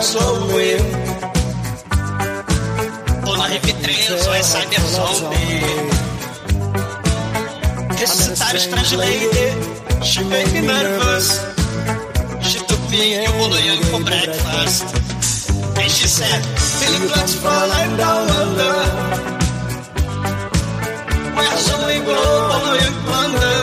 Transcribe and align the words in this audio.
Zoe. 0.00 0.76
On 3.26 3.40
arrive 3.40 3.72
13, 3.72 4.14
é 4.32 4.42
Cyber 4.42 4.80
Zombie. 4.80 5.62
Ressuscitar 7.98 8.58
Strange 8.58 8.96
Lady. 8.96 9.46
She 10.02 10.22
made 10.24 10.52
me 10.52 10.60
nervous. 10.60 11.40
She 12.42 12.58
took 12.60 12.90
me 12.90 13.14
Young 13.14 13.82
for 13.90 14.02
breakfast. 14.04 14.84
And 15.76 15.90
she 15.90 16.06
said, 16.06 16.42
Billy 16.80 17.08
Blunt's 17.08 17.34
falling 17.34 17.96
down 17.96 18.30
under. 18.30 18.74
Where 21.34 21.56
Zoe 21.58 21.98
glow, 22.04 22.74
Young 22.82 22.98
plunder. 23.04 23.60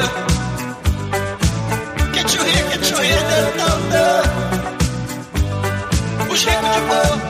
Get 2.13 2.33
you 2.33 2.43
here, 2.43 2.65
get 2.71 2.89
you 2.91 2.97
here, 2.97 3.54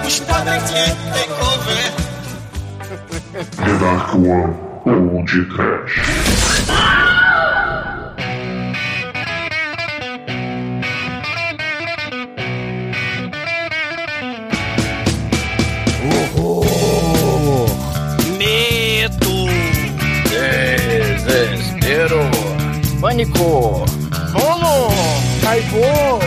os 0.05 0.19
pobres 0.19 0.63
que 0.63 0.85
take 1.13 1.31
over. 1.41 1.93
The 3.57 3.73
Dark 3.79 4.13
One 4.13 4.53
ou 4.85 5.25
de 5.25 5.45
Trash. 5.45 5.95
Horror! 16.35 17.69
Medo. 18.37 19.35
Desespero. 21.25 22.23
Pânico! 23.01 23.85
Bolo! 24.33 24.75
Caivô! 25.41 26.24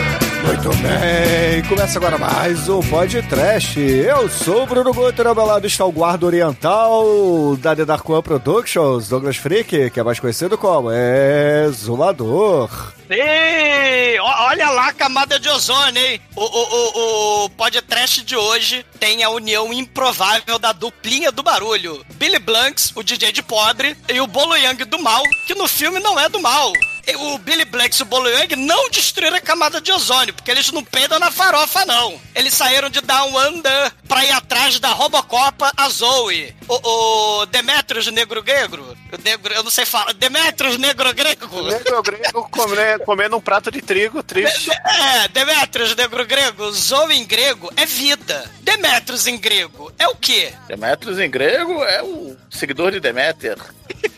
Muito 0.49 0.69
bem, 0.77 1.63
começa 1.69 1.99
agora 1.99 2.17
mais 2.17 2.67
um 2.67 2.79
podcast. 2.79 3.79
Eu 3.79 4.27
sou 4.27 4.63
o 4.63 4.65
Bruno 4.65 4.91
Guter, 4.91 5.27
ao 5.27 5.35
meu 5.35 5.45
lado 5.45 5.67
está 5.67 5.85
o 5.85 5.91
guarda 5.91 6.25
oriental 6.25 7.55
da 7.57 7.75
The 7.75 7.85
Dark 7.85 8.09
One 8.09 8.23
Productions, 8.23 9.07
Douglas 9.07 9.37
Freak, 9.37 9.91
que 9.91 9.99
é 9.99 10.03
mais 10.03 10.19
conhecido 10.19 10.57
como 10.57 10.89
Exumador. 10.91 12.67
Ei, 13.11 14.19
olha 14.19 14.71
lá 14.71 14.87
a 14.87 14.93
camada 14.93 15.39
de 15.39 15.47
ozônio, 15.49 16.03
hein? 16.03 16.19
O, 16.35 16.41
o, 16.41 16.63
o, 16.63 17.45
o 17.45 17.49
podcast 17.51 18.23
de 18.23 18.35
hoje 18.35 18.83
tem 18.99 19.23
a 19.23 19.29
união 19.29 19.71
improvável 19.71 20.57
da 20.57 20.71
duplinha 20.71 21.31
do 21.31 21.43
barulho. 21.43 22.03
Billy 22.15 22.39
Blanks, 22.39 22.91
o 22.95 23.03
DJ 23.03 23.31
de 23.31 23.43
podre, 23.43 23.95
e 24.11 24.19
o 24.19 24.25
Bolo 24.25 24.55
Yang 24.55 24.85
do 24.85 24.99
mal, 24.99 25.21
que 25.45 25.53
no 25.53 25.67
filme 25.67 25.99
não 25.99 26.19
é 26.19 26.27
do 26.27 26.41
mal. 26.41 26.73
O 27.17 27.37
Billy 27.39 27.65
Blanks 27.65 27.99
e 27.99 28.03
o 28.03 28.05
Bolo 28.05 28.29
Yang 28.29 28.55
não 28.55 28.89
destruíram 28.89 29.37
a 29.37 29.41
camada 29.41 29.81
de 29.81 29.91
ozônio, 29.91 30.33
porque 30.33 30.51
eles 30.51 30.71
não 30.71 30.83
peidam 30.83 31.19
na 31.19 31.31
farofa, 31.31 31.85
não. 31.85 32.19
Eles 32.35 32.53
saíram 32.53 32.89
de 32.89 33.01
Down 33.01 33.35
Under 33.47 33.91
pra 34.07 34.23
ir 34.25 34.31
atrás 34.31 34.79
da 34.79 34.89
Robocopa 34.89 35.71
a 35.75 35.89
Zoe. 35.89 36.55
O, 36.67 37.41
o 37.41 37.45
Demetrius 37.47 38.07
Negro 38.07 38.43
Grego, 38.43 38.77
o 38.77 38.95
negro, 39.23 39.53
eu 39.53 39.63
não 39.63 39.71
sei 39.71 39.85
falar, 39.85 40.13
Demetrius 40.13 40.77
Negro 40.77 41.13
Grego. 41.13 41.61
Negro 41.63 42.01
grego 42.03 42.49
come- 42.51 42.99
comendo 43.05 43.37
um 43.37 43.41
prato 43.41 43.71
de 43.71 43.81
trigo, 43.81 44.21
triste. 44.23 44.69
É, 44.71 45.27
Demetrius 45.29 45.95
negro 45.95 46.25
grego, 46.25 46.71
Zoe 46.71 47.15
em 47.17 47.25
grego 47.25 47.71
é 47.75 47.85
vida. 47.85 48.49
Demetrius 48.61 49.27
em 49.27 49.37
grego 49.37 49.91
é 49.97 50.07
o 50.07 50.15
quê? 50.15 50.53
Demetrius 50.67 51.19
em 51.19 51.29
grego 51.29 51.83
é 51.83 52.01
o 52.03 52.35
seguidor 52.49 52.91
de 52.91 52.99
Deméter. 52.99 53.57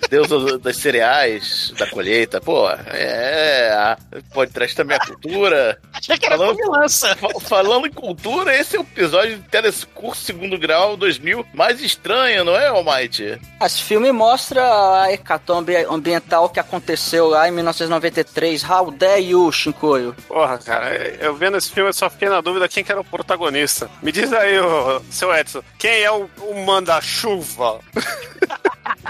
Deus 0.10 0.28
das 0.62 0.76
cereais, 0.76 1.72
da 1.78 1.88
colheita. 1.90 2.42
Pô, 2.42 2.70
é. 2.70 3.96
Pode 4.34 4.52
trazer 4.52 4.74
também 4.76 4.98
a 4.98 5.00
cultura. 5.00 5.80
Achei 5.94 6.18
que 6.18 6.26
era 6.26 6.38
Falando- 6.38 6.58
comilança. 6.58 7.16
Fa- 7.16 7.40
Falando 7.40 7.88
em 7.88 7.92
cultura, 7.92 8.54
esse 8.56 8.76
é 8.76 8.80
o 8.80 8.84
episódio 8.84 9.38
de 9.38 9.44
Telecurso 9.50 10.22
Segundo 10.26 10.58
Grau 10.58 10.98
2000 10.98 11.46
mais 11.54 11.82
estranho, 11.82 12.44
não 12.44 12.56
é, 12.58 12.68
Almighty? 12.68 13.40
Esse 13.62 13.82
filme 13.84 14.12
mostra 14.12 14.62
a 14.82 15.12
hecatombe 15.12 15.76
ambiental 15.90 16.50
que 16.50 16.60
aconteceu 16.60 17.28
lá 17.28 17.48
em 17.48 17.52
1993. 17.52 18.64
How 18.64 18.92
dare 18.92 19.22
you, 19.22 19.52
Shinkoio? 19.52 20.16
Porra, 20.28 20.58
cara, 20.58 20.96
eu 21.20 21.36
vendo 21.36 21.58
esse 21.58 21.70
filme 21.70 21.90
eu 21.90 21.94
só 21.94 22.10
fiquei 22.10 22.30
na 22.30 22.42
dúvida 22.42 22.68
quem 22.68 22.84
que 22.84 22.92
era 22.92 23.02
o 23.02 23.06
protagonista. 23.06 23.90
Me 24.02 24.12
diz 24.12 24.32
aí, 24.34 24.60
ô, 24.60 25.02
seu 25.10 25.34
Edson, 25.34 25.62
quem 25.78 26.02
é 26.02 26.12
o, 26.12 26.30
o 26.40 26.66
manda-chuva? 26.66 27.80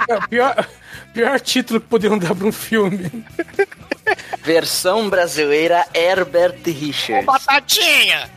É 0.08 0.16
o 0.16 0.28
pior, 0.28 0.68
pior 1.14 1.40
título 1.40 1.80
que 1.80 1.88
poderiam 1.88 2.18
dar 2.18 2.36
pra 2.36 2.48
um 2.48 2.52
filme. 2.52 3.10
Versão 4.44 5.10
brasileira 5.10 5.86
Herbert 5.94 6.62
Richards. 6.66 7.26
Batatinha! 7.26 8.30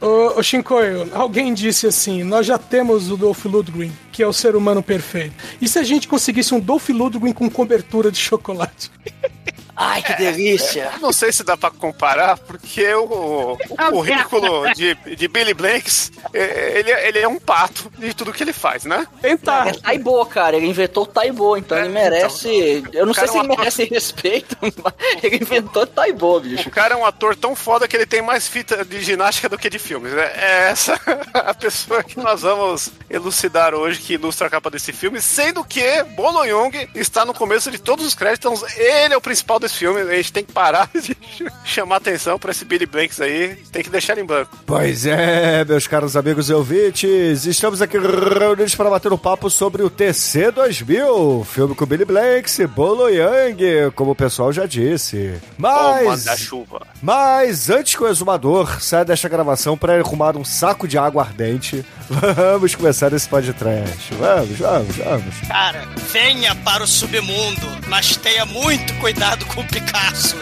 Ô, 0.00 0.38
ô 0.38 0.42
Shinkoio, 0.42 1.08
alguém 1.12 1.52
disse 1.52 1.86
assim: 1.86 2.22
nós 2.22 2.46
já 2.46 2.56
temos 2.56 3.10
o 3.10 3.16
Dolph 3.16 3.44
Lundgren, 3.44 3.92
que 4.12 4.22
é 4.22 4.26
o 4.26 4.32
ser 4.32 4.54
humano 4.54 4.82
perfeito. 4.82 5.34
E 5.60 5.68
se 5.68 5.78
a 5.78 5.82
gente 5.82 6.06
conseguisse 6.06 6.54
um 6.54 6.60
Dolph 6.60 6.88
Lundgren 6.90 7.32
com 7.32 7.50
cobertura 7.50 8.10
de 8.10 8.18
chocolate? 8.18 8.90
Ai, 9.80 10.02
que 10.02 10.12
delícia! 10.14 10.90
Não 11.00 11.12
sei 11.12 11.32
se 11.32 11.44
dá 11.44 11.56
pra 11.56 11.70
comparar, 11.70 12.36
porque 12.36 12.92
o, 12.94 13.52
o 13.52 13.90
currículo 13.92 14.72
de, 14.74 14.94
de 15.16 15.28
Billy 15.28 15.54
Blanks, 15.54 16.10
é, 16.34 16.78
ele, 16.80 16.90
ele 16.90 17.18
é 17.20 17.28
um 17.28 17.38
pato 17.38 17.90
de 17.96 18.12
tudo 18.12 18.32
que 18.32 18.42
ele 18.42 18.52
faz, 18.52 18.84
né? 18.84 19.06
Tentar. 19.22 19.68
É 19.68 19.72
Taibo, 19.74 20.26
cara. 20.26 20.56
Ele 20.56 20.66
inventou 20.66 21.04
o 21.04 21.06
Taibo, 21.06 21.56
então 21.56 21.78
É, 21.78 21.82
ele 21.82 21.90
merece. 21.90 22.82
eu 22.92 23.06
não 23.06 23.14
sei 23.14 23.22
cara 23.24 23.32
se 23.32 23.38
é 23.38 23.40
ele 23.40 23.48
um 23.48 23.52
ator- 23.52 23.58
merece 23.58 23.84
respeito, 23.84 24.56
mas 24.82 24.94
ele 25.22 25.36
inventou 25.36 25.86
Taibo, 25.86 26.40
bicho. 26.40 26.68
O 26.68 26.72
cara 26.72 26.94
é 26.94 26.96
um 26.96 27.06
ator 27.06 27.36
tão 27.36 27.54
foda 27.54 27.86
que 27.86 27.96
ele 27.96 28.06
tem 28.06 28.20
mais 28.20 28.48
fita 28.48 28.84
de 28.84 29.00
ginástica 29.00 29.48
do 29.48 29.56
que 29.56 29.70
de 29.70 29.78
filmes. 29.78 30.12
né? 30.12 30.24
É 30.34 30.68
essa 30.70 30.98
a 31.32 31.54
pessoa 31.54 32.02
que 32.02 32.18
nós 32.18 32.42
vamos 32.42 32.90
elucidar 33.08 33.74
hoje, 33.74 34.00
que 34.00 34.14
ilustra 34.14 34.48
a 34.48 34.50
capa 34.50 34.70
desse 34.70 34.92
filme, 34.92 35.20
sendo 35.20 35.62
que 35.64 36.02
Bolo 36.16 36.44
Young 36.44 36.88
está 36.96 37.24
no 37.24 37.32
começo 37.32 37.70
de 37.70 37.78
todos 37.78 38.04
os 38.04 38.14
créditos. 38.14 38.38
Então, 38.62 38.68
ele 38.76 39.14
é 39.14 39.16
o 39.16 39.20
principal 39.20 39.58
desse 39.60 39.67
filme. 39.74 40.00
A 40.00 40.16
gente 40.16 40.32
tem 40.32 40.44
que 40.44 40.52
parar 40.52 40.88
de 40.94 41.16
chamar 41.64 41.96
atenção 41.96 42.38
pra 42.38 42.50
esse 42.50 42.64
Billy 42.64 42.86
Blanks 42.86 43.20
aí. 43.20 43.56
Tem 43.70 43.82
que 43.82 43.90
deixar 43.90 44.12
ele 44.14 44.22
em 44.22 44.26
banco. 44.26 44.56
Pois 44.66 45.06
é, 45.06 45.64
meus 45.64 45.86
caros 45.86 46.16
amigos 46.16 46.50
e 46.50 46.52
ouvintes, 46.52 47.46
estamos 47.46 47.80
aqui 47.82 47.98
reunidos 47.98 48.74
para 48.74 48.90
bater 48.90 49.12
um 49.12 49.18
papo 49.18 49.50
sobre 49.50 49.82
o 49.82 49.90
TC 49.90 50.50
2000, 50.50 51.44
filme 51.44 51.74
com 51.74 51.86
Billy 51.86 52.04
Blanks 52.04 52.58
e 52.58 52.66
Bolo 52.66 53.08
Young, 53.08 53.90
como 53.94 54.12
o 54.12 54.14
pessoal 54.14 54.52
já 54.52 54.66
disse. 54.66 55.34
Mas, 55.56 56.06
manda-chuva. 56.06 56.86
mas 57.02 57.70
antes 57.70 57.94
que 57.94 58.02
o 58.02 58.08
exumador 58.08 58.80
saia 58.80 59.04
desta 59.04 59.28
gravação 59.28 59.76
para 59.76 59.98
arrumar 59.98 60.36
um 60.36 60.44
saco 60.44 60.86
de 60.86 60.98
água 60.98 61.22
ardente, 61.22 61.84
vamos 62.08 62.74
começar 62.74 63.12
esse 63.12 63.28
podcast. 63.28 64.14
Vamos, 64.14 64.58
vamos, 64.58 64.96
vamos. 64.96 65.34
Cara, 65.48 65.86
venha 66.12 66.54
para 66.56 66.84
o 66.84 66.86
submundo, 66.86 67.66
mas 67.88 68.16
tenha 68.16 68.44
muito 68.44 68.94
cuidado 69.00 69.44
com 69.46 69.57
o 69.58 69.64
Picasso. 69.64 70.36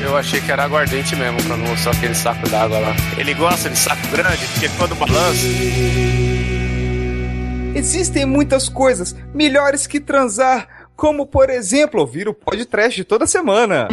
Eu 0.00 0.16
achei 0.16 0.40
que 0.40 0.50
era 0.50 0.64
aguardente 0.64 1.16
mesmo, 1.16 1.42
pra 1.44 1.56
não 1.56 1.76
só 1.76 1.90
aquele 1.90 2.14
saco 2.14 2.48
d'água 2.48 2.78
lá. 2.78 2.94
Ele 3.16 3.34
gosta 3.34 3.70
de 3.70 3.78
saco 3.78 4.06
grande, 4.08 4.44
porque 4.52 4.68
quando 4.76 4.94
balança. 4.94 5.46
Existem 7.74 8.24
muitas 8.24 8.68
coisas 8.68 9.16
melhores 9.34 9.86
que 9.86 9.98
transar, 10.00 10.88
como 10.96 11.26
por 11.26 11.50
exemplo 11.50 12.00
ouvir 12.00 12.28
o 12.28 12.34
podcast 12.34 13.02
toda 13.04 13.26
semana. 13.26 13.88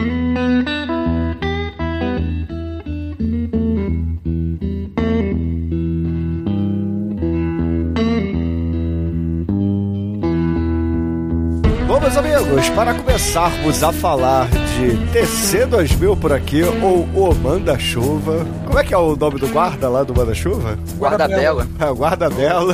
Bom, 11.91 11.99
meus 11.99 12.15
amigos, 12.15 12.69
para 12.69 12.93
começarmos 12.93 13.83
a 13.83 13.91
falar 13.91 14.47
de 14.49 14.95
TC 15.11 15.65
2000 15.65 16.15
por 16.15 16.31
aqui, 16.31 16.61
ou 16.63 17.03
o 17.03 17.35
Manda-Chuva. 17.35 18.47
Como 18.65 18.79
é 18.79 18.83
que 18.85 18.93
é 18.93 18.97
o 18.97 19.13
nome 19.13 19.38
do 19.38 19.49
guarda 19.49 19.89
lá 19.89 20.01
do 20.01 20.15
Manda-Chuva? 20.15 20.79
Guarda 20.95 21.27
bela. 21.27 21.67
É, 21.77 21.93
Guarda 21.93 22.29
Belo. 22.29 22.73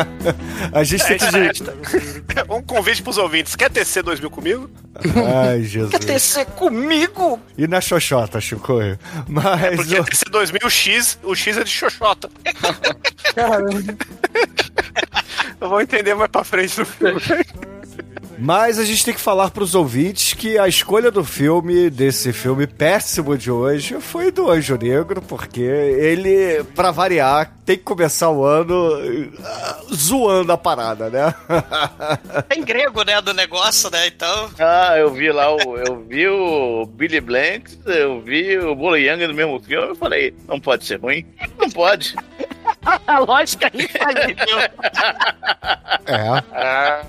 a 0.72 0.82
gente 0.82 1.04
tem 1.04 1.18
que. 1.18 2.50
um 2.50 2.62
convite 2.62 3.02
pros 3.02 3.18
ouvintes. 3.18 3.54
Quer 3.54 3.68
tecer 3.68 4.02
2000 4.02 4.30
comigo? 4.30 4.70
Ai, 5.44 5.62
Jesus. 5.62 5.90
Quer 5.90 5.98
tecer 5.98 6.46
comigo? 6.46 7.38
E 7.58 7.68
na 7.68 7.82
Xoxota, 7.82 8.40
Chicoio. 8.40 8.98
Mas. 9.28 9.76
Porque 9.76 10.00
o- 10.00 10.04
tecer 10.04 10.30
2000X, 10.30 11.18
o 11.24 11.34
X 11.34 11.58
é 11.58 11.62
de 11.64 11.70
xoxota. 11.70 12.30
Caramba. 13.34 13.70
Eu 15.60 15.68
vou 15.68 15.80
entender 15.82 16.14
mais 16.14 16.30
pra 16.30 16.42
frente 16.42 16.78
no 16.78 16.86
filme. 16.86 17.20
Mas 18.40 18.78
a 18.78 18.84
gente 18.84 19.04
tem 19.04 19.12
que 19.12 19.20
falar 19.20 19.50
pros 19.50 19.74
ouvintes 19.74 20.32
que 20.32 20.58
a 20.58 20.66
escolha 20.66 21.10
do 21.10 21.22
filme, 21.22 21.90
desse 21.90 22.32
filme 22.32 22.66
péssimo 22.66 23.36
de 23.36 23.50
hoje, 23.50 24.00
foi 24.00 24.30
do 24.30 24.50
Anjo 24.50 24.78
Negro, 24.78 25.20
porque 25.20 25.60
ele, 25.60 26.64
pra 26.74 26.90
variar, 26.90 27.52
tem 27.66 27.76
que 27.76 27.84
começar 27.84 28.30
o 28.30 28.42
ano 28.42 28.90
ah, 29.44 29.80
zoando 29.94 30.52
a 30.52 30.56
parada, 30.56 31.10
né? 31.10 31.34
Tem 32.48 32.64
grego, 32.64 33.04
né, 33.04 33.20
do 33.20 33.34
negócio, 33.34 33.90
né? 33.90 34.06
Então. 34.06 34.50
Ah, 34.58 34.96
eu 34.96 35.12
vi 35.12 35.30
lá, 35.30 35.54
o, 35.54 35.76
eu 35.76 36.02
vi 36.08 36.26
o 36.26 36.86
Billy 36.86 37.20
Blanks, 37.20 37.78
eu 37.84 38.22
vi 38.22 38.58
o 38.58 38.74
Bolo 38.74 38.96
Young 38.96 39.26
no 39.26 39.34
mesmo 39.34 39.60
filme, 39.60 39.88
eu 39.88 39.94
falei, 39.94 40.34
não 40.48 40.58
pode 40.58 40.86
ser 40.86 40.98
ruim. 40.98 41.26
Não 41.58 41.70
pode. 41.70 42.16
A 43.06 43.18
lógica 43.18 43.70
aí 43.72 43.88
faliu. 43.88 44.36
É. 46.06 46.42
Ah, 46.52 47.02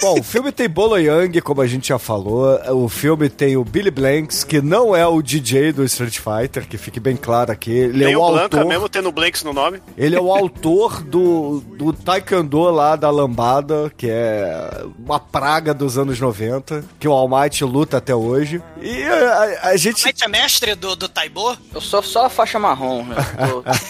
Bom, 0.00 0.20
o 0.20 0.22
filme 0.22 0.52
tem 0.52 0.68
Bolo 0.68 0.98
Young, 0.98 1.40
como 1.40 1.60
a 1.60 1.66
gente 1.66 1.88
já 1.88 1.98
falou. 1.98 2.58
O 2.72 2.88
filme 2.88 3.28
tem 3.28 3.56
o 3.56 3.64
Billy 3.64 3.90
Blanks, 3.90 4.44
que 4.44 4.60
não 4.60 4.94
é 4.94 5.06
o 5.06 5.20
DJ 5.20 5.72
do 5.72 5.84
Street 5.84 6.18
Fighter, 6.18 6.66
que 6.68 6.78
fique 6.78 7.00
bem 7.00 7.16
claro 7.16 7.50
aqui. 7.50 7.72
Ele 7.72 8.04
nem 8.04 8.12
é 8.12 8.16
o, 8.18 8.22
o 8.22 8.30
Blanca, 8.30 8.56
autor. 8.58 8.66
mesmo 8.66 8.88
tendo 8.88 9.10
Blanks 9.10 9.42
no 9.42 9.52
nome. 9.52 9.82
Ele 9.96 10.14
é 10.14 10.20
o 10.20 10.32
autor 10.32 11.02
do, 11.02 11.60
do 11.76 11.92
Taekwondo 11.92 12.70
lá 12.70 12.94
da 12.96 13.10
Lambada, 13.10 13.90
que 13.96 14.08
é 14.08 14.84
uma 14.98 15.18
praga 15.18 15.74
dos 15.74 15.98
anos 15.98 16.20
90, 16.20 16.84
que 17.00 17.08
o 17.08 17.12
All 17.12 17.28
Might 17.28 17.64
luta 17.64 17.96
até 17.96 18.14
hoje. 18.14 18.62
E 18.80 19.02
a, 19.02 19.70
a 19.70 19.76
gente. 19.76 20.04
Mas 20.04 20.22
é 20.22 20.28
mestre 20.28 20.74
do, 20.74 20.94
do 20.94 21.08
Taibo? 21.08 21.56
Eu 21.74 21.80
sou 21.80 22.02
só 22.02 22.26
a 22.26 22.30
faixa 22.30 22.58
marrom, 22.58 23.02
né? 23.04 23.16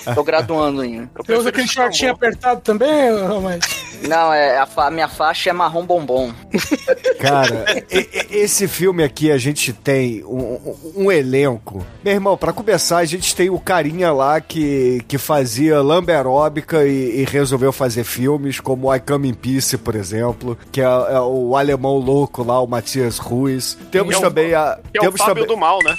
tô, 0.04 0.14
tô 0.14 0.24
graduando 0.24 0.80
ainda. 0.80 1.10
Eu 1.26 1.36
Você 1.36 1.40
usa 1.40 1.48
aquele 1.48 1.68
shortinho 1.68 2.12
apertado 2.12 2.60
também, 2.60 3.10
Romero? 3.26 3.60
Não, 4.08 4.32
é, 4.32 4.58
a 4.58 4.66
fa- 4.66 4.90
minha 4.90 5.08
faixa 5.08 5.48
é 5.48 5.52
marrom 5.52 5.86
bombom. 5.86 6.30
Cara, 7.18 7.64
e- 7.90 8.08
e- 8.12 8.36
esse 8.38 8.68
filme 8.68 9.02
aqui 9.02 9.30
a 9.32 9.38
gente 9.38 9.72
tem 9.72 10.22
um, 10.24 10.36
um- 10.36 10.92
um 11.06 11.12
elenco. 11.12 11.84
Meu 12.04 12.12
irmão, 12.12 12.36
pra 12.36 12.52
começar, 12.52 12.98
a 12.98 13.04
gente 13.06 13.34
tem 13.34 13.48
o 13.48 13.58
carinha 13.58 14.12
lá 14.12 14.40
que, 14.40 15.02
que 15.08 15.16
fazia 15.16 15.80
lamberóbica 15.80 16.84
e, 16.84 17.20
e 17.20 17.24
resolveu 17.24 17.72
fazer 17.72 18.04
filmes, 18.04 18.60
como 18.60 18.94
I 18.94 19.00
Come 19.00 19.28
in 19.28 19.34
Peace, 19.34 19.78
por 19.78 19.94
exemplo, 19.94 20.58
que 20.70 20.80
é, 20.80 20.84
é 20.84 21.20
o 21.20 21.56
alemão 21.56 21.96
louco 21.96 22.42
lá, 22.42 22.60
o 22.60 22.66
Matias 22.66 23.16
Ruiz. 23.18 23.78
Temos 23.90 24.14
é 24.14 24.18
o- 24.18 24.20
também 24.20 24.54
a. 24.54 24.78
Que 24.92 24.98
é 24.98 25.00
o 25.00 25.04
temos 25.04 25.20
Fábio 25.20 25.44
também, 25.44 25.48
do 25.48 25.56
Mal, 25.56 25.78
né? 25.82 25.96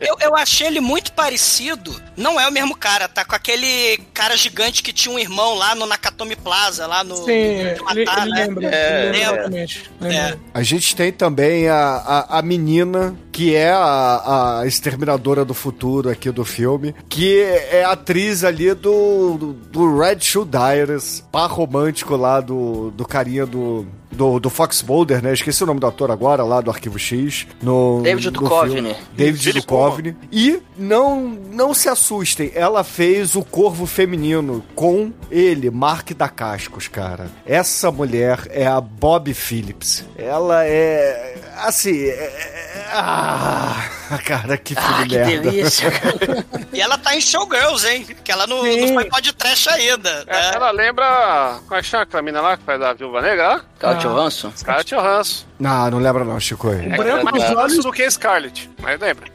Eu, 0.00 0.16
eu 0.20 0.34
achei 0.36 0.66
ele 0.66 0.80
muito 0.80 1.12
parecido. 1.12 1.94
Não 2.16 2.40
é 2.40 2.48
o 2.48 2.52
mesmo 2.52 2.74
cara, 2.74 3.06
tá? 3.06 3.22
Com 3.24 3.34
aquele 3.34 3.98
cara 4.14 4.36
gigante 4.38 4.82
que 4.82 4.92
tinha 4.92 5.14
um 5.14 5.18
irmão 5.18 5.54
lá 5.54 5.74
no 5.74 5.86
Nakatomi 5.86 6.36
Plaza, 6.36 6.86
lá 6.86 7.04
no. 7.04 7.16
Sim, 7.16 7.32
ele, 7.32 7.74
de 7.74 7.82
matar, 7.82 8.22
ele 8.22 8.34
né? 8.34 8.46
lembra. 8.46 8.74
É, 8.74 9.06
ele 9.06 9.18
lembra 9.18 10.14
é. 10.14 10.38
A 10.54 10.62
gente 10.62 10.94
tem 10.96 11.12
também 11.12 11.68
a, 11.68 11.76
a, 11.76 12.38
a 12.38 12.42
menina, 12.42 13.16
que 13.38 13.54
é 13.54 13.70
a, 13.70 14.58
a 14.62 14.66
exterminadora 14.66 15.44
do 15.44 15.54
futuro 15.54 16.10
aqui 16.10 16.28
do 16.28 16.44
filme, 16.44 16.92
que 17.08 17.40
é 17.40 17.84
atriz 17.84 18.42
ali 18.42 18.74
do, 18.74 19.36
do, 19.38 19.52
do 19.52 19.96
Red 19.96 20.18
Shoe 20.22 20.44
Diaries, 20.44 21.22
par 21.30 21.46
romântico 21.48 22.16
lá 22.16 22.40
do, 22.40 22.90
do 22.90 23.06
carinha 23.06 23.46
do. 23.46 23.86
Do, 24.10 24.40
do 24.40 24.48
Fox 24.48 24.82
Mulder, 24.82 25.22
né? 25.22 25.34
Esqueci 25.34 25.62
o 25.62 25.66
nome 25.66 25.78
do 25.78 25.86
ator 25.86 26.10
agora, 26.10 26.42
lá 26.42 26.62
do 26.62 26.70
Arquivo 26.70 26.98
X. 26.98 27.46
No, 27.62 28.00
David 28.02 28.24
no 28.30 28.32
Duchovny. 28.40 28.72
filme. 28.72 28.96
David 29.14 29.52
Duchovny. 29.52 30.16
E 30.32 30.60
não, 30.78 31.26
não 31.52 31.74
se 31.74 31.90
assustem, 31.90 32.50
ela 32.54 32.82
fez 32.82 33.36
o 33.36 33.44
Corvo 33.44 33.84
Feminino 33.84 34.64
com 34.74 35.12
ele, 35.30 35.70
Mark 35.70 36.10
da 36.14 36.26
Cascos, 36.26 36.88
cara. 36.88 37.30
Essa 37.46 37.92
mulher 37.92 38.48
é 38.50 38.66
a 38.66 38.80
Bob 38.80 39.32
Phillips. 39.34 40.06
Ela 40.16 40.64
é. 40.64 41.36
Assim. 41.58 42.00
é- 42.04 42.08
é- 42.08 42.67
ah, 42.92 44.18
cara, 44.24 44.56
que 44.56 44.74
filme 44.74 44.94
Ah, 44.94 45.02
que 45.06 45.16
merda. 45.16 45.50
delícia. 45.50 45.92
E 46.72 46.80
ela 46.80 46.96
tá 46.98 47.16
em 47.16 47.20
Showgirls, 47.20 47.84
hein? 47.88 48.06
Que 48.22 48.30
ela 48.30 48.46
não, 48.46 48.62
Sim. 48.62 48.80
não 48.82 48.94
foi 48.94 49.04
pode 49.06 49.32
trash 49.32 49.66
ainda. 49.68 50.24
É, 50.26 50.32
né? 50.32 50.50
Ela 50.54 50.70
lembra. 50.70 51.58
Qual 51.66 51.80
é 51.80 51.96
a 51.96 52.00
aquela 52.02 52.22
mina 52.22 52.40
lá 52.40 52.56
que 52.56 52.62
faz 52.62 52.80
a 52.80 52.92
Viúva 52.92 53.20
Negra? 53.22 53.48
lá? 53.48 53.60
Scarlett 53.76 54.06
Johansson? 54.06 54.52
Scarlett 54.56 54.94
Johansson. 54.94 55.44
Não, 55.58 55.90
não 55.90 55.98
lembra 55.98 56.24
não, 56.24 56.38
Chico. 56.38 56.68
É 56.70 56.96
branco 56.96 57.24
mais 57.24 57.36
dos 57.36 57.44
fácil 57.44 57.58
olhos- 57.58 57.84
do 57.84 57.92
que 57.92 58.08
Scarlett, 58.10 58.70
mas 58.80 59.00
lembra. 59.00 59.26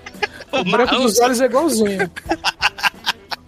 O 0.52 0.64
branco 0.64 0.96
dos 0.96 1.20
olhos 1.20 1.42
é 1.42 1.46
igualzinho. 1.46 2.10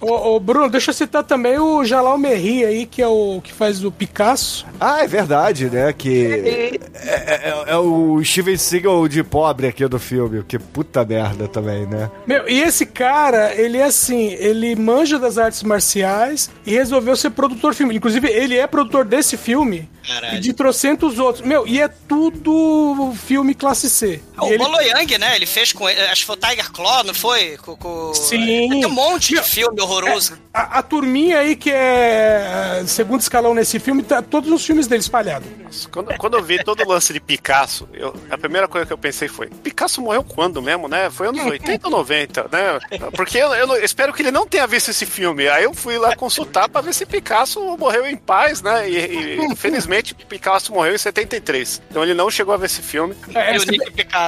Ô, 0.07 0.35
ô, 0.35 0.39
Bruno, 0.39 0.69
deixa 0.69 0.91
eu 0.91 0.93
citar 0.93 1.23
também 1.23 1.57
o 1.57 1.83
Jalal 1.83 2.17
Merri 2.17 2.63
aí, 2.65 2.85
que 2.85 3.01
é 3.01 3.07
o 3.07 3.41
que 3.43 3.51
faz 3.51 3.83
o 3.83 3.91
Picasso. 3.91 4.65
Ah, 4.79 5.03
é 5.03 5.07
verdade, 5.07 5.69
né? 5.69 5.91
Que 5.93 6.79
é, 6.93 7.49
é- 7.49 7.63
é 7.73 7.77
o 7.77 8.23
Steven 8.23 8.57
Seagal 8.57 9.07
de 9.07 9.23
pobre 9.23 9.67
aqui 9.67 9.87
do 9.87 9.99
filme. 9.99 10.43
Que 10.47 10.59
puta 10.59 11.03
merda 11.05 11.47
também, 11.47 11.85
né? 11.85 12.09
Meu, 12.27 12.47
e 12.47 12.61
esse 12.61 12.85
cara, 12.85 13.53
ele 13.55 13.77
é 13.77 13.83
assim, 13.85 14.27
ele 14.33 14.75
manja 14.75 15.17
das 15.17 15.37
artes 15.37 15.63
marciais 15.63 16.49
e 16.65 16.71
resolveu 16.71 17.15
ser 17.15 17.31
produtor 17.31 17.71
de 17.71 17.77
filme. 17.77 17.95
Inclusive, 17.95 18.27
ele 18.27 18.57
é 18.57 18.67
produtor 18.67 19.05
desse 19.05 19.37
filme 19.37 19.89
Caralho. 20.07 20.37
e 20.37 20.39
de 20.39 20.53
trocentos 20.53 21.19
outros. 21.19 21.45
Meu, 21.45 21.65
e 21.67 21.79
é 21.81 21.87
tudo 21.87 23.13
filme 23.15 23.53
classe 23.53 23.89
C. 23.89 24.21
O 24.39 24.47
E 24.47 24.49
ele- 24.49 24.57
Bolo 24.57 24.79
Yang, 24.81 25.17
né? 25.17 25.35
Ele 25.35 25.45
fez 25.45 25.71
com. 25.73 25.85
Acho 25.87 26.21
que 26.21 26.25
foi 26.25 26.35
o 26.35 26.39
Tiger 26.39 26.71
Claw, 26.71 27.03
não 27.03 27.13
foi? 27.13 27.57
Com, 27.57 27.75
com... 27.75 28.13
Sim. 28.13 28.69
Tem 28.69 28.85
um 28.85 28.89
monte 28.89 29.33
de 29.35 29.41
filme 29.43 29.79
horroroso. 29.81 30.37
A, 30.53 30.79
a 30.79 30.83
turminha 30.83 31.39
aí 31.39 31.55
que 31.55 31.71
é 31.71 32.79
é, 32.81 32.83
segundo 32.87 33.21
escalão 33.21 33.53
nesse 33.53 33.79
filme, 33.79 34.01
tá 34.03 34.21
todos 34.21 34.51
os 34.51 34.65
filmes 34.65 34.87
dele 34.87 35.01
espalhados. 35.01 35.47
Quando, 35.91 36.15
quando 36.17 36.37
eu 36.37 36.43
vi 36.43 36.63
todo 36.63 36.81
o 36.83 36.87
lance 36.87 37.11
de 37.13 37.19
Picasso, 37.19 37.87
eu- 37.93 38.13
a 38.29 38.37
primeira 38.37 38.67
coisa 38.67 38.85
que 38.85 38.93
eu 38.93 38.97
pensei 38.97 39.27
foi: 39.27 39.47
Picasso 39.47 40.01
morreu 40.01 40.23
quando 40.23 40.61
mesmo, 40.61 40.87
né? 40.87 41.09
Foi 41.09 41.27
anos 41.27 41.43
80 41.45 41.87
ou 41.87 41.91
90, 41.91 42.43
né? 42.51 42.79
Porque 43.15 43.37
eu, 43.37 43.53
eu 43.53 43.83
espero 43.83 44.13
que 44.13 44.21
ele 44.21 44.31
não 44.31 44.45
tenha 44.47 44.65
visto 44.67 44.89
esse 44.91 45.05
filme. 45.05 45.47
Aí 45.47 45.63
eu 45.63 45.73
fui 45.73 45.97
lá 45.97 46.15
consultar 46.15 46.67
pra 46.69 46.81
ver 46.81 46.93
se 46.93 47.05
Picasso 47.05 47.59
morreu 47.77 48.05
em 48.07 48.15
paz, 48.15 48.61
né? 48.61 48.89
E, 48.89 48.97
e, 48.97 49.45
infelizmente 49.45 50.13
Picasso 50.15 50.71
morreu 50.73 50.95
em 50.95 50.97
73. 50.97 51.81
Então 51.89 52.03
ele 52.03 52.13
não 52.13 52.29
chegou 52.29 52.53
a 52.53 52.57
ver 52.57 52.65
esse 52.67 52.81
filme. 52.81 53.15
É, 53.33 53.55
E 53.55 53.59
o 53.59 53.63
Nick 53.65 53.91
Picasso. 53.91 54.24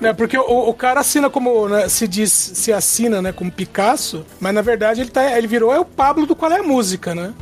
Né, 0.00 0.12
porque 0.12 0.36
o, 0.38 0.68
o 0.68 0.74
cara 0.74 1.00
assina 1.00 1.28
como, 1.30 1.68
né, 1.68 1.88
se 1.88 2.06
diz, 2.08 2.32
se 2.32 2.72
assina, 2.72 3.20
né, 3.22 3.32
como 3.32 3.50
Picasso, 3.50 4.24
mas 4.40 4.54
na 4.54 4.62
verdade 4.62 5.00
ele, 5.00 5.10
tá, 5.10 5.36
ele 5.36 5.46
virou 5.46 5.72
é 5.74 5.78
o 5.78 5.84
Pablo 5.84 6.26
do 6.26 6.34
Qual 6.36 6.50
é 6.52 6.58
a 6.58 6.62
Música, 6.62 7.14
né? 7.14 7.32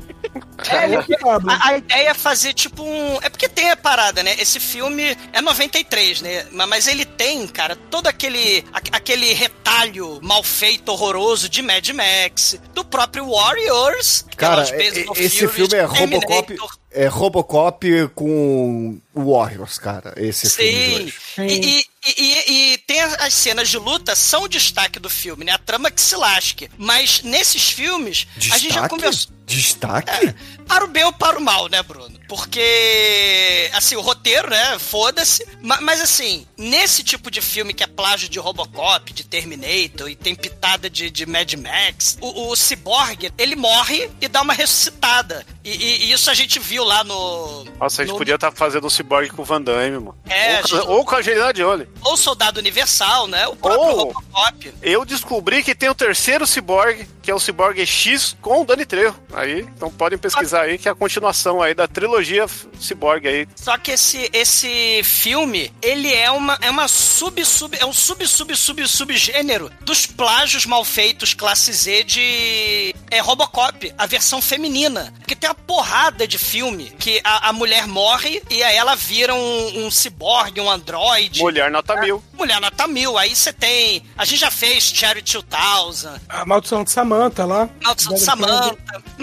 É, 0.68 0.84
ele- 0.84 0.96
É 0.96 0.98
o 1.00 1.18
Pablo. 1.20 1.50
A, 1.50 1.68
a 1.68 1.78
ideia 1.78 2.08
é 2.10 2.14
fazer 2.14 2.52
tipo 2.52 2.82
um. 2.82 3.18
É 3.22 3.28
porque 3.30 3.48
tem 3.48 3.70
a 3.70 3.76
parada, 3.76 4.22
né? 4.22 4.34
Esse 4.38 4.58
filme 4.58 5.16
é 5.32 5.40
93, 5.40 6.20
né? 6.20 6.44
Ma- 6.50 6.66
Mas 6.66 6.86
ele 6.88 7.04
tem, 7.04 7.46
cara, 7.46 7.76
todo 7.76 8.08
aquele 8.08 8.64
a- 8.72 8.96
aquele 8.96 9.32
retalho 9.32 10.18
mal 10.22 10.42
feito, 10.42 10.90
horroroso 10.90 11.48
de 11.48 11.62
Mad 11.62 11.88
Max, 11.90 12.58
do 12.74 12.84
próprio 12.84 13.30
Warriors. 13.30 14.24
Cara, 14.36 14.62
no 14.62 15.12
esse 15.16 15.46
Fury, 15.46 15.68
filme 15.68 15.74
é. 15.76 15.84
Robocop. 15.84 16.56
É 16.90 17.06
Robocop 17.06 18.08
com 18.14 18.98
Warriors, 19.14 19.78
cara. 19.78 20.12
Esse 20.16 20.50
filme. 20.50 20.72
Sim. 20.72 20.94
hoje. 21.04 21.14
Sim. 21.36 21.46
E, 21.46 21.78
e- 21.78 21.84
e- 22.16 22.72
e 22.74 22.78
tem 22.78 23.00
as- 23.00 23.14
as 23.20 23.34
cenas 23.34 23.68
de 23.68 23.76
luta 23.78 24.14
são 24.14 24.44
o 24.44 24.48
destaque 24.48 24.98
do 24.98 25.10
filme, 25.10 25.44
né? 25.44 25.52
A 25.52 25.58
trama 25.58 25.90
que 25.90 26.00
se 26.00 26.14
lasque. 26.16 26.70
Mas 26.78 27.22
nesses 27.22 27.70
filmes, 27.70 28.26
a 28.36 28.40
gente 28.40 28.50
já 28.50 28.58
Destaque? 28.58 28.88
conversou. 28.90 29.32
Destaque? 29.48 30.34
Para 30.66 30.84
o 30.84 30.88
bem 30.88 31.02
ou 31.04 31.12
para 31.12 31.38
o 31.38 31.42
mal, 31.42 31.68
né, 31.68 31.82
Bruno? 31.82 32.18
Porque, 32.28 33.70
assim, 33.74 33.96
o 33.96 34.00
roteiro, 34.02 34.50
né, 34.50 34.78
foda-se. 34.78 35.46
Ma- 35.62 35.80
Mas, 35.80 36.00
assim, 36.00 36.46
nesse 36.56 37.02
tipo 37.02 37.30
de 37.30 37.40
filme 37.40 37.72
que 37.72 37.82
é 37.82 37.86
plágio 37.86 38.28
de 38.28 38.38
Robocop, 38.38 39.12
de 39.12 39.24
Terminator 39.24 40.08
e 40.10 40.14
tem 40.14 40.34
pitada 40.34 40.90
de, 40.90 41.10
de 41.10 41.24
Mad 41.24 41.52
Max, 41.54 42.18
o, 42.20 42.50
o 42.50 42.56
Cyborg, 42.56 43.30
ele 43.38 43.56
morre 43.56 44.10
e 44.20 44.28
dá 44.28 44.42
uma 44.42 44.52
ressuscitada. 44.52 45.44
E, 45.64 45.70
e- 45.70 46.04
e 46.06 46.12
isso 46.12 46.30
a 46.30 46.34
gente 46.34 46.58
viu 46.58 46.84
lá 46.84 47.02
no... 47.02 47.64
Nossa, 47.80 48.02
a 48.02 48.04
gente 48.04 48.12
no- 48.12 48.18
podia 48.18 48.34
estar 48.34 48.52
fazendo 48.52 48.86
o 48.86 48.90
Cyborg 48.90 49.30
com 49.30 49.42
o 49.42 49.44
Van 49.44 49.62
Damme, 49.62 49.92
mano. 49.98 50.18
É, 50.28 50.56
ou, 50.56 50.62
com- 50.62 50.68
gente- 50.68 50.86
ou 50.88 51.04
com 51.04 51.14
a 51.14 51.18
Angelina 51.18 51.52
Jolie. 51.54 51.88
Ou 52.04 52.16
Soldado 52.16 52.60
Universal, 52.60 53.26
né? 53.26 53.46
O 53.48 53.56
próprio 53.56 53.80
Ou- 53.88 53.96
Robocop. 54.12 54.74
Eu 54.82 55.04
descobri 55.06 55.62
que 55.62 55.74
tem 55.74 55.88
o 55.88 55.94
terceiro 55.94 56.46
Cyborg, 56.46 57.08
que 57.22 57.30
é 57.30 57.34
o 57.34 57.40
Cyborg 57.40 57.84
X 57.86 58.36
com 58.42 58.60
o 58.62 58.64
Dani 58.66 58.84
Trejo. 58.84 59.14
Aí, 59.38 59.60
então 59.60 59.88
podem 59.88 60.18
pesquisar 60.18 60.62
aí, 60.62 60.76
que 60.76 60.88
é 60.88 60.90
a 60.90 60.96
continuação 60.96 61.62
aí 61.62 61.72
da 61.72 61.86
trilogia 61.86 62.44
Cyborg 62.80 63.28
aí. 63.28 63.48
Só 63.54 63.78
que 63.78 63.92
esse, 63.92 64.28
esse 64.32 65.00
filme, 65.04 65.72
ele 65.80 66.12
é 66.12 66.28
uma, 66.28 66.58
é 66.60 66.68
uma 66.68 66.88
sub, 66.88 67.44
sub, 67.44 67.76
é 67.78 67.86
um 67.86 67.92
sub, 67.92 68.26
sub, 68.26 68.56
sub, 68.56 68.88
subgênero 68.88 69.70
dos 69.82 70.06
plágios 70.06 70.66
mal 70.66 70.84
feitos 70.84 71.34
classe 71.34 71.72
Z 71.72 72.02
de 72.02 72.92
é, 73.12 73.20
Robocop, 73.20 73.94
a 73.96 74.06
versão 74.06 74.42
feminina. 74.42 75.14
Porque 75.20 75.36
tem 75.36 75.48
uma 75.48 75.54
porrada 75.54 76.26
de 76.26 76.36
filme 76.36 76.90
que 76.98 77.20
a, 77.22 77.50
a 77.50 77.52
mulher 77.52 77.86
morre 77.86 78.42
e 78.50 78.60
aí 78.64 78.74
ela 78.74 78.96
vira 78.96 79.32
um, 79.32 79.86
um 79.86 79.90
ciborgue, 79.90 80.60
um 80.60 80.68
androide. 80.68 81.40
Mulher 81.40 81.70
nota 81.70 81.94
mil. 82.00 82.20
Mulher 82.32 82.60
nota 82.60 82.88
mil. 82.88 83.16
Aí 83.16 83.36
você 83.36 83.52
tem... 83.52 84.02
A 84.16 84.24
gente 84.24 84.40
já 84.40 84.50
fez 84.50 84.82
Cherry 84.84 85.22
2000, 85.22 86.20
A 86.28 86.44
Maldição 86.44 86.82
de 86.82 86.90
Samantha 86.90 87.44
lá. 87.44 87.68
Maldição 87.84 88.14
de 88.14 88.20
Samantha. 88.20 88.76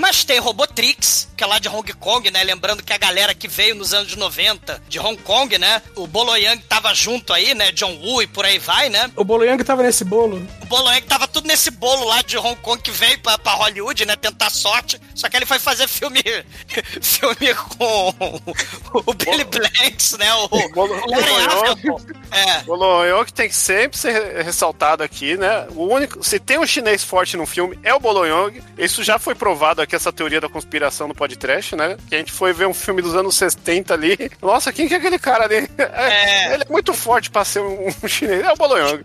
Mas 0.05 0.23
tem 0.23 0.37
Robotrix, 0.37 1.27
que 1.35 1.43
é 1.43 1.47
lá 1.47 1.57
de 1.57 1.67
Hong 1.67 1.91
Kong, 1.93 2.29
né? 2.29 2.43
Lembrando 2.43 2.83
que 2.83 2.93
a 2.93 2.97
galera 2.97 3.33
que 3.33 3.47
veio 3.47 3.73
nos 3.73 3.91
anos 3.91 4.15
90 4.15 4.79
de 4.87 4.99
Hong 4.99 5.17
Kong, 5.23 5.57
né? 5.57 5.81
O 5.95 6.05
Bolo 6.05 6.37
Yang 6.37 6.61
tava 6.69 6.93
junto 6.93 7.33
aí, 7.33 7.55
né? 7.55 7.71
John 7.71 7.95
Woo 7.95 8.21
e 8.21 8.27
por 8.27 8.45
aí 8.45 8.59
vai, 8.59 8.87
né? 8.87 9.09
O 9.15 9.23
Bolo 9.23 9.43
Yang 9.43 9.63
tava 9.63 9.81
nesse 9.81 10.03
bolo. 10.05 10.47
O 10.65 10.67
Bolo 10.67 10.91
Yang 10.91 11.05
tava 11.05 11.27
tudo 11.27 11.47
nesse 11.47 11.69
bolo 11.69 12.05
lá 12.05 12.23
de 12.23 12.37
Hong 12.37 12.55
Kong 12.61 12.81
que 12.81 12.89
veio 12.89 13.19
pra, 13.19 13.37
pra 13.37 13.53
Hollywood, 13.53 14.03
né? 14.05 14.15
Tentar 14.15 14.49
sorte. 14.49 14.99
Só 15.13 15.29
que 15.29 15.37
ele 15.37 15.45
foi 15.45 15.59
fazer 15.59 15.87
filme, 15.87 16.21
filme 17.01 17.53
com 17.77 18.13
o 19.05 19.13
Billy 19.13 19.43
Blanks, 19.43 20.17
né? 20.17 20.33
O, 20.33 20.47
Bolo- 20.73 20.95
o. 21.05 22.15
É. 22.35 22.63
Bolonhão 22.63 23.23
que 23.23 23.31
tem 23.33 23.47
que 23.47 23.55
sempre 23.55 23.97
ser 23.97 24.43
ressaltado 24.43 25.03
aqui, 25.03 25.37
né? 25.37 25.67
O 25.75 25.85
único, 25.93 26.23
se 26.23 26.39
tem 26.39 26.57
um 26.57 26.65
chinês 26.65 27.03
forte 27.03 27.37
no 27.37 27.45
filme 27.45 27.77
é 27.83 27.93
o 27.93 27.99
Bolonhong. 27.99 28.61
Isso 28.77 29.03
já 29.03 29.19
foi 29.19 29.35
provado 29.35 29.81
aqui 29.81 29.95
essa 29.95 30.11
teoria 30.11 30.41
da 30.41 30.49
conspiração 30.49 31.07
no 31.07 31.13
podcast, 31.15 31.75
né? 31.75 31.95
Que 32.09 32.15
a 32.15 32.17
gente 32.17 32.31
foi 32.31 32.51
ver 32.53 32.65
um 32.67 32.73
filme 32.73 33.01
dos 33.01 33.15
anos 33.15 33.35
70 33.35 33.93
ali. 33.93 34.31
Nossa, 34.41 34.73
quem 34.73 34.87
que 34.87 34.95
é 34.95 34.97
aquele 34.97 35.19
cara 35.19 35.43
ali? 35.45 35.69
É. 36.05 36.53
Ele 36.53 36.63
é 36.63 36.69
muito 36.71 36.93
forte 36.93 37.29
pra 37.29 37.45
ser 37.45 37.59
um, 37.61 37.87
um 38.03 38.07
chinês. 38.07 38.43
É 38.43 38.51
o 38.51 38.55
Bolonhong. 38.55 39.01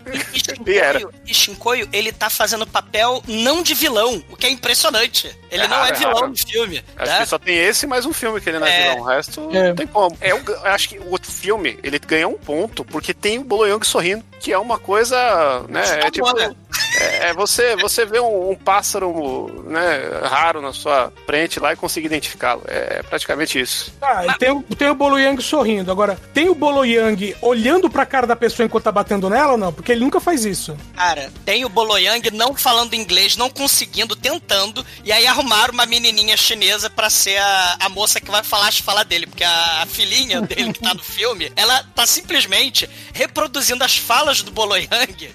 E 0.67 0.71
E 0.73 0.79
era. 0.79 0.99
Shinkoio, 0.99 1.14
e 1.26 1.35
Shinkoio, 1.50 1.88
ele 1.92 2.12
tá 2.12 2.30
fazendo 2.30 2.66
papel 2.66 3.23
não 3.26 3.62
de 3.62 3.75
vilão, 3.75 4.23
o 4.30 4.37
que 4.37 4.47
é 4.47 4.50
impressionante. 4.50 5.37
Ele 5.50 5.64
É 5.64 5.69
não 5.69 5.76
raro, 5.76 5.92
é 5.92 5.97
é 5.97 5.99
vilão 5.99 6.28
no 6.28 6.37
filme. 6.37 6.85
Acho 6.97 7.11
tá? 7.12 7.19
que 7.19 7.26
só 7.26 7.38
tem 7.38 7.57
esse 7.57 7.87
mais 7.87 8.07
um 8.07 8.12
filme 8.12 8.40
que 8.40 8.49
ele 8.49 8.59
não 8.59 8.66
é, 8.66 8.71
É. 8.71 8.90
vilão. 8.90 9.04
O 9.04 9.09
resto 9.09 9.50
É. 9.52 9.69
não 9.69 9.75
tem 9.76 9.87
como. 9.87 10.16
É, 10.21 10.33
eu 10.33 10.42
acho 10.64 10.88
que 10.88 10.99
o 10.99 11.11
outro 11.11 11.30
filme, 11.30 11.78
ele 11.83 11.99
ganha 11.99 12.28
um 12.28 12.38
ponto 12.38 12.85
porque 12.85 13.12
tem 13.12 13.38
o 13.38 13.45
Bolonhong 13.45 13.85
sorrindo, 13.85 14.25
que 14.40 14.52
é 14.52 14.59
uma 14.59 14.78
coisa, 14.78 15.64
né? 15.69 15.83
É 16.07 16.11
tipo. 16.11 16.26
Tá 16.33 16.49
né? 16.49 16.54
É, 16.99 17.28
é 17.28 17.35
você, 17.35 17.76
você 17.76 18.04
vê 18.04 18.18
um, 18.20 18.50
um 18.50 18.54
pássaro 18.56 19.62
né, 19.66 20.20
raro 20.25 20.61
na 20.61 20.73
sua 20.73 21.12
frente 21.26 21.61
lá 21.61 21.73
e 21.73 21.76
conseguir 21.76 22.06
identificá-lo. 22.06 22.62
É 22.66 23.02
praticamente 23.02 23.61
isso. 23.61 23.92
Ah, 24.02 24.26
e 24.26 24.38
tem, 24.38 24.50
o- 24.50 24.62
tem 24.62 24.88
o 24.88 24.94
Bolo 24.94 25.18
Yang 25.18 25.42
sorrindo. 25.42 25.90
Agora, 25.90 26.18
tem 26.35 26.49
o 26.49 26.54
Bolo 26.54 26.85
Yang 26.85 27.37
olhando 27.42 27.88
pra 27.90 28.04
cara 28.06 28.26
da 28.26 28.35
pessoa 28.37 28.66
enquanto 28.66 28.85
tá 28.85 28.92
batendo 28.92 29.28
nela 29.30 29.52
ou 29.52 29.59
não? 29.59 29.73
Porque 29.73 29.92
ele 29.92 30.00
nunca 30.00 30.20
faz 30.20 30.44
isso. 30.44 30.76
Cara, 30.97 31.32
tem 31.44 31.64
o 31.64 31.68
Boloyang 31.68 32.30
não 32.32 32.54
falando 32.54 32.94
inglês, 32.94 33.37
não 33.37 33.50
conseguindo, 33.50 34.16
tentando, 34.16 34.85
e 35.04 35.12
aí 35.12 35.26
arrumaram 35.26 35.73
uma 35.73 35.87
menininha 35.87 36.37
chinesa 36.37 36.90
pra 36.90 37.09
ser 37.11 37.37
a, 37.38 37.76
a 37.80 37.88
moça 37.88 38.20
que 38.20 38.30
vai 38.30 38.42
falar 38.42 38.68
as 38.68 38.78
falas 38.78 39.04
dele, 39.06 39.26
porque 39.26 39.44
a, 39.44 39.82
a 39.82 39.87
filhinha 39.87 40.40
dele 40.42 40.73
que 40.73 40.80
tá 40.80 40.92
no 40.94 41.02
filme, 41.02 41.52
ela 41.56 41.85
tá 41.94 42.06
simplesmente 42.06 42.88
reproduzindo 43.12 43.85
as 43.85 43.97
falas 43.97 44.42
do 44.42 44.50
Boloyang, 44.50 45.30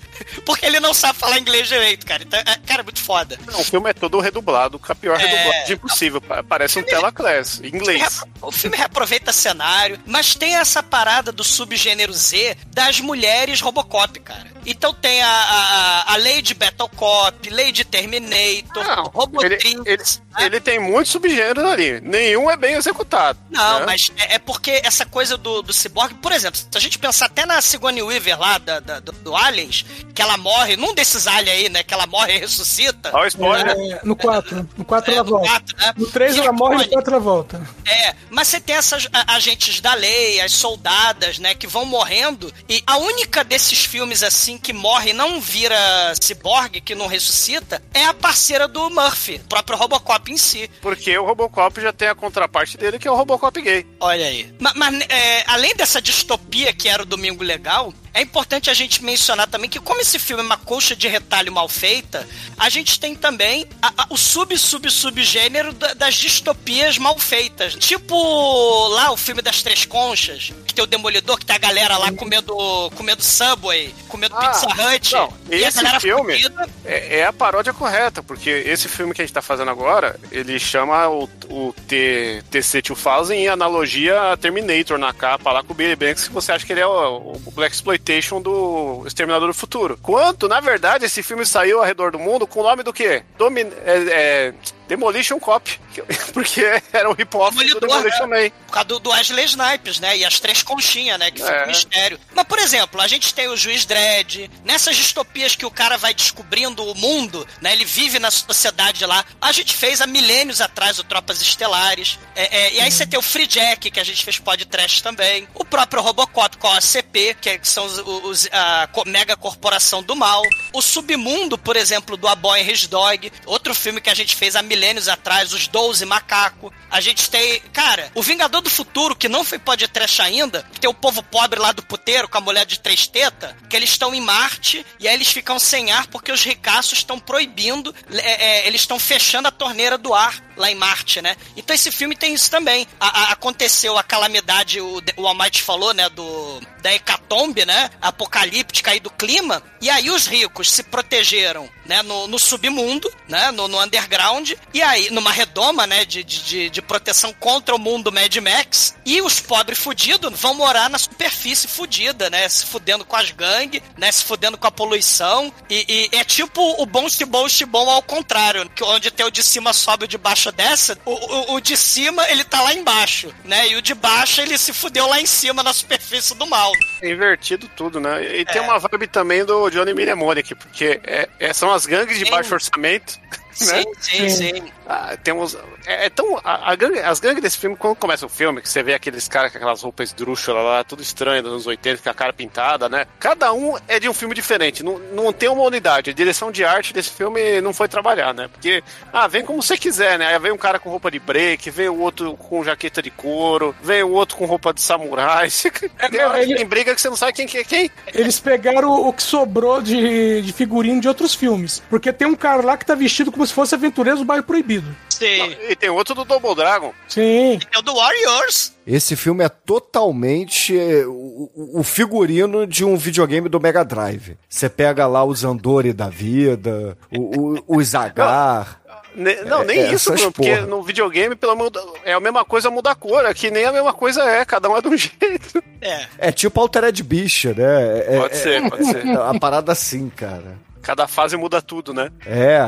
porque 0.45 0.65
ele 0.65 0.79
não 0.79 0.93
sabe 0.93 1.19
falar 1.19 1.37
inglês 1.39 1.67
direito, 1.67 2.05
cara. 2.05 2.23
Então, 2.23 2.39
é, 2.39 2.43
cara, 2.65 2.81
é 2.81 2.83
muito 2.83 3.01
foda. 3.01 3.37
Não, 3.51 3.59
o 3.59 3.63
filme 3.63 3.89
é 3.89 3.93
todo 3.93 4.19
redublado, 4.19 4.77
com 4.79 4.91
a 4.91 4.95
pior 4.95 5.19
É. 5.19 5.25
redublagem 5.25 5.73
impossível. 5.73 6.21
Pa- 6.21 6.43
Parece 6.43 6.79
um 6.79 6.83
telaclass, 6.83 7.59
em 7.63 7.67
inglês. 7.67 8.21
O 8.41 8.51
filme 8.51 8.77
reaproveita 8.77 9.31
cenário, 9.33 9.99
mas 10.05 10.35
tem 10.35 10.55
essa 10.55 10.81
parada 10.83 11.31
do 11.31 11.43
subgênero 11.43 12.13
Z 12.13 12.57
das 12.67 12.99
mulheres 12.99 13.61
Robocop, 13.61 14.19
cara. 14.19 14.53
Então 14.65 14.93
tem 14.93 15.21
a, 15.21 15.27
a, 15.29 16.13
a 16.13 16.17
Lady 16.17 16.53
Battle 16.53 16.89
Cop, 16.89 17.49
Lady 17.49 17.83
Terminator, 17.83 18.83
Não, 18.83 19.03
Robotrix. 19.05 19.63
ele, 19.65 19.81
ele, 19.85 20.03
né? 20.03 20.45
ele 20.45 20.59
tem 20.59 20.79
muitos 20.79 21.11
subgêneros 21.11 21.63
ali. 21.63 21.99
Nenhum 22.01 22.49
é 22.49 22.57
bem 22.57 22.73
executado. 22.75 23.37
Não, 23.49 23.79
né? 23.81 23.85
mas 23.85 24.11
é, 24.17 24.35
é 24.35 24.39
porque 24.39 24.81
essa 24.83 25.05
coisa 25.05 25.37
do, 25.37 25.61
do 25.61 25.71
cyborg, 25.73 26.15
por 26.15 26.31
exemplo, 26.31 26.59
se 26.59 26.67
a 26.75 26.79
gente 26.79 26.97
pensar 26.97 27.25
até 27.27 27.45
na 27.45 27.61
Sigourney 27.61 28.01
Weaver 28.01 28.39
lá, 28.39 28.57
da, 28.57 28.79
da- 28.79 28.99
do, 28.99 29.11
do 29.11 29.35
Aliens, 29.35 29.85
que 30.15 30.21
ela 30.21 30.37
morre, 30.37 30.77
num 30.77 30.93
desses 30.95 31.27
aliens 31.27 31.55
aí, 31.57 31.69
né, 31.69 31.83
que 31.83 31.93
ela 31.93 32.07
morre 32.07 32.35
e 32.35 32.39
ressuscita. 32.39 33.11
Olha 33.13 33.25
o 33.25 33.27
spoiler. 33.27 33.75
É, 33.77 33.99
no 34.03 34.15
4. 34.15 34.69
No 34.77 34.85
4 34.85 35.11
É, 35.11 35.15
ela 35.15 35.23
no 35.25 35.29
volta. 35.29 35.49
quatro, 35.49 35.77
né? 35.77 35.93
No 35.97 36.07
3 36.09 36.37
ela 36.37 36.51
morre, 36.53 36.75
no 36.75 36.81
icônico. 36.81 36.93
4 36.93 37.13
ela 37.13 37.19
volta. 37.23 37.69
É, 37.85 38.15
mas 38.29 38.47
você 38.47 38.59
tem 38.61 38.75
essas 38.75 39.07
a- 39.11 39.35
agentes 39.35 39.81
da 39.81 39.93
lei, 39.93 40.39
as 40.41 40.53
soldadas, 40.53 41.37
né, 41.37 41.53
que 41.53 41.67
vão 41.67 41.85
morrendo, 41.85 42.51
e 42.69 42.81
a 42.87 42.97
única 42.97 43.43
desses 43.43 43.83
filmes, 43.85 44.23
assim, 44.23 44.57
que 44.57 44.71
morre 44.73 45.09
e 45.09 45.13
não 45.13 45.39
vira 45.41 45.75
ciborgue, 46.21 46.79
que 46.81 46.95
não 46.95 47.07
ressuscita, 47.07 47.81
é 47.93 48.05
a 48.05 48.13
parceira 48.13 48.67
do 48.67 48.89
Murphy, 48.89 49.41
o 49.43 49.47
próprio 49.49 49.77
Robocop 49.77 50.31
em 50.31 50.37
si. 50.37 50.69
Porque 50.81 51.17
o 51.17 51.25
Robocop 51.25 51.81
já 51.81 51.91
tem 51.91 52.07
a 52.07 52.15
contraparte 52.15 52.77
dele, 52.77 52.97
que 52.97 53.07
é 53.07 53.11
o 53.11 53.15
Robocop 53.15 53.61
gay. 53.61 53.85
Olha 53.99 54.25
aí. 54.25 54.53
Ma- 54.59 54.73
Mas, 54.75 55.01
é, 55.09 55.43
além 55.47 55.75
dessa 55.75 56.01
distopia 56.01 56.71
que 56.73 56.87
era 56.87 57.03
o 57.03 57.05
Domingo 57.05 57.43
Legal, 57.43 57.93
é 58.15 58.21
importante 58.21 58.69
a 58.69 58.73
gente 58.73 59.03
mencionar 59.03 59.47
também 59.47 59.69
que, 59.69 59.79
como 59.79 60.01
esse 60.01 60.17
filme 60.17 60.41
é 60.41 60.45
uma 60.45 60.57
colcha 60.57 60.95
de 60.95 61.07
retalho 61.07 61.51
mal 61.51 61.67
feita, 61.69 62.27
a 62.57 62.69
gente 62.69 62.99
tem 62.99 63.13
também 63.15 63.67
a- 63.81 63.91
a- 63.97 64.07
o 64.09 64.17
sub-sub-sub-gênero 64.17 65.73
da- 65.73 65.93
das 65.93 66.15
distopias 66.15 66.97
mal 66.97 67.17
feitas. 67.19 67.75
Tipo 67.75 68.87
lá 68.89 69.11
o 69.11 69.17
filme 69.17 69.41
das 69.41 69.61
Três 69.61 69.85
Conchas, 69.85 70.51
que 70.65 70.73
tem 70.73 70.83
o 70.83 70.87
Demolidor, 70.87 71.37
que 71.37 71.45
tem 71.45 71.55
a 71.55 71.59
galera 71.59 71.97
lá 71.97 72.11
comendo, 72.11 72.55
comendo 72.95 73.21
Subway, 73.23 73.93
comendo 74.07 74.35
Ah, 74.37 74.47
Pizza 74.47 74.67
Hut. 74.67 75.13
não, 75.13 75.33
e 75.51 75.55
esse 75.63 75.99
filme-. 75.99 76.45
É, 76.85 77.19
é 77.19 77.25
a 77.25 77.33
paródia 77.33 77.73
correta, 77.73 78.23
porque 78.23 78.49
esse 78.49 78.87
filme 78.87 79.13
que 79.13 79.21
a 79.21 79.25
gente 79.25 79.33
tá 79.33 79.41
fazendo 79.41 79.71
agora, 79.71 80.19
ele 80.31 80.57
chama 80.59 81.07
o, 81.09 81.29
o 81.49 81.73
T, 81.87 82.43
TC2000 82.51 83.31
em 83.31 83.47
analogia 83.47 84.31
a 84.31 84.37
Terminator 84.37 84.97
na 84.97 85.11
capa 85.13 85.51
lá 85.51 85.63
com 85.63 85.73
o 85.73 85.75
Billy 85.75 85.95
Banks, 85.95 86.27
que 86.27 86.33
você 86.33 86.51
acha 86.51 86.65
que 86.65 86.71
ele 86.73 86.81
é 86.81 86.87
o, 86.87 87.37
o 87.45 87.51
Black 87.51 87.75
Exploitation 88.05 88.39
do 88.39 89.03
Exterminador 89.07 89.47
do 89.47 89.53
Futuro. 89.53 89.97
Quanto, 90.01 90.47
na 90.47 90.59
verdade, 90.59 91.05
esse 91.05 91.23
filme 91.23 91.43
saiu 91.45 91.79
ao 91.79 91.85
redor 91.85 92.11
do 92.11 92.19
mundo 92.19 92.45
com 92.45 92.59
o 92.59 92.63
nome 92.63 92.83
do 92.83 92.93
quê? 92.93 93.23
Domin 93.37 93.61
é, 93.83 93.97
é, 94.07 94.53
Demolition 94.87 95.39
Cop, 95.39 95.79
que- 95.93 96.01
porque 96.33 96.61
era 96.93 97.09
um 97.09 97.13
hip-hop 97.13 97.53
do 97.55 97.79
Demolition 97.79 98.27
Man. 98.27 98.49
Por 98.67 98.71
causa 98.73 98.85
do, 98.87 98.99
do 98.99 99.09
Wesley 99.11 99.45
Snipes, 99.45 99.99
né? 99.99 100.17
E 100.17 100.25
as 100.25 100.39
três 100.39 100.61
conchinhas, 100.63 101.17
né? 101.19 101.31
Que 101.31 101.39
fica 101.39 101.51
É. 101.51 101.63
um 101.63 101.67
mistério. 101.67 102.19
Mas, 102.33 102.45
por 102.45 102.59
exemplo, 102.59 103.01
a 103.01 103.07
gente 103.07 103.33
tem 103.33 103.47
o 103.47 103.55
Juiz 103.57 103.85
Dredd, 103.85 104.49
nessas 104.63 104.95
distopias 104.95 105.55
que 105.55 105.65
o 105.65 105.71
cara 105.71 105.97
vai 105.97 106.13
descobrindo 106.13 106.83
o 106.83 106.95
mundo, 106.95 107.47
né? 107.61 107.71
Ele 107.73 107.85
vive 107.85 108.19
na 108.19 108.29
sociedade 108.31 109.05
lá. 109.05 109.25
A 109.41 109.51
gente 109.51 109.73
fez 109.73 110.01
há 110.01 110.07
milênios 110.07 110.61
atrás 110.61 110.99
o 110.99 111.03
Tropas 111.03 111.41
Estelares. 111.41 112.19
É, 112.35 112.57
é, 112.57 112.73
e 112.75 112.79
aí 112.81 112.91
você 112.91 113.05
tem 113.07 113.17
o 113.17 113.21
Free 113.21 113.47
Jack, 113.47 113.89
que 113.91 113.99
a 113.99 114.03
gente 114.03 114.23
fez 114.23 114.37
podcast 114.39 115.01
também. 115.01 115.47
O 115.53 115.65
próprio 115.65 116.01
Robocop 116.01 116.57
com 116.57 116.67
a 116.67 116.77
OCP, 116.77 117.35
que, 117.41 117.49
é- 117.49 117.59
são 117.63 117.85
os, 117.85 117.97
os- 117.99 118.49
a 118.51 118.87
mega 119.05 119.35
corporação 119.35 120.03
do 120.03 120.15
mal. 120.15 120.41
O 120.73 120.81
Submundo, 120.81 121.57
por 121.57 121.75
exemplo, 121.75 122.15
do 122.17 122.27
A 122.27 122.35
Boy 122.35 122.61
and 122.61 122.71
His 122.71 122.87
Dog. 122.87 123.31
Outro 123.45 123.73
filme 123.73 123.99
que 124.01 124.09
a 124.09 124.13
gente 124.13 124.35
fez 124.35 124.55
há 124.55 124.61
milênios 124.61 124.74
atrás, 125.07 125.53
Os 125.53 125.67
Doze 125.67 126.05
Macaco. 126.05 126.73
A 126.89 126.99
gente 126.99 127.29
tem, 127.29 127.59
cara, 127.73 128.11
o 128.13 128.21
Vingador 128.21 128.61
do 128.61 128.69
Futuro, 128.69 129.15
que 129.15 129.29
não 129.29 129.43
foi 129.43 129.57
podcast 129.57 130.21
ainda, 130.21 130.63
que 130.73 130.79
tem 130.79 130.89
o 130.89 130.93
povo 130.93 131.23
pobre 131.23 131.59
lá 131.59 131.71
do 131.71 131.83
puteiro 131.83 132.27
com 132.27 132.37
a 132.37 132.41
mulher 132.41 132.65
de 132.65 132.79
três 132.79 133.07
tetas, 133.07 133.53
que 133.69 133.75
eles 133.75 133.89
estão 133.89 134.13
em 134.13 134.21
Marte 134.21 134.85
e 134.99 135.07
aí 135.07 135.13
eles 135.13 135.29
ficam 135.31 135.57
sem 135.59 135.91
ar 135.91 136.07
porque 136.07 136.31
os 136.31 136.43
ricaços 136.43 136.99
estão 136.99 137.19
proibindo, 137.19 137.93
é, 138.11 138.45
é, 138.63 138.67
eles 138.67 138.81
estão 138.81 138.99
fechando 138.99 139.47
a 139.47 139.51
torneira 139.51 139.97
do 139.97 140.13
ar 140.13 140.43
lá 140.57 140.71
em 140.71 140.75
Marte, 140.75 141.21
né? 141.21 141.35
Então 141.55 141.73
esse 141.75 141.91
filme 141.91 142.15
tem 142.15 142.33
isso 142.33 142.49
também. 142.49 142.87
A- 142.99 143.23
a- 143.23 143.31
aconteceu 143.33 143.97
a 143.97 144.03
calamidade, 144.03 144.79
o, 144.81 145.01
o 145.17 145.27
Almighty 145.27 145.61
falou, 145.61 145.93
né, 145.93 146.09
do 146.09 146.61
da 146.81 146.93
hecatombe, 146.93 147.65
né, 147.65 147.89
apocalíptica 147.99 148.91
aí 148.91 148.99
do 148.99 149.09
clima, 149.09 149.61
e 149.81 149.89
aí 149.89 150.09
os 150.11 150.27
ricos 150.27 150.69
se 150.71 150.83
protegeram, 150.83 151.67
né, 151.83 152.03
no, 152.03 152.27
no 152.27 152.37
submundo, 152.37 153.11
né, 153.27 153.49
no, 153.49 153.67
no 153.67 153.81
underground, 153.81 154.51
e 154.71 154.81
aí 154.83 155.09
numa 155.09 155.31
redoma, 155.31 155.87
né, 155.87 156.05
de, 156.05 156.23
de, 156.23 156.69
de- 156.69 156.81
proteção 156.83 157.33
contra 157.33 157.75
o 157.75 157.79
mundo 157.79 158.11
Mad 158.11 158.35
Max, 158.37 158.93
e 159.03 159.19
os 159.19 159.39
pobres 159.39 159.79
fudidos 159.79 160.31
vão 160.39 160.53
morar 160.53 160.87
na 160.87 160.99
superfície 160.99 161.67
fudida, 161.67 162.29
né, 162.29 162.47
se 162.47 162.67
fudendo 162.67 163.03
com 163.03 163.15
as 163.15 163.31
gangues, 163.31 163.81
né, 163.97 164.11
se 164.11 164.23
fudendo 164.23 164.55
com 164.55 164.67
a 164.67 164.71
poluição, 164.71 165.51
e, 165.67 166.09
e 166.13 166.15
é 166.15 166.23
tipo 166.23 166.61
o 166.79 166.85
bom 166.85 167.09
se 167.09 167.25
bom 167.25 167.49
se 167.49 167.65
bom 167.65 167.89
ao 167.89 168.03
contrário, 168.03 168.69
que 168.69 168.83
onde 168.83 169.09
tem 169.09 169.25
o 169.25 169.31
de 169.31 169.43
cima 169.43 169.73
sobe, 169.73 170.05
o 170.05 170.07
de 170.07 170.19
baixo 170.19 170.44
desce, 170.51 170.97
o, 171.05 171.11
o, 171.11 171.53
o 171.55 171.59
de 171.61 171.75
cima 171.77 172.27
ele 172.29 172.43
tá 172.43 172.61
lá 172.61 172.73
embaixo, 172.73 173.33
né, 173.43 173.67
e 173.69 173.75
o 173.75 173.81
de 173.81 173.93
baixo 173.93 174.41
ele 174.41 174.57
se 174.57 174.73
fudeu 174.73 175.07
lá 175.07 175.19
em 175.21 175.25
cima 175.25 175.61
na 175.63 175.73
superfície 175.73 176.35
do 176.35 176.45
mal. 176.47 176.71
É 177.01 177.09
invertido 177.09 177.67
tudo, 177.75 177.99
né? 177.99 178.23
E 178.37 178.41
É. 178.41 178.45
tem 178.45 178.61
uma 178.61 178.79
vibe 178.79 179.07
também 179.07 179.43
do 179.45 179.69
Johnny 179.69 179.93
Mnemonic, 179.93 180.55
porque 180.55 180.99
é- 181.03 181.29
é- 181.39 181.53
são 181.53 181.71
as 181.71 181.85
gangues 181.85 182.17
de 182.17 182.25
baixo 182.29 182.53
orçamento. 182.53 183.19
Né? 183.61 183.83
Sim, 183.99 184.29
sim, 184.29 184.29
sim. 184.29 184.63
Ah, 184.87 185.15
temos. 185.23 185.55
É, 185.85 186.05
é 186.05 186.09
tão. 186.09 186.37
a- 186.43 186.71
a 186.71 186.75
gangue- 186.75 186.99
as 186.99 187.19
gangues 187.19 187.41
desse 187.41 187.57
filme, 187.57 187.75
quando 187.75 187.95
começa 187.95 188.25
o 188.25 188.29
filme, 188.29 188.61
que 188.61 188.69
você 188.69 188.83
vê 188.83 188.93
aqueles 188.93 189.27
caras 189.27 189.51
com 189.51 189.57
aquelas 189.57 189.81
roupas 189.81 190.09
esdrúxulas 190.09 190.63
lá, 190.63 190.83
tudo 190.83 191.01
estranho 191.01 191.41
dos 191.41 191.51
anos 191.51 191.67
80, 191.67 192.01
com 192.03 192.09
a 192.09 192.13
cara 192.13 192.33
pintada, 192.33 192.87
né? 192.89 193.05
Cada 193.19 193.51
um 193.53 193.75
é 193.87 193.99
de 193.99 194.07
um 194.09 194.13
filme 194.13 194.35
diferente. 194.35 194.83
Não, 194.83 194.99
não 194.99 195.31
tem 195.33 195.49
uma 195.49 195.63
unidade. 195.63 196.09
A 196.09 196.13
direção 196.13 196.51
de 196.51 196.63
arte 196.63 196.93
desse 196.93 197.09
filme 197.11 197.61
não 197.61 197.73
foi 197.73 197.87
trabalhar, 197.87 198.33
né? 198.33 198.47
Porque, 198.51 198.83
ah, 199.13 199.27
vem 199.27 199.43
como 199.43 199.61
você 199.61 199.77
quiser, 199.77 200.19
né? 200.19 200.27
Aí 200.27 200.39
vem 200.39 200.51
um 200.51 200.57
cara 200.57 200.77
com 200.79 200.89
roupa 200.89 201.09
de 201.09 201.19
break, 201.19 201.69
vem 201.71 201.89
o 201.89 201.99
outro 201.99 202.35
com 202.37 202.63
jaqueta 202.63 203.01
de 203.01 203.09
couro, 203.09 203.75
vem 203.81 204.03
o 204.03 204.11
outro 204.11 204.35
com 204.37 204.45
roupa 204.45 204.73
de 204.73 204.81
samurai. 204.81 205.49
Tem 206.11 206.21
hora 206.23 206.37
que 206.39 206.43
ele- 206.45 206.55
tem 206.55 206.65
briga 206.65 206.93
que 206.93 207.01
você 207.01 207.09
não 207.09 207.15
sabe 207.15 207.33
quem 207.33 207.47
que 207.47 207.57
é 207.59 207.63
quem. 207.63 207.89
Eles 208.13 208.39
pegaram 208.39 208.91
o 208.91 209.11
que 209.13 209.23
sobrou 209.23 209.81
de, 209.81 210.41
de 210.41 210.53
figurino 210.53 210.99
de 211.01 211.07
outros 211.07 211.33
filmes. 211.33 211.81
Porque 211.89 212.11
tem 212.13 212.27
um 212.27 212.35
cara 212.35 212.61
lá 212.61 212.77
que 212.77 212.85
tá 212.85 212.95
vestido 212.95 213.31
como 213.31 213.44
como 213.45 213.47
se 213.47 213.53
fosse 213.53 213.75
Aventureiros 213.75 214.19
do 214.21 214.25
Bairro 214.25 214.43
Proibido. 214.43 214.95
Sim. 215.09 215.55
E 215.69 215.75
tem 215.75 215.89
outro 215.89 216.15
do 216.15 216.25
Double 216.25 216.55
Dragon. 216.55 216.91
Sim. 217.07 217.59
É 217.73 217.77
o 217.77 217.81
do 217.81 217.93
Warriors. 217.95 218.73
Esse 218.85 219.15
filme 219.15 219.43
é 219.43 219.49
totalmente 219.49 220.77
é, 220.77 221.05
o, 221.05 221.49
o- 221.55 221.83
figurino 221.83 222.65
de 222.67 222.83
um 222.83 222.97
videogame 222.97 223.47
do 223.49 223.59
Mega 223.59 223.83
Drive. 223.83 224.35
Você 224.49 224.67
pega 224.69 225.07
lá 225.07 225.23
os 225.23 225.43
Andori 225.43 225.93
da 225.93 226.09
vida, 226.09 226.97
o, 227.11 227.55
o, 227.69 227.77
os 227.77 227.95
Agar. 227.95 228.81
Ne- 229.15 229.43
não, 229.43 229.61
É, 229.61 229.65
nem 229.65 229.79
é, 229.79 229.93
isso, 229.93 230.11
Bruno, 230.11 230.31
porque 230.31 230.57
no 230.61 230.83
videogame 230.83 231.35
pelo 231.35 231.53
amor 231.53 231.69
da- 231.69 231.81
é 232.03 232.11
a 232.13 232.19
mesma 232.19 232.43
coisa 232.43 232.69
muda 232.69 232.91
a 232.91 232.95
cor. 232.95 233.25
Aqui 233.25 233.49
nem 233.49 233.63
a 233.65 233.71
mesma 233.71 233.93
coisa 233.93 234.21
é, 234.23 234.43
cada 234.43 234.69
um 234.69 234.75
é 234.75 234.81
de 234.81 234.87
um 234.89 234.95
jeito. 234.97 235.63
É. 235.81 236.05
É 236.17 236.31
tipo 236.31 236.59
Altered 236.59 237.01
Beast, 237.03 237.45
né? 237.45 237.99
É, 238.07 238.19
Pode 238.19 238.33
é- 238.33 238.37
ser, 238.37 238.69
pode 238.69 238.85
ser. 238.85 239.05
é 239.07 239.19
uma 239.19 239.39
parada 239.39 239.71
assim, 239.71 240.09
cara. 240.09 240.57
Cada 240.85 241.07
fase 241.07 241.35
muda 241.35 241.63
tudo, 241.63 241.95
né? 241.95 242.11
É, 242.27 242.59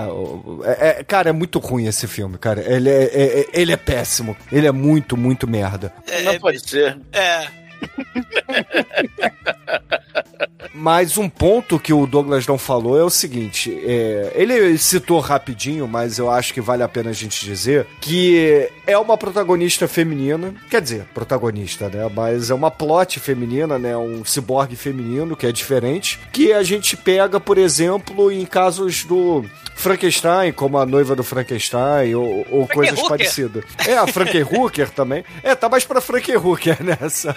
é, 0.65 0.87
é- 0.99 1.03
cara, 1.03 1.29
é 1.29 1.31
muito 1.31 1.59
ruim 1.59 1.85
esse 1.85 2.07
filme, 2.07 2.35
cara. 2.39 2.61
Ele 2.61 2.89
é, 2.89 3.03
é- 3.03 3.39
é- 3.41 3.45
ele 3.53 3.71
é 3.71 3.77
péssimo. 3.77 4.35
Ele 4.51 4.65
é 4.65 4.71
muito, 4.71 5.15
muito 5.15 5.47
merda. 5.47 5.93
Não 6.23 6.39
pode 6.39 6.67
ser. 6.67 6.97
É. 7.13 7.45
Mas 10.77 11.17
um 11.17 11.27
ponto 11.27 11.79
que 11.79 11.91
o 11.91 12.05
Douglas 12.05 12.45
não 12.45 12.57
falou 12.57 12.99
é 12.99 13.03
o 13.03 13.09
seguinte: 13.09 13.75
é, 13.83 14.31
ele 14.35 14.77
citou 14.77 15.19
rapidinho, 15.19 15.87
mas 15.87 16.19
eu 16.19 16.29
acho 16.29 16.53
que 16.53 16.61
vale 16.61 16.83
a 16.83 16.87
pena 16.87 17.09
a 17.09 17.13
gente 17.13 17.43
dizer 17.43 17.87
que 17.99 18.69
é 18.85 18.97
uma 18.97 19.17
protagonista 19.17 19.87
feminina, 19.87 20.53
quer 20.69 20.81
dizer, 20.81 21.05
protagonista, 21.13 21.89
né? 21.89 22.09
Mas 22.13 22.51
é 22.51 22.53
uma 22.53 22.69
plot 22.69 23.19
feminina, 23.19 23.79
né? 23.79 23.97
Um 23.97 24.23
ciborgue 24.23 24.75
feminino 24.75 25.35
que 25.35 25.47
é 25.47 25.51
diferente, 25.51 26.19
que 26.31 26.53
a 26.53 26.61
gente 26.61 26.95
pega, 26.95 27.39
por 27.39 27.57
exemplo, 27.57 28.31
em 28.31 28.45
casos 28.45 29.03
do 29.03 29.43
Frankenstein, 29.77 30.51
como 30.51 30.77
a 30.77 30.85
noiva 30.85 31.15
do 31.15 31.23
Frankenstein, 31.23 32.15
ou, 32.15 32.45
ou 32.49 32.67
coisas 32.67 32.97
Hooker. 32.97 33.09
parecidas. 33.09 33.63
É, 33.87 33.95
a 33.97 34.07
Hooker 34.43 34.89
também. 34.89 35.23
É, 35.43 35.55
tá 35.55 35.69
mais 35.69 35.85
pra 35.85 36.01
Hooker 36.37 36.77
nessa. 36.83 37.33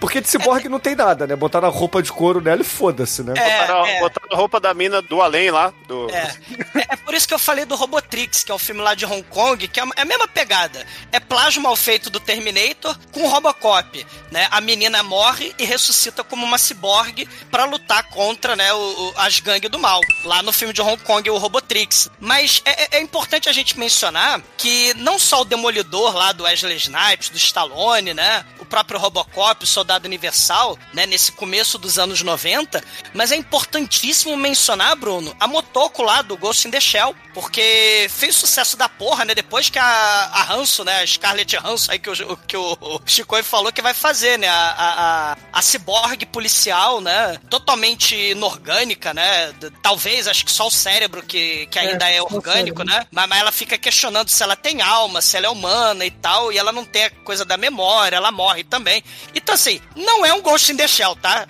Porque 0.00 0.20
de 0.20 0.28
ciborgue 0.28 0.68
não 0.68 0.80
tem 0.80 0.94
nada, 0.94 1.26
né? 1.26 1.36
Botaram 1.36 1.68
a 1.68 1.70
roupa 1.70 2.02
de 2.02 2.10
couro 2.10 2.40
nela 2.40 2.62
e 2.62 2.64
foda-se, 2.64 3.22
né? 3.22 3.34
É, 3.36 3.60
Botaram, 3.60 3.86
é. 3.86 4.00
botaram 4.00 4.28
a 4.32 4.36
roupa 4.36 4.58
da 4.58 4.72
mina 4.74 5.02
do 5.02 5.20
além 5.20 5.50
lá. 5.50 5.72
Do... 5.86 6.10
É. 6.10 6.34
É- 6.74 6.94
é 6.94 6.96
por 6.96 7.14
isso 7.14 7.28
que 7.28 7.34
eu 7.34 7.38
falei 7.38 7.64
do 7.64 7.76
Robotrix, 7.76 8.42
que 8.42 8.50
é 8.50 8.54
um 8.54 8.58
filme 8.58 8.80
lá 8.80 8.94
de 8.94 9.04
Hong 9.04 9.22
Kong, 9.24 9.68
que 9.68 9.78
é 9.78 9.84
a 9.96 10.04
mesma 10.04 10.26
pegada. 10.26 10.84
É 11.12 11.20
plágio 11.20 11.60
mal 11.62 11.76
feito 11.76 12.08
do 12.10 12.18
Terminator 12.18 12.96
com 13.12 13.28
Robocop, 13.28 14.06
né? 14.30 14.48
A 14.50 14.60
menina 14.60 15.02
morre 15.02 15.54
e 15.58 15.64
ressuscita 15.64 16.24
como 16.24 16.44
uma 16.46 16.56
ciborgue 16.58 17.28
pra 17.50 17.64
lutar 17.66 18.02
contra, 18.08 18.56
né, 18.56 18.72
o- 18.72 18.76
o- 18.78 19.12
as 19.16 19.38
gangues 19.40 19.70
do 19.70 19.78
mal. 19.78 20.00
Lá 20.24 20.42
no 20.42 20.52
filme 20.52 20.72
de 20.72 20.80
Hong 20.80 20.96
Kong, 21.02 21.28
o 21.30 21.36
Robotrix. 21.36 21.73
Mas 22.20 22.62
é, 22.64 22.84
é- 22.84 22.88
é 22.98 23.00
importante 23.00 23.48
a 23.48 23.52
gente 23.52 23.78
mencionar 23.78 24.40
que 24.56 24.94
não 24.94 25.18
só 25.18 25.42
o 25.42 25.44
Demolidor 25.44 26.14
lá 26.14 26.32
do 26.32 26.44
Wesley 26.44 26.76
Snipes, 26.76 27.28
do 27.28 27.36
Stallone, 27.36 28.14
né? 28.14 28.44
O 28.58 28.64
próprio 28.64 28.98
Robocop, 28.98 29.64
o 29.64 29.66
Soldado 29.66 30.06
Universal, 30.06 30.78
né? 30.92 31.06
Nesse 31.06 31.32
começo 31.32 31.78
dos 31.78 31.98
anos 31.98 32.22
90, 32.22 32.82
mas 33.12 33.32
é 33.32 33.36
importantíssimo 33.36 34.36
mencionar, 34.36 34.96
Bruno, 34.96 35.34
a 35.38 35.46
Motoko 35.46 36.02
lá 36.02 36.22
do 36.22 36.36
Ghost 36.36 36.66
in 36.66 36.70
the 36.70 36.80
Shell, 36.80 37.14
porque 37.32 38.06
fez 38.10 38.36
sucesso 38.36 38.76
da 38.76 38.88
porra, 38.88 39.24
né? 39.24 39.34
Depois 39.34 39.68
que 39.68 39.78
a, 39.78 39.84
a 39.84 40.52
Hanso, 40.52 40.84
né? 40.84 41.02
A 41.02 41.06
Scarlett 41.06 41.56
Hanso 41.56 41.90
aí 41.90 41.98
que 41.98 42.10
o, 42.10 42.36
que 42.36 42.56
o 42.56 43.00
Chico 43.06 43.42
falou 43.42 43.72
que 43.72 43.82
vai 43.82 43.94
fazer, 43.94 44.38
né? 44.38 44.48
A, 44.48 44.74
a, 44.76 45.36
a, 45.52 45.62
ciborgue 45.62 46.26
policial, 46.26 47.00
né? 47.00 47.38
Totalmente 47.50 48.14
inorgânica, 48.14 49.12
né? 49.12 49.52
Talvez, 49.82 50.28
acho 50.28 50.44
que 50.44 50.52
só 50.52 50.66
o 50.66 50.70
cérebro 50.70 51.22
que, 51.22 51.63
que 51.66 51.78
ainda 51.78 52.08
é, 52.10 52.20
o 52.22 52.26
orgânico, 52.26 52.82
né? 52.84 53.06
Mas, 53.10 53.28
mas 53.28 53.40
ela 53.40 53.52
fica 53.52 53.76
questionando 53.78 54.28
se 54.28 54.42
ela 54.42 54.56
tem 54.56 54.80
alma, 54.82 55.20
se 55.20 55.36
ela 55.36 55.46
é 55.46 55.50
humana 55.50 56.04
e 56.04 56.10
tal, 56.10 56.52
e 56.52 56.58
ela 56.58 56.72
não 56.72 56.84
tem 56.84 57.04
a 57.04 57.10
coisa 57.10 57.44
da 57.44 57.56
memória, 57.56 58.16
ela 58.16 58.30
morre 58.32 58.64
também. 58.64 59.02
Então, 59.34 59.54
assim, 59.54 59.80
não 59.96 60.24
é 60.24 60.32
um 60.32 60.40
Ghost 60.42 60.72
in 60.72 60.76
the 60.76 60.86
Shell, 60.88 61.16
tá? 61.16 61.46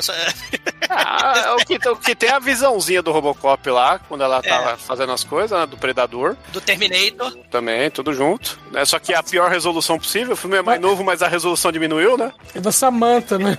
Ah, 0.89 1.33
é 1.47 1.53
o, 1.53 1.57
que, 1.57 1.89
o 1.89 1.97
que 1.97 2.15
tem 2.15 2.31
a 2.31 2.39
visãozinha 2.39 3.03
do 3.03 3.11
Robocop 3.13 3.71
lá, 3.71 3.99
quando 3.99 4.23
ela 4.23 4.43
tava 4.43 4.73
É. 4.73 4.77
fazendo 4.77 5.13
as 5.13 5.25
coisas, 5.25 5.59
né? 5.59 5.67
Do 5.67 5.77
Predador 5.79 6.37
Do 6.53 6.61
Terminator. 6.61 7.33
também, 7.51 7.91
tudo 7.91 8.13
junto. 8.13 8.59
Né? 8.71 8.85
Só 8.85 8.99
que 8.99 9.15
a 9.15 9.23
pior 9.23 9.51
resolução 9.51 9.99
possível. 9.99 10.35
O 10.35 10.37
filme 10.37 10.57
é 10.59 10.63
mais 10.63 10.81
novo, 10.81 11.03
mas 11.03 11.23
a 11.23 11.29
resolução 11.29 11.73
diminuiu, 11.73 12.17
né? 12.19 12.33
É 12.55 12.61
da 12.61 12.71
Samantha, 12.73 13.39
né? 13.39 13.57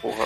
Porra, 0.00 0.24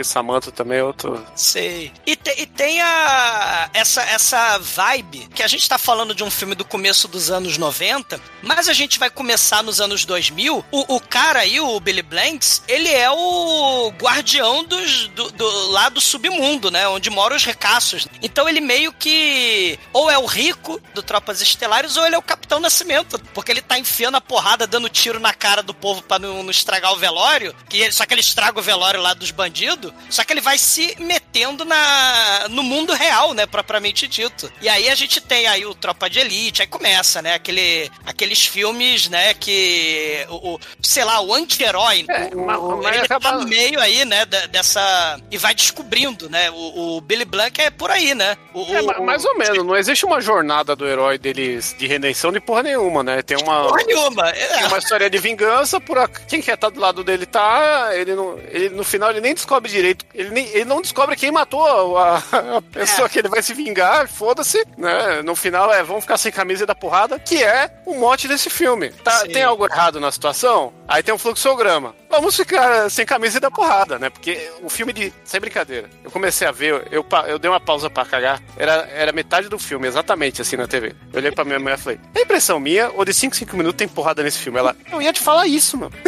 o 0.00 0.04
Samantha 0.04 0.50
também 0.50 0.78
é 0.78 0.84
outro. 0.84 1.24
Sei. 1.34 1.92
E, 2.06 2.16
te- 2.16 2.34
e 2.40 2.46
tem 2.46 2.80
a, 2.80 3.70
essa, 3.74 4.02
essa 4.02 4.58
vibe 4.58 5.28
que 5.34 5.42
a 5.42 5.48
gente 5.48 5.68
tá 5.68 5.78
falando 5.78 6.14
de 6.14 6.22
um 6.24 6.30
filme 6.30 6.54
do 6.54 6.64
começo 6.64 7.08
dos 7.08 7.30
anos 7.30 7.58
90, 7.58 8.20
mas 8.42 8.68
a 8.68 8.72
gente 8.72 8.98
vai 8.98 9.10
começar 9.10 9.62
nos 9.62 9.80
anos 9.80 10.04
2000. 10.04 10.64
O, 10.70 10.96
o 10.96 11.00
cara 11.00 11.40
aí, 11.40 11.60
o 11.60 11.78
Billy 11.80 12.02
Blanks, 12.02 12.62
ele 12.68 12.88
é 12.92 13.10
o 13.10 13.90
guardião 14.00 14.64
dos, 14.64 15.08
do, 15.08 15.30
do, 15.32 16.00
submundo, 16.00 16.70
né? 16.70 16.86
Onde 16.88 17.10
moram 17.10 17.36
os 17.36 17.44
ricaços. 17.44 18.06
Então 18.22 18.48
ele 18.48 18.60
meio 18.60 18.92
que 18.92 19.78
ou 19.92 20.10
é 20.10 20.18
o 20.18 20.26
rico 20.26 20.80
do 20.94 21.02
Tropas 21.02 21.40
Estelares 21.40 21.96
ou 21.96 22.06
ele 22.06 22.14
é 22.14 22.18
o 22.18 22.22
Capitão 22.22 22.60
Nascimento, 22.60 23.18
porque 23.34 23.50
ele 23.50 23.62
tá 23.62 23.78
enfiando 23.78 24.16
a 24.16 24.20
porrada, 24.20 24.66
dando 24.66 24.88
tiro 24.88 25.18
na 25.20 25.34
cara 25.34 25.62
do 25.62 25.74
povo 25.74 26.02
pra 26.02 26.18
não, 26.18 26.42
não 26.42 26.50
estragar 26.50 26.92
o 26.92 26.96
velório, 26.96 27.54
que 27.68 27.78
ele- 27.78 27.92
só 27.92 28.04
que 28.06 28.14
ele 28.14 28.20
estraga 28.20 28.58
o 28.58 28.62
velório 28.62 29.00
lá 29.00 29.14
dos 29.14 29.30
bandidos, 29.30 29.85
só 30.10 30.24
que 30.24 30.32
ele 30.32 30.40
vai 30.40 30.58
se 30.58 30.96
metendo 31.00 31.64
na, 31.64 32.46
no 32.50 32.62
mundo 32.62 32.92
real, 32.92 33.34
né, 33.34 33.46
propriamente 33.46 34.06
dito. 34.06 34.50
E 34.60 34.68
aí 34.68 34.88
a 34.88 34.94
gente 34.94 35.20
tem 35.20 35.46
aí 35.46 35.64
o 35.66 35.74
Tropa 35.74 36.08
de 36.08 36.18
Elite, 36.18 36.62
aí 36.62 36.68
começa, 36.68 37.20
né, 37.22 37.34
aquele, 37.34 37.90
aqueles 38.04 38.44
filmes, 38.46 39.08
né, 39.08 39.34
que 39.34 40.26
o, 40.28 40.54
o- 40.54 40.60
sei 40.82 41.04
lá, 41.04 41.20
o 41.20 41.32
anti-herói, 41.34 42.04
É, 42.08 42.30
o- 42.34 42.76
mas- 42.82 42.94
ele 42.96 43.04
acaba- 43.04 43.30
tá 43.32 43.38
no 43.38 43.46
meio 43.46 43.80
aí, 43.80 44.04
né, 44.04 44.24
de- 44.24 44.46
dessa 44.48 45.18
e 45.30 45.36
vai 45.38 45.54
descobrindo, 45.54 46.28
né, 46.28 46.50
o, 46.50 46.96
o 46.96 47.00
Billy 47.00 47.24
Blank 47.24 47.60
é 47.60 47.70
por 47.70 47.90
aí, 47.90 48.14
né. 48.14 48.36
O, 48.54 48.64
É, 48.74 48.80
o- 48.80 48.86
ma- 48.86 49.00
mais 49.00 49.24
ou 49.24 49.36
menos. 49.36 49.64
Não 49.64 49.76
existe 49.76 50.04
uma 50.04 50.20
jornada 50.20 50.74
do 50.76 50.86
herói 50.86 51.18
deles 51.18 51.74
de 51.78 51.86
redenção 51.86 52.32
de 52.32 52.40
porra 52.40 52.62
nenhuma, 52.62 53.02
né? 53.02 53.22
Tem 53.22 53.36
uma. 53.36 53.64
Porra 53.68 53.82
nenhuma. 53.84 54.28
É. 54.30 54.46
Tem 54.58 54.66
uma 54.66 54.78
história 54.78 55.10
de 55.10 55.18
vingança, 55.18 55.80
por 55.80 55.98
a- 55.98 56.08
quem 56.08 56.40
quer 56.40 56.54
estar 56.54 56.70
do 56.70 56.80
lado 56.80 57.02
dele 57.04 57.26
tá, 57.26 57.90
ele, 57.92 58.14
não, 58.14 58.38
ele 58.50 58.68
no 58.70 58.84
final 58.84 59.10
ele 59.10 59.20
nem 59.20 59.34
descobre 59.34 59.70
direito, 59.76 60.04
ele, 60.14 60.30
nem, 60.30 60.46
ele 60.48 60.64
não 60.64 60.80
descobre 60.82 61.16
quem 61.16 61.30
matou 61.30 61.96
a, 61.98 62.16
a 62.16 62.62
pessoa 62.62 63.06
É. 63.06 63.08
que 63.08 63.18
ele 63.18 63.28
vai 63.28 63.42
se 63.42 63.54
vingar, 63.54 64.08
foda-se, 64.08 64.64
né? 64.76 65.22
No 65.22 65.34
final 65.36 65.72
é, 65.72 65.82
vamos 65.82 66.04
ficar 66.04 66.16
sem 66.18 66.32
camisa 66.32 66.64
e 66.64 66.66
da 66.66 66.74
porrada, 66.74 67.18
que 67.18 67.42
é 67.42 67.70
o 67.86 67.94
mote 67.94 68.26
desse 68.28 68.50
filme. 68.50 68.90
Tá, 68.90 69.12
Sim. 69.20 69.28
tem 69.28 69.42
algo 69.42 69.64
errado 69.66 70.00
na 70.00 70.10
situação? 70.10 70.72
Aí 70.88 71.02
tem 71.02 71.14
um 71.14 71.18
fluxograma. 71.18 71.94
Vamos 72.08 72.36
ficar 72.36 72.88
sem 72.90 73.04
camisa 73.04 73.38
e 73.38 73.40
da 73.40 73.50
porrada, 73.50 73.98
né? 73.98 74.08
Porque 74.10 74.50
o 74.62 74.68
filme 74.70 74.92
de. 74.92 75.12
Sem 75.24 75.40
brincadeira. 75.40 75.90
Eu 76.04 76.10
comecei 76.10 76.46
a 76.46 76.52
ver, 76.52 76.86
eu, 76.90 77.04
eu 77.26 77.38
dei 77.38 77.50
uma 77.50 77.60
pausa 77.60 77.90
pra 77.90 78.04
cagar. 78.04 78.40
Era, 78.56 78.88
era 78.94 79.12
metade 79.12 79.48
do 79.48 79.58
filme, 79.58 79.86
exatamente 79.86 80.40
assim 80.40 80.56
na 80.56 80.66
TV. 80.66 80.94
Eu 81.12 81.18
olhei 81.18 81.32
pra 81.32 81.44
minha 81.44 81.58
mulher 81.58 81.76
e 81.78 81.80
falei: 81.80 82.00
é 82.14 82.22
impressão 82.22 82.58
minha 82.60 82.90
ou 82.90 83.04
de 83.04 83.12
5 83.12 83.34
em 83.34 83.38
5 83.40 83.56
minutos 83.56 83.76
tem 83.76 83.88
porrada 83.88 84.22
nesse 84.22 84.38
filme? 84.38 84.58
Ela, 84.58 84.74
eu 84.90 85.02
ia 85.02 85.12
te 85.12 85.20
falar 85.20 85.46
isso, 85.46 85.76
mano. 85.76 85.92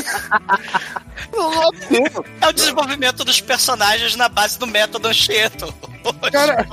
É 2.40 2.46
o 2.48 2.52
desenvolvimento 2.52 3.24
dos 3.24 3.40
personagens 3.40 4.16
na 4.16 4.28
base 4.28 4.58
do 4.58 4.66
método 4.66 5.08
Anchieta. 5.08 5.66
Cara, 6.32 6.66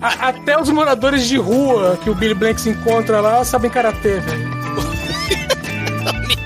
A- 0.00 0.28
até 0.28 0.58
os 0.60 0.68
moradores 0.70 1.26
de 1.28 1.36
rua 1.36 1.98
que 2.02 2.08
o 2.10 2.14
Billy 2.14 2.34
Blanks 2.34 2.66
encontra 2.66 3.20
lá 3.20 3.44
sabem 3.44 3.70
karatê, 3.70 4.20
velho. 4.20 4.50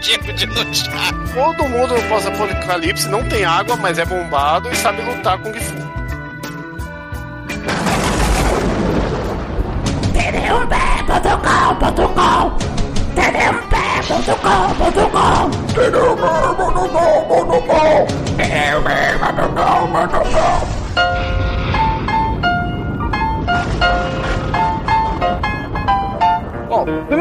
tipo 0.04 0.32
de 0.34 0.46
lutar. 0.46 1.12
Todo 1.32 1.68
mundo 1.68 1.94
no 1.94 2.02
pós-apocalipse 2.08 3.08
não 3.08 3.26
tem 3.28 3.44
água, 3.44 3.76
mas 3.76 3.98
é 3.98 4.04
bombado 4.04 4.70
e 4.70 4.76
sabe 4.76 5.02
lutar 5.02 5.38
com 5.38 5.52
Gifu. 5.52 5.74
TDUB.com.com 10.12 11.74
TDUB.com.com 13.14 14.04
TDUB.com.com 15.74 16.24
TDUB.com.com 18.36 19.54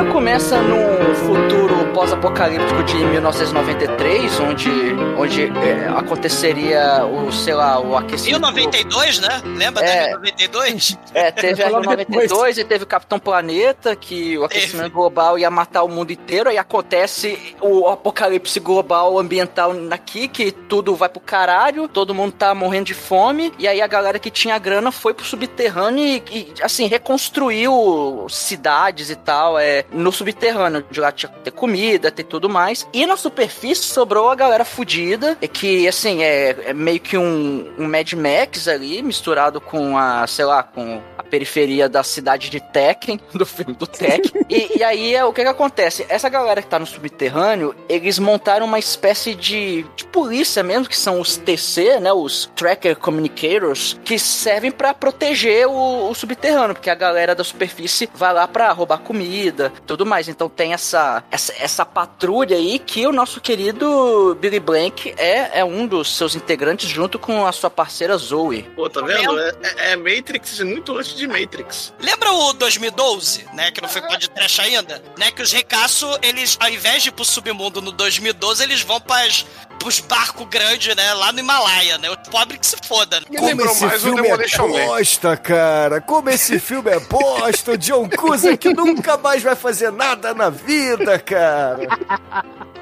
filme 0.03 0.11
começa 0.11 0.61
num 0.61 1.15
futuro 1.15 1.93
pós-apocalíptico 1.93 2.83
de 2.83 2.95
1993, 2.95 4.39
onde, 4.39 4.69
onde 5.17 5.43
é, 5.43 5.87
aconteceria 5.95 7.05
o, 7.05 7.31
sei 7.31 7.53
lá, 7.53 7.79
o 7.79 7.95
aquecimento... 7.95 8.37
o 8.37 8.41
92, 8.41 9.19
né? 9.19 9.41
Lembra 9.45 9.85
É. 9.85 10.09
da 10.09 10.17
92? 10.17 10.97
É, 11.13 11.31
teve 11.31 11.61
a 11.61 11.69
Falando 11.69 11.85
92 11.85 12.57
e 12.57 12.63
teve 12.63 12.83
o 12.83 12.87
Capitão 12.87 13.19
Planeta, 13.19 13.95
que 13.95 14.37
o 14.37 14.43
aquecimento 14.43 14.91
global 14.91 15.37
ia 15.37 15.49
matar 15.51 15.83
o 15.83 15.87
mundo 15.87 16.11
inteiro, 16.11 16.49
aí 16.49 16.57
acontece 16.57 17.55
o 17.61 17.87
apocalipse 17.87 18.59
global 18.59 19.19
ambiental 19.19 19.73
aqui, 19.91 20.27
que 20.27 20.51
tudo 20.51 20.95
vai 20.95 21.09
pro 21.09 21.21
caralho, 21.21 21.87
todo 21.87 22.13
mundo 22.13 22.33
tá 22.33 22.55
morrendo 22.55 22.85
de 22.85 22.93
fome, 22.93 23.53
e 23.59 23.67
aí 23.67 23.81
a 23.81 23.87
galera 23.87 24.17
que 24.17 24.31
tinha 24.31 24.57
grana 24.57 24.91
foi 24.91 25.13
pro 25.13 25.25
subterrâneo 25.25 26.03
e, 26.03 26.23
e, 26.31 26.53
assim, 26.61 26.87
reconstruiu 26.87 28.25
cidades 28.29 29.09
e 29.09 29.15
tal, 29.15 29.59
é, 29.59 29.85
no 29.93 30.12
subterrâneo, 30.12 30.84
de 30.89 30.99
lá 30.99 31.12
tinha 31.12 31.32
ter 31.43 31.51
comida, 31.51 32.12
ter 32.12 32.23
tudo 32.23 32.49
mais, 32.49 32.88
e 32.93 33.06
na 33.06 33.17
superfície 33.17 33.84
sobrou 33.84 34.29
a 34.29 34.36
galera 34.36 34.65
fudida, 34.65 35.38
que, 35.51 35.88
assim, 35.88 36.23
é, 36.23 36.56
é 36.65 36.73
meio 36.73 36.99
que 36.99 37.17
um, 37.17 37.73
um 37.77 37.88
Mad 37.88 38.13
Max 38.13 38.67
ali, 38.67 39.01
misturado 39.01 39.62
com 39.62 39.97
a, 39.97 40.25
sei 40.27 40.45
lá, 40.45 40.63
com 40.63 41.01
a 41.17 41.23
periferia 41.23 41.88
da 41.88 42.03
cidade 42.03 42.49
de 42.49 42.60
Tekken, 42.60 43.19
do 43.34 43.45
filme 43.45 43.73
do 43.73 43.86
Tekken. 43.88 44.45
e, 44.49 44.79
e 44.79 44.84
aí, 44.84 45.15
é, 45.15 45.23
o 45.23 45.34
que 45.34 45.41
que 45.41 45.47
acontece? 45.47 46.06
Essa 46.10 46.29
galera 46.29 46.62
que 46.62 46.67
tá 46.67 46.79
no 46.79 46.86
subterrâneo, 46.86 47.75
eles 47.88 48.19
montaram 48.19 48.65
uma 48.65 48.79
espécie 48.79 49.36
de, 49.36 49.86
de 49.95 50.06
polícia 50.06 50.63
mesmo, 50.63 50.88
que 50.88 50.97
são 50.97 51.19
os 51.19 51.38
TC, 51.38 51.99
né, 51.99 52.12
os 52.13 52.49
Tracker 52.56 52.97
Communicators, 52.97 53.99
que 54.03 54.17
servem 54.17 54.71
pra 54.71 54.93
proteger 54.93 55.67
o, 55.67 56.10
o 56.10 56.13
subterrâneo, 56.13 56.75
porque 56.75 56.89
a 56.89 56.95
galera 56.95 57.36
da 57.36 57.43
superfície 57.43 58.10
vai 58.13 58.34
lá 58.34 58.47
pra 58.47 58.71
roubar 58.71 58.99
comida, 58.99 59.71
tudo 59.86 60.05
mais. 60.05 60.27
Então 60.27 60.47
tem 60.49 60.73
essa, 60.73 61.23
essa, 61.31 61.53
essa 61.57 61.86
patrulha 61.86 62.55
aí 62.57 62.79
que 62.79 63.05
o 63.07 63.12
nosso 63.12 63.39
querido 63.41 64.38
Billy 64.39 64.59
Blank 64.59 65.13
é, 65.17 65.59
é 65.59 65.65
um 65.65 65.86
dos 65.88 66.15
seus 66.15 66.36
integrantes, 66.36 66.89
junto 66.89 67.17
com 67.19 67.45
a 67.45 67.51
sua 67.51 67.69
parceira 67.69 68.17
Zoe. 68.17 68.63
Pô, 68.75 68.89
tá 68.89 69.01
vendo? 69.01 69.39
É, 69.39 69.49
é- 69.49 69.91
é 69.91 69.95
Matrix 69.95 70.59
muito 70.62 70.97
antes 70.97 71.15
de 71.15 71.27
Matrix. 71.27 71.93
Lembra 71.99 72.31
o 72.31 72.53
2012, 72.53 73.45
né? 73.53 73.71
Que 73.71 73.81
não 73.81 73.89
foi 73.89 74.01
podcast 74.01 74.62
ainda? 74.62 75.01
Né? 75.17 75.31
Que 75.31 75.41
os 75.41 75.51
ricaços, 75.51 76.17
eles, 76.21 76.57
ao 76.59 76.69
invés 76.69 77.03
de 77.03 77.09
ir 77.09 77.12
pro 77.12 77.25
submundo 77.25 77.81
no 77.81 77.91
2012, 77.91 78.63
eles 78.63 78.81
vão 78.81 78.99
pras, 78.99 79.45
pros 79.83 79.99
barcos 79.99 80.47
grandes, 80.47 80.95
né? 80.95 81.13
Lá 81.13 81.33
no 81.33 81.39
Himalaia, 81.39 81.97
né? 81.97 82.09
O 82.09 82.17
pobre 82.31 82.57
que 82.57 82.65
se 82.65 82.77
foda. 82.87 83.19
Né? 83.19 83.25
Como 83.35 83.45
lembrou 83.45 83.69
esse 83.69 83.85
mais 83.85 84.01
o 84.01 84.05
filme 84.05 84.27
é 84.27 84.85
bosta, 84.85 85.37
cara. 85.37 86.01
Como 86.01 86.29
esse 86.29 86.57
filme 86.59 86.89
é 86.89 86.99
bosta. 86.99 87.71
O 87.73 87.77
John 87.77 88.09
Cusack 88.09 88.73
nunca 88.73 89.17
mais 89.17 89.43
vai 89.43 89.55
fazer 89.55 89.91
nada 89.91 90.33
na 90.33 90.49
vida, 90.49 91.19
cara. 91.19 91.85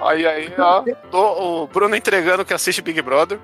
Aí, 0.02 0.26
aí, 0.26 0.54
ó. 0.58 0.84
tô- 1.10 1.62
o 1.64 1.68
Bruno 1.68 1.96
entregando 1.96 2.44
que 2.46 2.54
assiste 2.54 2.82
Big 2.82 3.02
Brother. 3.02 3.40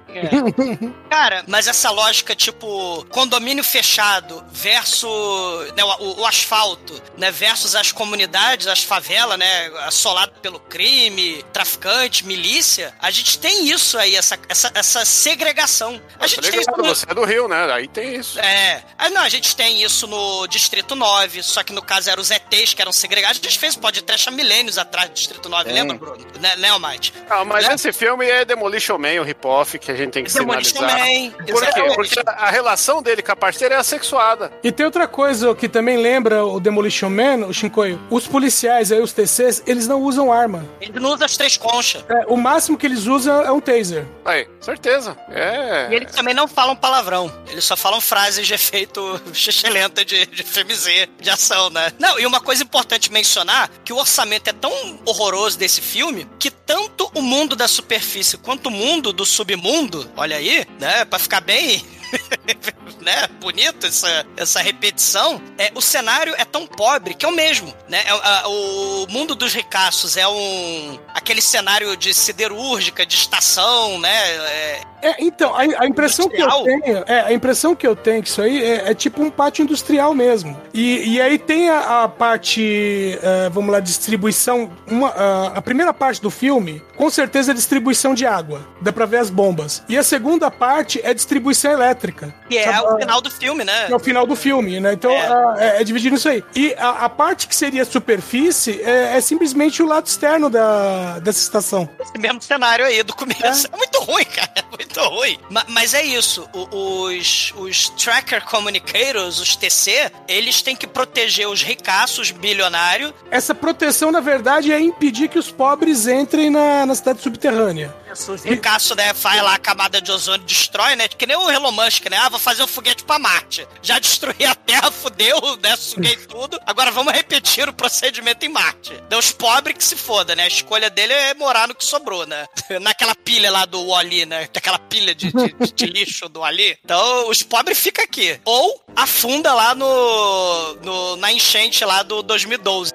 Cara, 1.09 1.43
mas 1.47 1.67
essa 1.67 1.89
lógica, 1.91 2.35
tipo, 2.35 3.05
condomínio 3.09 3.63
fechado 3.63 4.43
versus 4.51 5.71
né, 5.75 5.83
o, 5.83 6.21
o 6.21 6.25
asfalto, 6.25 7.01
né? 7.17 7.31
Versus 7.31 7.75
as 7.75 7.91
comunidades, 7.91 8.67
as 8.67 8.83
favelas, 8.83 9.37
né? 9.37 9.67
Assolado 9.85 10.33
pelo 10.41 10.59
crime, 10.59 11.43
traficante, 11.53 12.25
milícia. 12.25 12.93
A 12.99 13.11
gente 13.11 13.37
tem 13.39 13.69
isso 13.69 13.97
aí, 13.97 14.15
essa, 14.15 14.37
essa, 14.49 14.71
essa 14.73 15.05
segregação. 15.05 16.01
A 16.19 16.27
gente 16.27 16.49
tem 16.49 16.59
isso 16.59 16.71
no, 16.71 16.83
Você 16.85 17.05
é 17.09 17.13
do 17.13 17.23
Rio, 17.25 17.47
né? 17.47 17.71
Aí 17.71 17.87
tem 17.87 18.15
isso. 18.15 18.39
É. 18.39 18.83
Ah, 18.97 19.09
não, 19.09 19.21
a 19.21 19.29
gente 19.29 19.55
tem 19.55 19.81
isso 19.83 20.07
no 20.07 20.47
Distrito 20.47 20.95
9, 20.95 21.43
só 21.43 21.63
que 21.63 21.73
no 21.73 21.81
caso 21.81 22.09
eram 22.09 22.21
os 22.21 22.31
ETs 22.31 22.73
que 22.73 22.81
eram 22.81 22.91
segregados. 22.91 23.39
A 23.39 23.43
gente 23.43 23.59
fez 23.59 23.75
podcast 23.75 24.27
há 24.27 24.31
milênios 24.31 24.77
atrás 24.77 25.09
do 25.09 25.13
Distrito 25.13 25.49
9, 25.49 25.71
lembra, 25.71 25.97
Bruno? 25.97 26.25
Né, 26.47 26.55
né, 26.57 26.69
Almighty? 26.69 27.13
Ah, 27.29 27.43
mas 27.43 27.67
Né? 27.67 27.73
esse 27.75 27.91
filme 27.91 28.25
é 28.25 28.45
Demolition 28.45 28.97
Man, 28.97 29.19
o 29.19 29.23
rip-off, 29.23 29.77
que 29.77 29.91
a 29.91 29.95
gente 29.95 30.11
tem 30.11 30.23
que 30.23 30.31
Demolition 30.33 30.77
sinalizar. 30.79 31.07
Man. 31.07 31.45
Por 31.45 31.73
quê? 31.73 31.81
Porque 31.95 32.19
a 32.25 32.49
relação 32.49 33.01
dele 33.01 33.21
com 33.21 33.31
a 33.31 33.35
parceira 33.35 33.75
é 33.75 33.77
assexuada. 33.77 34.51
E 34.63 34.71
tem 34.71 34.85
outra 34.85 35.07
coisa 35.07 35.53
que 35.55 35.67
também 35.67 35.97
lembra 35.97 36.45
o 36.45 36.59
Demolition 36.59 37.09
Man, 37.09 37.45
o 37.47 37.53
Shinkoio. 37.53 37.99
Os 38.09 38.27
policiais 38.27 38.91
aí, 38.91 39.01
os 39.01 39.11
TCs, 39.11 39.63
eles 39.65 39.87
não 39.87 40.01
usam 40.01 40.31
arma. 40.31 40.65
Ele 40.79 40.99
não 40.99 41.09
usa 41.13 41.25
as 41.25 41.35
três 41.35 41.57
conchas. 41.57 42.03
É, 42.07 42.25
o 42.27 42.37
máximo 42.37 42.77
que 42.77 42.85
eles 42.85 43.05
usam 43.05 43.41
é 43.43 43.51
um 43.51 43.59
taser. 43.59 44.05
Aí, 44.23 44.47
certeza. 44.61 45.17
É. 45.29 45.87
E 45.91 45.95
eles 45.95 46.11
também 46.13 46.33
não 46.33 46.47
falam 46.47 46.75
palavrão. 46.75 47.31
Eles 47.49 47.63
só 47.65 47.75
falam 47.75 47.99
frases 47.99 48.45
de 48.47 48.53
efeito 48.53 49.21
xixelenta 49.33 50.05
de, 50.05 50.25
de 50.27 50.43
FMZ, 50.43 51.07
de 51.19 51.29
ação, 51.29 51.69
né? 51.69 51.91
Não, 51.99 52.19
e 52.19 52.25
uma 52.25 52.39
coisa 52.39 52.63
importante 52.63 53.11
mencionar, 53.11 53.69
que 53.83 53.91
o 53.91 53.97
orçamento 53.97 54.49
é 54.49 54.53
tão 54.53 54.71
horroroso 55.05 55.57
desse 55.57 55.81
filme, 55.81 56.27
que 56.39 56.51
tanto 56.67 57.09
o 57.15 57.21
mundo 57.23 57.55
da 57.55 57.67
superfície 57.67 58.37
quanto 58.37 58.67
o 58.67 58.71
mundo 58.71 59.11
do 59.11 59.25
submundo, 59.25 60.07
olha 60.15 60.35
aí, 60.37 60.63
né, 60.79 61.03
pra 61.05 61.17
ficar 61.17 61.41
bem... 61.41 61.83
né, 63.01 63.27
bonito 63.41 63.85
essa, 63.85 64.25
essa 64.37 64.61
repetição, 64.61 65.41
é, 65.57 65.71
o 65.75 65.81
cenário 65.81 66.33
é 66.37 66.45
tão 66.45 66.65
pobre 66.65 67.13
que 67.13 67.25
é 67.25 67.29
o 67.29 67.33
mesmo, 67.33 67.73
né? 67.89 68.01
É, 68.05 68.09
a- 68.11 68.43
o 68.47 69.05
mundo 69.09 69.35
dos 69.35 69.53
ricaços 69.53 70.15
é 70.15 70.25
um 70.25 70.97
aquele 71.13 71.41
cenário 71.41 71.97
de 71.97 72.13
siderúrgica, 72.13 73.05
de 73.05 73.13
estação, 73.15 73.99
né? 73.99 74.09
É, 74.47 74.81
É, 75.01 75.15
então, 75.19 75.53
a, 75.53 75.59
a 75.83 75.85
impressão 75.85 76.29
que 76.29 76.37
eu 76.41 76.45
Industrial? 76.47 76.63
tenho, 76.63 77.03
é, 77.07 77.21
a 77.25 77.33
impressão 77.33 77.75
que 77.75 77.85
eu 77.85 77.95
tenho 77.95 78.23
que 78.23 78.29
isso 78.29 78.41
aí 78.41 78.63
é, 78.63 78.89
é 78.91 78.93
tipo 78.93 79.21
um 79.21 79.29
pátio 79.29 79.63
industrial 79.63 80.13
mesmo. 80.13 80.57
E, 80.73 81.15
e 81.15 81.21
aí 81.21 81.37
tem 81.37 81.69
a, 81.69 82.03
a 82.03 82.07
parte, 82.07 83.19
é, 83.21 83.49
vamos 83.49 83.69
lá, 83.71 83.79
distribuição. 83.81 84.71
Uma, 84.87 85.09
a 85.53 85.61
primeira 85.61 85.93
parte 85.93 86.21
do 86.21 86.29
filme, 86.31 86.56
com 86.95 87.09
certeza 87.09 87.51
é 87.51 87.53
distribuição 87.53 88.13
de 88.13 88.25
água. 88.25 88.67
Dá 88.81 88.91
pra 88.91 89.05
ver 89.05 89.17
as 89.17 89.29
bombas. 89.29 89.83
E 89.87 89.97
a 89.97 90.03
segunda 90.03 90.49
parte 90.51 90.99
é 91.03 91.13
distribuição 91.13 91.71
elétrica. 91.71 92.33
que 92.49 92.57
é 92.57 92.81
o 92.81 92.97
final 92.97 93.21
do 93.21 93.29
filme, 93.31 93.63
né? 93.63 93.87
é 93.89 93.95
o 93.95 93.99
final 93.99 94.25
do 94.25 94.35
filme, 94.35 94.79
né? 94.79 94.93
Então 94.93 95.11
É. 95.11 95.27
a- 95.27 95.55
é, 95.57 95.81
é 95.81 95.83
dividido 95.83 96.15
isso 96.15 96.27
aí. 96.29 96.43
E 96.55 96.73
a, 96.77 97.05
a 97.05 97.09
parte 97.09 97.47
que 97.47 97.55
seria 97.55 97.85
superfície 97.85 98.81
é, 98.81 99.17
é 99.17 99.21
simplesmente 99.21 99.81
o 99.83 99.85
lado 99.85 100.05
externo 100.07 100.49
da, 100.49 101.19
dessa 101.19 101.39
estação. 101.39 101.89
Esse 101.99 102.17
mesmo 102.17 102.41
cenário 102.41 102.85
aí 102.85 103.03
do 103.03 103.13
começo. 103.15 103.67
É, 103.67 103.69
muito 103.77 103.99
ruim, 103.99 104.25
cara. 104.25 104.49
É 104.55 104.63
muito 104.75 104.99
ruim. 105.01 105.37
Ma- 105.49 105.65
mas 105.67 105.93
é 105.93 106.03
isso. 106.03 106.47
Os, 106.53 107.53
os 107.57 107.89
Tracker 107.89 108.43
Communicators, 108.45 109.39
os 109.39 109.55
TC, 109.55 110.11
eles 110.27 110.61
têm 110.61 110.75
que 110.75 110.87
proteger 110.87 111.47
os 111.47 111.61
ricaços 111.61 112.31
bilionários. 112.31 113.13
Essa 113.29 113.53
proteção, 113.53 114.11
na 114.11 114.19
verdade, 114.19 114.71
é 114.71 114.79
impedir 114.79 115.27
que 115.27 115.39
os 115.39 115.51
pobres 115.51 116.07
entrem 116.07 116.46
na, 116.49 116.85
na 116.85 116.95
cidade 116.95 117.21
subterrânea. 117.21 117.93
Os 118.11 118.43
ricaços, 118.43 118.95
né, 118.97 119.13
faz 119.13 119.43
lá 119.43 119.53
a 119.53 119.59
camada 119.59 120.01
de 120.01 120.11
ozônio, 120.11 120.43
destrói, 120.45 120.95
né? 120.95 121.07
Que 121.07 121.27
nem 121.27 121.35
o 121.37 121.51
Elon 121.51 121.71
Musk, 121.71 122.09
né? 122.09 122.17
Ah, 122.17 122.29
vou 122.29 122.39
fazer 122.39 122.63
um 122.63 122.67
foguete 122.67 123.03
pra 123.03 123.19
Marte. 123.19 123.67
Já 123.81 123.99
destruí 123.99 124.43
a 124.45 124.55
Terra, 124.55 124.89
fudeu, 124.91 125.39
né? 125.61 125.75
Suguei 125.75 126.15
tudo. 126.25 126.59
Agora 126.65 126.89
vamos 126.89 127.13
repetir 127.13 127.69
o 127.69 127.73
procedimento 127.73 128.43
em 128.45 128.49
Marte. 128.49 128.93
Os 129.15 129.31
pobres 129.31 129.77
que 129.77 129.83
se 129.83 129.95
foda, 129.95 130.35
né? 130.35 130.43
A 130.43 130.47
escolha 130.47 130.89
dele 130.89 131.13
é 131.13 131.33
morar 131.35 131.67
no 131.67 131.75
que 131.75 131.85
sobrou, 131.85 132.25
né? 132.25 132.45
Naquela 132.81 133.13
pilha 133.13 133.51
lá 133.51 133.65
do 133.65 133.87
Wally, 133.87 134.25
né? 134.25 134.49
Aquela 134.55 134.79
pilha 134.79 135.13
de, 135.13 135.31
de- 135.31 135.73
de 135.73 135.85
lixo 135.85 136.27
do 136.27 136.39
Wally. 136.39 136.77
Então, 136.83 137.29
os 137.29 137.43
pobres 137.43 137.77
ficam 137.77 138.03
aqui. 138.03 138.39
Ou 138.45 138.83
afunda 138.95 139.53
lá 139.53 139.75
no, 139.75 140.73
no- 140.81 141.15
na 141.17 141.31
enchente 141.31 141.85
lá 141.85 142.01
do 142.01 142.23
2012. 142.23 142.93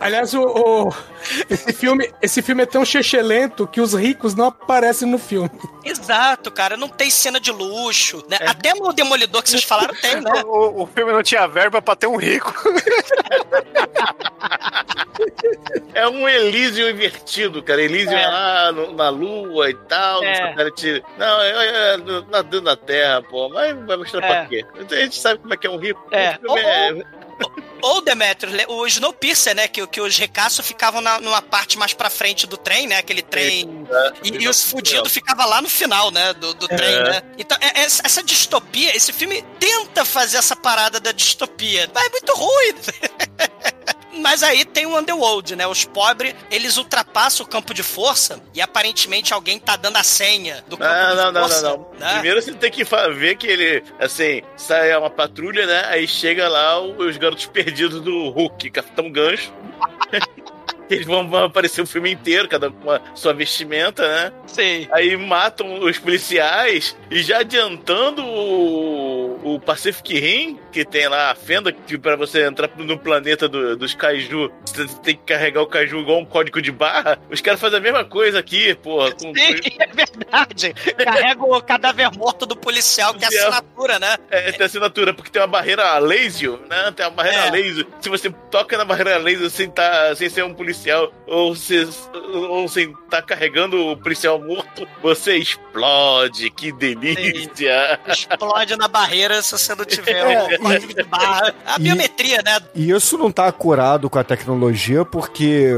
Aliás, 0.00 0.34
o, 0.34 0.42
o- 0.42 0.94
esse, 1.48 1.72
filme, 1.72 2.12
esse 2.20 2.42
filme 2.42 2.62
é 2.62 2.66
tão 2.66 2.84
chechelento 2.84 3.66
que 3.66 3.80
os 3.80 3.94
ricos 3.94 4.34
não 4.34 4.46
aparecem 4.46 5.08
no 5.08 5.18
filme. 5.18 5.50
Exato, 5.84 6.50
cara. 6.50 6.76
Não 6.76 6.88
tem 6.88 7.10
cena 7.10 7.40
de 7.40 7.50
luxo, 7.50 8.24
né? 8.28 8.38
Até 8.46 8.74
no 8.74 8.92
Demolidor 8.92 9.42
que 9.42 9.50
vocês 9.50 9.64
falaram 9.64 9.94
tem, 9.94 10.20
né? 10.20 10.42
O, 10.44 10.82
o 10.82 10.86
filme 10.86 11.12
não 11.12 11.22
tinha 11.22 11.46
verba 11.46 11.80
pra 11.82 11.94
ter 11.96 12.06
um 12.06 12.16
rico. 12.16 12.52
É 15.94 16.08
um 16.08 16.28
Elísio 16.28 16.88
invertido, 16.90 17.62
cara. 17.62 17.80
Elísio 17.82 18.12
é, 18.16 18.22
É. 18.22 18.26
lá 18.28 18.72
no- 18.72 18.92
na 18.94 19.08
lua 19.08 19.70
e 19.70 19.74
tal. 19.74 20.22
É. 20.24 20.28
não 20.28 20.34
sei, 20.46 20.54
cara, 20.56 20.70
te- 20.70 21.04
Não, 21.16 21.40
é, 21.40 21.50
é, 21.50 21.94
é 21.94 21.96
nadando 22.30 22.62
na 22.62 22.76
terra, 22.76 23.22
pô. 23.22 23.48
Mas 23.48 23.76
vai 23.86 23.96
mostrar 23.96 24.24
É. 24.24 24.26
pra 24.28 24.46
quê? 24.46 24.64
A 24.90 24.94
gente 24.96 25.20
sabe 25.20 25.38
como 25.38 25.54
é 25.54 25.56
que 25.56 25.66
é 25.66 25.70
um 25.70 25.76
rico. 25.76 26.04
É. 26.10 26.36
O 26.44 26.54
filme 26.56 26.60
é- 26.60 27.02
Ou, 27.82 28.00
Demetrius, 28.00 28.54
o 28.68 28.86
Snowpiercer, 28.86 29.54
né? 29.54 29.68
Que, 29.68 29.86
que 29.86 30.00
os 30.00 30.16
ricaços 30.16 30.66
ficavam 30.66 31.00
na- 31.02 31.20
numa 31.20 31.42
parte 31.42 31.76
mais 31.76 31.92
pra 31.92 32.08
frente 32.08 32.46
do 32.46 32.56
trem, 32.56 32.86
né? 32.86 32.96
Aquele 32.96 33.20
trem. 33.20 33.68
E, 34.22 34.28
e 34.44 34.48
os 34.48 34.62
fudidos 34.70 35.12
ficavam 35.12 35.46
lá 35.48 35.60
no 35.60 35.68
final, 35.68 36.10
né? 36.10 36.32
Do, 36.34 36.54
do 36.54 36.66
trem, 36.66 37.02
né? 37.04 37.22
Então, 37.36 37.58
é- 37.60 37.80
é- 37.80 37.84
essa 37.84 38.22
distopia, 38.22 38.96
esse 38.96 39.12
filme 39.12 39.42
tenta 39.60 40.04
fazer 40.04 40.38
essa 40.38 40.56
parada 40.56 40.98
da 40.98 41.12
distopia, 41.12 41.90
mas 41.94 42.06
é 42.06 42.10
muito 42.10 42.32
ruim. 42.34 42.74
Mas 44.20 44.42
aí 44.42 44.64
tem 44.64 44.86
o 44.86 44.96
Underworld, 44.96 45.56
né? 45.56 45.66
Os 45.66 45.84
pobres, 45.84 46.34
eles 46.50 46.76
ultrapassam 46.76 47.44
o 47.44 47.48
campo 47.48 47.74
de 47.74 47.82
força 47.82 48.40
e 48.54 48.60
aparentemente 48.60 49.32
alguém 49.34 49.58
tá 49.58 49.76
dando 49.76 49.96
a 49.96 50.02
senha 50.02 50.64
do 50.68 50.76
campo 50.76 50.92
Não, 50.92 51.10
de 51.10 51.16
não, 51.16 51.32
não, 51.32 51.40
força. 51.42 51.62
não, 51.62 51.76
não. 51.76 51.98
né? 51.98 52.12
Primeiro 52.14 52.42
você 52.42 52.52
tem 52.52 52.70
que 52.70 52.84
ver 53.14 53.36
que 53.36 53.46
ele, 53.46 53.82
assim, 53.98 54.42
sai 54.56 54.96
uma 54.96 55.10
patrulha, 55.10 55.66
né? 55.66 55.84
Aí 55.86 56.06
chega 56.06 56.48
lá 56.48 56.80
os 56.80 57.16
garotos 57.16 57.46
perdidos 57.46 58.00
do 58.00 58.28
Hulk, 58.30 58.70
Capitão 58.70 59.10
Gancho. 59.10 59.52
Eles 60.90 61.06
vão, 61.06 61.28
vão 61.28 61.44
aparecer 61.44 61.80
o 61.80 61.86
filme 61.86 62.12
inteiro, 62.12 62.46
cada 62.48 62.68
um 62.68 62.72
com 62.72 62.90
a 62.90 63.00
sua 63.14 63.32
vestimenta, 63.32 64.06
né? 64.06 64.32
Sim. 64.46 64.86
Aí 64.92 65.16
matam 65.16 65.80
os 65.82 65.98
policiais 65.98 66.94
e 67.10 67.22
já 67.22 67.38
adiantando 67.38 68.22
o, 68.22 69.33
o 69.44 69.60
Pacific 69.60 70.18
Rim, 70.18 70.58
que 70.72 70.84
tem 70.84 71.06
lá 71.06 71.30
a 71.30 71.34
fenda 71.34 71.70
que 71.70 71.96
pra 71.98 72.16
você 72.16 72.44
entrar 72.46 72.68
no 72.78 72.98
planeta 72.98 73.46
do- 73.48 73.76
dos 73.76 73.94
Kaiju, 73.94 74.50
você 74.64 74.86
tem 75.02 75.14
que 75.16 75.22
carregar 75.22 75.60
o 75.62 75.66
Kaiju 75.66 75.98
igual 76.00 76.18
um 76.18 76.24
código 76.24 76.60
de 76.62 76.72
barra. 76.72 77.18
Os 77.30 77.40
caras 77.40 77.60
fazem 77.60 77.78
a 77.78 77.82
mesma 77.82 78.04
coisa 78.04 78.38
aqui, 78.40 78.74
porra. 78.76 79.12
Com, 79.12 79.32
Sim, 79.34 79.54
é 79.78 79.86
verdade. 79.86 80.74
Carrega 81.04 81.44
o 81.44 81.62
cadáver 81.62 82.10
morto 82.16 82.46
do 82.46 82.56
policial, 82.56 83.12
que 83.14 83.24
é 83.24 83.28
Policial. 83.28 83.50
assinatura, 83.50 83.98
né? 83.98 84.16
É, 84.30 84.50
tem 84.52 84.66
assinatura, 84.66 85.12
porque 85.14 85.30
tem 85.30 85.42
uma 85.42 85.48
barreira 85.48 85.98
laser, 85.98 86.52
né? 86.68 86.90
Tem 86.96 87.04
uma 87.06 87.12
barreira 87.12 87.46
É. 87.46 87.50
laser. 87.50 87.86
Se 88.00 88.08
você 88.08 88.30
toca 88.50 88.76
na 88.78 88.84
barreira 88.84 89.18
laser 89.18 89.50
sem, 89.50 89.70
tá, 89.70 90.14
sem 90.16 90.28
ser 90.30 90.42
um 90.44 90.54
policial 90.54 91.12
ou, 91.26 91.54
se, 91.54 91.86
ou 92.32 92.66
sem 92.68 92.90
estar 93.04 93.22
carregando 93.22 93.88
o 93.90 93.96
policial 93.96 94.40
morto, 94.40 94.88
você 95.02 95.36
explode. 95.36 96.50
Que 96.50 96.72
delícia! 96.72 98.00
Explode 98.06 98.76
na 98.76 98.88
barreira 98.88 99.33
se 99.42 99.52
você 99.52 99.74
não 99.74 99.84
tiver 99.84 100.12
É, 100.16 100.42
o 100.56 100.58
código 100.58 100.94
de 100.94 101.02
barra. 101.04 101.54
A 101.66 101.76
e- 101.76 101.82
biometria, 101.82 102.42
né? 102.44 102.58
E 102.74 102.90
isso 102.90 103.16
não 103.18 103.30
tá 103.30 103.46
acurado 103.46 104.08
com 104.10 104.18
a 104.18 104.24
tecnologia 104.24 105.04
porque 105.04 105.68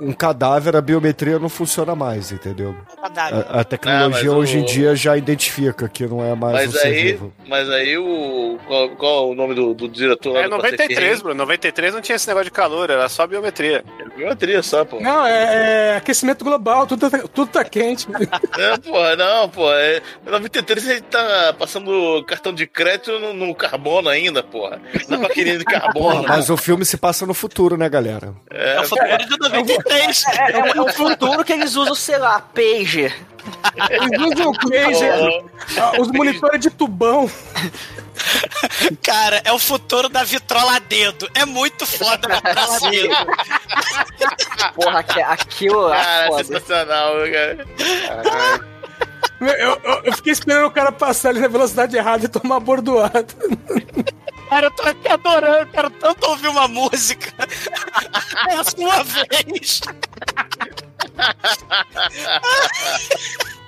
um 0.00 0.12
cadáver, 0.12 0.76
a 0.76 0.80
biometria 0.80 1.38
não 1.38 1.48
funciona 1.48 1.94
mais, 1.94 2.32
entendeu? 2.32 2.74
A, 3.02 3.60
a 3.60 3.64
tecnologia 3.64 4.06
Ah, 4.06 4.08
mas 4.08 4.26
hoje 4.26 4.58
o- 4.58 4.60
em 4.60 4.64
dia 4.64 4.94
já 4.96 5.16
identifica 5.16 5.88
que 5.88 6.06
não 6.06 6.22
é 6.24 6.34
mais 6.34 6.68
um 6.68 6.72
Mas 6.72 6.80
ser 6.80 6.88
aí, 6.88 7.02
vivo. 7.12 7.32
mas 7.48 7.68
aí 7.70 7.96
o. 7.98 8.58
Qual, 8.66 8.88
qual 8.90 9.30
o 9.30 9.34
nome 9.34 9.54
do, 9.54 9.74
do 9.74 9.88
diretor 9.88 10.36
É 10.36 10.44
do 10.44 10.50
93, 10.50 11.22
Bruno. 11.22 11.36
93 11.38 11.94
não 11.94 12.00
tinha 12.00 12.16
esse 12.16 12.26
negócio 12.26 12.46
de 12.46 12.50
calor, 12.50 12.90
era 12.90 13.08
só 13.08 13.26
biometria. 13.26 13.84
Biometria 14.16 14.62
só, 14.62 14.84
pô. 14.84 15.00
Não, 15.00 15.26
é, 15.26 15.92
é 15.92 15.96
aquecimento 15.96 16.44
global, 16.44 16.86
tudo 16.86 17.10
tá, 17.10 17.18
tudo 17.32 17.50
tá 17.50 17.64
quente. 17.64 18.06
Não, 18.10 18.78
porra, 18.78 19.16
não, 19.16 19.48
pô. 19.48 19.70
É, 19.72 20.00
93 20.24 20.88
a 20.88 20.92
gente 20.94 21.02
tá 21.04 21.54
passando 21.58 22.24
cartão 22.26 22.52
de 22.52 22.66
crédito 22.66 23.05
no, 23.12 23.32
no 23.32 23.54
carbono 23.54 24.08
ainda, 24.08 24.42
porra. 24.42 24.80
Na 25.08 25.18
maquininha 25.18 25.58
de 25.58 25.64
carbono. 25.64 25.92
Porra, 26.22 26.22
mas 26.28 26.50
o 26.50 26.56
filme 26.56 26.84
se 26.84 26.96
passa 26.96 27.26
no 27.26 27.34
futuro, 27.34 27.76
né, 27.76 27.88
galera? 27.88 28.34
É, 28.50 28.80
o 28.80 28.84
futuro 28.84 29.18
de 29.18 29.38
93. 29.38 30.24
É, 30.26 30.50
é 30.76 30.80
o 30.80 30.92
futuro 30.92 31.44
que 31.44 31.52
eles 31.52 31.76
usam, 31.76 31.94
sei 31.94 32.18
lá, 32.18 32.40
pager. 32.40 33.14
Eles 33.90 34.20
usam 34.20 34.48
o 34.50 34.58
pager, 34.70 35.44
ah, 35.78 35.92
os 36.00 36.08
monitores 36.10 36.60
de 36.60 36.68
tubão. 36.70 37.30
Cara, 39.02 39.40
é 39.44 39.52
o 39.52 39.58
futuro 39.58 40.08
da 40.08 40.24
vitrola 40.24 40.76
a 40.76 40.78
dedo. 40.80 41.28
É 41.34 41.44
muito 41.44 41.86
foda 41.86 42.28
a 42.28 42.34
vitrola 42.36 42.76
a 42.76 42.90
dedo. 42.90 43.14
Porra, 44.74 44.98
aqui- 45.00 45.20
aquilo 45.22 45.80
lá, 45.80 45.96
Cara, 45.96 46.26
foda. 46.28 46.44
sensacional, 46.44 47.12
cara. 47.32 47.66
Eu, 49.40 49.46
eu- 49.48 50.02
eu 50.04 50.12
fiquei 50.14 50.32
esperando 50.32 50.66
o 50.66 50.70
cara 50.70 50.90
passar 50.92 51.28
ali 51.30 51.40
na 51.40 51.48
velocidade 51.48 51.96
errada 51.96 52.24
e 52.24 52.28
tomar 52.28 52.60
bordoada. 52.60 53.26
Cara, 54.48 54.66
eu 54.66 54.70
tô 54.70 54.82
aqui 54.84 55.08
adorando, 55.08 55.58
eu 55.58 55.66
quero 55.66 55.90
tanto 55.90 56.24
ouvir 56.28 56.48
uma 56.48 56.68
música. 56.68 57.32
É 58.48 58.54
a 58.54 58.64
sua 58.64 59.02
vez. 59.02 59.80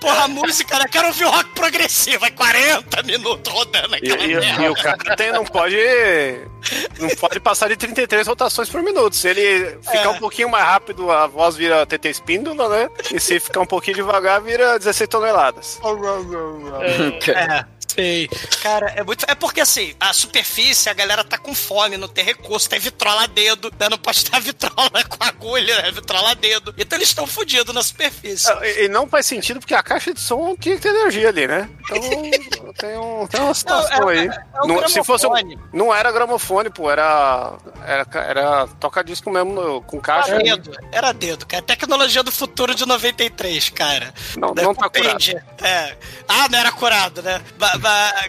Porra, 0.01 0.25
a 0.25 0.29
música, 0.29 0.79
né? 0.79 0.85
Quero 0.91 1.09
ouvir 1.09 1.25
o 1.25 1.31
rock 1.31 1.51
progressivo. 1.51 2.25
É 2.25 2.31
40 2.31 3.03
minutos 3.03 3.53
rodando 3.53 3.95
E, 3.97 4.13
aquela 4.13 4.25
e- 4.25 4.35
merda. 4.37 4.63
e 4.63 4.69
o 4.69 4.75
cara 4.75 5.17
tem, 5.17 5.33
não 5.33 5.45
pode. 5.45 5.77
Não 7.01 7.09
pode 7.17 7.41
passar 7.41 7.69
de 7.69 7.77
33 7.77 8.27
rotações 8.27 8.69
por 8.69 8.83
minuto. 8.83 9.15
Se 9.17 9.29
ele 9.29 9.79
ficar 9.83 10.05
É. 10.05 10.09
um 10.09 10.19
pouquinho 10.19 10.49
mais 10.49 10.65
rápido, 10.65 11.11
a 11.11 11.27
voz 11.27 11.57
vira 11.57 11.85
TT 11.87 12.09
espíndola, 12.11 12.69
né? 12.69 12.89
E 13.13 13.19
se 13.21 13.41
ficar 13.41 13.61
um 13.61 13.67
pouquinho 13.67 13.97
devagar, 13.97 14.41
vira 14.41 14.79
16 14.79 15.09
toneladas. 15.09 15.81
É, 17.29 17.65
sei. 17.89 18.29
Cara, 18.63 18.91
é 18.97 19.03
muito. 19.03 19.25
É 19.29 19.35
porque 19.35 19.61
assim, 19.61 19.95
a 19.99 20.13
superfície, 20.13 20.89
a 20.89 20.95
galera 20.95 21.25
tá 21.25 21.39
com 21.39 21.55
fome, 21.55 21.97
não 21.97 22.09
tem 22.09 22.25
recurso, 22.25 22.69
tem 22.69 22.79
vitrola 22.79 23.25
a 23.25 23.27
dedo, 23.27 23.71
né? 23.79 23.89
Não 23.89 23.99
pode 23.99 24.19
estar 24.19 24.39
vitrola 24.41 25.05
com 25.09 25.25
agulha, 25.25 25.83
né? 25.83 25.91
Vitrola 25.91 26.31
a 26.31 26.35
dedo. 26.35 26.75
Então 26.79 26.99
eles 26.99 27.09
estão 27.09 27.27
fodidos 27.27 27.75
na 27.75 27.83
superfície. 27.83 28.51
E, 28.63 28.85
e 28.85 28.89
não 28.89 29.09
faz 29.09 29.27
sentido 29.27 29.61
porque 29.61 29.75
a 29.75 29.83
caixa 29.83 30.13
de 30.13 30.21
som 30.21 30.55
tinha 30.57 30.77
que 30.77 30.83
ter 30.83 30.89
energia 30.91 31.29
ali, 31.29 31.47
né? 31.49 31.69
Então 31.91 32.73
tem, 32.79 32.97
um, 32.99 33.27
tem 33.27 33.41
uma 33.41 33.55
situação 33.55 34.01
Não, 34.01 34.11
é- 34.11 34.19
aí. 34.21 34.27
é 34.29 34.61
o 34.63 34.67
não, 34.67 34.89
se 34.89 35.03
fosse 35.05 35.27
um- 35.27 35.33
não 35.73 35.95
era 35.95 36.11
gramofone, 36.13 36.71
pô, 36.71 36.91
era. 36.91 37.55
Era, 37.87 38.07
era 38.27 38.67
toca-disco 38.81 39.31
mesmo 39.31 39.83
com 39.83 40.01
caixa. 40.01 40.33
Era 40.33 40.43
dedo, 40.43 40.77
era 40.93 41.13
dedo, 41.13 41.47
cara. 41.47 41.63
Tecnologia 41.63 42.23
do 42.23 42.31
futuro 42.31 42.75
de 42.75 42.85
93, 42.87 43.71
cara. 43.71 44.13
Não, 44.37 44.55
Da 44.55 44.63
não 44.63 44.75
tá 44.75 44.89
curado. 44.89 45.19
É. 45.63 45.97
Ah, 46.29 46.49
não 46.51 46.59
era 46.59 46.71
curado, 46.73 47.23
né? 47.23 47.41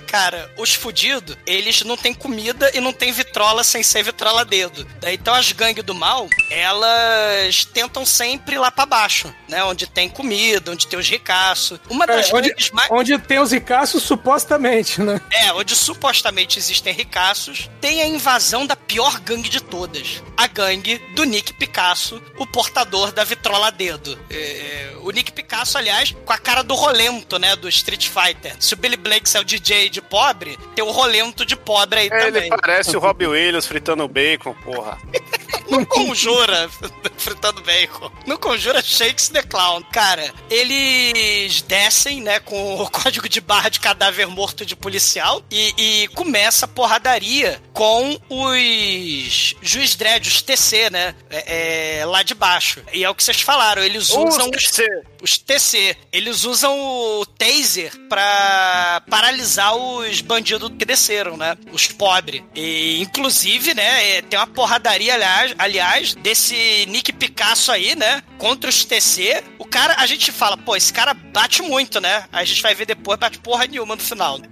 Cara, 0.08 0.52
os 0.58 0.74
fudidos, 0.74 1.38
eles 1.46 1.84
não 1.84 1.96
têm 1.98 2.14
comida 2.14 2.72
e 2.74 2.80
não 2.80 2.92
tem 2.94 3.12
vitrola 3.12 3.64
sem 3.64 3.84
ser 3.84 4.04
vitrola 4.04 4.44
dedo. 4.46 4.86
Daí, 5.00 5.16
Então 5.16 5.34
as 5.34 5.52
gangues 5.52 5.84
do 5.84 5.94
mal, 5.94 6.28
elas 6.50 7.66
tentam 7.66 8.06
sempre 8.06 8.56
ir 8.56 8.60
lá 8.60 8.72
pra 8.72 8.86
baixo, 8.86 9.34
né? 9.48 9.64
Onde 9.64 9.88
tem 9.88 10.10
comida, 10.10 10.72
onde 10.72 10.88
tem 10.88 10.98
os 10.98 11.08
ricaços. 11.08 11.80
Uma 11.90 12.06
das 12.08 12.30
É, 12.30 12.36
onde, 12.36 12.50
gangues 12.50 12.72
mais... 12.72 12.90
onde 12.92 13.18
tem 13.20 13.40
os 13.40 13.52
ricaços, 13.52 14.04
supostamente, 14.04 15.02
né? 15.02 15.22
É, 15.32 15.54
onde 15.54 15.76
supostamente 15.76 16.58
existem 16.58 16.94
ricaços, 16.94 17.70
tem 17.82 18.02
a 18.02 18.08
invasão 18.08 18.66
da 18.66 18.76
pior 18.76 19.20
gangue 19.20 19.50
de 19.50 19.62
todas. 19.62 20.24
A 20.38 20.48
gangue 20.48 20.98
do 21.16 21.24
Nick 21.24 21.54
Picasso, 21.54 22.22
o 22.38 22.46
portador 22.48 23.12
da 23.12 23.24
vitrola 23.24 23.68
a 23.68 23.72
dedo. 23.72 24.18
É, 24.30 24.36
é, 24.36 24.94
o 25.02 25.12
Nick 25.12 25.32
Picasso, 25.32 25.78
aliás, 25.78 26.16
com 26.26 26.34
a 26.34 26.38
cara 26.38 26.64
do 26.64 26.76
rolento, 26.76 27.38
né, 27.38 27.56
do 27.56 27.68
Street 27.70 28.08
Fighter. 28.08 28.56
Se 28.60 28.74
o 28.74 28.78
Billy 28.78 28.98
Blanks 28.98 29.36
é 29.40 29.42
o 29.42 29.46
DJ 29.46 29.90
de 29.90 30.02
pobre, 30.02 30.58
tem 30.76 30.84
o 30.84 30.92
rolento 30.92 31.46
de 31.46 31.56
pobre 31.56 32.00
aí 32.02 32.10
É, 32.12 32.22
Ele 32.28 32.32
também. 32.32 32.50
parece 32.50 32.96
o 32.96 33.00
Robbie 33.00 33.28
Williams 33.28 33.66
fritando 33.66 34.08
bacon, 34.08 34.54
porra. 34.64 34.98
Não 35.70 35.86
conjura 35.86 36.68
fritando 37.18 37.62
bacon. 37.62 38.12
Não 38.26 38.38
conjura 38.38 38.82
Shakes 38.82 39.30
the 39.30 39.44
Clown. 39.44 39.84
Cara, 39.92 40.34
eles 40.50 41.62
descem, 41.62 42.22
né, 42.22 42.40
com 42.40 42.82
o 42.82 42.90
código 42.92 43.30
de 43.30 43.40
barra 43.40 43.70
de 43.70 43.80
cadáver 43.80 44.28
morto 44.28 44.66
de 44.66 44.76
policial 44.76 45.44
e, 45.52 45.74
e 46.04 46.08
começa 46.10 46.66
a 46.66 46.68
porradaria 46.68 47.62
com 47.74 48.18
os 48.30 49.56
juiz 49.62 49.96
dread, 49.96 50.28
os 50.28 50.42
TC, 50.42 50.90
né, 50.90 51.16
é, 51.30 52.00
é, 52.00 52.06
lá 52.06 52.24
de 52.24 52.34
baixo. 52.34 52.82
E 52.94 53.04
é 53.04 53.10
o 53.10 53.16
que 53.16 53.24
vocês 53.24 53.40
falaram, 53.42 53.84
eles 53.84 54.10
usam 54.10 54.50
os, 54.50 54.64
Você- 54.68 55.02
os 55.22 55.38
TC. 55.38 55.96
Eles 56.12 56.44
usam 56.46 56.78
o 56.80 57.26
taser 57.26 57.92
pra 58.08 59.02
paralisar 59.10 59.76
os 59.76 60.22
bandidos 60.22 60.72
que 60.78 60.86
desceram, 60.86 61.38
né? 61.38 61.56
Os 61.72 61.88
pobres. 61.88 62.42
E, 62.56 63.02
inclusive, 63.02 63.74
né, 63.74 64.18
é, 64.18 64.22
tem 64.22 64.40
uma 64.40 64.48
porradaria, 64.48 65.14
aliás, 65.14 65.56
aliás, 65.58 66.16
desse 66.16 66.86
Nick 66.88 67.14
Picasso 67.14 67.72
aí, 67.72 67.96
né? 67.96 68.22
Contra 68.38 68.70
os 68.70 68.86
TC. 68.86 69.44
O 69.58 69.66
cara, 69.66 69.96
a 69.98 70.06
gente 70.06 70.32
fala, 70.32 70.58
pô, 70.58 70.76
esse 70.76 70.92
cara 70.92 71.14
bate 71.14 71.62
muito, 71.62 72.00
né? 72.00 72.26
A 72.32 72.44
gente 72.44 72.62
vai 72.62 72.76
ver 72.76 72.86
depois, 72.86 73.20
bate 73.20 73.40
porra 73.40 73.66
nenhuma 73.66 73.96
no 73.96 74.02
final. 74.02 74.40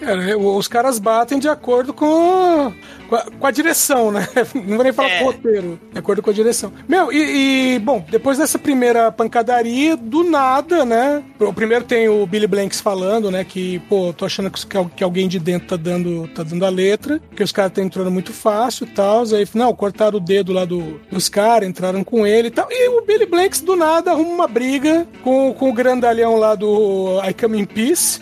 Cara, 0.00 0.38
os 0.38 0.66
caras 0.66 0.98
batem 0.98 1.38
de 1.38 1.46
acordo 1.46 1.92
com, 1.92 2.74
com, 3.10 3.16
a, 3.16 3.24
com 3.24 3.46
a 3.46 3.50
direção, 3.50 4.10
né? 4.12 4.26
Não 4.54 4.76
vou 4.76 4.84
nem 4.84 4.92
falar 4.92 5.08
É. 5.10 5.18
com 5.18 5.24
o 5.24 5.26
roteiro, 5.32 5.80
de 5.92 5.98
acordo 5.98 6.22
com 6.22 6.30
a 6.30 6.32
direção. 6.32 6.72
Meu, 6.88 7.12
e, 7.12 7.74
e, 7.74 7.78
bom, 7.80 8.02
depois 8.08 8.38
dessa 8.38 8.58
primeira 8.58 9.10
pancadaria, 9.12 9.96
do 9.96 10.22
nada, 10.24 10.84
né? 10.84 11.22
O 11.38 11.52
primeiro 11.52 11.84
tem 11.84 12.08
o 12.08 12.24
Billy 12.26 12.46
Blanks 12.46 12.80
falando, 12.80 13.30
né? 13.30 13.44
Que, 13.44 13.80
pô, 13.88 14.12
tô 14.12 14.24
achando 14.24 14.50
que, 14.50 14.64
que 14.66 14.76
al- 14.76 14.88
que 14.96 15.02
alguém 15.04 15.28
de 15.28 15.38
dentro 15.38 15.68
tá 15.68 15.76
dando, 15.76 16.28
tá 16.28 16.42
dando 16.44 16.64
a 16.64 16.68
letra, 16.70 17.20
que 17.34 17.42
os 17.42 17.50
caras 17.52 17.72
estão 17.72 17.84
entrando 17.84 18.10
muito 18.10 18.32
fácil 18.32 18.86
e 18.86 18.90
tal. 18.90 19.24
Aí, 19.34 19.46
não, 19.54 19.74
cortaram 19.74 20.16
o 20.18 20.20
dedo 20.20 20.52
lá 20.52 20.64
do, 20.64 21.00
dos 21.10 21.28
caras, 21.28 21.68
entraram 21.68 22.04
com 22.04 22.26
ele 22.26 22.48
e 22.48 22.50
tal. 22.50 22.68
E 22.70 22.88
o 22.88 23.02
Billy 23.04 23.26
Blanks, 23.26 23.60
do 23.60 23.74
nada, 23.74 24.12
arruma 24.12 24.30
uma 24.30 24.46
briga 24.48 25.06
com, 25.24 25.52
com 25.52 25.68
o 25.68 25.72
grandalhão 25.72 26.36
lá 26.36 26.54
do 26.54 27.20
I 27.28 27.34
Come 27.34 27.58
in 27.60 27.64
Peace. 27.64 28.20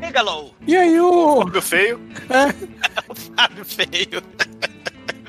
Megalow, 0.00 0.54
E 0.66 0.76
aí 0.76 0.98
o. 0.98 1.42
Fábio 1.42 1.62
feio. 1.62 2.00
É, 2.30 2.54
Fábio 3.36 3.64
Feio. 3.64 4.22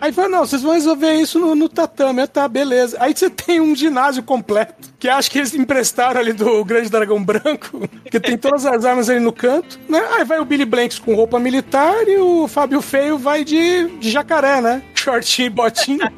Aí 0.01 0.12
fala, 0.12 0.29
não, 0.29 0.39
vocês 0.39 0.63
vão 0.63 0.73
resolver 0.73 1.13
isso 1.13 1.38
no, 1.38 1.53
no 1.53 1.69
tatame. 1.69 2.23
Ah, 2.23 2.27
tá, 2.27 2.47
beleza. 2.47 2.97
Aí 2.99 3.13
você 3.15 3.29
tem 3.29 3.62
um 3.62 3.75
ginásio 3.75 4.23
completo, 4.23 4.91
que 4.97 5.07
acho 5.07 5.29
que 5.29 5.38
eles 5.38 5.53
emprestaram 5.53 6.19
ali 6.19 6.34
do 6.34 6.65
Grande 6.65 6.89
Dragão 6.89 7.23
Branco, 7.23 7.88
que 8.10 8.19
tem 8.19 8.36
todas 8.36 8.65
as 8.65 8.84
armas 8.84 9.12
ali 9.12 9.19
no 9.19 9.31
canto, 9.31 9.79
né? 9.88 10.01
Aí 10.13 10.23
vai 10.23 10.39
o 10.39 10.45
Billy 10.45 10.65
Blanks 10.65 10.97
com 10.97 11.13
roupa 11.13 11.38
militar 11.39 12.07
e 12.07 12.17
o 12.17 12.47
Fábio 12.47 12.81
Feio 12.81 13.15
vai 13.15 13.43
de, 13.43 13.89
de 13.99 14.10
jacaré, 14.10 14.60
né? 14.60 14.81
Shortinho 15.01 15.47
e 15.47 15.49
botinho. 15.49 15.99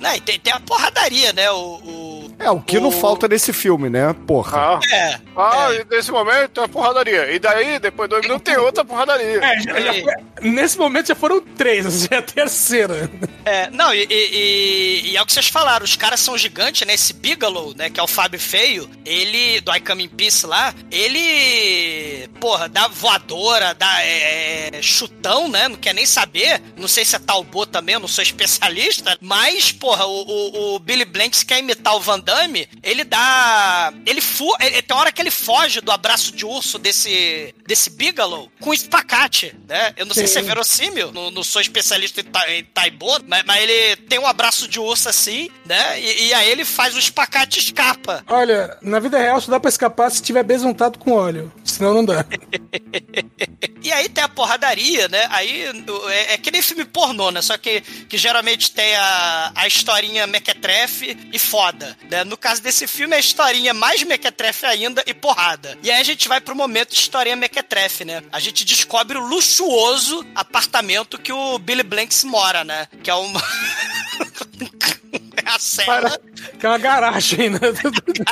Não, 0.00 0.14
e 0.14 0.20
tem, 0.20 0.38
tem 0.38 0.52
a 0.52 0.60
porradaria, 0.60 1.32
né? 1.32 1.50
O, 1.50 1.56
o- 1.56 2.34
É, 2.38 2.50
o 2.50 2.60
que 2.60 2.78
não 2.78 2.88
O- 2.90 2.92
falta 2.92 3.26
nesse 3.26 3.54
filme, 3.54 3.88
né? 3.88 4.14
Porra. 4.26 4.74
Ah, 4.76 4.80
É. 4.94 5.20
ah 5.34 5.68
é. 5.72 5.80
e 5.80 5.84
nesse 5.96 6.10
momento 6.12 6.50
tem 6.50 6.62
uma 6.62 6.68
porradaria. 6.68 7.32
E 7.32 7.38
daí, 7.38 7.78
depois 7.78 8.06
de 8.06 8.14
dois 8.16 8.22
minutos, 8.26 8.44
tem 8.44 8.60
outra 8.62 8.84
porradaria. 8.84 9.40
É, 9.42 9.60
já- 9.62 9.80
já 9.80 9.94
foi- 9.94 10.50
nesse 10.50 10.76
momento 10.76 11.06
já 11.06 11.14
foram 11.14 11.40
três, 11.40 12.02
já 12.02 12.16
é 12.16 12.18
a 12.18 12.22
terceira. 12.22 13.10
É, 13.46 13.70
não, 13.70 13.94
e, 13.94 14.02
e- 14.02 14.06
e- 14.10 15.10
e 15.12 15.16
é 15.16 15.22
o 15.22 15.24
que 15.24 15.32
vocês 15.32 15.48
falaram, 15.48 15.84
os 15.86 15.96
caras 15.96 16.20
são 16.20 16.36
gigantes, 16.36 16.86
né? 16.86 16.92
Esse 16.92 17.14
Bigelow, 17.14 17.72
né, 17.74 17.88
que 17.88 17.98
é 17.98 18.02
o 18.02 18.06
Fábio 18.06 18.38
Feio, 18.38 18.90
ele, 19.06 19.62
do 19.62 19.74
I 19.74 19.80
Come 19.80 20.04
in 20.04 20.08
Peace 20.08 20.44
lá, 20.44 20.74
ele, 20.90 22.28
porra, 22.40 22.68
dá 22.68 22.88
voadora, 22.88 23.72
dá 23.74 24.02
é, 24.02 24.70
é, 24.76 24.82
chutão, 24.82 25.48
né? 25.48 25.66
Não 25.68 25.76
quer 25.76 25.94
nem 25.94 26.04
saber. 26.04 26.60
Não 26.76 26.88
sei 26.88 27.06
se 27.06 27.16
é 27.16 27.18
talbot 27.18 27.70
também, 27.70 27.83
eu 27.92 28.00
não 28.00 28.08
sou 28.08 28.22
especialista, 28.22 29.16
mas, 29.20 29.70
porra, 29.72 30.06
o, 30.06 30.22
o- 30.22 30.74
o 30.74 30.78
Billy 30.78 31.04
Blanks 31.04 31.42
quer 31.42 31.58
imitar 31.58 31.94
o 31.96 32.00
Van 32.00 32.18
Damme, 32.20 32.68
ele 32.82 33.04
dá. 33.04 33.92
Ele, 34.06 34.20
fu 34.20 34.48
ele 34.60 34.82
tem 34.82 34.96
hora 34.96 35.12
que 35.12 35.20
ele 35.20 35.30
foge 35.30 35.80
do 35.80 35.90
abraço 35.92 36.32
de 36.34 36.44
urso 36.46 36.78
desse, 36.78 37.54
desse 37.66 37.90
Bigelow 37.90 38.50
com 38.60 38.72
espacate, 38.72 39.54
né? 39.68 39.92
Eu 39.96 40.06
não 40.06 40.14
sei 40.14 40.26
se 40.26 40.38
é 40.38 40.42
Sim. 40.42 40.46
verossímil, 40.48 41.12
não, 41.12 41.30
não 41.30 41.42
sou 41.44 41.60
especialista 41.60 42.20
em, 42.20 42.24
ta, 42.24 42.50
em 42.50 42.64
Taibo, 42.64 43.18
mas, 43.26 43.42
mas 43.44 43.62
ele 43.62 43.96
tem 44.08 44.18
um 44.18 44.26
abraço 44.26 44.66
de 44.68 44.78
urso 44.80 45.08
assim, 45.08 45.50
né? 45.64 46.00
E, 46.00 46.26
e 46.28 46.34
aí 46.34 46.50
ele 46.50 46.64
faz 46.64 46.94
o 46.94 46.98
espacate 46.98 47.58
e 47.58 47.62
escapa. 47.62 48.24
Olha, 48.28 48.76
na 48.82 48.98
vida 49.00 49.18
real 49.18 49.40
só 49.40 49.50
dá 49.50 49.60
pra 49.60 49.68
escapar 49.68 50.10
se 50.10 50.22
tiver 50.22 50.42
besuntado 50.42 50.98
com 50.98 51.12
óleo. 51.12 51.52
Senão 51.64 51.94
não 51.94 52.04
dá. 52.04 52.24
E 53.82 53.92
aí 53.92 54.08
tem 54.08 54.24
a 54.24 54.28
porradaria, 54.28 55.08
né? 55.08 55.26
Aí 55.30 55.64
é, 56.08 56.34
é 56.34 56.38
que 56.38 56.50
nem 56.50 56.62
filme 56.62 56.86
pornô, 56.86 57.30
né? 57.30 57.42
Só 57.42 57.58
que, 57.58 57.73
que 57.80 58.18
geralmente 58.18 58.70
tem 58.70 58.94
a, 58.96 59.52
a 59.54 59.66
historinha 59.66 60.26
mequetrefe 60.26 61.16
e 61.32 61.38
foda, 61.38 61.96
né? 62.10 62.24
No 62.24 62.36
caso 62.36 62.62
desse 62.62 62.86
filme, 62.86 63.14
é 63.14 63.16
a 63.16 63.20
historinha 63.20 63.74
mais 63.74 64.02
mequetrefe 64.02 64.66
ainda 64.66 65.02
e 65.06 65.14
porrada. 65.14 65.78
E 65.82 65.90
aí 65.90 66.00
a 66.00 66.04
gente 66.04 66.28
vai 66.28 66.40
pro 66.40 66.54
momento 66.54 66.90
de 66.90 67.00
historinha 67.00 67.36
mequetrefe, 67.36 68.04
né? 68.04 68.22
A 68.32 68.40
gente 68.40 68.64
descobre 68.64 69.16
o 69.18 69.26
luxuoso 69.26 70.24
apartamento 70.34 71.18
que 71.18 71.32
o 71.32 71.58
Billy 71.58 71.82
Blanks 71.82 72.24
mora, 72.24 72.64
né? 72.64 72.88
Que 73.02 73.10
é 73.10 73.14
uma... 73.14 73.42
é 75.36 75.48
a 75.48 75.58
cela 75.58 76.10
Para... 76.10 76.20
Que 76.58 76.66
é 76.66 76.68
uma 76.68 76.78
garagem, 76.78 77.50
né? 77.50 77.58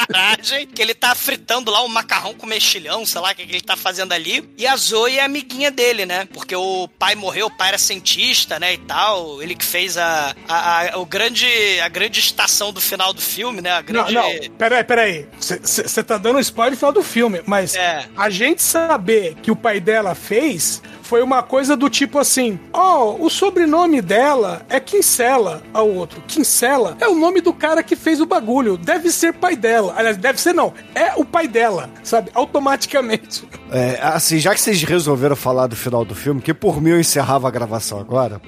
garagem, 0.08 0.66
que 0.66 0.80
ele 0.80 0.94
tá 0.94 1.14
fritando 1.14 1.70
lá 1.70 1.82
um 1.82 1.88
macarrão 1.88 2.34
com 2.34 2.46
mexilhão, 2.46 3.04
sei 3.06 3.20
lá 3.20 3.32
o 3.32 3.34
que, 3.34 3.46
que 3.46 3.52
ele 3.52 3.60
tá 3.60 3.76
fazendo 3.76 4.12
ali. 4.12 4.48
E 4.56 4.66
a 4.66 4.76
Zoe 4.76 5.18
é 5.18 5.24
amiguinha 5.24 5.70
dele, 5.70 6.06
né? 6.06 6.26
Porque 6.32 6.54
o 6.54 6.88
pai 6.98 7.14
morreu, 7.14 7.46
o 7.46 7.50
pai 7.50 7.68
era 7.68 7.78
cientista, 7.78 8.58
né? 8.58 8.74
E 8.74 8.78
tal. 8.78 9.42
Ele 9.42 9.54
que 9.54 9.64
fez 9.64 9.96
a, 9.98 10.34
a, 10.48 10.94
a- 10.94 10.98
o 10.98 11.06
grande, 11.06 11.46
a 11.82 11.88
grande 11.88 12.20
estação 12.20 12.72
do 12.72 12.80
final 12.80 13.12
do 13.12 13.20
filme, 13.20 13.60
né? 13.60 13.70
A 13.72 13.76
Não, 13.82 14.04
grande. 14.04 14.14
não, 14.14 14.56
peraí, 14.56 14.84
peraí. 14.84 15.26
Você 15.40 16.02
tá 16.02 16.16
dando 16.18 16.38
spoiler 16.40 16.72
no 16.72 16.78
final 16.78 16.92
do 16.92 17.02
filme, 17.02 17.42
mas 17.46 17.74
É. 17.74 18.06
a 18.16 18.30
gente 18.30 18.62
saber 18.62 19.34
que 19.42 19.50
o 19.50 19.56
pai 19.56 19.80
dela 19.80 20.14
fez 20.14 20.82
foi 21.02 21.22
uma 21.22 21.42
coisa 21.42 21.76
do 21.76 21.90
tipo 21.90 22.18
assim: 22.18 22.58
ó, 22.72 23.14
o 23.18 23.28
sobrenome 23.28 24.00
dela 24.00 24.64
é 24.68 24.80
Kinsella, 24.80 25.62
ao 25.72 25.88
outro. 25.88 26.22
Kinsella 26.26 26.96
é 27.00 27.06
o 27.08 27.14
nome 27.14 27.40
do 27.40 27.52
cara 27.52 27.82
que 27.82 27.94
fez 28.02 28.20
o 28.20 28.26
bagulho. 28.26 28.76
Deve 28.76 29.10
ser 29.10 29.32
pai 29.32 29.56
dela. 29.56 29.94
Aliás, 29.96 30.16
deve 30.16 30.40
ser 30.40 30.52
não. 30.52 30.74
É 30.94 31.14
o 31.16 31.24
pai 31.24 31.48
dela, 31.48 31.88
sabe? 32.02 32.30
Automaticamente. 32.34 33.48
É, 33.70 33.98
assim, 34.02 34.38
já 34.38 34.54
que 34.54 34.60
vocês 34.60 34.82
resolveram 34.82 35.36
falar 35.36 35.66
do 35.68 35.76
final 35.76 36.04
do 36.04 36.14
filme, 36.14 36.40
que 36.40 36.52
por 36.52 36.80
mim 36.80 36.90
eu 36.90 37.00
encerrava 37.00 37.48
a 37.48 37.50
gravação 37.50 37.98
agora. 37.98 38.40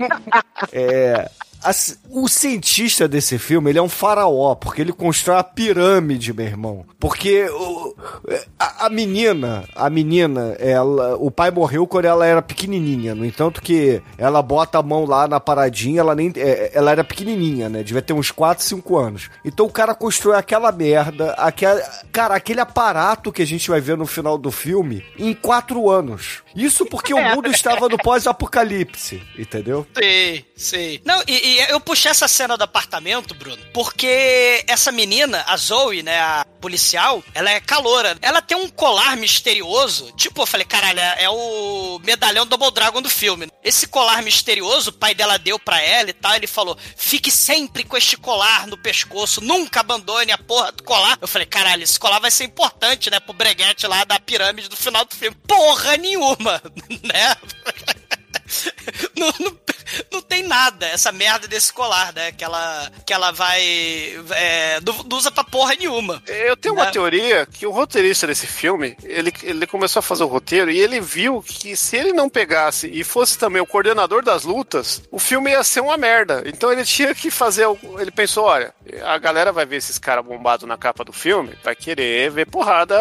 é. 0.72 1.30
Assim, 1.66 1.94
o 2.10 2.28
cientista 2.28 3.06
desse 3.08 3.38
filme, 3.38 3.70
ele 3.70 3.78
é 3.78 3.82
um 3.82 3.88
faraó, 3.88 4.54
porque 4.54 4.80
ele 4.80 4.92
constrói 4.92 5.38
a 5.38 5.44
pirâmide, 5.44 6.32
meu 6.32 6.46
irmão. 6.46 6.84
Porque 6.98 7.44
o- 7.50 7.94
a, 8.58 8.86
a 8.86 8.88
menina, 8.90 9.64
a 9.74 9.88
menina, 9.90 10.56
ela, 10.58 11.16
o 11.16 11.30
pai 11.30 11.50
morreu 11.50 11.86
quando 11.86 12.06
ela 12.06 12.26
era 12.26 12.40
pequenininha. 12.42 13.14
No 13.14 13.24
entanto 13.24 13.60
que 13.60 14.00
ela 14.18 14.40
bota 14.42 14.78
a 14.78 14.82
mão 14.82 15.04
lá 15.04 15.26
na 15.28 15.38
paradinha, 15.40 16.00
ela 16.00 16.14
nem, 16.14 16.32
é, 16.36 16.70
ela 16.74 16.90
era 16.90 17.04
pequenininha, 17.04 17.68
né? 17.68 17.82
Devia 17.82 18.02
ter 18.02 18.12
uns 18.12 18.30
4, 18.30 18.64
5 18.64 18.96
anos. 18.96 19.28
Então 19.44 19.66
o 19.66 19.70
cara 19.72 19.94
constrói 19.94 20.36
aquela 20.36 20.72
merda, 20.72 21.32
aquela, 21.32 21.80
cara, 22.12 22.34
aquele 22.34 22.60
aparato 22.60 23.32
que 23.32 23.42
a 23.42 23.46
gente 23.46 23.68
vai 23.68 23.80
ver 23.80 23.96
no 23.96 24.06
final 24.06 24.38
do 24.38 24.50
filme 24.50 25.04
em 25.18 25.34
4 25.34 25.90
anos. 25.90 26.42
Isso 26.54 26.86
porque 26.86 27.12
o 27.12 27.22
mundo 27.22 27.48
estava 27.50 27.88
no 27.88 27.98
pós-apocalipse, 27.98 29.22
entendeu? 29.38 29.86
Sei, 29.94 30.44
sei. 30.56 31.00
Não, 31.04 31.22
e, 31.26 31.32
e 31.32 31.58
eu 31.70 31.80
puxei 31.80 32.10
essa 32.10 32.28
cena 32.28 32.56
do 32.56 32.64
apartamento, 32.64 33.34
Bruno, 33.34 33.62
porque 33.74 34.64
essa 34.66 34.90
menina, 34.90 35.44
a 35.46 35.56
Zoe, 35.56 36.02
né, 36.02 36.18
a 36.18 36.46
policial, 36.60 37.22
ela 37.34 37.50
é 37.50 37.60
caloura. 37.60 38.16
Ela 38.22 38.40
tem 38.40 38.56
um 38.56 38.68
colar 38.68 39.16
misterioso. 39.16 40.10
Tipo, 40.12 40.42
eu 40.42 40.46
falei, 40.46 40.66
caralho, 40.66 41.00
é 41.00 41.26
é 41.26 41.30
o 41.30 41.98
medalhão 42.04 42.46
Double 42.46 42.70
Dragon 42.70 43.02
do 43.02 43.10
filme. 43.10 43.48
Esse 43.62 43.86
colar 43.86 44.22
misterioso, 44.22 44.90
o 44.90 44.92
pai 44.92 45.14
dela 45.14 45.38
deu 45.38 45.58
pra 45.58 45.80
ela 45.80 46.10
e 46.10 46.12
tal. 46.12 46.34
Ele 46.34 46.46
falou: 46.46 46.78
fique 46.96 47.30
sempre 47.30 47.84
com 47.84 47.96
este 47.96 48.16
colar 48.16 48.66
no 48.66 48.78
pescoço, 48.78 49.40
nunca 49.40 49.80
abandone 49.80 50.32
a 50.32 50.38
porra 50.38 50.72
do 50.72 50.82
colar. 50.82 51.18
Eu 51.20 51.28
falei, 51.28 51.46
caralho, 51.46 51.82
esse 51.82 51.98
colar 51.98 52.20
vai 52.20 52.30
ser 52.30 52.44
importante, 52.44 53.10
né, 53.10 53.18
pro 53.18 53.32
breguete 53.32 53.86
lá 53.86 54.04
da 54.04 54.20
pirâmide 54.20 54.68
do 54.68 54.76
final 54.76 55.04
do 55.04 55.14
filme. 55.14 55.36
Porra 55.46 55.96
nenhuma, 55.96 56.62
né? 57.02 57.36
não, 59.16 59.34
não, 59.40 59.58
não 60.12 60.20
tem 60.22 60.42
nada, 60.42 60.86
essa 60.86 61.12
merda 61.12 61.46
desse 61.48 61.72
colar, 61.72 62.12
né? 62.12 62.32
Que 62.32 62.44
ela, 62.44 62.90
que 63.04 63.12
ela 63.12 63.30
vai. 63.32 63.60
É, 64.30 64.80
não, 64.84 65.02
não 65.04 65.16
usa 65.16 65.30
pra 65.30 65.44
porra 65.44 65.74
nenhuma. 65.74 66.22
Eu 66.26 66.56
tenho 66.56 66.74
uma 66.74 66.86
Né? 66.86 66.90
teoria 66.90 67.46
que 67.46 67.66
o 67.66 67.70
roteirista 67.70 68.26
desse 68.26 68.46
filme, 68.46 68.96
ele, 69.02 69.32
ele 69.42 69.66
começou 69.66 70.00
a 70.00 70.02
fazer 70.02 70.24
o 70.24 70.28
roteiro 70.28 70.70
e 70.70 70.78
ele 70.78 71.00
viu 71.00 71.42
que 71.42 71.76
se 71.76 71.96
ele 71.96 72.12
não 72.12 72.28
pegasse 72.28 72.88
e 72.88 73.02
fosse 73.04 73.38
também 73.38 73.60
o 73.62 73.66
coordenador 73.66 74.22
das 74.22 74.44
lutas, 74.44 75.02
o 75.10 75.18
filme 75.18 75.50
ia 75.50 75.62
ser 75.64 75.80
uma 75.80 75.96
merda. 75.96 76.42
Então 76.46 76.72
ele 76.72 76.84
tinha 76.84 77.14
que 77.14 77.30
fazer. 77.30 77.66
Ele 77.98 78.10
pensou: 78.10 78.44
olha, 78.44 78.74
a 79.04 79.18
galera 79.18 79.52
vai 79.52 79.66
ver 79.66 79.76
esses 79.76 79.98
caras 79.98 80.24
bombados 80.24 80.66
na 80.68 80.76
capa 80.76 81.04
do 81.04 81.12
filme, 81.12 81.54
vai 81.62 81.74
querer 81.74 82.30
ver 82.30 82.46
porrada 82.46 82.96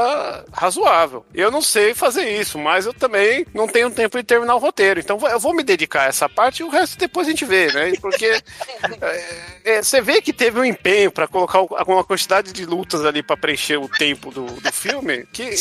razoável. 0.52 1.26
Eu 1.34 1.52
não 1.52 1.62
sei 1.62 1.94
fazer 1.94 2.30
isso, 2.40 2.58
mas 2.58 2.86
eu 2.86 2.94
também 2.94 3.46
não 3.54 3.68
tenho 3.68 3.90
tempo 3.92 4.18
de 4.18 4.24
terminar 4.24 4.56
o 4.56 4.60
roteiro. 4.60 5.00
Então 5.00 5.20
eu 5.28 5.40
vou 5.40 5.54
me 5.54 5.64
dedicar 5.64 6.04
a 6.04 6.08
essa 6.08 6.28
parte 6.30 6.60
e 6.62 6.64
o 6.64 6.70
resto 6.76 6.98
depois 6.98 7.28
a 7.28 7.32
gente 7.32 7.46
vê, 7.46 7.72
né? 7.72 7.94
Porque 8.02 8.26
é, 8.26 9.24
é, 9.64 9.84
você 9.84 10.02
vê 10.02 10.22
que 10.22 10.34
teve 10.34 10.60
um 10.60 10.66
empenho 10.66 11.12
pra 11.12 11.28
colocar 11.28 11.60
alguma 11.60 12.04
quantidade 12.04 12.52
de 12.52 12.66
lutas 12.66 13.04
ali 13.06 13.24
pra 13.24 13.38
preencher 13.38 13.78
o 13.78 13.88
tempo 13.90 14.32
do, 14.32 14.46
do 14.46 14.72
filme 14.72 15.26
que, 15.32 15.52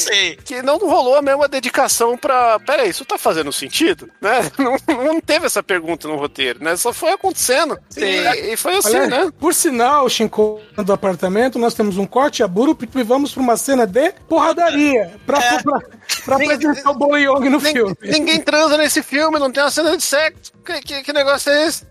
que 0.44 0.62
não 0.62 0.79
rolou 0.79 1.16
a 1.16 1.22
mesma 1.22 1.48
dedicação 1.48 2.16
pra. 2.16 2.59
Peraí, 2.61 2.90
isso 2.90 3.05
tá 3.05 3.18
fazendo 3.18 3.53
sentido? 3.53 4.09
Né? 4.20 4.50
Não, 4.59 4.77
não 5.05 5.20
teve 5.20 5.46
essa 5.46 5.62
pergunta 5.62 6.09
no 6.09 6.16
roteiro, 6.16 6.62
né? 6.62 6.77
Só 6.77 6.92
foi 6.92 7.12
acontecendo. 7.12 7.79
E, 7.96 8.53
e 8.53 8.57
foi 8.57 8.77
assim, 8.77 8.96
Olha, 8.96 9.07
né? 9.07 9.33
Por 9.38 9.55
sinal, 9.55 10.09
Shinko, 10.09 10.61
do 10.77 10.92
apartamento, 10.92 11.59
nós 11.59 11.74
temos 11.74 11.98
um 11.98 12.07
corte 12.07 12.42
abrupto 12.42 12.98
e 12.98 13.03
vamos 13.03 13.33
pra 13.33 13.42
uma 13.42 13.57
cena 13.57 13.87
de 13.87 14.12
porradaria. 14.29 15.12
Pra, 15.27 15.38
É. 15.38 15.62
pra, 15.62 15.81
pra 16.24 16.37
apresentar 16.37 16.90
o 16.90 16.94
Bolo 16.94 17.16
Young 17.18 17.48
no 17.50 17.60
Nin- 17.60 17.72
filme. 17.72 17.96
Ninguém 18.02 18.40
transa 18.40 18.76
nesse 18.78 19.02
filme, 19.02 19.38
não 19.38 19.50
tem 19.52 19.62
uma 19.62 19.70
cena 19.70 19.96
de 19.96 20.02
sexo. 20.02 20.52
Que, 20.64 20.80
que, 20.80 21.02
que 21.02 21.12
negócio 21.12 21.50
é 21.52 21.66
esse? 21.66 21.87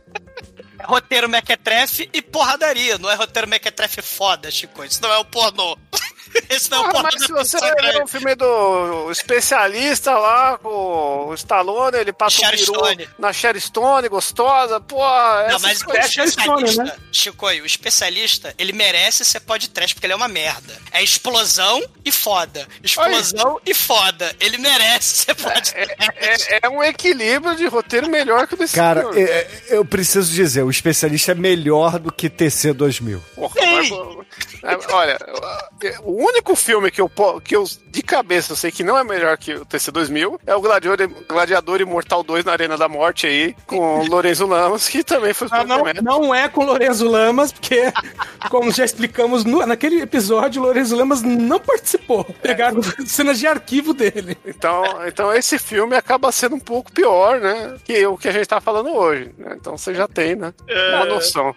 É 0.79 0.85
roteiro 0.85 1.29
mequetrefe 1.29 2.09
e 2.13 2.21
porradaria. 2.21 2.97
Não 2.97 3.09
é 3.09 3.15
roteiro 3.15 3.47
mequetrefe 3.47 4.01
foda, 4.01 4.51
Chico. 4.51 4.83
Isso 4.83 5.01
não 5.01 5.11
é 5.13 5.17
o 5.17 5.25
pornô. 5.25 5.77
Esse 6.49 6.69
não 6.71 6.85
é 6.85 6.93
o 6.93 6.97
Ah, 6.97 7.03
mas 7.03 7.21
se 7.25 7.31
você 7.31 7.57
ver 7.59 8.03
o 8.03 8.07
filme 8.07 8.35
do 8.35 9.11
especialista 9.11 10.17
lá 10.17 10.57
com 10.57 11.27
o 11.29 11.33
Stallone, 11.33 11.97
ele 11.97 12.13
passa 12.13 12.37
Sharon 12.39 12.53
o 12.55 12.57
peru 12.57 12.73
Stone. 12.75 13.09
na 13.19 13.33
Sherry 13.33 13.61
Stone, 13.61 14.07
gostosa, 14.09 14.79
pô. 14.79 14.97
Não, 14.97 15.59
mas 15.59 15.81
o 15.81 15.83
Stone, 15.83 15.99
especialista, 15.99 16.99
Chico, 17.11 17.45
o 17.47 17.65
especialista, 17.65 18.53
ele 18.57 18.71
merece 18.73 19.25
ser 19.25 19.39
podcast 19.41 19.93
porque 19.95 20.05
ele 20.05 20.13
é 20.13 20.15
uma 20.15 20.27
merda. 20.27 20.77
É 20.91 21.03
explosão 21.03 21.81
e 22.05 22.11
foda. 22.11 22.67
Explosão 22.83 23.59
e 23.65 23.73
foda. 23.73 24.35
Ele 24.39 24.57
merece 24.57 25.25
ser 25.25 25.35
podcast. 25.35 25.73
é, 26.53 26.59
é 26.63 26.69
um 26.69 26.83
equilíbrio 26.83 27.55
de 27.55 27.65
roteiro 27.67 28.09
melhor 28.09 28.47
que 28.47 28.53
o 28.53 28.57
desse 28.57 28.75
Cara, 28.75 29.03
é- 29.15 29.47
eu 29.69 29.83
preciso 29.85 30.31
dizer, 30.31 30.63
o 30.63 30.69
especialista 30.69 31.31
é 31.31 31.35
melhor 31.35 31.99
do 31.99 32.11
que 32.11 32.29
TC 32.29 32.73
2000. 32.73 33.21
Porra, 33.35 33.55
mas- 33.59 33.91
É, 33.91 34.52
Olha, 34.91 35.17
o 36.03 36.11
único 36.25 36.55
filme 36.55 36.89
que 36.89 37.01
eu, 37.01 37.11
que 37.43 37.55
eu 37.55 37.63
de 37.87 38.01
cabeça 38.01 38.53
eu 38.53 38.55
sei 38.55 38.71
que 38.71 38.83
não 38.83 38.97
é 38.97 39.03
melhor 39.03 39.37
que 39.37 39.53
o 39.53 39.65
TC2000 39.65 40.39
é 40.47 40.55
o 40.55 40.61
Gladiador, 40.61 41.07
Gladiador 41.27 41.81
Imortal 41.81 42.23
2 42.23 42.45
na 42.45 42.51
Arena 42.53 42.77
da 42.77 42.87
Morte 42.87 43.27
aí, 43.27 43.55
com 43.67 43.99
o 43.99 44.07
Lorenzo 44.07 44.47
Lamas, 44.47 44.87
que 44.87 45.03
também 45.03 45.33
foi 45.33 45.47
Ah, 45.51 45.63
não, 45.63 45.83
não 46.01 46.33
é 46.35 46.47
com 46.47 46.63
Lorenzo 46.65 47.07
Lamas, 47.07 47.51
porque, 47.51 47.91
como 48.49 48.71
já 48.71 48.85
explicamos 48.85 49.43
no- 49.43 49.65
naquele 49.65 50.01
episódio, 50.01 50.61
o 50.61 50.65
Lorenzo 50.65 50.95
Lamas 50.95 51.21
não 51.21 51.59
participou. 51.59 52.23
Pegaram 52.41 52.81
cenas 53.05 53.37
de 53.39 53.45
arquivo 53.47 53.93
dele. 53.93 54.37
Então, 54.45 54.83
então 55.07 55.33
esse 55.33 55.59
filme 55.59 55.95
acaba 55.95 56.31
sendo 56.31 56.55
um 56.55 56.59
pouco 56.59 56.91
pior, 56.91 57.39
né? 57.39 57.75
Que 57.83 58.05
o 58.07 58.17
que 58.17 58.27
a 58.27 58.31
gente 58.31 58.47
tá 58.47 58.59
falando 58.61 58.89
hoje. 58.95 59.31
né? 59.37 59.55
Então 59.59 59.77
você 59.77 59.93
já 59.93 60.07
tem, 60.07 60.35
né? 60.35 60.53
Uma 60.95 61.05
noção. 61.05 61.55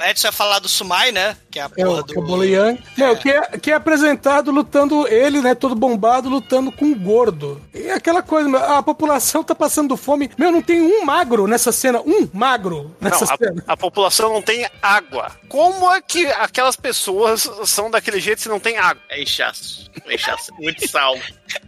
O 0.00 0.02
Edson 0.02 0.28
ia 0.28 0.32
falar 0.32 0.58
do 0.60 0.68
Sumai, 0.68 1.12
né? 1.12 1.36
Que 1.50 1.58
é 1.58 1.62
a 1.62 1.66
É 1.66 1.68
porra 1.68 1.90
o, 2.00 2.02
do. 2.02 2.12
que 2.12 2.18
é 2.18 2.22
o 2.22 2.24
Bolo 2.24 2.44
Yang. 2.44 2.82
Meu, 2.96 3.16
que, 3.16 3.30
é, 3.30 3.40
que 3.58 3.70
é 3.70 3.74
apresentado 3.74 4.50
lutando, 4.50 5.06
ele, 5.06 5.42
né, 5.42 5.54
todo 5.54 5.74
bombado, 5.74 6.28
lutando 6.30 6.72
com 6.72 6.86
o 6.86 6.94
gordo. 6.94 7.60
E 7.74 7.90
aquela 7.90 8.22
coisa, 8.22 8.48
meu, 8.48 8.58
a 8.64 8.82
população 8.82 9.44
tá 9.44 9.54
passando 9.54 9.96
fome. 9.98 10.30
Meu, 10.38 10.50
não 10.50 10.62
tem 10.62 10.80
um 10.80 11.04
magro 11.04 11.46
nessa 11.46 11.70
cena, 11.70 12.00
um 12.00 12.28
magro 12.32 12.96
nessa 12.98 13.26
Não, 13.26 13.36
cena. 13.36 13.64
a, 13.66 13.72
a 13.74 13.76
população 13.76 14.32
não 14.32 14.40
tem 14.40 14.66
água. 14.80 15.32
Como 15.48 15.92
é 15.92 16.00
que 16.00 16.26
aquelas 16.26 16.76
pessoas 16.76 17.48
são 17.66 17.90
daquele 17.90 18.20
jeito 18.20 18.40
se 18.40 18.48
não 18.48 18.58
tem 18.58 18.78
água? 18.78 19.02
É 19.10 19.22
inchaço. 19.22 19.90
É 20.06 20.14
inchaço. 20.14 20.50
Muito 20.58 20.88
sal. 20.88 21.14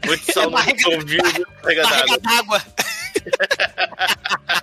Muito 0.07 0.33
sal 0.33 0.51
no 0.51 0.57
ouvido. 0.95 1.47
D'água. 1.63 2.19
d'água. 2.23 2.63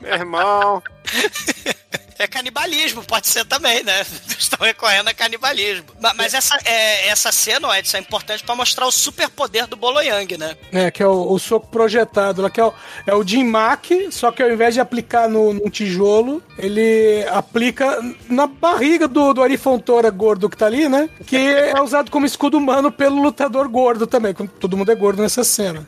Meu 0.02 0.14
irmão. 0.14 0.84
É 2.20 2.28
canibalismo, 2.28 3.02
pode 3.04 3.28
ser 3.28 3.46
também, 3.46 3.82
né? 3.84 4.02
Estão 4.38 4.60
recorrendo 4.66 5.08
a 5.08 5.14
canibalismo. 5.14 5.86
Ma- 6.02 6.14
Mas, 6.16 6.34
essa, 6.34 6.58
é, 6.66 7.08
essa 7.08 7.32
cena, 7.32 7.78
Edson, 7.80 7.98
é 7.98 8.00
importante 8.02 8.44
pra 8.44 8.56
mostrar 8.56 8.86
o 8.86 8.92
superpoder 8.92 9.66
do 9.68 9.78
Bolo 9.78 10.02
Yang, 10.02 10.38
né? 10.38 10.56
É, 10.72 10.92
que 10.92 11.02
é 11.02 11.08
o, 11.08 11.32
o 11.32 11.40
soco 11.40 11.68
projetado 11.68 12.50
que 12.50 12.60
é 12.60 12.66
o, 12.66 12.74
é 13.08 13.16
o 13.16 13.26
Jim 13.26 13.44
Mack, 13.46 14.10
só 14.12 14.32
que 14.32 14.44
ao 14.44 14.50
invés 14.52 14.74
de 14.74 14.80
aplicar 14.82 15.30
no, 15.30 15.54
no 15.54 15.70
tijolo, 15.70 16.44
ele 16.58 17.26
aplica 17.32 17.98
na 18.30 18.48
barriga 18.48 19.08
do, 19.08 19.34
do 19.34 19.42
Ari 19.42 19.58
Fontoura 19.58 20.10
gordo 20.10 20.50
que 20.50 20.58
tá 20.58 20.66
ali, 20.66 20.90
né? 20.90 21.10
Que 21.26 21.38
é 21.38 21.82
usado 21.82 22.12
como 22.12 22.26
escudo 22.26 22.58
humano 22.58 22.92
pelo 22.92 23.22
lutador 23.22 23.68
gordo 23.70 24.06
também, 24.06 24.34
todo 24.34 24.76
mundo 24.76 24.92
é 24.92 24.96
gordo 24.96 25.22
nessa 25.22 25.44
cena. 25.44 25.88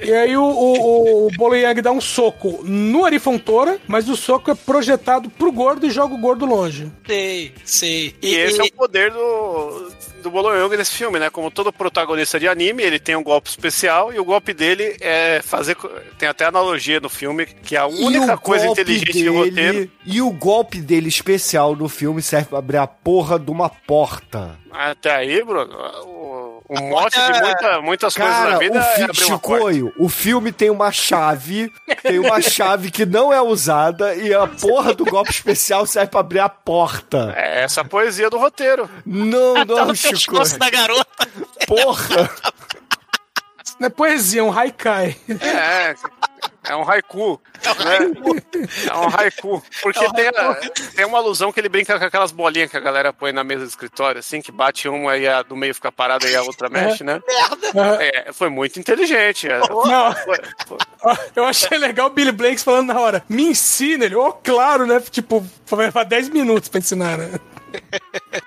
E 0.00 0.12
aí 0.12 0.36
o, 0.36 0.42
o, 0.44 1.26
o 1.26 1.30
Bolo 1.36 1.54
Yang 1.56 1.82
dá 1.82 1.92
um 1.92 2.00
soco 2.00 2.62
no 2.64 3.04
Ari 3.04 3.18
Fontoura, 3.18 3.78
mas 3.86 4.08
o 4.08 4.16
soco 4.16 4.50
é 4.50 4.54
projetado 4.54 5.30
pro 5.34 5.52
gordo 5.52 5.86
e 5.86 5.90
joga 5.90 6.14
o 6.14 6.18
gordo 6.18 6.46
longe. 6.46 6.90
Sei, 7.06 7.52
sei. 7.64 8.14
E, 8.22 8.34
esse 8.34 8.60
é 8.60 8.64
o 8.64 8.72
poder 8.72 9.10
do, 9.10 9.90
do 10.22 10.30
Bolo 10.30 10.54
Young 10.54 10.76
nesse 10.76 10.94
filme, 10.94 11.18
né? 11.18 11.30
Como 11.30 11.50
todo 11.50 11.72
protagonista 11.72 12.40
de 12.40 12.48
anime, 12.48 12.82
ele 12.82 12.98
tem 12.98 13.14
um 13.14 13.22
golpe 13.22 13.48
especial 13.48 14.12
e 14.12 14.18
o 14.18 14.24
golpe 14.24 14.52
dele 14.52 14.96
é 15.00 15.40
fazer. 15.42 15.76
Tem 16.18 16.28
até 16.28 16.46
analogia 16.46 16.98
no 16.98 17.08
filme, 17.08 17.46
que 17.46 17.76
é 17.76 17.80
a 17.80 17.88
E 17.88 18.04
única 18.04 18.36
coisa 18.36 18.66
inteligente 18.66 19.12
dele, 19.12 19.22
de 19.22 19.28
roteiro. 19.28 19.90
E 20.06 20.22
o 20.22 20.30
golpe 20.30 20.80
dele 20.80 21.08
especial 21.08 21.76
no 21.76 21.88
filme 21.88 22.22
serve 22.22 22.48
pra 22.48 22.58
abrir 22.58 22.78
a 22.78 22.86
porra 22.86 23.38
de 23.38 23.50
uma 23.50 23.68
porta. 23.68 24.58
Até 24.70 25.14
aí, 25.14 25.44
Bruno, 25.44 25.72
o, 26.68 26.80
mote 26.80 27.18
de 27.20 27.40
muita- 27.40 27.80
muitas 27.82 28.16
coisas 28.16 28.34
Cara, 28.34 28.50
na 28.52 28.58
vida 28.58 28.78
o 28.78 28.82
é 28.82 29.14
fi-. 29.14 29.14
Chicoio, 29.24 29.92
o 29.98 30.08
filme 30.08 30.50
tem 30.52 30.70
uma 30.70 30.90
chave, 30.90 31.70
tem 32.02 32.18
uma 32.18 32.40
chave 32.42 32.90
que 32.90 33.04
não 33.04 33.32
é 33.32 33.40
usada 33.40 34.14
e 34.14 34.32
a 34.32 34.46
porra 34.46 34.94
do 34.94 35.04
golpe 35.04 35.30
especial 35.30 35.84
serve 35.86 36.10
pra 36.10 36.20
abrir 36.20 36.40
a 36.40 36.48
porta. 36.48 37.34
É 37.36 37.62
essa 37.64 37.82
a 37.82 37.84
poesia 37.84 38.30
do 38.30 38.38
roteiro. 38.38 38.88
Não, 39.04 39.54
Tá 39.66 39.84
não, 39.86 39.94
Chicoio. 39.94 40.58
da 40.58 40.70
garota. 40.70 41.28
Porra. 41.66 42.30
Não 43.80 43.86
é 43.86 43.90
poesia, 43.90 44.40
é 44.40 44.44
um 44.44 44.56
haikai. 44.56 45.16
É, 45.28 45.94
é 46.68 46.76
um 46.76 46.88
haiku. 46.88 47.40
né? 47.64 47.98
É 48.90 48.96
um 48.96 49.08
haiku. 49.08 49.62
Porque 49.82 50.12
tem, 50.12 50.28
a- 50.28 50.54
tem 50.96 51.04
uma 51.04 51.18
alusão 51.18 51.52
que 51.52 51.60
ele 51.60 51.68
brinca 51.68 51.98
com 51.98 52.04
aquelas 52.04 52.32
bolinhas 52.32 52.70
que 52.70 52.76
a 52.76 52.80
galera 52.80 53.12
põe 53.12 53.32
na 53.32 53.44
mesa 53.44 53.62
de 53.64 53.68
escritório, 53.70 54.18
assim, 54.20 54.40
que 54.40 54.50
bate 54.52 54.88
uma 54.88 55.16
e 55.16 55.26
a 55.28 55.42
do 55.42 55.56
meio 55.56 55.74
fica 55.74 55.90
parada 55.92 56.28
e 56.28 56.34
a 56.34 56.42
outra 56.42 56.68
mexe, 56.68 57.04
né? 57.04 57.20
É, 58.00 58.32
foi 58.32 58.48
muito 58.48 58.78
inteligente. 58.78 59.48
é. 59.48 59.58
Não, 59.58 60.12
Foi- 60.14 60.38
foi- 60.66 60.78
Eu 61.36 61.44
achei 61.44 61.76
legal 61.76 62.06
o 62.06 62.10
Billy 62.10 62.32
Blanks 62.32 62.62
falando 62.64 62.88
na 62.92 62.98
hora, 63.00 63.22
me 63.28 63.42
ensina 63.44 64.04
ele. 64.04 64.14
Oh, 64.14 64.32
claro, 64.32 64.86
né? 64.86 65.00
Tipo, 65.10 65.44
vai 65.66 65.86
levar 65.86 66.04
10 66.04 66.28
minutos 66.30 66.68
pra 66.68 66.78
ensinar, 66.78 67.18
né? 67.18 67.30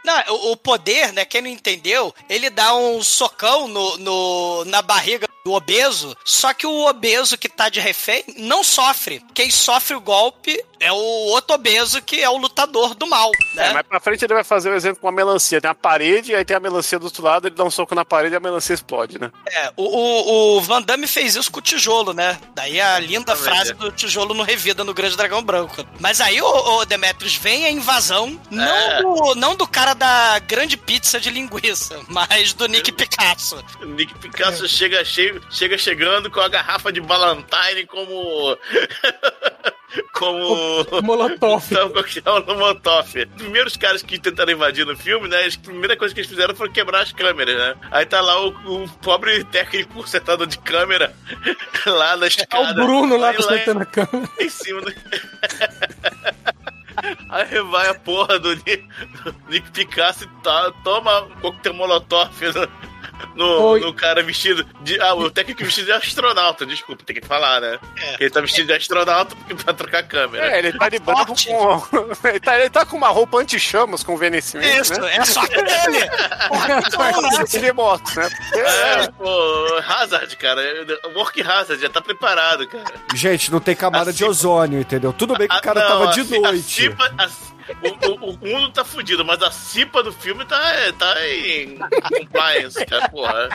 Não, 0.04 0.36
o, 0.52 0.58
poder, 0.58 1.12
né? 1.14 1.26
Quem 1.26 1.42
não 1.42 1.50
entendeu, 1.50 2.14
ele 2.30 2.50
dá 2.50 2.74
um 2.76 3.02
socão 3.04 3.68
no, 3.68 3.98
no- 3.98 4.66
na 4.66 4.82
barriga 4.82 5.28
do 5.46 5.54
obeso, 5.54 6.16
só 6.26 6.54
que 6.54 6.68
o 6.68 6.88
obeso 6.88 7.38
que 7.38 7.48
tá 7.48 7.70
de 7.70 7.80
refém 7.80 8.24
não 8.38 8.64
sofre. 8.64 9.24
Quem 9.34 9.50
sofre 9.50 9.96
o 9.96 10.02
golpe 10.02 10.62
é 10.80 10.92
o 10.92 10.96
outro 10.96 11.56
obeso 11.56 12.02
que 12.02 12.22
é 12.22 12.30
o 12.30 12.38
lutador 12.38 12.94
do 12.96 13.08
mal, 13.08 13.32
né? 13.56 13.70
É, 13.70 13.74
mais 13.74 13.86
pra 13.88 14.00
frente 14.00 14.24
ele 14.24 14.34
vai 14.34 14.44
fazer 14.44 14.70
o 14.70 14.76
exemplo 14.76 15.00
com 15.02 15.08
a 15.08 15.12
melancia. 15.12 15.60
Tem 15.62 15.70
a 15.70 15.76
parede, 15.76 16.36
aí 16.36 16.44
tem 16.46 16.56
a 16.56 16.60
melancia 16.60 17.00
do 17.00 17.06
outro 17.06 17.24
lado, 17.24 17.48
ele 17.48 17.56
dá 17.56 17.64
um 17.64 17.72
soco 17.72 17.96
na 17.96 18.06
parede 18.06 18.36
e 18.36 18.38
a 18.38 18.40
melancia 18.40 18.74
explode, 18.74 19.20
né? 19.20 19.32
É, 19.48 19.72
o, 19.76 19.84
o, 19.84 20.58
o 20.58 20.62
Van 20.62 20.82
Damme 20.82 21.08
fez 21.08 21.36
isso 21.36 21.52
com 21.52 21.60
o 21.60 21.62
tijolo, 21.62 22.14
né? 22.14 22.38
Daí 22.56 22.80
a 22.80 23.00
linda 23.00 23.36
frase 23.36 23.74
do 23.74 23.92
tijolo 23.92 24.34
no 24.34 24.44
Revida 24.44 24.84
no 24.84 24.94
Grande 24.94 25.18
Dragão 25.18 25.42
Branco. 25.44 25.86
Mas 26.00 26.22
aí, 26.22 26.42
o, 26.42 26.46
o 26.80 26.86
Demetrius, 26.86 27.36
vem 27.36 27.66
a 27.66 27.72
invasão, 27.72 28.40
não, 28.52 28.92
É. 28.92 29.02
do, 29.02 29.36
não 29.36 29.56
do 29.56 29.68
cara 29.68 29.94
da 29.94 30.40
grande 30.40 30.78
pizza 30.78 31.20
de 31.20 31.30
linguiça, 31.30 32.00
mas 32.10 32.54
do 32.54 32.68
Nick 32.68 32.92
Picasso. 32.92 33.64
O 33.82 33.86
Nick 33.86 34.14
Picasso 34.20 34.68
chega, 34.68 35.04
cheio, 35.04 35.42
chega 35.50 35.78
chegando 35.78 36.30
com 36.32 36.40
a 36.40 36.48
garrafa 36.48 36.92
de 36.92 37.02
Ballantine 37.02 37.86
como. 37.88 38.58
Como. 40.14 40.86
Molotov. 41.04 41.64
Então, 41.72 41.90
coquetel 41.90 42.40
no 42.46 42.56
Molotov. 42.56 43.08
Os 43.08 43.26
primeiros 43.42 43.78
caras 43.78 44.02
que 44.02 44.20
tentaram 44.20 44.52
invadir 44.52 44.86
no 44.86 44.96
filme, 44.96 45.28
né? 45.28 45.46
A 45.46 45.60
primeira 45.64 45.96
coisa 45.96 46.14
que 46.14 46.20
eles 46.22 46.30
fizeram 46.30 46.56
foi 46.56 46.70
quebrar 46.70 47.02
as 47.02 47.12
câmeras, 47.12 47.56
né? 47.58 47.76
Aí 47.92 48.06
tá 48.06 48.20
lá 48.22 48.42
o, 48.46 48.50
o 48.84 48.90
pobre 49.02 49.44
técnico 49.46 50.08
setado 50.08 50.46
de 50.46 50.58
câmera 50.60 51.14
lá 51.86 52.16
na 52.18 52.26
É 52.26 52.28
o 52.28 52.30
escada. 52.30 52.74
Bruno 52.74 53.18
lá 53.18 53.30
Aí 53.30 53.36
consertando 53.36 53.82
a 53.82 53.86
câmera. 53.86 54.30
em 54.40 54.50
cima 54.50 54.82
do... 54.82 54.94
Aí 57.30 57.62
vai 57.62 57.90
a 57.90 57.94
porra 57.94 58.40
do 58.40 58.56
Nick, 58.56 58.84
do 59.24 59.36
Nick 59.50 59.70
Picasso 59.72 60.24
e 60.24 60.28
tá, 60.44 60.72
toma 60.84 61.22
um 61.26 61.30
coquetel 61.42 61.74
molotov 61.76 62.32
no, 63.36 63.78
no, 63.78 63.94
cara 63.94 64.22
vestido 64.24 64.66
de. 64.82 65.00
Ah, 65.02 65.14
o 65.14 65.30
técnico 65.30 65.64
vestido 65.64 65.86
de 65.86 65.92
astronauta, 65.92 66.66
desculpa, 66.66 67.04
tem 67.06 67.16
que 67.20 67.26
falar, 67.26 67.62
né? 67.62 67.80
É. 67.98 68.16
Ele 68.20 68.30
tá 68.30 68.42
vestido 68.42 68.68
de 68.68 68.74
astronauta 68.74 69.36
pra 69.64 69.74
trocar 69.74 70.00
a 70.00 70.04
câmera. 70.04 70.46
É, 70.56 70.60
ele 70.60 70.74
tá 70.78 70.90
de 70.90 71.00
branco 71.00 71.34
com. 71.46 71.88
ele, 72.28 72.40
tá, 72.40 72.60
ele 72.60 72.70
tá 72.70 72.86
com 72.86 72.98
uma 72.98 73.10
roupa 73.10 73.38
anti-chamas 73.40 74.04
com 74.04 74.18
vencimento, 74.18 74.82
Isso, 74.82 75.00
né? 75.00 75.16
é 75.18 75.26
só 75.26 75.42
dele. 75.46 75.64
de 77.60 77.72
moto, 77.74 78.16
né? 78.16 78.30
É, 78.54 78.60
é, 79.04 79.12
pô, 79.12 79.82
Hazard, 79.88 80.36
cara. 80.38 80.62
Work 81.16 81.42
Hazard, 81.42 81.82
já 81.82 81.90
tá 81.90 82.02
preparado, 82.02 82.68
cara. 82.68 82.84
Gente, 83.14 83.52
não 83.52 83.60
tem 83.60 83.76
camada 83.76 84.12
de 84.12 84.24
Assim- 84.24 84.30
ozônio, 84.32 84.80
entendeu? 84.80 85.14
Tudo 85.14 85.36
bem 85.38 85.48
que 85.48 85.54
o 85.54 85.58
Ah, 85.58 85.62
cara 85.62 85.82
não, 85.82 85.88
tava 85.88 86.10
a 86.10 86.14
de 86.14 86.24
ci- 86.26 86.36
a 86.36 86.40
noite. 86.42 86.64
cipa- 86.64 87.12
a- 87.18 87.30
o, 87.84 88.10
o- 88.10 88.38
o 88.42 88.48
mundo 88.48 88.70
tá 88.72 88.84
fudido, 88.86 89.24
mas 89.26 89.42
a 89.42 89.52
cipa 89.52 90.02
do 90.04 90.12
filme 90.12 90.46
tá, 90.46 90.60
tá 90.98 91.16
em 91.28 91.78
compliance, 92.10 92.86
cara, 92.86 93.10
porra. 93.10 93.50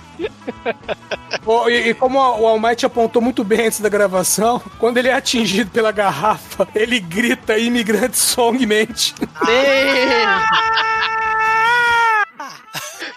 Ó, 1.47 1.69
E, 1.69 1.91
e 1.91 1.95
como 1.95 2.19
o 2.19 2.47
Almighty 2.47 2.87
apontou 2.87 3.21
muito 3.23 3.43
bem 3.45 3.67
antes 3.67 3.81
da 3.81 3.89
gravação, 3.89 4.61
quando 4.79 4.99
ele 4.99 5.09
é 5.09 5.15
atingido 5.15 5.71
pela 5.71 5.91
garrafa, 5.93 6.69
ele 6.75 7.01
grita 7.01 7.57
imigrante 7.59 8.17
songmente. 8.19 9.15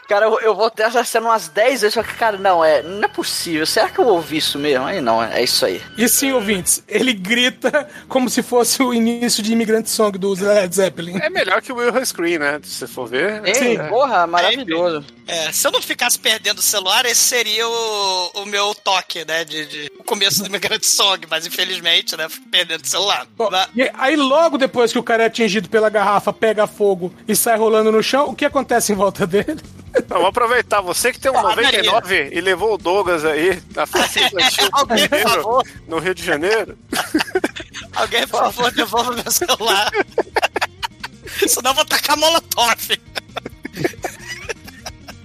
Cara, 0.08 0.26
eu, 0.26 0.40
eu 0.40 0.56
vou 0.56 0.70
ter 0.70 0.84
essa 0.84 1.04
cena 1.04 1.28
umas 1.30 1.48
10 1.48 1.82
vezes, 1.82 1.94
só 1.94 2.04
que, 2.04 2.14
cara, 2.14 2.38
não, 2.38 2.64
é, 2.64 2.84
não 2.84 3.04
é 3.04 3.08
possível. 3.08 3.66
Será 3.66 3.90
que 3.90 4.00
eu 4.00 4.06
ouvi 4.08 4.38
isso 4.38 4.60
mesmo? 4.60 4.86
Aí 4.86 5.02
não, 5.02 5.22
é 5.24 5.44
isso 5.44 5.66
aí. 5.66 5.82
E 5.98 6.08
sim, 6.08 6.32
ouvintes, 6.32 6.84
ele 6.88 7.12
grita 7.14 7.88
como 8.08 8.30
se 8.30 8.44
fosse 8.44 8.82
o 8.84 8.94
início 8.94 9.42
de 9.42 9.52
Imigrante 9.52 9.90
Song 9.90 10.18
do 10.18 10.34
Led 10.34 10.76
Zeppelin. 10.76 11.18
é 11.20 11.30
melhor 11.30 11.62
que 11.62 11.72
o 11.72 11.76
Will 11.78 12.06
Screen, 12.06 12.38
né? 12.38 12.60
Se 12.64 12.72
você 12.72 12.88
for 12.88 13.08
ver. 13.08 13.42
Ei, 13.46 13.78
É. 13.78 13.84
porra, 13.88 14.28
maravilhoso. 14.28 15.04
É, 15.28 15.52
se 15.52 15.66
eu 15.68 15.72
não 15.72 15.82
ficasse 15.82 16.20
perdendo 16.20 16.60
o 16.60 16.62
celular, 16.62 17.04
esse 17.06 17.22
seria 17.22 17.68
o, 17.68 18.32
o 18.36 18.46
meu 18.46 18.76
toque, 18.76 19.26
né? 19.26 19.44
De, 19.44 19.66
de- 19.66 19.92
o 20.00 20.04
começo 20.04 20.44
do 20.44 20.52
Migrante 20.52 20.86
Song, 20.86 21.26
mas 21.28 21.48
infelizmente, 21.48 22.16
né? 22.16 22.30
Fico 22.30 22.48
perdendo 22.50 22.84
o 22.84 22.88
celular. 22.88 23.26
Bom, 23.36 23.50
Mas- 23.52 23.70
e 23.76 23.90
aí, 23.98 24.16
logo 24.16 24.58
depois 24.58 24.92
que 24.92 25.00
o 25.00 25.04
cara 25.04 25.24
é 25.24 25.26
atingido 25.26 25.68
pela 25.68 25.90
garrafa, 25.90 26.32
pega 26.32 26.68
fogo 26.68 27.12
e 27.28 27.36
sai 27.36 27.58
rolando 27.58 27.92
no 27.92 28.04
chão, 28.04 28.30
o 28.30 28.36
que 28.36 28.46
acontece 28.46 28.92
em 28.92 28.96
volta 28.96 29.26
dele? 29.26 29.58
Então, 29.98 30.18
vamos 30.18 30.30
aproveitar. 30.30 30.82
Você 30.82 31.12
que 31.14 31.20
tem 31.20 31.32
um 31.32 31.38
Ah, 31.38 31.44
99 31.44 32.30
e 32.32 32.42
levou 32.42 32.74
o 32.74 32.78
Douglas 32.78 33.24
aí 33.26 33.62
na 33.76 33.86
festa 33.86 34.20
infantil 34.20 34.70
Alguém, 34.72 35.08
por 35.10 35.20
favor. 35.20 35.64
no 35.88 36.00
Rio 36.00 36.14
de 36.16 36.24
Janeiro. 36.24 36.78
Alguém, 37.96 38.28
por 38.28 38.40
favor, 38.40 38.72
devolva 38.72 39.12
meu 39.14 39.32
celular. 39.32 39.92
Senão 41.48 41.72
eu 41.72 41.76
vou 41.76 41.86
tacar 41.86 42.18
molotov. 42.18 42.76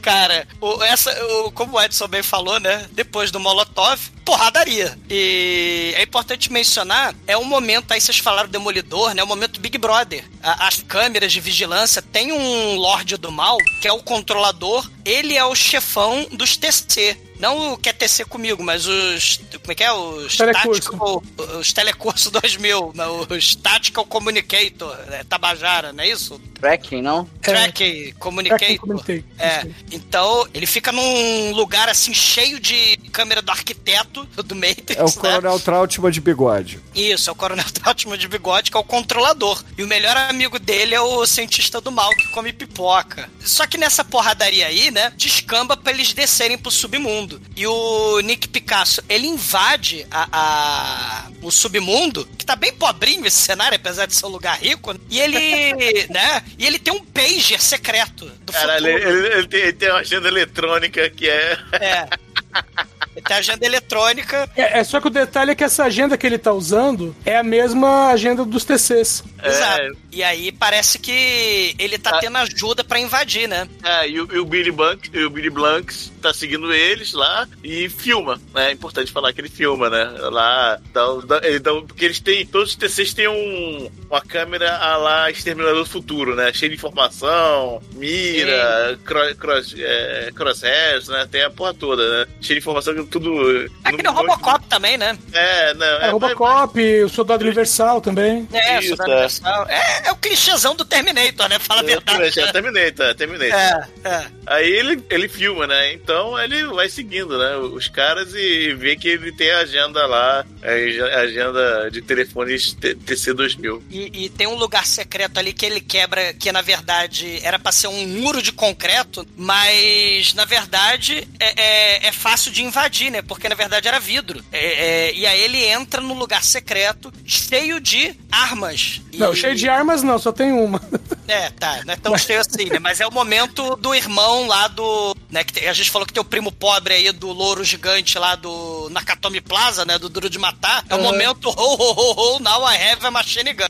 Cara, 0.03 0.47
o, 0.61 0.83
essa, 0.83 1.11
o, 1.45 1.53
como 1.53 1.77
o 1.77 1.83
Edson 1.83 2.09
bem 2.09 2.23
falou, 2.23 2.59
né? 2.59 2.87
Depois 2.93 3.31
do 3.31 3.39
Molotov, 3.39 4.01
porradaria. 4.25 4.99
E 5.11 5.93
é 5.97 6.03
importante 6.03 6.51
mencionar, 6.53 7.15
é 7.27 7.37
um 7.37 7.45
momento, 7.45 7.93
aí 7.93 8.01
vocês 8.01 8.19
falaram 8.19 8.49
Demolidor, 8.49 9.15
né? 9.15 9.23
O 9.23 9.27
momento 9.27 9.61
Big 9.61 9.77
Brother. 9.77 10.25
A- 10.43 10.67
as 10.69 10.83
câmeras 10.83 11.33
de 11.33 11.41
vigilância 11.41 12.01
tem 12.01 12.33
um 12.33 12.77
Lorde 12.77 13.17
do 13.17 13.31
Mal, 13.31 13.59
que 13.83 13.89
é 13.89 13.93
o 13.93 14.03
controlador, 14.03 14.89
ele 15.05 15.37
é 15.37 15.45
o 15.45 15.55
chefão 15.55 16.27
dos 16.33 16.57
TC. 16.57 17.17
Não 17.41 17.73
o 17.73 17.77
que 17.79 17.89
é 17.89 17.93
TC 17.93 18.25
comigo, 18.27 18.63
mas 18.63 18.87
os. 18.87 19.39
Como 19.61 19.73
é 19.73 19.75
que 19.75 19.83
é? 19.83 19.91
Os 19.93 20.37
Telecurso. 20.37 20.81
Tactical. 20.83 21.23
Os 21.59 21.73
Telecurso 21.73 22.31
2000, 22.31 22.93
né? 22.95 23.05
os 23.07 23.55
Tactical 23.55 24.05
Communicator, 24.05 24.97
né? 25.09 25.25
Tabajara, 25.29 25.93
não 25.93 26.05
é 26.05 26.09
isso? 26.09 26.41
Tracking, 26.61 27.01
não? 27.01 27.25
Communicator. 27.25 27.55
Tracking 27.55 28.13
Communicator, 28.19 29.25
É. 29.39 29.61
isso 29.61 29.67
aí. 29.67 29.75
Então, 29.93 30.47
ele 30.53 30.67
fica 30.67 30.93
num 30.93 31.53
lugar 31.53 31.89
assim 31.89 32.13
cheio 32.13 32.61
de 32.61 32.99
câmera 33.11 33.41
do 33.41 33.51
arquiteto 33.51 34.27
do 34.45 34.55
Matrix, 34.55 34.97
É 34.97 35.03
o 35.03 35.07
né? 35.07 35.13
Coronel 35.17 35.59
Trautmann 35.59 36.13
de 36.13 36.21
bigode. 36.21 36.79
Isso, 36.95 37.31
é 37.31 37.33
o 37.33 37.37
Coronel 37.37 37.65
Trautmann 37.73 38.19
de 38.19 38.29
bigode, 38.29 38.71
que 38.71 38.77
é 38.77 38.81
o 38.81 38.85
controlador. 38.85 39.65
E 39.79 39.83
o 39.83 39.89
melhor 39.89 40.15
amigo 40.17 40.59
dele 40.59 40.95
é 40.95 41.01
o 41.01 41.25
cientista 41.25 41.81
do 41.81 41.91
mal, 41.91 42.11
que 42.11 42.29
come 42.29 42.53
pipoca. 42.53 43.31
Só 43.43 43.67
que 43.67 43.79
nessa 43.79 44.05
porradaria 44.05 44.67
aí, 44.67 44.91
né, 44.91 45.13
descamba 45.17 45.77
pra 45.77 45.93
eles 45.93 46.13
descerem 46.13 46.59
pro 46.59 46.71
submundo. 46.71 47.30
E 47.55 47.67
o 47.67 48.21
Nick 48.21 48.49
Picasso, 48.49 49.03
ele 49.09 49.27
invade 49.27 50.07
a, 50.11 50.29
a- 50.33 51.27
o 51.43 51.51
submundo, 51.51 52.25
que 52.39 52.45
tá 52.47 52.57
bem 52.57 52.73
pobrinho 52.73 53.27
esse 53.27 53.37
cenário, 53.39 53.77
apesar 53.77 54.07
de 54.07 54.15
ser 54.15 54.25
um 54.27 54.31
lugar 54.31 54.59
rico, 54.59 54.95
e 55.11 55.21
ele, 55.21 56.07
né, 56.09 56.43
e 56.59 56.67
ele 56.67 56.79
tem 56.79 56.93
um 56.95 57.05
pager 57.05 57.61
secreto 57.61 58.27
do 58.45 58.53
Caralho, 58.53 58.87
ele, 58.87 58.99
futuro. 58.99 59.19
ele- 59.27 59.35
ele 59.37 59.49
tem, 59.49 59.61
ele 59.61 59.73
tem 59.75 59.91
uma 59.91 59.99
agenda 60.01 60.29
eletrônica 60.29 61.11
que 61.11 61.29
é. 61.29 61.59
É. 61.73 62.09
Ele 63.17 63.25
tem 63.27 63.37
agenda 63.37 63.67
eletrônica 63.67 64.49
É, 64.57 64.79
é 64.79 64.85
só 64.85 65.01
que 65.01 65.09
o 65.09 65.11
detalhe 65.11 65.51
é 65.51 65.55
que 65.57 65.65
essa 65.65 65.83
agenda 65.83 66.17
que 66.17 66.25
ele 66.25 66.39
tá 66.39 66.53
usando 66.53 67.15
é 67.25 67.37
a 67.37 67.43
mesma 67.43 68.09
agenda 68.11 68.45
dos 68.45 68.65
TCs. 68.65 69.25
Exato. 69.45 69.97
E 70.13 70.23
aí 70.23 70.51
parece 70.53 70.99
que 70.99 71.75
ele 71.79 71.99
tá 71.99 72.19
tendo 72.19 72.37
ajuda 72.39 72.83
pra 72.85 72.99
invadir, 72.99 73.49
né? 73.49 73.69
É, 73.85 74.09
e 74.09 74.21
o, 74.21 74.29
e 74.35 74.39
o 74.39 74.45
Billy 74.45 74.71
Blanks, 74.73 75.11
e 75.13 75.23
o 75.25 75.31
Billy 75.31 75.51
Blanks 75.51 76.13
tá 76.21 76.33
seguindo 76.35 76.73
eles 76.73 77.13
lá 77.13 77.47
e 77.63 77.89
filma, 77.89 78.41
né? 78.55 78.69
É 78.71 78.73
importante 78.73 79.13
falar 79.13 79.33
que 79.33 79.41
ele 79.41 79.49
filma, 79.49 79.89
né? 79.89 80.05
Lá, 80.31 80.79
dá, 80.93 81.07
dá, 81.27 81.41
ele 81.47 81.59
dá- 81.59 81.73
porque 81.83 82.05
eles 82.05 82.21
têm, 82.21 82.45
todos 82.47 82.71
os 82.71 82.77
TCs 82.77 83.15
têm 83.15 83.29
um, 83.29 83.91
uma 84.11 84.21
câmera 84.21 84.77
a 84.77 84.97
lá 84.97 85.31
Exterminador 85.31 85.77
do 85.85 85.87
Futuro, 85.87 86.35
né? 86.35 86.53
Cheia 86.53 86.69
de 86.71 86.75
informação, 86.77 87.81
mira, 87.93 88.99
cro- 89.05 89.35
cross, 89.37 89.75
é, 89.79 90.31
crosshairs, 90.35 91.09
né? 91.09 91.27
Tem 91.31 91.43
a 91.43 91.51
porra 91.51 91.73
toda, 91.75 92.03
né? 92.21 92.27
Cheia 92.41 92.59
de 92.59 92.63
informação, 92.63 92.95
que 92.95 93.03
tudo... 93.05 93.67
É 93.85 93.93
que 93.93 94.03
nem 94.03 94.11
o 94.13 94.15
Robocop 94.15 94.65
também, 94.67 94.97
né? 94.99 95.17
É, 95.33 95.75
não, 95.75 95.87
É, 95.87 96.11
Robocop, 96.11 96.81
o 97.05 97.09
Soldado 97.09 97.45
Universal 97.45 98.01
também. 98.01 98.49
É, 98.53 98.79
Isso, 98.81 98.89
Soldado 98.97 99.13
é. 99.13 99.25
É, 99.69 100.09
é 100.09 100.13
o 100.13 100.17
clichêzão 100.17 100.75
do 100.75 100.85
Terminator, 100.85 101.49
né? 101.49 101.59
Fala 101.59 101.81
a 101.81 101.85
verdade. 101.85 102.23
Exatamente, 102.23 102.41
é 102.41 102.53
Terminator, 102.53 103.07
é 103.07 103.15
Terminator. 103.15 103.61
É, 103.61 103.89
é. 104.05 104.27
Aí 104.51 104.69
ele, 104.69 105.01
ele 105.09 105.29
filma, 105.29 105.65
né? 105.65 105.93
Então 105.93 106.37
ele 106.37 106.65
vai 106.67 106.89
seguindo, 106.89 107.39
né? 107.39 107.57
Os 107.57 107.87
caras 107.87 108.35
e 108.35 108.75
vê 108.75 108.97
que 108.97 109.07
ele 109.07 109.31
tem 109.31 109.49
a 109.53 109.59
agenda 109.61 110.05
lá, 110.07 110.45
a 110.61 111.21
agenda 111.21 111.89
de 111.89 112.03
telefones 112.03 112.73
T- 112.73 112.97
TC2000. 112.97 113.81
E, 113.89 114.25
e 114.25 114.29
tem 114.29 114.49
um 114.49 114.57
lugar 114.57 114.85
secreto 114.87 115.39
ali 115.39 115.53
que 115.53 115.65
ele 115.65 115.81
quebra, 115.81 116.35
que 116.35 116.51
na 116.51 116.63
verdade 116.63 117.39
era 117.45 117.61
pra 117.61 117.71
ser 117.71 117.87
um 117.87 118.05
muro 118.09 118.43
de 118.43 118.51
concreto, 118.51 119.25
mas 119.37 120.35
na 120.35 120.45
verdade 120.45 121.29
é, 121.39 121.61
é- 121.63 122.07
é 122.09 122.13
fácil 122.13 122.51
de 122.51 122.65
invadir, 122.65 123.09
né? 123.13 123.23
Porque 123.23 123.49
na 123.49 123.55
verdade 123.55 123.87
era 123.87 124.01
vidro. 124.01 124.45
É- 124.51 125.11
é, 125.11 125.15
e 125.15 125.27
aí 125.27 125.41
ele 125.43 125.63
entra 125.65 126.01
no 126.01 126.15
lugar 126.15 126.43
secreto 126.43 127.13
cheio 127.25 127.79
de 127.79 128.15
armas. 128.33 129.01
E- 129.13 129.19
Não, 129.19 129.33
cheio 129.33 129.55
de 129.55 129.69
armas 129.69 130.03
não, 130.03 130.19
só 130.19 130.33
tem 130.33 130.51
uma. 130.51 130.81
É, 131.33 131.51
tá, 131.51 131.83
não 131.85 131.95
é 131.95 131.97
tão 131.97 132.17
cheio 132.19 132.41
assim, 132.41 132.65
né? 132.71 132.79
Mas 132.79 133.01
é 133.01 133.07
o 133.07 133.13
momento 133.13 133.77
do 133.77 133.95
irmão 133.95 134.47
lá 134.47 134.69
do. 134.69 135.15
Né, 135.31 135.45
que 135.45 135.67
a 135.67 135.73
gente 135.73 135.91
falou 135.91 136.05
que 136.07 136.13
tem 136.13 136.21
o 136.21 136.25
primo 136.25 136.51
pobre 136.51 136.93
aí 136.95 137.13
do 137.13 137.29
louro 137.33 137.63
gigante 137.65 138.19
lá 138.19 138.35
do 138.35 138.89
Nakatomi 138.91 139.41
Plaza, 139.41 139.85
né? 139.85 139.99
Do 139.99 140.09
Duro 140.09 140.29
de 140.29 140.39
Matar. 140.39 140.85
É 140.89 140.95
o 140.95 140.99
Uhum. 140.99 141.05
momento 141.05 141.49
ho, 141.49 141.53
ho, 141.55 141.93
ho, 141.93 142.37
ho, 142.37 142.41
now 142.41 142.63
I 142.69 142.77
have 142.77 143.07
a 143.07 143.11
machine 143.11 143.53
gun. 143.53 143.67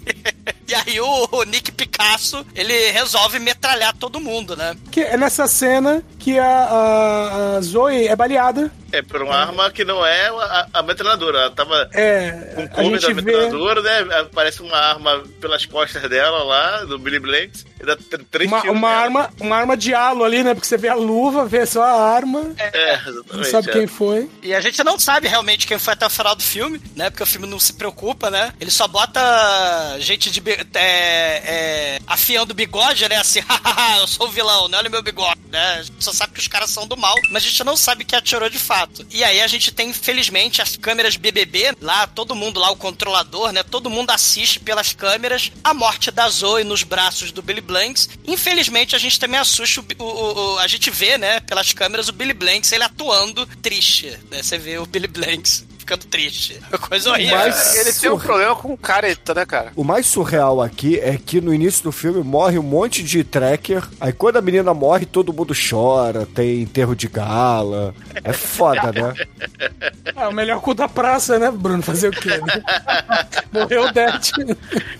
e 0.66 0.74
aí 0.74 1.00
o, 1.00 1.28
o 1.30 1.42
Nick 1.44 1.70
Picasso, 1.72 2.44
ele 2.54 2.90
resolve 2.90 3.38
metralhar 3.38 3.94
todo 3.96 4.18
mundo, 4.20 4.56
né? 4.56 4.74
Que 4.90 5.00
é 5.02 5.16
nessa 5.16 5.46
cena 5.46 6.02
que 6.18 6.38
a, 6.38 6.46
a- 6.46 7.56
a 7.56 7.60
Zoe 7.60 8.06
é 8.08 8.16
baleada. 8.16 8.72
É 8.94 9.02
por 9.02 9.22
uma 9.22 9.34
arma 9.36 9.70
que 9.70 9.84
não 9.84 10.04
é 10.06 10.28
a, 10.28 10.66
a 10.74 10.82
metralhadora. 10.82 11.38
Ela 11.38 11.50
tava 11.50 11.88
É, 11.92 12.30
com 12.54 12.62
a 12.62 12.68
cover 12.68 12.90
da 13.00 13.08
gente 13.08 13.14
vê. 13.14 13.22
metralhadora, 13.22 13.82
né? 13.82 14.18
Aparece 14.20 14.62
uma 14.62 14.76
arma 14.76 15.22
pelas 15.40 15.66
costas 15.66 16.02
dela 16.08 16.42
lá, 16.44 16.84
do 16.84 16.98
Billy 16.98 17.18
Blanks. 17.18 17.66
E 17.80 17.84
dá 17.84 17.96
tr- 17.96 18.22
três 18.30 18.50
Uma, 18.50 18.60
tiros 18.60 18.76
uma 18.76 18.88
arma, 18.90 19.30
uma 19.40 19.56
arma 19.56 19.76
de 19.76 19.92
halo 19.94 20.24
ali, 20.24 20.42
né? 20.44 20.54
Porque 20.54 20.66
você 20.66 20.76
vê 20.76 20.88
a 20.88 20.94
luva, 20.94 21.44
vê 21.46 21.66
só 21.66 21.82
a 21.82 22.08
arma, 22.14 22.52
É, 22.56 22.96
não 23.04 23.10
exatamente. 23.10 23.50
sabe 23.50 23.70
é. 23.70 23.72
quem 23.72 23.86
foi. 23.86 24.30
E 24.42 24.54
a 24.54 24.60
gente 24.60 24.82
não 24.84 24.98
sabe 24.98 25.26
realmente 25.28 25.66
quem 25.66 25.78
foi 25.78 25.92
até 25.94 26.06
o 26.06 26.10
final 26.10 26.34
do 26.36 26.42
filme, 26.42 26.80
né? 26.94 27.10
Porque 27.10 27.22
o 27.22 27.26
filme 27.26 27.46
não 27.46 27.58
se 27.58 27.72
preocupa, 27.72 28.30
né? 28.30 28.52
Ele 28.60 28.70
só 28.70 28.86
bota 28.88 29.20
gente 29.98 30.30
de. 30.30 30.42
É, 30.74 31.42
é, 31.44 31.98
afiando 32.06 32.52
o 32.52 32.54
bigode, 32.54 33.08
né? 33.08 33.16
Assim, 33.16 33.40
hahaha, 33.48 33.98
eu 34.00 34.06
sou 34.06 34.26
o 34.28 34.30
vilão, 34.30 34.68
não 34.68 34.78
olha 34.78 34.88
meu 34.90 35.02
bigode, 35.02 35.40
né? 35.50 35.76
A 35.78 35.82
gente 35.82 36.02
só 36.04 36.12
sabe 36.12 36.32
que 36.34 36.40
os 36.40 36.48
caras 36.48 36.70
são 36.70 36.86
do 36.86 36.96
mal, 36.96 37.14
mas 37.30 37.42
a 37.42 37.46
gente 37.48 37.64
não 37.64 37.76
sabe 37.76 38.04
que 38.04 38.14
atirou 38.16 38.48
de 38.48 38.58
fato. 38.58 38.83
E 39.10 39.22
aí 39.24 39.40
a 39.40 39.46
gente 39.46 39.72
tem, 39.72 39.90
infelizmente, 39.90 40.60
as 40.62 40.76
câmeras 40.76 41.16
BBB, 41.16 41.74
lá, 41.80 42.06
todo 42.06 42.34
mundo 42.34 42.58
lá, 42.60 42.70
o 42.70 42.76
controlador, 42.76 43.52
né? 43.52 43.62
Todo 43.62 43.90
mundo 43.90 44.10
assiste 44.10 44.60
pelas 44.60 44.92
câmeras 44.92 45.50
a 45.62 45.72
morte 45.74 46.10
da 46.10 46.28
Zoe 46.28 46.64
nos 46.64 46.82
braços 46.82 47.32
do 47.32 47.42
Billy 47.42 47.60
Blanks. 47.60 48.08
Infelizmente, 48.26 48.94
a 48.94 48.98
gente 48.98 49.18
também 49.18 49.38
assusta 49.40 49.80
o, 49.80 50.02
o- 50.04 50.54
o- 50.54 50.58
a 50.58 50.66
gente 50.66 50.90
vê, 50.90 51.16
né, 51.18 51.40
pelas 51.40 51.72
câmeras 51.72 52.08
o 52.08 52.12
Billy 52.12 52.34
Blanks 52.34 52.72
ele 52.72 52.84
atuando 52.84 53.46
triste, 53.62 54.16
né? 54.30 54.42
Você 54.42 54.58
vê 54.58 54.78
o 54.78 54.86
Billy 54.86 55.06
Blanks 55.08 55.64
ficando 55.84 56.04
triste. 56.06 56.58
É 56.72 56.78
coisa 56.78 57.10
horrível. 57.10 57.36
Mas- 57.36 57.76
Ele 57.76 57.92
tem 57.92 58.10
um 58.10 58.18
problema 58.18 58.56
com 58.56 58.76
careta, 58.76 59.34
né, 59.34 59.44
cara? 59.46 59.72
O 59.76 59.84
mais 59.84 60.06
surreal 60.06 60.60
aqui 60.62 60.98
é 60.98 61.18
que 61.18 61.40
no 61.40 61.52
início 61.52 61.84
do 61.84 61.92
filme 61.92 62.22
morre 62.24 62.58
um 62.58 62.62
monte 62.62 63.02
de 63.02 63.22
tracker. 63.22 63.82
Aí 64.00 64.12
quando 64.12 64.36
a 64.38 64.42
menina 64.42 64.72
morre, 64.72 65.04
todo 65.06 65.32
mundo 65.32 65.54
chora, 65.54 66.26
tem 66.26 66.62
enterro 66.62 66.94
de 66.96 67.06
gala. 67.08 67.94
É 68.22 68.32
foda, 68.32 68.90
né? 68.92 69.14
Ah, 70.16 70.28
o 70.28 70.32
melhor 70.32 70.60
cu 70.60 70.74
da 70.74 70.88
praça, 70.88 71.38
né, 71.40 71.50
Bruno? 71.50 71.82
Fazer 71.82 72.08
o 72.08 72.12
quê? 72.12 72.28
Né? 72.28 72.62
Morreu 73.52 73.84
o 73.86 73.92
Det. 73.92 74.04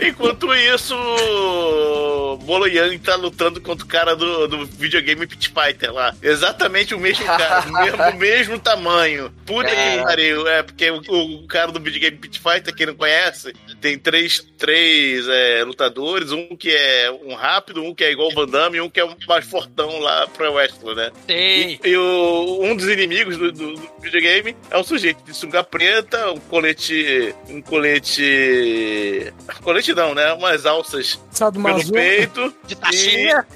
Enquanto 0.00 0.52
isso, 0.54 0.94
o 0.96 2.36
Bolo 2.38 2.66
Yang 2.66 2.98
tá 2.98 3.14
lutando 3.14 3.60
contra 3.60 3.84
o 3.84 3.88
cara 3.88 4.16
do, 4.16 4.48
do 4.48 4.66
videogame 4.66 5.26
Pit 5.26 5.48
Fighter 5.54 5.92
lá. 5.92 6.12
Exatamente 6.20 6.94
o 6.94 6.98
mesmo 6.98 7.24
cara, 7.24 7.64
o 7.68 7.72
mesmo, 7.72 8.02
o 8.02 8.16
mesmo 8.16 8.58
tamanho. 8.58 9.30
Puta 9.46 9.68
que 9.70 9.76
É. 9.76 10.02
pariu. 10.02 10.48
É, 10.48 10.62
porque 10.76 10.90
o, 10.90 10.98
o 11.44 11.46
cara 11.46 11.70
do 11.70 11.78
videogame 11.80 12.16
Pit 12.16 12.40
Fighter, 12.40 12.74
quem 12.74 12.86
não 12.86 12.94
conhece, 12.96 13.52
tem 13.80 13.96
três, 13.96 14.44
três 14.58 15.26
é, 15.28 15.62
lutadores. 15.64 16.32
Um 16.32 16.56
que 16.56 16.70
é 16.70 17.10
um 17.24 17.34
rápido, 17.34 17.82
um 17.82 17.94
que 17.94 18.02
é 18.02 18.10
igual 18.10 18.28
o 18.28 18.34
Van 18.34 18.46
Damme 18.46 18.78
e 18.78 18.80
um 18.80 18.90
que 18.90 18.98
é 18.98 19.04
um 19.04 19.14
mais 19.28 19.44
fortão 19.46 20.00
lá 20.00 20.26
pro 20.26 20.52
Wrestler, 20.52 20.96
né? 20.96 21.10
Sim. 21.28 21.78
E, 21.84 21.88
e 21.90 21.96
o- 21.96 22.58
um 22.62 22.74
dos 22.74 22.88
inimigos 22.88 23.36
do, 23.36 23.52
do- 23.52 23.74
do 23.74 23.88
videogame 24.00 24.56
é 24.70 24.76
um 24.76 24.82
sujeito 24.84 25.22
de 25.22 25.32
sunga 25.34 25.62
preta, 25.62 26.32
um 26.32 26.40
colete. 26.40 27.34
Um 27.48 27.62
colete. 27.62 29.32
Colete 29.62 29.94
não, 29.94 30.14
né? 30.14 30.32
Umas 30.32 30.66
alças 30.66 31.20
Sado 31.30 31.60
pelo 31.62 31.76
Mazu. 31.76 31.92
peito. 31.92 32.54
De 32.66 32.74
taxinha. 32.76 33.46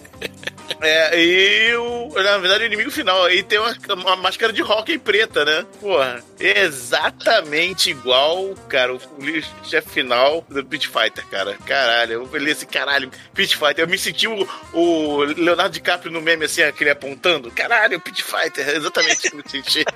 É, 0.80 1.20
e 1.20 1.74
o, 1.76 2.08
na 2.14 2.38
verdade 2.38 2.64
o 2.64 2.66
inimigo 2.66 2.90
final. 2.90 3.24
Aí 3.24 3.42
tem 3.42 3.58
uma, 3.58 3.74
uma 3.94 4.16
máscara 4.16 4.52
de 4.52 4.62
hockey 4.62 4.98
preta, 4.98 5.44
né? 5.44 5.66
Porra, 5.80 6.22
exatamente 6.38 7.90
igual, 7.90 8.54
cara, 8.68 8.94
o, 8.94 8.96
o 8.96 9.66
chefe 9.66 9.90
final 9.90 10.44
do 10.48 10.64
Pit 10.64 10.88
Fighter, 10.88 11.26
cara. 11.26 11.56
Caralho, 11.66 12.12
eu 12.12 12.26
falei 12.26 12.52
assim, 12.52 12.66
caralho, 12.66 13.10
Pit 13.34 13.56
Fighter. 13.56 13.84
Eu 13.84 13.88
me 13.88 13.98
senti 13.98 14.28
o, 14.28 14.48
o 14.72 15.24
Leonardo 15.24 15.72
DiCaprio 15.72 16.12
no 16.12 16.20
meme 16.20 16.44
assim, 16.44 16.62
aquele 16.62 16.90
apontando. 16.90 17.50
Caralho, 17.50 18.00
Pit 18.00 18.22
Fighter, 18.22 18.68
exatamente 18.76 19.16
o 19.16 19.20
que 19.20 19.28
eu 19.28 19.36
me 19.36 19.44
senti. 19.48 19.84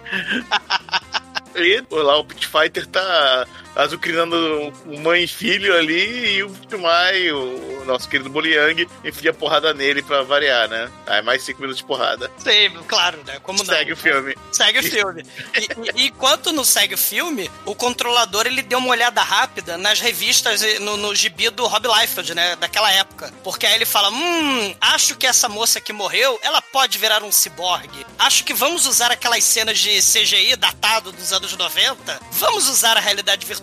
E 1.55 1.85
lá 1.91 2.19
o 2.19 2.25
Pit 2.25 2.47
Fighter 2.47 2.87
tá 2.87 3.47
azucrinando 3.75 4.73
mãe 5.03 5.25
e 5.25 5.29
filho 5.29 5.77
ali, 5.77 6.37
e 6.37 6.43
o 6.43 6.55
Chumai, 6.71 7.31
o 7.33 7.85
nosso 7.85 8.09
querido 8.09 8.31
Boliang, 8.31 8.87
enfia 9.05 9.33
porrada 9.33 9.73
nele 9.73 10.03
pra 10.03 10.23
variar, 10.23 10.69
né? 10.69 10.91
Aí 11.07 11.23
mais 11.23 11.43
cinco 11.43 11.61
minutos 11.61 11.79
de 11.79 11.85
porrada. 11.85 12.31
Sim, 12.39 12.71
claro, 12.87 13.19
né? 13.27 13.39
Como 13.43 13.59
não? 13.59 13.65
Segue 13.65 13.93
o 13.93 13.97
filme. 13.97 14.37
Segue 14.53 14.79
o 14.79 14.83
filme. 14.83 15.25
E, 15.57 16.03
e, 16.03 16.07
enquanto 16.07 16.53
não 16.53 16.65
segue 16.65 16.95
o 16.95 16.99
filme, 16.99 17.51
o 17.65 17.75
controlador 17.75 18.47
ele 18.47 18.63
deu 18.63 18.79
uma 18.79 18.91
olhada 18.91 19.23
rápida 19.23 19.77
nas 19.79 20.01
revistas 20.01 20.63
no, 20.81 20.97
no 20.97 21.15
gibi 21.15 21.51
do 21.51 21.67
Rob 21.67 21.89
Liefeld, 21.89 22.35
né? 22.35 22.57
Daquela 22.57 22.91
época. 22.93 23.33
Porque 23.43 23.67
aí 23.67 23.75
ele 23.75 23.85
fala: 23.85 24.11
Hum, 24.11 24.75
acho 24.81 25.17
que 25.17 25.27
essa 25.27 25.49
moça 25.49 25.81
que 25.81 25.93
morreu, 25.93 26.39
ela 26.43 26.61
pode 26.61 26.99
virar 26.99 27.23
um 27.23 27.33
ciborgue. 27.33 28.07
Acho 28.19 28.45
que 28.45 28.55
vamos 28.55 28.87
usar 28.87 29.11
aquelas 29.11 29.45
cenas 29.45 29.79
de 29.79 30.01
CGI 30.01 30.57
datado 30.57 31.11
dos 31.13 31.33
anos 31.33 31.57
90. 31.57 32.21
Vamos 32.33 32.69
usar 32.69 32.97
a 32.97 33.01
realidade 33.01 33.47
virtual 33.47 33.62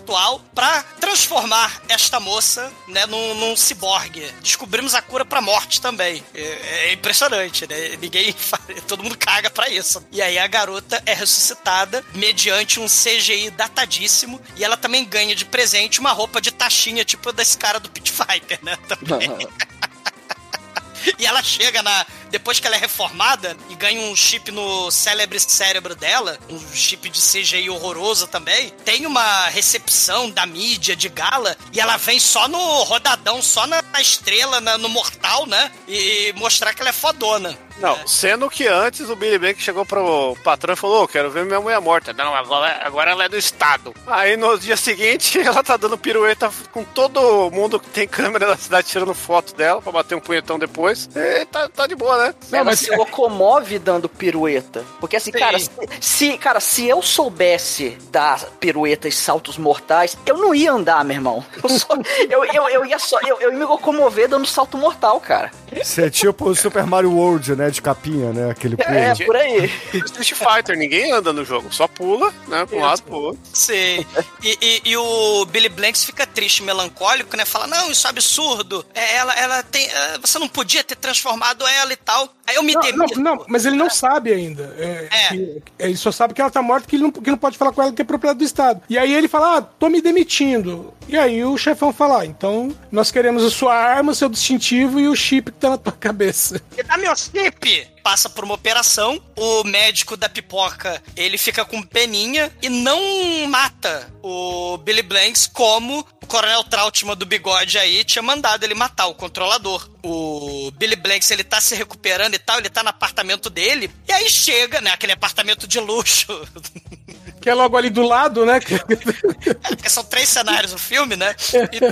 para 0.54 0.82
transformar 1.00 1.82
esta 1.88 2.20
moça, 2.20 2.72
né, 2.88 3.06
num, 3.06 3.34
num 3.34 3.56
ciborgue. 3.56 4.32
Descobrimos 4.42 4.94
a 4.94 5.02
cura 5.02 5.24
pra 5.24 5.40
morte 5.40 5.80
também. 5.80 6.24
É, 6.34 6.88
é 6.88 6.92
impressionante, 6.92 7.66
né? 7.66 7.96
Ninguém. 8.00 8.34
Todo 8.86 9.02
mundo 9.02 9.16
caga 9.16 9.50
pra 9.50 9.68
isso. 9.68 10.04
E 10.10 10.20
aí 10.20 10.38
a 10.38 10.46
garota 10.46 11.02
é 11.06 11.14
ressuscitada 11.14 12.04
mediante 12.14 12.80
um 12.80 12.86
CGI 12.86 13.50
datadíssimo. 13.50 14.40
E 14.56 14.64
ela 14.64 14.76
também 14.76 15.04
ganha 15.04 15.34
de 15.34 15.44
presente 15.44 16.00
uma 16.00 16.12
roupa 16.12 16.40
de 16.40 16.50
taxinha, 16.50 17.04
tipo 17.04 17.32
desse 17.32 17.56
cara 17.56 17.78
do 17.78 17.90
Pit 17.90 18.10
Fighter, 18.10 18.58
né? 18.62 18.76
Também. 18.88 19.30
E 21.18 21.26
ela 21.26 21.42
chega 21.42 21.82
na. 21.82 22.06
Depois 22.30 22.60
que 22.60 22.66
ela 22.66 22.76
é 22.76 22.78
reformada 22.78 23.56
e 23.68 23.74
ganha 23.74 24.00
um 24.00 24.14
chip 24.14 24.50
no 24.50 24.90
célebre 24.90 25.38
cérebro 25.40 25.94
dela, 25.94 26.38
um 26.48 26.58
chip 26.74 27.08
de 27.08 27.20
CGI 27.20 27.68
horroroso 27.70 28.26
também, 28.26 28.70
tem 28.84 29.06
uma 29.06 29.46
recepção 29.46 30.30
da 30.30 30.46
mídia 30.46 30.94
de 30.94 31.08
gala 31.08 31.56
e 31.72 31.80
ela 31.80 31.96
vem 31.96 32.18
só 32.18 32.48
no 32.48 32.82
rodadão, 32.84 33.42
só 33.42 33.66
na 33.66 33.82
estrela, 34.00 34.60
na, 34.60 34.78
no 34.78 34.88
mortal, 34.88 35.46
né? 35.46 35.70
E 35.88 36.32
mostrar 36.36 36.74
que 36.74 36.80
ela 36.80 36.90
é 36.90 36.92
fodona. 36.92 37.58
Não, 37.80 38.06
sendo 38.06 38.48
que 38.50 38.66
antes 38.66 39.08
o 39.08 39.16
Billy 39.16 39.38
Blank 39.38 39.62
chegou 39.62 39.86
pro 39.86 40.36
patrão 40.44 40.74
e 40.74 40.76
falou: 40.76 41.04
oh, 41.04 41.08
quero 41.08 41.30
ver 41.30 41.46
minha 41.46 41.60
mulher 41.60 41.80
morta. 41.80 42.12
Não, 42.12 42.34
agora, 42.34 42.78
agora 42.84 43.10
ela 43.10 43.24
é 43.24 43.28
do 43.28 43.38
Estado. 43.38 43.94
Aí 44.06 44.36
no 44.36 44.58
dia 44.58 44.76
seguinte 44.76 45.40
ela 45.40 45.64
tá 45.64 45.78
dando 45.78 45.96
pirueta 45.96 46.52
com 46.72 46.84
todo 46.84 47.50
mundo 47.50 47.80
que 47.80 47.88
tem 47.88 48.06
câmera 48.06 48.46
da 48.46 48.56
cidade 48.56 48.88
tirando 48.88 49.14
foto 49.14 49.54
dela 49.54 49.80
pra 49.80 49.92
bater 49.92 50.14
um 50.14 50.20
punhetão 50.20 50.58
depois. 50.58 51.08
E 51.14 51.46
tá, 51.46 51.68
tá 51.68 51.86
de 51.86 51.94
boa, 51.94 52.18
né? 52.20 52.34
Não, 52.50 52.58
ela 52.58 52.76
se 52.76 52.94
locomove 52.94 53.78
dando 53.78 54.08
pirueta. 54.08 54.84
Porque 55.00 55.16
assim, 55.16 55.32
Sim. 55.32 55.38
cara, 55.38 55.58
se, 56.00 56.38
cara, 56.38 56.60
se 56.60 56.86
eu 56.86 57.02
soubesse 57.02 57.96
dar 58.10 58.44
piruetas 58.58 59.14
e 59.14 59.16
saltos 59.16 59.56
mortais, 59.58 60.16
eu 60.26 60.36
não 60.36 60.54
ia 60.54 60.72
andar, 60.72 61.04
meu 61.04 61.16
irmão. 61.16 61.44
Eu, 61.62 61.68
só, 61.68 61.88
eu, 62.28 62.44
eu, 62.44 62.68
eu, 62.68 62.86
ia 62.86 62.98
só. 62.98 63.18
Eu, 63.20 63.40
eu 63.40 63.52
ia 63.52 63.58
me 63.58 63.64
locomover 63.64 64.28
dando 64.28 64.46
salto 64.46 64.76
mortal, 64.76 65.20
cara. 65.20 65.50
Você 65.72 66.06
é 66.06 66.10
tipo 66.10 66.48
o 66.48 66.54
Super 66.54 66.84
Mario 66.84 67.12
World, 67.12 67.54
né? 67.54 67.70
De 67.70 67.80
capinha, 67.80 68.32
né? 68.32 68.50
Aquele 68.50 68.76
pulo. 68.76 68.88
É, 68.90 69.14
por 69.14 69.36
aí. 69.36 69.70
Street 69.92 70.32
Fighter, 70.32 70.76
ninguém 70.76 71.12
anda 71.12 71.32
no 71.32 71.44
jogo, 71.44 71.72
só 71.72 71.86
pula, 71.86 72.32
né? 72.48 72.66
Pra 72.66 72.76
um 72.76 72.80
lado 72.80 73.02
pro 73.02 73.16
outro. 73.16 73.40
Sim. 73.52 74.04
E, 74.42 74.58
e, 74.60 74.82
e, 74.84 74.96
o 74.96 75.44
Billy 75.46 75.68
Blanks 75.68 76.04
fica 76.04 76.26
triste, 76.26 76.62
melancólico, 76.62 77.36
né? 77.36 77.44
Fala, 77.44 77.66
não, 77.66 77.90
isso 77.90 78.06
é 78.06 78.10
absurdo. 78.10 78.84
É, 78.94 79.16
ela, 79.16 79.34
ela 79.34 79.62
tem. 79.62 79.86
É, 79.86 80.18
você 80.18 80.38
não 80.38 80.48
podia 80.48 80.82
ter 80.82 80.96
transformado 80.96 81.66
ela 81.66 81.92
e 81.92 81.96
tal. 81.96 82.09
Aí 82.10 82.28
eu 82.54 82.62
me 82.62 82.74
não, 82.74 82.82
não, 82.82 83.06
não, 83.16 83.44
mas 83.48 83.66
ele 83.66 83.76
não 83.76 83.90
sabe 83.90 84.32
ainda. 84.32 84.74
É, 84.78 85.08
é. 85.10 85.28
Que, 85.28 85.62
ele 85.78 85.96
só 85.96 86.10
sabe 86.10 86.34
que 86.34 86.40
ela 86.40 86.50
tá 86.50 86.62
morta 86.62 86.86
que 86.86 86.96
ele 86.96 87.04
não, 87.04 87.10
que 87.10 87.30
não 87.30 87.38
pode 87.38 87.58
falar 87.58 87.72
com 87.72 87.82
ela 87.82 87.92
que 87.92 88.02
é 88.02 88.04
propriedade 88.04 88.38
do 88.38 88.44
Estado. 88.44 88.82
E 88.88 88.98
aí 88.98 89.12
ele 89.12 89.28
fala, 89.28 89.58
ah, 89.58 89.62
tô 89.62 89.88
me 89.88 90.00
demitindo. 90.00 90.92
E 91.08 91.18
aí 91.18 91.44
o 91.44 91.56
chefão 91.58 91.92
fala, 91.92 92.20
ah, 92.20 92.26
então 92.26 92.74
nós 92.90 93.10
queremos 93.10 93.44
a 93.44 93.50
sua 93.50 93.74
arma, 93.74 94.12
o 94.12 94.14
seu 94.14 94.28
distintivo 94.28 95.00
e 95.00 95.08
o 95.08 95.16
chip 95.16 95.50
que 95.50 95.58
tá 95.58 95.70
na 95.70 95.78
tua 95.78 95.92
cabeça. 95.92 96.60
Me 96.76 96.82
dá 96.82 96.96
meu 96.96 97.14
chip! 97.16 97.88
Passa 98.02 98.30
por 98.30 98.44
uma 98.44 98.54
operação, 98.54 99.20
o 99.36 99.62
médico 99.64 100.16
da 100.16 100.28
pipoca, 100.28 101.02
ele 101.14 101.36
fica 101.36 101.66
com 101.66 101.82
peninha 101.82 102.50
e 102.62 102.68
não 102.68 102.98
mata 103.46 104.10
o 104.22 104.78
Billy 104.78 105.02
Blanks 105.02 105.46
como 105.46 106.06
o 106.22 106.26
Coronel 106.26 106.64
Trautmann 106.64 107.16
do 107.16 107.26
bigode 107.26 107.78
aí 107.78 108.02
tinha 108.04 108.22
mandado 108.22 108.64
ele 108.64 108.74
matar 108.74 109.06
o 109.06 109.14
controlador. 109.14 109.90
O 110.02 110.70
Billy 110.76 110.96
Blanks, 110.96 111.30
ele 111.30 111.44
tá 111.44 111.60
se 111.60 111.74
recuperando 111.74 112.34
e 112.34 112.38
tal, 112.40 112.58
ele 112.58 112.70
tá 112.70 112.82
no 112.82 112.88
apartamento 112.88 113.48
dele, 113.48 113.90
e 114.08 114.12
aí 114.12 114.28
chega, 114.30 114.80
né, 114.80 114.90
aquele 114.90 115.12
apartamento 115.12 115.66
de 115.66 115.78
luxo 115.78 116.26
Que 117.40 117.48
é 117.48 117.54
logo 117.54 117.76
ali 117.76 117.88
do 117.88 118.02
lado, 118.02 118.44
né? 118.44 118.58
É, 118.58 119.54
porque 119.74 119.88
são 119.88 120.04
três 120.04 120.28
cenários 120.28 120.72
no 120.72 120.78
filme, 120.78 121.16
né? 121.16 121.34
Então, 121.72 121.90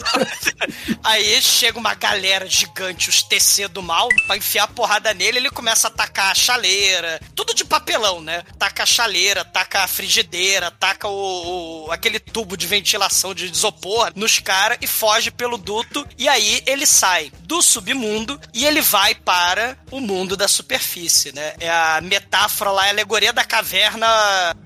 aí 1.02 1.40
chega 1.40 1.78
uma 1.78 1.94
galera 1.94 2.46
gigante, 2.46 3.08
os 3.08 3.22
TC 3.22 3.68
do 3.68 3.82
mal, 3.82 4.08
pra 4.26 4.36
enfiar 4.36 4.64
a 4.64 4.68
porrada 4.68 5.14
nele, 5.14 5.38
ele 5.38 5.50
começa 5.50 5.88
a 5.88 5.90
atacar 5.90 6.32
a 6.32 6.34
chaleira, 6.34 7.20
tudo 7.34 7.54
de 7.54 7.64
papelão, 7.64 8.20
né? 8.20 8.42
Taca 8.58 8.82
a 8.82 8.86
chaleira, 8.86 9.44
taca 9.44 9.84
a 9.84 9.88
frigideira, 9.88 10.70
taca 10.70 11.08
o, 11.08 11.86
o 11.86 11.92
aquele 11.92 12.18
tubo 12.18 12.56
de 12.56 12.66
ventilação 12.66 13.34
de 13.34 13.46
isopor 13.46 14.12
nos 14.14 14.38
caras 14.38 14.78
e 14.80 14.86
foge 14.86 15.30
pelo 15.30 15.56
duto. 15.56 16.06
E 16.18 16.28
aí 16.28 16.62
ele 16.66 16.86
sai 16.86 17.32
do 17.40 17.62
submundo 17.62 18.38
e 18.52 18.66
ele 18.66 18.80
vai 18.80 19.14
para 19.14 19.78
o 19.90 20.00
mundo 20.00 20.36
da 20.36 20.46
superfície, 20.48 21.32
né? 21.34 21.54
É 21.58 21.70
a 21.70 22.00
metáfora 22.02 22.70
lá, 22.70 22.84
a 22.84 22.88
alegoria 22.90 23.32
da 23.32 23.44
caverna 23.44 24.06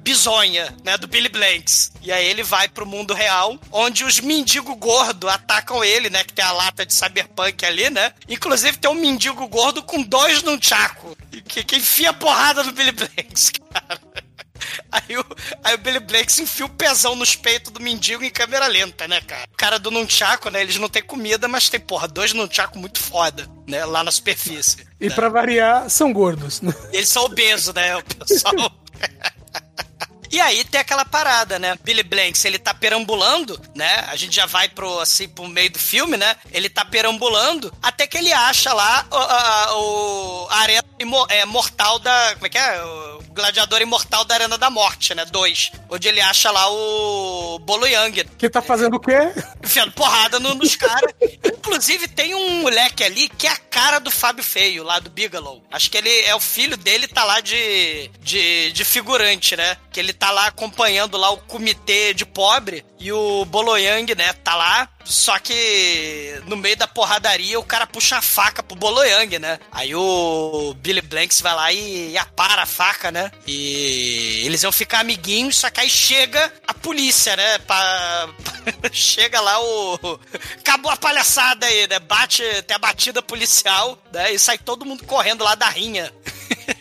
bizonha, 0.03 0.72
né, 0.85 0.97
do 0.97 1.07
Billy 1.07 1.29
Blanks. 1.29 1.93
E 2.01 2.13
aí 2.13 2.27
ele 2.27 2.43
vai 2.43 2.69
pro 2.69 2.87
mundo 2.87 3.15
real, 3.15 3.59
onde 3.71 4.05
os 4.05 4.21
mendigo 4.21 4.75
gordo 4.77 5.29
atacam 5.29 5.83
ele, 5.85 6.11
né, 6.11 6.25
que 6.25 6.33
tem 6.33 6.45
a 6.45 6.53
lata 6.53 6.85
de 6.85 6.95
cyberpunk 6.95 7.65
ali, 7.65 7.91
né? 7.91 8.13
Inclusive 8.29 8.77
tem 8.77 8.91
um 8.91 8.95
mendigo 8.95 9.47
gordo 9.49 9.83
com 9.83 10.03
dois 10.03 10.43
num 10.43 10.61
chaco, 10.61 11.17
que, 11.49 11.65
que 11.65 11.77
enfia 11.77 12.13
porrada 12.13 12.63
no 12.63 12.73
Billy 12.73 12.93
Blanks, 12.93 13.53
cara. 13.73 14.01
Aí 14.91 15.17
o, 15.17 15.25
aí 15.65 15.75
o 15.75 15.79
Billy 15.79 16.01
Blanks 16.01 16.39
enfia 16.39 16.67
o 16.67 16.69
pezão 16.69 17.15
nos 17.15 17.35
peitos 17.35 17.73
do 17.73 17.81
mendigo 17.81 18.23
em 18.23 18.31
câmera 18.31 18.67
lenta, 18.67 19.09
né, 19.09 19.21
cara? 19.21 19.45
O 19.53 19.57
cara 19.57 19.79
do 19.79 19.91
Nunchaku, 19.91 20.51
né? 20.51 20.61
Eles 20.61 20.77
não 20.77 20.89
têm 20.89 21.03
comida, 21.03 21.49
mas 21.49 21.69
tem, 21.69 21.81
porra, 21.81 22.07
dois 22.07 22.33
Nunchaku 22.33 22.79
muito 22.79 23.01
foda, 23.01 23.49
né? 23.67 23.85
Lá 23.85 24.05
na 24.05 24.11
superfície. 24.11 24.87
E 25.01 25.09
né? 25.09 25.15
para 25.15 25.29
variar, 25.29 25.89
são 25.91 26.13
gordos. 26.13 26.61
Né? 26.61 26.73
Eles 26.93 27.09
são 27.09 27.25
obesos, 27.25 27.75
né? 27.75 27.97
O 27.97 28.03
pessoal. 28.03 28.55
E 30.33 30.41
aí 30.41 30.65
tem 30.65 30.81
aquela 30.81 31.05
parada, 31.05 31.59
né? 31.59 31.77
Billy 31.85 32.03
Blanks, 32.03 32.43
ele 32.47 32.59
tá 32.59 32.73
perambulando, 32.73 33.61
né? 33.75 34.07
A 34.09 34.17
gente 34.17 34.35
já 34.35 34.47
vai 34.47 34.67
pro, 34.67 34.99
assim, 34.99 35.29
pro 35.29 35.47
meio 35.47 35.71
do 35.71 35.79
filme, 35.79 36.17
né? 36.17 36.35
Ele 36.51 36.71
tá 36.71 36.87
perambulando 36.87 37.71
até 37.83 38.07
que 38.07 38.17
ele 38.17 38.33
acha 38.33 38.73
lá 38.73 39.07
o, 39.11 40.49
a, 40.49 40.57
a 40.57 40.61
arena 40.61 40.83
é, 41.29 41.45
mortal 41.45 41.99
da... 41.99 42.33
Como 42.35 42.47
é 42.47 42.49
que 42.49 42.57
é? 42.57 42.83
O 42.83 43.23
gladiador 43.33 43.81
imortal 43.81 44.25
da 44.25 44.35
Arena 44.35 44.57
da 44.57 44.71
Morte, 44.71 45.15
né? 45.15 45.25
Dois. 45.25 45.73
Onde 45.89 46.09
ele 46.09 46.21
acha 46.21 46.51
lá 46.51 46.71
o 46.71 47.59
Bolo 47.59 47.87
Yang. 47.87 48.25
Que 48.39 48.49
tá 48.49 48.63
fazendo 48.63 48.97
o 48.97 49.01
quê? 49.01 49.19
Enfiando 49.63 49.93
porrada 49.93 50.39
no, 50.39 50.55
nos 50.55 50.77
caras. 50.77 51.13
Inclusive 51.45 52.09
tem 52.09 52.35
um 52.35 52.63
moleque 52.63 53.03
ali 53.03 53.29
que 53.29 53.47
é 53.47 53.51
a 53.51 53.57
cara 53.57 53.99
do 53.99 54.11
Fábio 54.11 54.45
Feio, 54.45 54.83
lá 54.83 54.99
do 54.99 55.11
Bigelow. 55.11 55.63
Acho 55.71 55.91
que 55.91 55.99
ele 55.99 56.11
é 56.23 56.35
o 56.35 56.41
filho 56.41 56.77
dele, 56.77 57.09
tá 57.09 57.25
lá 57.25 57.41
de, 57.41 58.11
de, 58.21 58.73
de 58.73 58.85
figurante, 58.85 59.57
né? 59.57 59.77
Que 59.91 60.01
ele 60.01 60.13
tá 60.23 60.31
lá 60.31 60.47
acompanhando 60.47 61.19
lá 61.19 61.31
o 61.31 61.37
comitê 61.37 62.15
de 62.15 62.25
pobre 62.25 62.87
e 63.01 63.11
o 63.11 63.45
Boloyang, 63.45 64.15
né, 64.15 64.33
tá 64.33 64.55
lá. 64.55 64.89
Só 65.05 65.37
que 65.41 66.41
no 66.47 66.57
meio 66.57 66.77
da 66.77 66.87
porradaria 66.87 67.59
o 67.59 67.65
cara 67.65 67.89
puxa 67.89 68.19
a 68.19 68.23
faca 68.23 68.63
pro 68.63 68.77
Boloyang, 68.77 69.41
né? 69.41 69.59
Aí 69.73 69.93
o 69.97 70.75
Billy 70.75 71.01
Blanks 71.01 71.41
vai 71.41 71.55
lá 71.57 71.73
e, 71.73 72.13
e 72.13 72.17
apara 72.17 72.63
a 72.63 72.67
faca, 72.67 73.11
né? 73.11 73.33
E 73.49 74.45
eles 74.47 74.63
vão 74.63 74.71
ficar 74.71 75.01
amiguinhos, 75.01 75.57
só 75.59 75.69
que 75.71 75.81
aí 75.81 75.91
chega 75.91 76.53
a 76.69 76.73
polícia, 76.73 77.35
né? 77.35 77.59
Pra... 77.59 78.29
chega 78.93 79.41
lá 79.41 79.61
o. 79.61 80.21
Acabou 80.61 80.93
a 80.93 80.97
palhaçada 80.97 81.67
aí, 81.67 81.89
né? 81.89 81.99
Bate, 81.99 82.45
tem 82.63 82.77
a 82.77 82.79
batida 82.79 83.21
policial, 83.21 84.01
né? 84.13 84.33
E 84.33 84.39
sai 84.39 84.57
todo 84.57 84.87
mundo 84.87 85.05
correndo 85.05 85.43
lá 85.43 85.57
da 85.57 85.69
rinha. 85.69 86.13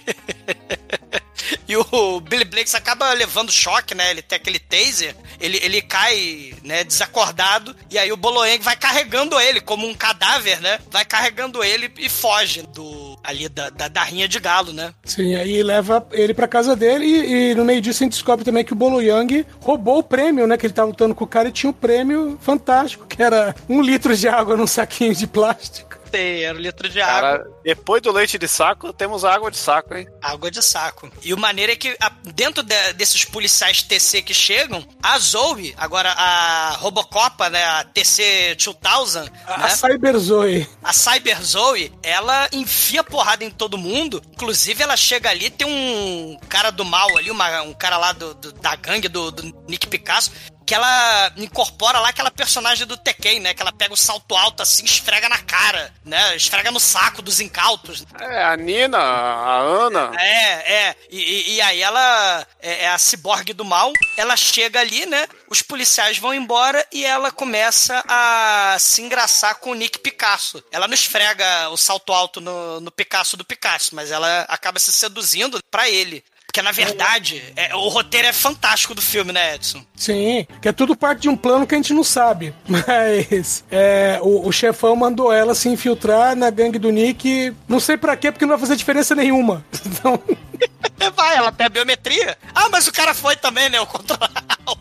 E 1.72 1.78
o 1.78 2.20
Billy 2.20 2.44
Blanks 2.44 2.76
acaba 2.76 3.14
levando 3.14 3.50
choque, 3.50 3.96
né? 3.96 4.12
Ele 4.12 4.22
tem 4.22 4.36
aquele 4.36 4.60
taser, 4.60 5.16
ele, 5.40 5.58
ele 5.64 5.82
cai, 5.82 6.54
né, 6.66 6.84
desacordado, 6.84 7.74
e 7.90 7.98
aí 7.98 8.12
o 8.12 8.18
Boloeng 8.18 8.60
vai 8.60 8.76
carregando 8.76 9.40
ele 9.40 9.62
como 9.62 9.88
um 9.88 9.94
cadáver, 9.94 10.60
né? 10.60 10.80
Vai 10.92 11.06
carregando 11.06 11.64
ele 11.64 11.90
e 11.98 12.10
foge 12.10 12.64
do 12.64 13.18
ali 13.24 13.48
da, 13.48 13.70
da, 13.70 13.88
da 13.88 14.04
rinha 14.04 14.28
de 14.28 14.38
galo, 14.38 14.74
né? 14.74 14.94
Sim, 15.06 15.34
aí 15.36 15.64
leva 15.64 16.06
ele 16.12 16.34
pra 16.34 16.46
casa 16.46 16.76
dele 16.76 17.06
e, 17.06 17.52
e 17.52 17.56
no 17.56 17.64
meio 17.64 17.80
disso 17.80 18.04
a 18.04 18.06
gente 18.06 18.14
descobre 18.14 18.44
também 18.44 18.66
que 18.66 18.74
o 18.74 18.76
Bolo 18.76 19.02
Yang 19.02 19.46
roubou 19.62 20.00
o 20.00 20.04
prêmio, 20.04 20.46
né? 20.48 20.58
Que 20.58 20.66
ele 20.66 20.74
tava 20.74 20.90
lutando 20.90 21.16
com 21.16 21.24
o 21.24 21.28
cara 21.28 21.48
e 21.48 21.54
tinha 21.54 21.70
um 21.70 21.74
prêmio 21.74 22.38
fantástico, 22.42 23.08
que 23.08 23.24
era 23.24 23.56
um 23.70 23.82
litro 23.82 24.14
de 24.14 24.28
água 24.28 24.58
num 24.58 24.68
saquinho 24.68 25.16
de 25.16 25.26
plástico. 25.26 25.91
Era 26.18 26.58
um 26.58 26.62
litro 26.62 26.88
de 26.90 27.02
água. 27.02 27.22
Cara, 27.40 27.48
depois 27.64 28.02
do 28.02 28.12
leite 28.12 28.38
de 28.38 28.48
saco, 28.48 28.92
temos 28.94 29.24
água 29.26 29.50
de 29.52 29.58
saco, 29.58 29.96
hein? 29.96 30.08
Água 30.22 30.50
de 30.52 30.62
saco. 30.62 31.12
E 31.24 31.34
o 31.34 31.38
maneiro 31.38 31.72
é 31.72 31.76
que 31.76 31.96
a- 32.00 32.12
dentro 32.34 32.64
de- 32.64 32.94
desses 32.94 33.26
policiais 33.26 33.82
TC 33.82 34.22
que 34.22 34.34
chegam, 34.34 34.86
a 35.02 35.18
Zoe, 35.20 35.74
agora 35.78 36.12
a 36.12 36.72
Robocopa, 36.80 37.50
né, 37.50 37.64
a 37.64 37.84
TC 37.84 38.56
2000, 38.56 39.30
A 39.48 39.58
né, 39.58 39.70
Cyber 39.70 40.18
Zoe. 40.18 40.68
a 40.84 40.94
Cyber 40.94 41.42
Zoe, 41.44 41.92
ela 42.04 42.48
enfia 42.52 43.04
porrada 43.04 43.44
em 43.44 43.50
todo 43.50 43.78
mundo. 43.78 44.22
Inclusive, 44.34 44.82
ela 44.84 44.98
chega 44.98 45.30
ali, 45.30 45.50
tem 45.50 45.68
um 45.68 46.38
cara 46.50 46.72
do 46.72 46.84
mal 46.86 47.18
ali, 47.18 47.32
uma- 47.32 47.62
um 47.62 47.74
cara 47.74 47.98
lá 47.98 48.12
do, 48.12 48.34
do- 48.36 48.52
da 48.54 48.76
gangue 48.76 49.08
do, 49.08 49.32
do 49.32 49.44
Nick 49.68 49.88
Picasso. 49.88 50.32
Que 50.72 50.76
ela 50.76 51.34
incorpora 51.36 52.00
lá 52.00 52.08
aquela 52.08 52.32
personagem 52.32 52.88
do 52.88 52.96
Tekken, 52.96 53.42
né? 53.42 53.54
Que 53.54 53.62
ela 53.62 53.74
pega 53.74 53.94
o 53.94 53.98
salto 53.98 54.38
alto 54.38 54.64
assim, 54.64 54.86
esfrega 54.86 55.28
na 55.28 55.38
cara, 55.38 55.94
né? 56.06 56.34
Esfrega 56.38 56.72
no 56.72 56.80
saco 56.80 57.22
dos 57.22 57.42
incautos. 57.42 58.06
É, 58.18 58.42
a 58.42 58.56
Nina, 58.56 58.98
a 58.98 59.58
Ana. 59.58 60.12
É, 60.18 60.74
é. 60.74 60.96
E, 61.10 61.56
e- 61.56 61.62
aí 61.62 61.82
ela 61.82 62.48
é, 62.62 62.86
é 62.86 62.90
a 62.90 62.98
ciborgue 62.98 63.52
do 63.52 63.66
mal. 63.66 63.92
Ela 64.16 64.38
chega 64.38 64.80
ali, 64.80 65.06
né? 65.06 65.28
Os 65.50 65.62
policiais 65.62 66.18
vão 66.18 66.34
embora 66.34 66.88
e 66.90 67.04
ela 67.04 67.32
começa 67.34 68.02
a 68.08 68.78
se 68.80 69.02
engraçar 69.02 69.56
com 69.56 69.72
o 69.72 69.76
Nick 69.76 70.00
Picasso. 70.00 70.64
Ela 70.72 70.88
não 70.88 70.94
esfrega 70.94 71.68
o 71.70 71.76
salto 71.76 72.14
alto 72.14 72.40
no, 72.40 72.80
no 72.80 72.92
Picasso 72.92 73.36
do 73.36 73.44
Picasso, 73.44 73.94
mas 73.94 74.10
ela 74.10 74.46
acaba 74.48 74.80
se 74.80 74.94
seduzindo 74.94 75.62
pra 75.70 75.90
ele. 75.90 76.24
Porque, 76.52 76.62
na 76.62 76.74
verdade, 76.74 77.42
é, 77.56 77.74
o 77.74 77.88
roteiro 77.88 78.28
é 78.28 78.34
fantástico 78.34 78.94
do 78.94 79.02
filme, 79.02 79.32
né, 79.32 79.56
Edson? 79.56 79.86
Sim, 79.96 80.46
que 80.62 80.68
é 80.68 80.74
tudo 80.74 80.98
parte 80.98 81.22
de 81.22 81.30
um 81.30 81.38
plano 81.38 81.66
que 81.66 81.74
a 81.74 81.78
gente 81.78 81.94
não 81.94 82.04
sabe. 82.04 82.54
Mas 82.68 83.64
é, 83.72 84.20
o, 84.22 84.50
o 84.50 84.52
chefão 84.52 84.94
mandou 84.94 85.32
ela 85.32 85.56
se 85.56 85.70
infiltrar 85.70 86.36
na 86.36 86.50
gangue 86.50 86.78
do 86.78 86.92
Nick. 86.92 87.56
Não 87.70 87.80
sei 87.80 87.96
pra 87.96 88.18
quê, 88.18 88.34
porque 88.34 88.44
não 88.46 88.52
vai 88.52 88.60
fazer 88.60 88.76
diferença 88.76 89.16
nenhuma. 89.16 89.66
Então, 89.92 90.20
Vai, 91.16 91.36
ela 91.36 91.52
tem 91.52 91.66
a 91.66 91.70
biometria. 91.70 92.38
Ah, 92.54 92.70
mas 92.70 92.88
o 92.88 92.92
cara 92.92 93.14
foi 93.14 93.36
também, 93.36 93.70
né? 93.70 93.80
O 93.82 93.86
controlar. 93.86 94.32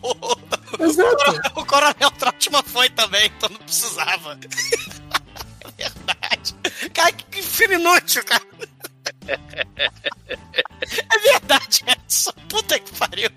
O, 0.01 0.83
exato. 0.83 1.41
o 1.55 1.65
Coronel 1.65 2.11
Trautmann 2.17 2.63
foi 2.65 2.89
também, 2.89 3.31
então 3.37 3.49
não 3.49 3.59
precisava. 3.59 4.37
É 5.77 5.89
verdade. 5.89 6.55
Cara, 6.93 7.11
que 7.11 7.41
filme 7.41 7.75
inútil, 7.75 8.23
cara. 8.23 8.41
É 9.31 11.19
verdade, 11.19 11.83
Edson. 11.87 12.31
Puta 12.49 12.79
que 12.79 12.91
pariu. 12.97 13.29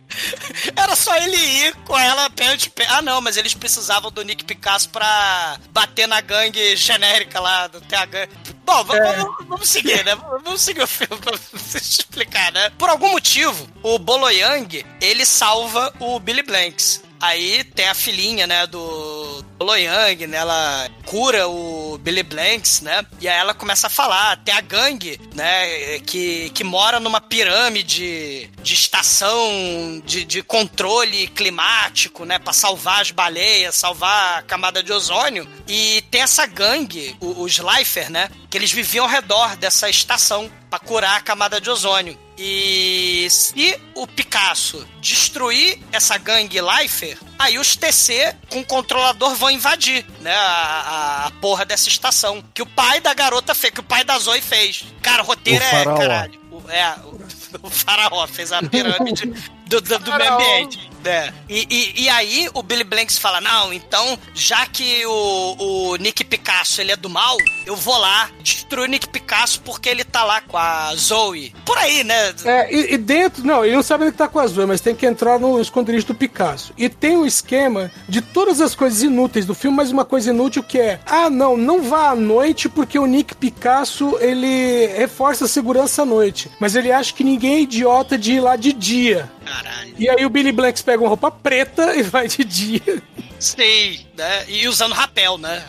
Era 0.75 0.97
só 0.97 1.15
ele 1.17 1.37
ir 1.37 1.75
com 1.87 1.97
ela 1.99 2.29
pé. 2.31 2.57
Ah, 2.89 3.03
não, 3.03 3.21
mas 3.21 3.37
eles 3.37 3.55
precisavam 3.55 4.11
do 4.11 4.23
Nick 4.25 4.45
Picasso 4.45 4.89
pra 4.89 5.59
bater 5.71 6.09
na 6.09 6.21
gangue 6.21 6.75
genérica 6.77 7.39
lá 7.41 7.67
do 7.69 7.81
TH. 7.81 8.29
Bom, 8.65 8.81
É. 8.95 9.17
vamos, 9.17 9.47
vamos 9.47 9.69
seguir, 9.69 10.05
né? 10.05 10.15
Vamos 10.43 10.63
seguir 10.63 10.83
o 10.83 10.87
filme 10.87 11.17
pra 11.19 11.37
você 11.37 11.79
explicar, 11.79 12.51
né? 12.53 12.71
Por 12.79 12.89
algum 12.89 13.11
motivo, 13.13 13.69
o 13.83 13.99
Bolo 13.99 14.31
Yang, 14.31 14.85
ele 15.01 15.25
salva 15.27 15.93
o 16.01 16.19
Billy 16.19 16.43
Blanks. 16.43 17.03
Aí 17.25 17.65
tem 17.65 17.89
a 17.89 17.95
filhinha, 17.95 18.47
né, 18.47 18.67
do 18.67 19.43
Bolo 19.57 19.75
Yang, 19.77 20.27
né? 20.27 20.37
Ela 20.37 20.91
cura 21.07 21.49
o 21.49 21.97
Billy 21.97 22.23
Blanks, 22.23 22.83
né? 22.83 23.03
E 23.19 23.27
aí 23.27 23.39
ela 23.39 23.55
começa 23.55 23.87
a 23.87 23.91
falar. 23.91 24.37
Tem 24.45 24.55
a 24.55 24.61
gangue, 24.61 25.19
né? 25.35 26.01
Que, 26.01 26.51
que 26.51 26.63
mora 26.63 27.01
numa 27.01 27.23
pirâmide 27.23 28.51
de 28.63 28.75
estação 28.75 30.03
de, 30.05 30.23
de 30.27 30.43
controle 30.43 31.29
climático, 31.29 32.27
né? 32.27 32.39
Pra 32.39 32.53
salvar 32.53 33.01
as 33.01 33.11
baleias, 33.11 33.75
salvar 33.75 34.41
a 34.41 34.43
camada 34.43 34.83
de 34.83 34.93
ozônio. 34.93 35.49
E 35.67 36.05
tem 36.11 36.21
essa 36.21 36.45
gangue, 36.45 37.17
os 37.21 37.57
Lifer, 37.57 38.11
né? 38.11 38.29
Que 38.51 38.59
eles 38.59 38.71
viviam 38.71 39.07
ao 39.07 39.11
redor 39.11 39.57
dessa 39.57 39.89
estação 39.89 40.51
pra 40.71 40.79
curar 40.79 41.17
a 41.17 41.21
camada 41.21 41.61
de 41.61 41.69
ozônio. 41.71 42.19
E 42.37 43.29
se 43.31 43.81
o 43.95 44.07
Picasso 44.09 44.85
destruir 45.01 45.79
essa 45.93 46.19
gangue 46.19 46.59
Lifer, 46.61 47.17
aí 47.39 47.59
os 47.59 47.77
TC 47.77 48.35
com 48.51 48.59
o 48.61 48.65
controlador 48.65 49.35
vão 49.37 49.51
invadir, 49.51 50.05
né, 50.21 50.35
a, 50.35 50.41
a- 50.43 51.27
a 51.27 51.31
porra 51.41 51.65
dessa 51.65 51.89
estação. 51.89 52.43
Que 52.53 52.61
o 52.63 52.67
pai 52.67 53.01
da 53.01 53.15
garota 53.15 53.55
fez, 53.55 53.73
que 53.73 53.81
o 53.81 53.85
pai 53.85 54.03
da 54.05 54.19
Zoe 54.19 54.41
fez. 54.41 54.85
Cara, 55.01 55.23
o 55.23 55.27
roteiro 55.27 55.65
O 55.65 55.69
é, 55.69 55.85
caralho. 55.85 56.41
O, 56.51 56.71
é, 56.71 56.97
o, 57.05 57.21
o 57.67 57.71
faraó 57.71 58.27
fez 58.27 58.51
a 58.53 58.61
pirâmide 58.63 59.27
do, 59.67 59.81
do, 59.81 59.99
do 60.01 60.13
meio 60.15 60.35
ambiente. 60.35 60.91
Né? 61.05 61.33
E, 61.49 61.67
e, 61.71 62.05
e 62.05 62.09
aí 62.09 62.49
o 62.55 62.63
Billy 62.63 62.85
Blanks 62.85 63.19
fala, 63.19 63.41
não, 63.41 63.73
então, 63.73 64.19
já 64.35 64.67
que 64.67 65.05
o, 65.07 65.57
o 65.91 65.97
Nick 65.97 66.25
Picasso, 66.25 66.81
ele 66.81 66.93
é 66.93 66.97
do 66.97 67.11
mal, 67.11 67.37
eu 67.67 67.77
vou 67.77 67.97
lá 67.99 68.31
destruir 68.43 68.89
o 68.89 68.91
Nick 68.91 69.09
Picasso 69.09 69.61
porque 69.61 69.89
ele 69.89 70.05
tá 70.05 70.25
lá 70.25 70.41
com 70.41 70.57
a 70.57 70.95
Zoe. 70.97 71.55
Por 71.65 71.77
aí, 71.79 72.03
né? 72.03 72.35
É, 72.45 72.75
e, 72.75 72.95
e 72.95 72.99
dentro, 72.99 73.45
não, 73.45 73.65
ele 73.65 73.77
não 73.77 73.83
sabe 73.83 74.05
onde 74.05 74.13
que 74.13 74.19
tá 74.19 74.29
com 74.29 74.39
a 74.39 74.47
Zoe, 74.47 74.67
mas 74.67 74.81
tem 74.81 74.95
que 74.95 75.07
entrar 75.07 75.39
no 75.39 75.61
esconderijo 75.61 76.07
do 76.07 76.15
Picasso. 76.15 76.73
E 76.77 76.89
tem 76.89 77.17
o 77.17 77.27
esquema 77.27 77.91
de 78.09 78.23
todas 78.23 78.61
as 78.61 78.75
coisas 78.75 79.03
inúteis 79.03 79.45
do 79.45 79.55
filme, 79.55 79.77
mas 79.77 79.91
uma 79.91 80.05
coisa 80.05 80.31
inútil 80.31 80.63
que 80.63 80.79
é: 80.79 81.01
ah, 81.05 81.29
não, 81.29 81.57
não 81.57 81.83
vá 81.83 82.11
à 82.11 82.17
noite 82.17 82.69
porque 82.69 82.99
o 82.99 83.07
Nick 83.07 83.35
Picasso 83.35 84.17
ele 84.21 84.87
reforça 84.97 85.45
a 85.45 85.49
segurança 85.49 86.03
à 86.03 86.05
noite. 86.05 86.51
Mas 86.59 86.75
ele 86.75 86.91
acha 86.91 87.13
que 87.13 87.25
ninguém 87.25 87.55
é 87.55 87.61
idiota 87.61 88.17
de 88.17 88.33
ir 88.33 88.41
lá 88.41 88.57
de 88.57 88.73
dia. 88.73 89.31
Caralho. 89.45 89.95
E 89.99 90.09
aí 90.09 90.25
o 90.25 90.31
Billy 90.31 90.53
Blanks 90.53 90.83
pega 90.83 91.03
uma 91.03 91.09
roupa 91.09 91.31
preta 91.31 91.95
e 91.97 92.03
vai 92.03 92.29
de 92.29 92.45
dia. 92.45 93.03
Sei, 93.39 94.07
né? 94.17 94.45
E 94.49 94.67
usando 94.69 94.93
rapel, 94.93 95.37
né? 95.39 95.63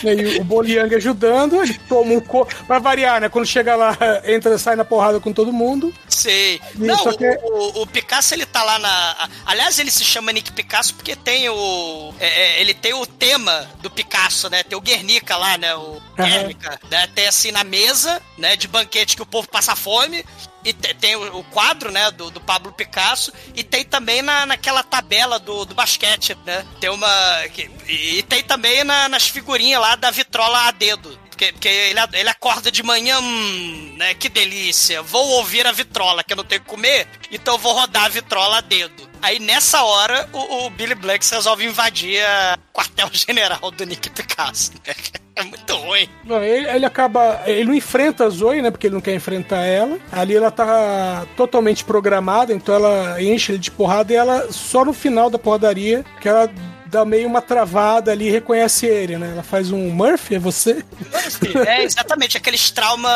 E 0.00 0.08
aí 0.08 0.38
o 0.38 0.44
Boliang 0.44 0.94
ajudando, 0.94 1.60
ele 1.60 1.74
toma 1.88 2.12
um 2.14 2.20
co... 2.20 2.46
Pra 2.68 2.78
variar, 2.78 3.20
né? 3.20 3.28
Quando 3.28 3.46
chega 3.46 3.74
lá, 3.74 3.96
entra, 4.24 4.56
sai 4.56 4.76
na 4.76 4.84
porrada 4.84 5.18
com 5.18 5.32
todo 5.32 5.52
mundo. 5.52 5.92
Sei. 6.08 6.60
E 6.76 6.78
Não, 6.86 7.02
o, 7.04 7.18
que- 7.18 7.38
o, 7.42 7.82
o 7.82 7.86
Picasso, 7.86 8.32
ele 8.32 8.46
tá 8.46 8.62
lá 8.62 8.78
na... 8.78 9.28
Aliás, 9.44 9.76
ele 9.80 9.90
se 9.90 10.04
chama 10.04 10.30
Nick 10.32 10.52
Picasso 10.52 10.94
porque 10.94 11.16
tem 11.16 11.48
o... 11.48 12.14
é, 12.20 12.26
é, 12.28 12.60
ele 12.60 12.74
tem 12.74 12.94
o 12.94 13.04
tema 13.06 13.68
do 13.80 13.90
Picasso, 13.90 14.48
né? 14.48 14.62
Tem 14.62 14.78
o 14.78 14.80
Guernica 14.80 15.36
lá, 15.36 15.58
né? 15.58 15.74
O 15.74 16.00
Guernica, 16.16 16.78
né? 16.88 17.08
Tem 17.12 17.26
assim 17.26 17.50
na 17.50 17.64
mesa, 17.64 18.22
né? 18.36 18.54
De 18.54 18.68
banquete 18.68 19.16
que 19.16 19.22
o 19.22 19.26
povo 19.26 19.48
passa 19.48 19.74
fome. 19.74 20.24
E 20.64 20.72
te- 20.72 20.92
tem 20.94 21.14
o, 21.16 21.44
quadro, 21.44 21.90
né, 21.92 22.10
do, 22.10 22.30
do 22.30 22.40
Pablo 22.40 22.72
Picasso, 22.72 23.32
e 23.54 23.62
tem 23.62 23.84
também 23.84 24.22
na, 24.22 24.44
naquela 24.44 24.82
tabela 24.82 25.38
do, 25.38 25.64
do 25.64 25.74
basquete, 25.74 26.36
né? 26.44 26.66
Tem 26.80 26.90
uma. 26.90 27.08
e, 27.86 28.18
e 28.18 28.22
tem 28.24 28.42
também 28.42 28.82
na- 28.84 29.08
nas 29.08 29.28
figurinhas 29.28 29.80
lá 29.80 29.94
da 29.96 30.10
vitrola 30.10 30.66
a 30.66 30.70
dedo. 30.70 31.18
Porque, 31.30 31.52
porque 31.52 31.68
ele, 31.68 32.00
ele 32.14 32.28
acorda 32.28 32.68
de 32.70 32.82
manhã, 32.82 33.20
hum, 33.20 33.94
né? 33.96 34.12
Que 34.14 34.28
delícia. 34.28 35.00
Vou 35.02 35.24
ouvir 35.34 35.64
a 35.66 35.72
vitrola, 35.72 36.24
que 36.24 36.32
eu 36.32 36.36
não 36.36 36.44
tenho 36.44 36.60
que 36.60 36.66
comer, 36.66 37.06
então 37.30 37.56
vou 37.56 37.72
rodar 37.74 38.06
a 38.06 38.08
vitrola 38.08 38.58
a 38.58 38.60
dedo. 38.60 39.07
Aí 39.22 39.38
nessa 39.38 39.82
hora, 39.82 40.28
o, 40.32 40.66
o 40.66 40.70
Billy 40.70 40.94
Blanks 40.94 41.30
resolve 41.30 41.64
invadir 41.64 42.22
o 42.72 42.78
quartel-general 42.78 43.70
do 43.70 43.84
Nick 43.84 44.10
Picasso. 44.10 44.72
né? 44.86 44.94
É 45.38 45.44
muito 45.44 45.72
ruim. 45.76 46.08
Ele, 46.42 46.68
ele 46.68 46.84
acaba. 46.84 47.42
Ele 47.46 47.66
não 47.66 47.74
enfrenta 47.74 48.24
a 48.24 48.28
Zoe, 48.28 48.60
né? 48.60 48.72
Porque 48.72 48.88
ele 48.88 48.94
não 48.94 49.00
quer 49.00 49.14
enfrentar 49.14 49.64
ela. 49.64 49.96
Ali 50.10 50.34
ela 50.34 50.50
tá 50.50 51.24
totalmente 51.36 51.84
programada, 51.84 52.52
então 52.52 52.74
ela 52.74 53.22
enche 53.22 53.52
ele 53.52 53.58
de 53.60 53.70
porrada 53.70 54.12
e 54.12 54.16
ela, 54.16 54.50
só 54.50 54.84
no 54.84 54.92
final 54.92 55.30
da 55.30 55.38
porradaria, 55.38 56.04
que 56.20 56.28
ela 56.28 56.50
dá 56.90 57.04
meio 57.04 57.28
uma 57.28 57.40
travada 57.42 58.12
ali 58.12 58.28
e 58.28 58.30
reconhece 58.30 58.86
ele, 58.86 59.16
né? 59.18 59.30
Ela 59.32 59.42
faz 59.42 59.70
um 59.70 59.90
Murphy, 59.90 60.36
é 60.36 60.38
você? 60.38 60.84
É 61.66 61.82
exatamente 61.82 62.36
aqueles 62.36 62.70
trauma 62.70 63.10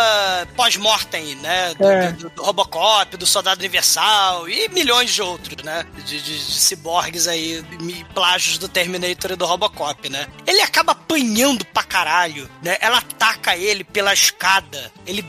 pós-mortem, 0.57 1.35
né? 1.37 1.75
Do, 1.75 1.89
É. 1.91 2.12
do- 2.12 2.31
do 2.31 2.43
Robocop, 2.43 3.16
do 3.16 3.27
Soldado 3.27 3.59
Universal 3.61 4.49
e 4.49 4.68
milhões 4.68 5.11
de 5.11 5.23
outros, 5.23 5.62
né? 5.64 5.85
De, 6.07 6.20
de, 6.20 6.39
de 6.47 6.53
ciborgues 6.61 7.27
aí, 7.27 7.64
plágios 8.14 8.59
do 8.59 8.68
Terminator 8.68 9.33
e 9.33 9.37
do 9.37 9.47
Robocop, 9.47 10.09
né? 10.09 10.27
Ele 10.47 10.61
acaba 10.61 10.93
apanhando 10.93 11.64
pra 11.66 11.83
caralho, 11.83 12.49
né? 12.62 12.77
Ela 12.81 12.99
ataca 12.99 13.57
ele 13.57 13.85
pela 13.85 14.12
escada, 14.12 14.91
ele 15.07 15.25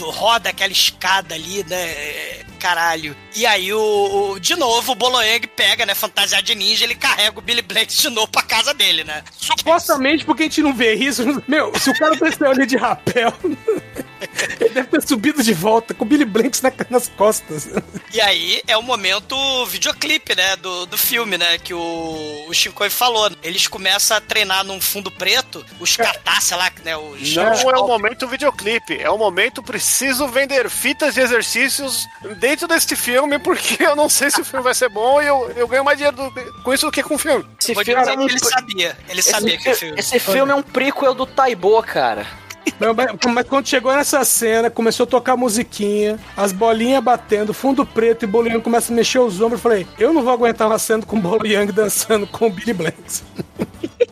roda 0.00 0.48
aquela 0.50 0.72
escada 0.72 1.34
ali, 1.34 1.64
né? 1.68 1.86
Caralho. 2.62 3.16
E 3.34 3.44
aí, 3.44 3.72
o, 3.74 4.30
o- 4.34 4.38
de 4.38 4.54
novo, 4.54 4.92
o 4.92 4.94
Boloeng 4.94 5.40
pega, 5.56 5.84
né? 5.84 5.96
Fantasiado 5.96 6.44
de 6.44 6.54
ninja, 6.54 6.84
ele 6.84 6.94
carrega 6.94 7.36
o 7.36 7.42
Billy 7.42 7.60
Blanks 7.60 7.96
de 7.96 8.08
novo 8.08 8.28
pra 8.28 8.42
casa 8.42 8.72
dele, 8.72 9.02
né? 9.02 9.24
Supostamente 9.32 10.24
porque 10.24 10.44
a 10.44 10.46
gente 10.46 10.62
não 10.62 10.72
vê 10.72 10.94
isso. 10.94 11.24
Meu, 11.48 11.76
se 11.76 11.90
o 11.90 11.98
cara 11.98 12.16
tá 12.16 12.48
ali 12.50 12.64
de 12.64 12.76
rapel. 12.76 13.32
Ele 14.60 14.70
deve 14.70 14.88
ter 14.88 15.02
subido 15.06 15.42
de 15.42 15.52
volta 15.52 15.94
com 15.94 16.04
o 16.04 16.08
Billy 16.08 16.24
Blanks 16.24 16.60
na- 16.62 16.72
nas 16.90 17.08
costas. 17.08 17.68
E 18.12 18.20
aí 18.20 18.62
é 18.66 18.76
o 18.76 18.82
momento 18.82 19.66
videoclipe, 19.66 20.34
né, 20.36 20.56
do, 20.56 20.86
do 20.86 20.96
filme, 20.98 21.36
né, 21.38 21.58
que 21.58 21.74
o, 21.74 22.44
o 22.48 22.54
Shinkoi 22.54 22.90
falou. 22.90 23.30
Eles 23.42 23.66
começam 23.66 24.16
a 24.16 24.20
treinar 24.20 24.64
num 24.64 24.80
fundo 24.80 25.10
preto, 25.10 25.64
os 25.80 25.96
katá, 25.96 26.40
sei 26.40 26.56
lá, 26.56 26.70
né, 26.84 26.96
os... 26.96 27.34
Não 27.34 27.52
os 27.52 27.60
é 27.62 27.66
o 27.76 27.86
momento 27.86 28.26
videoclipe, 28.28 28.98
é 29.00 29.10
o 29.10 29.18
momento 29.18 29.62
preciso 29.62 30.26
vender 30.28 30.68
fitas 30.70 31.14
de 31.14 31.20
exercícios 31.20 32.06
dentro 32.38 32.66
deste 32.68 32.94
filme, 32.96 33.38
porque 33.38 33.82
eu 33.82 33.96
não 33.96 34.08
sei 34.08 34.30
se 34.30 34.40
o 34.40 34.44
filme 34.44 34.62
vai 34.64 34.74
ser 34.74 34.88
bom 34.88 35.20
e 35.20 35.26
eu, 35.26 35.50
eu 35.56 35.66
ganho 35.68 35.84
mais 35.84 35.96
dinheiro 35.98 36.16
do- 36.16 36.62
com 36.62 36.72
isso 36.74 36.86
do 36.86 36.92
que 36.92 37.02
com 37.02 37.14
o 37.14 37.18
filme. 37.18 37.44
Esse 37.60 37.74
Vou 37.74 37.84
filme 37.84 38.00
dizer 38.00 38.14
é 38.14 38.18
um 38.18 38.22
ele 38.28 38.38
sabia, 38.38 38.98
ele 39.08 39.20
esse, 39.20 39.30
sabia 39.30 39.56
que 39.58 39.70
o 39.70 39.74
fi- 39.74 39.80
filme... 39.80 40.00
esse 40.00 40.18
filme 40.18 40.52
é 40.52 40.54
um 40.54 40.62
prequel 40.62 41.14
do 41.14 41.26
Taibo, 41.26 41.82
cara. 41.82 42.26
Mas, 43.32 43.46
quando 43.46 43.66
chegou 43.66 43.94
nessa 43.94 44.24
cena, 44.24 44.70
começou 44.70 45.04
a 45.04 45.06
tocar 45.06 45.36
musiquinha, 45.36 46.18
as 46.36 46.52
bolinhas 46.52 47.02
batendo, 47.02 47.54
fundo 47.54 47.86
preto 47.86 48.24
e 48.24 48.26
Bolo 48.26 48.48
Young 48.48 48.60
começa 48.60 48.92
a 48.92 48.96
mexer 48.96 49.18
os 49.18 49.40
ombros. 49.40 49.52
Eu 49.52 49.58
falei, 49.58 49.86
eu 49.98 50.12
não 50.12 50.22
vou 50.22 50.32
aguentar 50.32 50.68
uma 50.68 50.78
cena 50.78 51.02
com 51.04 51.16
o 51.16 51.20
Bolo 51.20 51.46
Young 51.46 51.72
dançando 51.72 52.26
com 52.26 52.46
o 52.46 52.50
Billy 52.50 52.72
Blanks. 52.72 53.22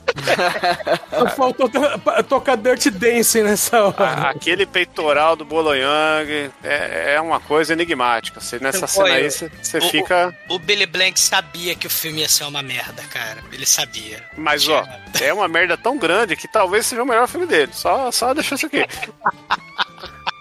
Só 1.11 1.29
Faltou 1.31 1.69
to- 1.69 2.23
tocar 2.29 2.57
Dirty 2.57 2.91
Dancing 2.91 3.43
nessa 3.43 3.83
hora. 3.85 4.31
Aquele 4.31 4.67
peitoral 4.67 5.37
do 5.37 5.45
Bolo 5.45 5.75
Young 5.75 6.51
é, 6.63 7.15
é 7.15 7.21
uma 7.21 7.41
coisa 7.41 7.73
enigmática. 7.73 8.41
Você, 8.41 8.59
nessa 8.59 8.87
Foi. 8.87 9.05
cena 9.11 9.17
aí, 9.17 9.31
você, 9.31 9.51
você 9.63 9.79
O- 9.79 9.83
fica. 9.89 10.35
O 10.49 10.59
Billy 10.59 10.87
Blank 10.87 11.19
sabia 11.21 11.75
que 11.75 11.87
o 11.87 11.91
filme 11.91 12.21
ia 12.21 12.29
ser 12.29 12.45
uma 12.45 12.63
merda, 12.63 13.03
cara. 13.11 13.39
Ele 13.53 13.67
sabia. 13.67 14.23
Mas, 14.37 14.69
ó, 14.69 14.85
é 15.21 15.33
uma 15.33 15.49
merda 15.49 15.77
tão 15.77 15.99
grande 15.99 16.37
que 16.37 16.49
talvez 16.49 16.87
seja 16.87 17.03
o 17.03 17.07
melhor 17.07 17.27
filme 17.29 17.47
dele. 17.47 17.73
Só, 17.75 18.11
só 18.11 18.33
deixa 18.35 18.55
isso 18.55 18.67
aqui. 18.67 18.85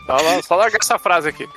Só, 0.10 0.42
só 0.42 0.56
larga 0.56 0.78
essa 0.82 0.98
frase 0.98 1.30
aqui. 1.30 1.48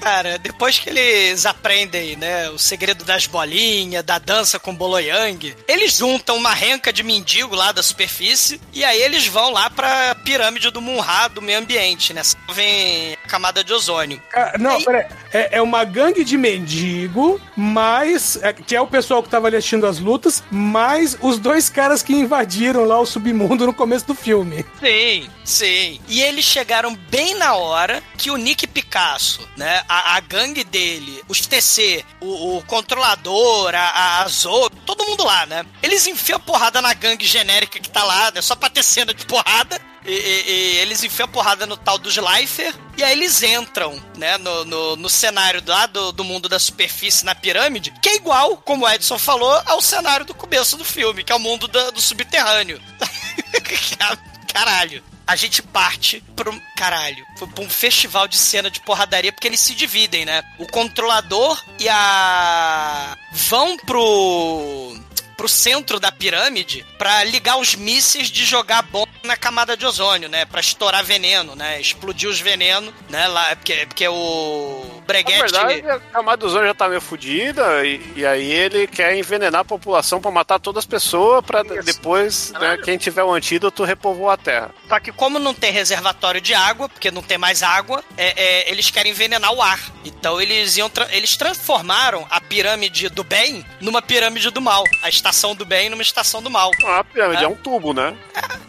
Cara, 0.00 0.38
depois 0.38 0.78
que 0.78 0.88
eles 0.88 1.44
aprendem, 1.46 2.14
né, 2.16 2.48
o 2.50 2.58
segredo 2.58 3.04
das 3.04 3.26
bolinhas, 3.26 4.04
da 4.04 4.18
dança 4.18 4.58
com 4.58 4.74
Bolo 4.74 4.98
Yang, 5.00 5.56
eles 5.66 5.96
juntam 5.96 6.36
uma 6.36 6.52
renca 6.54 6.92
de 6.92 7.02
mendigo 7.02 7.56
lá 7.56 7.72
da 7.72 7.82
superfície 7.82 8.60
e 8.72 8.84
aí 8.84 9.00
eles 9.02 9.26
vão 9.26 9.50
lá 9.52 9.68
pra 9.68 10.14
pirâmide 10.16 10.70
do 10.70 10.80
Munra, 10.80 11.28
do 11.28 11.42
meio 11.42 11.58
ambiente, 11.58 12.12
né? 12.14 12.22
Vem 12.52 13.14
a 13.24 13.28
camada 13.28 13.64
de 13.64 13.72
ozônio. 13.72 14.22
Ah, 14.34 14.52
não, 14.58 14.76
Aí- 14.76 14.84
peraí. 14.84 15.06
É, 15.32 15.58
é 15.58 15.62
uma 15.62 15.84
gangue 15.84 16.24
de 16.24 16.38
mendigo, 16.38 17.40
mais. 17.56 18.38
é, 18.42 18.52
que 18.52 18.76
é 18.76 18.80
o 18.80 18.86
pessoal 18.86 19.22
que 19.22 19.28
tava 19.28 19.48
ali 19.48 19.56
assistindo 19.56 19.86
as 19.86 19.98
lutas, 19.98 20.42
mais 20.50 21.16
os 21.20 21.38
dois 21.38 21.68
caras 21.68 22.02
que 22.02 22.12
invadiram 22.14 22.84
lá 22.84 22.98
o 23.00 23.04
submundo 23.06 23.66
no 23.66 23.74
começo 23.74 24.06
do 24.06 24.14
filme. 24.14 24.64
Sim, 24.80 25.28
sim. 25.44 26.00
E 26.08 26.22
eles 26.22 26.44
chegaram 26.44 26.94
bem 27.10 27.34
na 27.34 27.55
hora 27.56 28.02
que 28.16 28.30
o 28.30 28.36
Nick 28.36 28.66
Picasso, 28.66 29.46
né? 29.56 29.84
A, 29.88 30.16
a 30.16 30.20
gangue 30.20 30.62
dele, 30.64 31.22
os 31.28 31.40
TC, 31.46 32.04
o, 32.20 32.58
o 32.58 32.62
controlador, 32.64 33.74
a, 33.74 34.22
a 34.22 34.28
Zoe, 34.28 34.70
todo 34.84 35.04
mundo 35.06 35.24
lá, 35.24 35.46
né? 35.46 35.64
Eles 35.82 36.06
enfiam 36.06 36.38
porrada 36.40 36.80
na 36.80 36.94
gangue 36.94 37.26
genérica 37.26 37.80
que 37.80 37.90
tá 37.90 38.04
lá, 38.04 38.30
né? 38.30 38.40
Só 38.42 38.54
pra 38.54 38.70
ter 38.70 38.82
cena 38.82 39.12
de 39.12 39.24
porrada. 39.26 39.80
E, 40.08 40.12
e- 40.12 40.44
e 40.50 40.76
eles 40.78 41.02
enfiam 41.02 41.24
a 41.24 41.28
porrada 41.28 41.66
no 41.66 41.76
tal 41.76 41.98
dos 41.98 42.14
Lifer. 42.16 42.72
E 42.96 43.02
aí 43.02 43.10
eles 43.12 43.42
entram, 43.42 44.00
né, 44.16 44.38
no, 44.38 44.64
no, 44.64 44.96
no 44.96 45.10
cenário 45.10 45.60
lá 45.66 45.86
do, 45.86 46.12
do 46.12 46.22
mundo 46.22 46.48
da 46.48 46.60
superfície 46.60 47.24
na 47.24 47.34
pirâmide, 47.34 47.92
que 48.00 48.08
é 48.10 48.14
igual, 48.16 48.56
como 48.58 48.84
o 48.86 48.88
Edson 48.88 49.18
falou, 49.18 49.60
ao 49.66 49.82
cenário 49.82 50.24
do 50.24 50.32
começo 50.32 50.76
do 50.76 50.84
filme, 50.84 51.24
que 51.24 51.32
é 51.32 51.34
o 51.34 51.40
mundo 51.40 51.66
da- 51.66 51.90
do 51.90 52.00
subterrâneo. 52.00 52.80
Caralho. 54.52 55.02
A 55.26 55.34
gente 55.34 55.60
parte 55.60 56.22
pra 56.36 56.50
um. 56.50 56.60
Caralho. 56.76 57.26
Foi 57.38 57.48
pra 57.48 57.64
um 57.64 57.68
festival 57.68 58.28
de 58.28 58.36
cena 58.36 58.70
de 58.70 58.80
porradaria, 58.80 59.32
porque 59.32 59.48
eles 59.48 59.60
se 59.60 59.74
dividem, 59.74 60.24
né? 60.24 60.42
O 60.58 60.66
controlador 60.66 61.60
e 61.80 61.88
a. 61.88 63.16
vão 63.32 63.76
pro. 63.76 64.96
pro 65.36 65.48
centro 65.48 65.98
da 65.98 66.12
pirâmide 66.12 66.86
pra 66.96 67.24
ligar 67.24 67.58
os 67.58 67.74
mísseis 67.74 68.30
de 68.30 68.44
jogar 68.44 68.82
bomba 68.82 69.10
na 69.24 69.36
camada 69.36 69.76
de 69.76 69.84
ozônio, 69.84 70.28
né? 70.28 70.44
Pra 70.44 70.60
estourar 70.60 71.04
veneno, 71.04 71.56
né? 71.56 71.80
Explodir 71.80 72.28
os 72.28 72.38
venenos, 72.38 72.94
né? 73.08 73.26
Lá, 73.26 73.56
porque, 73.56 73.86
porque 73.86 74.06
o. 74.06 74.95
Na 75.06 75.12
Breguete. 75.12 75.38
verdade, 75.40 75.88
a 75.90 76.00
camada 76.00 76.36
do 76.38 76.46
ozônio 76.46 76.66
já 76.66 76.74
tá 76.74 76.88
meio 76.88 77.00
fodida 77.00 77.84
e, 77.86 78.00
e 78.16 78.26
aí 78.26 78.50
ele 78.50 78.86
quer 78.86 79.16
envenenar 79.16 79.60
a 79.60 79.64
população 79.64 80.20
pra 80.20 80.30
matar 80.30 80.58
todas 80.58 80.80
as 80.80 80.86
pessoas 80.86 81.44
pra 81.44 81.62
depois, 81.62 82.52
né, 82.52 82.76
quem 82.84 82.96
tiver 82.98 83.22
o 83.22 83.32
antídoto, 83.32 83.84
repovoar 83.84 84.34
a 84.34 84.36
Terra. 84.36 84.70
Só 84.88 84.98
que 85.00 85.12
como 85.12 85.38
não 85.38 85.54
tem 85.54 85.70
reservatório 85.72 86.40
de 86.40 86.54
água, 86.54 86.88
porque 86.88 87.10
não 87.10 87.22
tem 87.22 87.38
mais 87.38 87.62
água, 87.62 88.02
é, 88.16 88.34
é, 88.66 88.70
eles 88.70 88.90
querem 88.90 89.12
envenenar 89.12 89.52
o 89.52 89.62
ar. 89.62 89.78
Então 90.04 90.40
eles 90.40 90.76
iam 90.76 90.90
tra- 90.90 91.08
eles 91.12 91.36
transformaram 91.36 92.26
a 92.30 92.40
pirâmide 92.40 93.08
do 93.08 93.22
bem 93.24 93.64
numa 93.80 94.02
pirâmide 94.02 94.50
do 94.50 94.60
mal. 94.60 94.82
A 95.02 95.08
estação 95.08 95.54
do 95.54 95.64
bem 95.64 95.88
numa 95.88 96.02
estação 96.02 96.42
do 96.42 96.50
mal. 96.50 96.70
Ah, 96.84 96.98
A 97.00 97.04
pirâmide 97.04 97.42
É. 97.42 97.46
é 97.46 97.48
um 97.48 97.54
tubo, 97.54 97.92
né? 97.92 98.14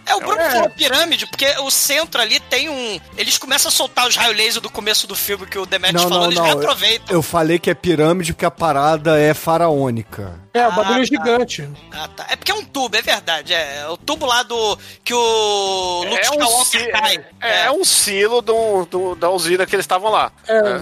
É, 0.06 0.16
o 0.16 0.20
Bruno 0.20 0.40
É. 0.42 0.50
falou 0.52 0.70
pirâmide, 0.70 1.26
porque 1.28 1.48
o 1.60 1.70
centro 1.72 2.22
ali 2.22 2.40
tem 2.40 2.70
um. 2.70 3.00
Eles 3.18 3.38
começam 3.38 3.70
a 3.70 3.72
soltar 3.72 4.08
os 4.08 4.16
raios 4.16 4.38
laser 4.38 4.62
do 4.62 4.70
começo 4.70 5.06
do 5.08 5.16
filme 5.16 5.46
que 5.46 5.58
o 5.60 5.66
Demetrius 5.66 6.04
Não, 6.04 6.10
falou, 6.10 6.27
não, 6.36 6.44
eles 6.46 6.56
não. 6.56 6.60
reaproveitam. 6.62 7.16
Eu 7.16 7.22
falei 7.22 7.60
que 7.60 7.70
é 7.70 7.74
pirâmide 7.74 8.34
porque 8.34 8.46
a 8.46 8.52
parada 8.52 9.20
é 9.20 9.34
faraônica. 9.34 10.34
É, 10.54 10.68
o 10.68 10.72
bagulho 10.72 10.98
Ah, 11.00 11.02
é 11.02 11.06
gigante. 11.06 11.70
Ah, 11.92 12.08
tá. 12.16 12.26
É 12.30 12.36
porque 12.36 12.52
é 12.52 12.56
um 12.56 12.66
tubo, 12.66 12.96
é 12.96 13.02
verdade. 13.02 13.54
É, 13.54 13.88
o 13.90 13.98
tubo 13.98 14.26
lá 14.26 14.44
do. 14.44 14.78
que 15.04 15.14
o 15.14 16.04
Luke 16.04 16.16
É 16.26 16.30
um, 16.32 16.34
Skywalker 16.34 16.92
cai. 16.92 17.26
é, 17.42 17.66
é 17.66 17.72
um 17.72 17.84
silo 17.86 18.42
do, 18.42 18.86
do- 18.86 19.16
da 19.16 19.30
usina 19.30 19.66
que 19.66 19.76
eles 19.76 19.84
estavam 19.84 20.10
lá. 20.12 20.32
É, 20.48 20.58
é 20.58 20.82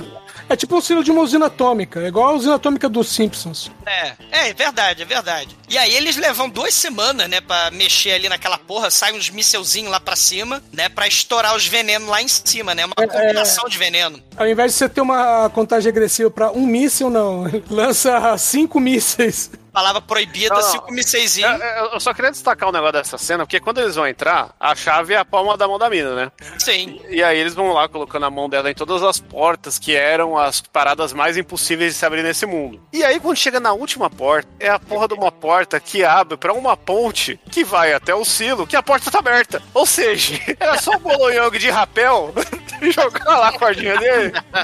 tipo 0.55 0.75
um 0.75 0.81
sino 0.81 1.03
de 1.03 1.11
uma 1.11 1.21
usina 1.21 1.45
atômica, 1.45 2.01
é 2.01 2.07
igual 2.07 2.29
a 2.29 2.33
usina 2.33 2.55
atômica 2.55 2.89
dos 2.89 3.09
Simpsons. 3.09 3.71
É, 3.85 4.13
é, 4.31 4.49
é 4.49 4.53
verdade, 4.53 5.01
é 5.01 5.05
verdade. 5.05 5.57
E 5.69 5.77
aí 5.77 5.95
eles 5.95 6.17
levam 6.17 6.49
duas 6.49 6.73
semanas, 6.73 7.29
né, 7.29 7.41
pra 7.41 7.71
mexer 7.71 8.11
ali 8.11 8.29
naquela 8.29 8.57
porra, 8.57 8.91
sai 8.91 9.13
uns 9.13 9.29
mísselzinhos 9.29 9.91
lá 9.91 9.99
pra 9.99 10.15
cima, 10.15 10.61
né, 10.71 10.89
pra 10.89 11.07
estourar 11.07 11.55
os 11.55 11.65
venenos 11.65 12.07
lá 12.07 12.21
em 12.21 12.27
cima, 12.27 12.75
né, 12.75 12.85
uma 12.85 12.95
combinação 12.95 13.67
de 13.69 13.77
veneno. 13.77 14.21
Ao 14.35 14.47
invés 14.47 14.73
de 14.73 14.77
você 14.77 14.89
ter 14.89 15.01
uma 15.01 15.49
contagem 15.49 15.89
agressiva 15.89 16.29
pra 16.29 16.51
um 16.51 16.65
míssil, 16.65 17.09
não. 17.09 17.45
Lança 17.69 18.37
cinco 18.37 18.79
mísseis. 18.79 19.49
Palavra 19.75 20.01
proibida, 20.01 20.55
Não, 20.55 20.61
não. 20.61 20.71
cinco 20.71 20.89
mísselzinhos. 20.93 21.59
É, 21.59 21.79
é, 21.79 21.93
Eu 21.93 21.99
só 21.99 22.13
queria 22.13 22.31
destacar 22.31 22.69
um 22.69 22.71
negócio 22.71 22.93
dessa 22.93 23.17
cena, 23.17 23.45
porque 23.45 23.59
quando 23.59 23.81
eles 23.81 23.95
vão 23.95 24.07
entrar, 24.07 24.51
a 24.57 24.73
chave 24.73 25.13
é 25.13 25.17
a 25.17 25.25
palma 25.25 25.57
da 25.57 25.67
mão 25.67 25.77
da 25.77 25.89
mina, 25.89 26.15
né? 26.15 26.31
Sim. 26.57 27.01
E 27.09 27.21
aí 27.21 27.37
eles 27.37 27.53
vão 27.53 27.73
lá 27.73 27.89
colocando 27.89 28.25
a 28.25 28.31
mão 28.31 28.47
dela 28.47 28.71
em 28.71 28.73
todas 28.73 29.03
as 29.03 29.19
portas 29.19 29.77
que 29.77 29.93
eram 29.93 30.37
as 30.37 30.61
paradas 30.61 31.11
mais 31.11 31.35
impossíveis 31.35 31.91
de 31.93 31.99
se 31.99 32.05
abrir 32.05 32.23
nesse 32.23 32.45
mundo. 32.45 32.81
E 32.93 33.03
aí 33.03 33.19
quando 33.19 33.35
chega 33.35 33.59
na 33.59 33.73
última 33.73 34.09
porta, 34.09 34.47
é 34.61 34.69
a 34.69 34.79
porra 34.79 35.09
de 35.09 35.13
uma 35.13 35.29
porta 35.31 35.77
que 35.77 36.05
abre 36.05 36.37
pra 36.37 36.53
uma 36.53 36.77
ponte 36.77 37.37
que 37.51 37.65
vai 37.65 37.91
até 37.91 38.15
o 38.15 38.23
silo, 38.23 38.65
que 38.65 38.77
a 38.77 38.83
porta 38.83 39.11
tá 39.11 39.19
aberta. 39.19 39.61
Ou 39.73 39.85
seja, 39.85 40.39
era 40.57 40.77
só 40.79 40.91
o 40.91 40.99
Bolonhong 40.99 41.59
de 41.59 41.69
rapel 41.69 42.33
jogar 42.93 43.25
lá 43.39 43.49
a 43.49 43.59
cordinha 43.59 43.97
dele. 43.97 44.31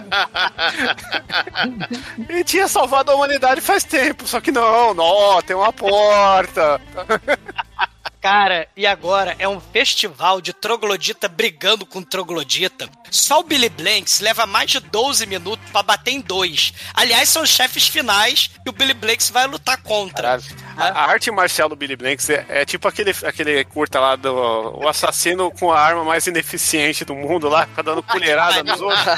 e 2.30 2.44
tinha 2.44 2.68
salvado 2.68 3.12
a 3.12 3.16
humanidade 3.16 3.62
faz 3.62 3.84
tempo, 3.84 4.28
só 4.28 4.40
que 4.40 4.52
não, 4.52 4.94
não, 4.94 5.01
tem 5.46 5.56
uma 5.56 5.74
porta. 5.74 6.80
Cara, 8.22 8.68
e 8.78 8.86
agora 8.86 9.36
é 9.40 9.48
um 9.48 9.60
festival 9.60 10.40
de 10.42 10.54
troglodita 10.54 11.28
brigando 11.28 11.88
com 11.88 12.04
troglodita. 12.04 12.88
Só 13.10 13.40
o 13.40 13.44
Billy 13.44 13.68
Blanks 13.68 14.20
leva 14.20 14.46
mais 14.46 14.70
de 14.70 14.80
12 14.80 15.26
minutos 15.26 15.68
pra 15.72 15.82
bater 15.82 16.12
em 16.12 16.22
dois. 16.22 16.72
Aliás, 16.94 17.30
são 17.30 17.42
os 17.42 17.50
chefes 17.50 17.88
finais 17.88 18.52
e 18.64 18.70
o 18.70 18.74
Billy 18.74 18.94
Blanks 18.94 19.32
vai 19.32 19.48
lutar 19.48 19.82
contra. 19.82 20.38
Caralho. 20.38 20.44
A, 20.78 20.88
a 20.88 21.06
arte 21.06 21.32
marcial 21.32 21.70
do 21.70 21.76
Billy 21.76 21.96
Blanks 21.96 22.30
é, 22.30 22.46
é 22.50 22.66
tipo 22.66 22.88
aquele, 22.88 23.14
aquele 23.24 23.64
curta 23.66 24.00
lá 24.00 24.16
do 24.16 24.32
o 24.32 24.88
assassino 24.88 25.52
com 25.52 25.72
a 25.72 25.80
arma 25.80 26.04
mais 26.04 26.26
ineficiente 26.28 27.06
do 27.06 27.16
mundo 27.16 27.50
lá, 27.50 27.68
fica 27.68 27.84
dando 27.84 28.04
colherada 28.04 28.64
nos 28.64 28.82
outros. 28.82 29.02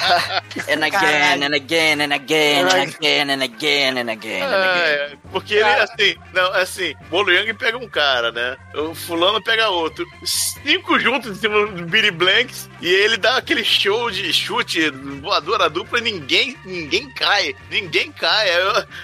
And 0.69 0.83
again, 0.83 1.43
and 1.43 1.55
again, 1.55 2.01
and 2.01 2.13
again, 2.13 2.65
and 2.65 2.81
again, 2.83 3.31
and 3.31 3.43
again, 3.43 3.99
and 3.99 4.11
again, 4.11 4.43
again. 4.43 4.43
É, 4.43 5.13
porque 5.31 5.55
ele, 5.55 5.69
assim, 5.69 6.15
não, 6.33 6.53
assim, 6.53 6.93
Bolo 7.09 7.31
Yang 7.31 7.53
pega 7.55 7.77
um 7.77 7.87
cara, 7.87 8.31
né? 8.31 8.57
O 8.75 8.93
fulano 8.95 9.41
pega 9.41 9.69
outro. 9.69 10.05
Cinco 10.23 10.99
juntos 10.99 11.31
em 11.31 11.35
cima 11.35 11.67
do 11.67 11.85
Billy 11.85 12.11
Blanks 12.11 12.69
e 12.81 12.87
ele 12.87 13.17
dá 13.17 13.37
aquele 13.37 13.63
show 13.63 14.09
de 14.09 14.31
chute, 14.33 14.89
voadora 15.21 15.69
dupla 15.69 15.99
e 15.99 16.01
ninguém, 16.01 16.57
ninguém 16.65 17.09
cai. 17.11 17.55
Ninguém 17.69 18.11
cai. 18.11 18.47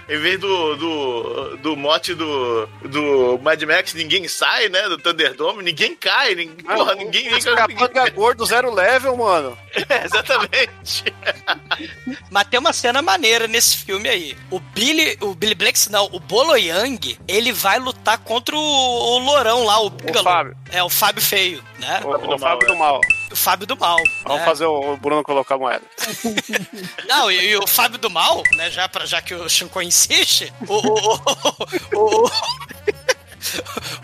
Em 0.08 0.18
vez 0.18 0.40
do, 0.40 0.76
do, 0.76 1.58
do 1.58 1.76
mote 1.76 2.14
do, 2.14 2.39
do 2.86 3.40
Mad 3.42 3.62
Max, 3.64 3.94
ninguém 3.94 4.28
sai, 4.28 4.70
né? 4.70 4.88
Do 4.90 4.98
Thunderdome, 4.98 5.64
ninguém 5.64 5.96
cai. 5.96 6.36
Ninguém, 6.36 6.66
porra, 6.66 6.96
ninguém... 6.96 7.32
Ninguém, 7.32 7.56
capanga 7.56 8.10
gordo 8.10 8.46
zero 8.46 8.74
level, 8.74 9.18
mano. 9.18 9.58
É, 9.90 10.06
exatamente. 10.06 11.04
Mas 12.30 12.48
tem 12.48 12.60
uma 12.60 12.74
cena 12.74 13.02
maneira 13.02 13.48
nesse 13.48 13.78
filme 13.78 14.08
aí. 14.08 14.38
O 14.52 14.60
Billy, 14.60 15.18
o 15.22 15.34
Billy 15.34 15.56
Blanks, 15.56 15.88
não, 15.88 16.08
o 16.12 16.20
Bolo 16.20 16.56
Yang, 16.56 17.18
ele 17.28 17.52
vai 17.52 17.80
lutar 17.80 18.18
contra 18.20 18.56
o, 18.56 18.60
o 18.60 19.20
Lourão 19.20 19.64
lá, 19.64 19.80
o 19.80 19.90
Bigalo. 19.90 20.24
Fábio. 20.24 20.58
É, 20.72 20.84
o 20.84 20.90
Fábio 20.90 21.24
Feio, 21.24 21.64
né? 21.80 22.02
O, 22.04 22.36
o 22.36 22.40
Fábio 22.40 22.68
do 22.68 22.76
Mal. 22.78 23.02
o 23.32 23.36
Fábio 23.36 23.68
do 23.68 23.78
Mal. 23.78 23.98
Vamos 24.24 24.40
né? 24.40 24.46
fazer 24.46 24.66
o 24.66 24.98
Bruno 24.98 25.24
colocar 25.24 25.56
a 25.56 25.58
moeda. 25.58 25.84
Não, 27.08 27.32
e, 27.32 27.52
e 27.52 27.58
o 27.58 27.68
Fábio 27.68 27.98
do 27.98 28.10
Mal, 28.10 28.44
né, 28.56 28.70
já, 28.70 28.88
pra, 28.88 29.06
já 29.06 29.22
que 29.22 29.34
o 29.34 29.50
Shinkoi 29.50 29.86
insiste, 29.86 30.54
o, 30.68 30.76
o, 31.96 32.30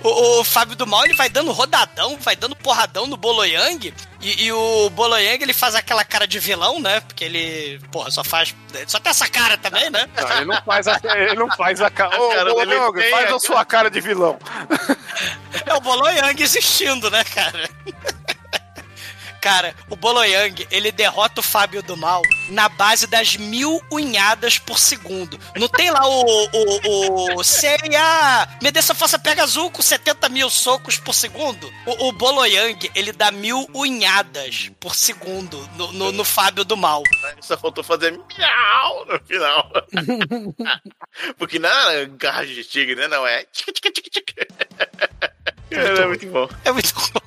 o, 0.04 0.40
o, 0.40 0.44
Fábio 0.44 0.76
do 0.76 0.88
Mal, 0.88 1.06
ele 1.06 1.16
vai 1.16 1.30
dando 1.30 1.52
rodadão, 1.52 2.18
vai 2.20 2.36
dando 2.36 2.56
porradão 2.56 3.08
no 3.08 3.18
Boloyang, 3.18 3.94
e, 4.22 4.46
e 4.46 4.52
o 4.52 4.90
Boloyang, 4.90 5.42
ele 5.42 5.54
faz 5.54 5.76
aquela 5.76 6.04
cara 6.04 6.28
de 6.28 6.40
vilão, 6.40 6.80
né, 6.80 7.00
porque 7.02 7.24
ele, 7.24 7.80
porra, 7.92 8.12
só 8.12 8.24
faz, 8.24 8.56
só 8.88 9.00
tem 9.00 9.10
essa 9.10 9.28
cara 9.28 9.58
também, 9.58 9.90
né? 9.90 10.10
Não, 10.16 10.38
ele 10.38 10.46
não 10.46 10.62
faz 10.64 10.88
a, 10.88 11.00
ele 11.04 11.36
não 11.36 11.50
faz 11.56 11.82
a 11.82 11.90
cara. 11.92 12.22
Ô, 12.22 12.30
cara 12.30 12.54
ô, 12.54 12.94
tem 12.94 13.12
faz 13.12 13.32
a 13.32 13.36
a 13.36 13.40
sua 13.40 13.66
cara 13.66 13.90
de 13.90 14.02
vilão. 14.02 14.38
É 15.66 15.74
o 15.74 15.82
Boloyang 15.82 16.42
existindo, 16.42 17.10
né, 17.10 17.24
cara? 17.24 17.70
Cara, 19.46 19.76
o 19.92 19.96
Boloyang, 19.96 20.68
ele 20.72 20.92
derrota 20.92 21.40
o 21.40 21.44
Fábio 21.44 21.84
do 21.84 21.96
Mal 21.96 22.24
na 22.50 22.68
base 22.68 23.06
das 23.06 23.38
mil 23.38 23.80
unhadas 23.92 24.58
por 24.58 24.80
segundo. 24.80 25.40
Não 25.56 25.68
tem 25.68 25.92
lá 25.92 26.02
o, 26.04 26.50
o, 26.52 27.40
o 27.40 27.44
Seiya, 27.44 28.58
me 28.60 28.72
dê 28.72 28.80
essa 28.80 28.96
força 28.96 29.20
pega 29.20 29.44
azul 29.44 29.70
com 29.70 29.84
70 29.84 30.30
mil 30.30 30.50
socos 30.50 30.98
por 30.98 31.14
segundo. 31.14 31.72
O, 31.86 32.08
o 32.08 32.12
Boloyang, 32.14 32.90
ele 32.96 33.12
dá 33.12 33.30
mil 33.30 33.70
unhadas 33.72 34.72
por 34.80 34.96
segundo 34.96 35.60
no, 35.76 35.92
no, 35.92 36.12
no 36.12 36.26
Fábio 36.26 36.66
do 36.66 36.76
Mal. 36.76 37.04
Só 37.40 37.56
faltou 37.56 37.84
fazer 37.84 38.14
miau 38.14 39.06
no 39.06 39.20
final. 39.28 39.72
Porque 41.38 41.60
não 41.60 41.70
é 41.92 42.08
garra 42.08 42.48
de 42.48 42.64
tigre, 42.64 42.96
né? 42.96 43.08
Não, 43.08 43.28
é 43.28 43.44
tica, 43.44 43.72
tica, 43.74 43.92
tica, 43.92 44.10
tica. 44.10 45.35
É 45.80 46.06
muito 46.08 46.28
bom. 46.28 46.50
É 46.64 46.72
muito 46.72 46.94
bom. 46.96 47.22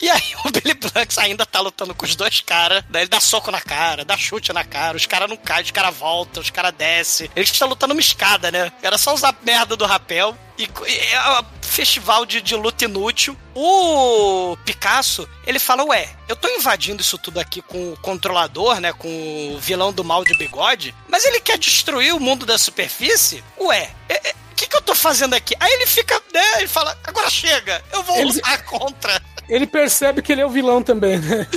E 0.00 0.10
aí 0.10 0.22
o 0.44 0.50
Billy 0.50 0.74
Blanks 0.74 1.16
ainda 1.18 1.46
tá 1.46 1.60
lutando 1.60 1.94
com 1.94 2.04
os 2.04 2.14
dois 2.14 2.40
caras, 2.40 2.84
daí 2.90 3.02
ele 3.02 3.08
dá 3.08 3.20
soco 3.20 3.50
na 3.50 3.60
cara, 3.60 4.04
dá 4.04 4.16
chute 4.16 4.52
na 4.52 4.64
cara, 4.64 4.96
os 4.96 5.06
caras 5.06 5.28
não 5.28 5.36
caem, 5.36 5.64
os 5.64 5.70
caras 5.70 5.96
voltam, 5.96 6.42
os 6.42 6.50
caras 6.50 6.72
descem. 6.76 7.30
Eles 7.34 7.50
estão 7.50 7.68
lutando 7.68 7.94
uma 7.94 8.00
escada, 8.00 8.50
né? 8.50 8.70
Era 8.82 8.98
só 8.98 9.14
usar 9.14 9.34
merda 9.42 9.76
do 9.76 9.86
rapel. 9.86 10.36
E 10.58 10.68
é 11.12 11.40
um 11.40 11.44
festival 11.62 12.24
de, 12.24 12.40
de 12.40 12.54
luta 12.54 12.84
inútil. 12.84 13.36
O 13.54 14.56
Picasso, 14.64 15.28
ele 15.46 15.58
fala, 15.58 15.84
ué, 15.84 16.08
eu 16.28 16.36
tô 16.36 16.48
invadindo 16.48 17.00
isso 17.02 17.18
tudo 17.18 17.40
aqui 17.40 17.60
com 17.62 17.92
o 17.92 17.96
controlador, 17.96 18.78
né? 18.80 18.92
Com 18.92 19.54
o 19.54 19.58
vilão 19.58 19.92
do 19.92 20.04
mal 20.04 20.22
de 20.24 20.36
bigode, 20.36 20.94
mas 21.08 21.24
ele 21.24 21.40
quer 21.40 21.58
destruir 21.58 22.14
o 22.14 22.20
mundo 22.20 22.44
da 22.46 22.58
superfície? 22.58 23.42
Ué, 23.58 23.90
é- 24.08 24.28
é- 24.30 24.34
que, 24.54 24.66
que 24.66 24.76
eu 24.76 24.82
tô 24.82 24.94
fazendo 24.94 25.34
aqui? 25.34 25.54
Aí 25.60 25.72
ele 25.72 25.86
fica, 25.86 26.14
né? 26.32 26.58
Ele 26.58 26.68
fala, 26.68 26.96
agora 27.04 27.28
chega, 27.30 27.82
eu 27.92 28.02
vou 28.02 28.16
Ele- 28.16 28.32
lutar 28.32 28.62
contra. 28.64 29.20
Ele 29.48 29.66
percebe 29.66 30.22
que 30.22 30.32
ele 30.32 30.40
é 30.40 30.46
o 30.46 30.50
vilão 30.50 30.82
também, 30.82 31.18
né? 31.18 31.46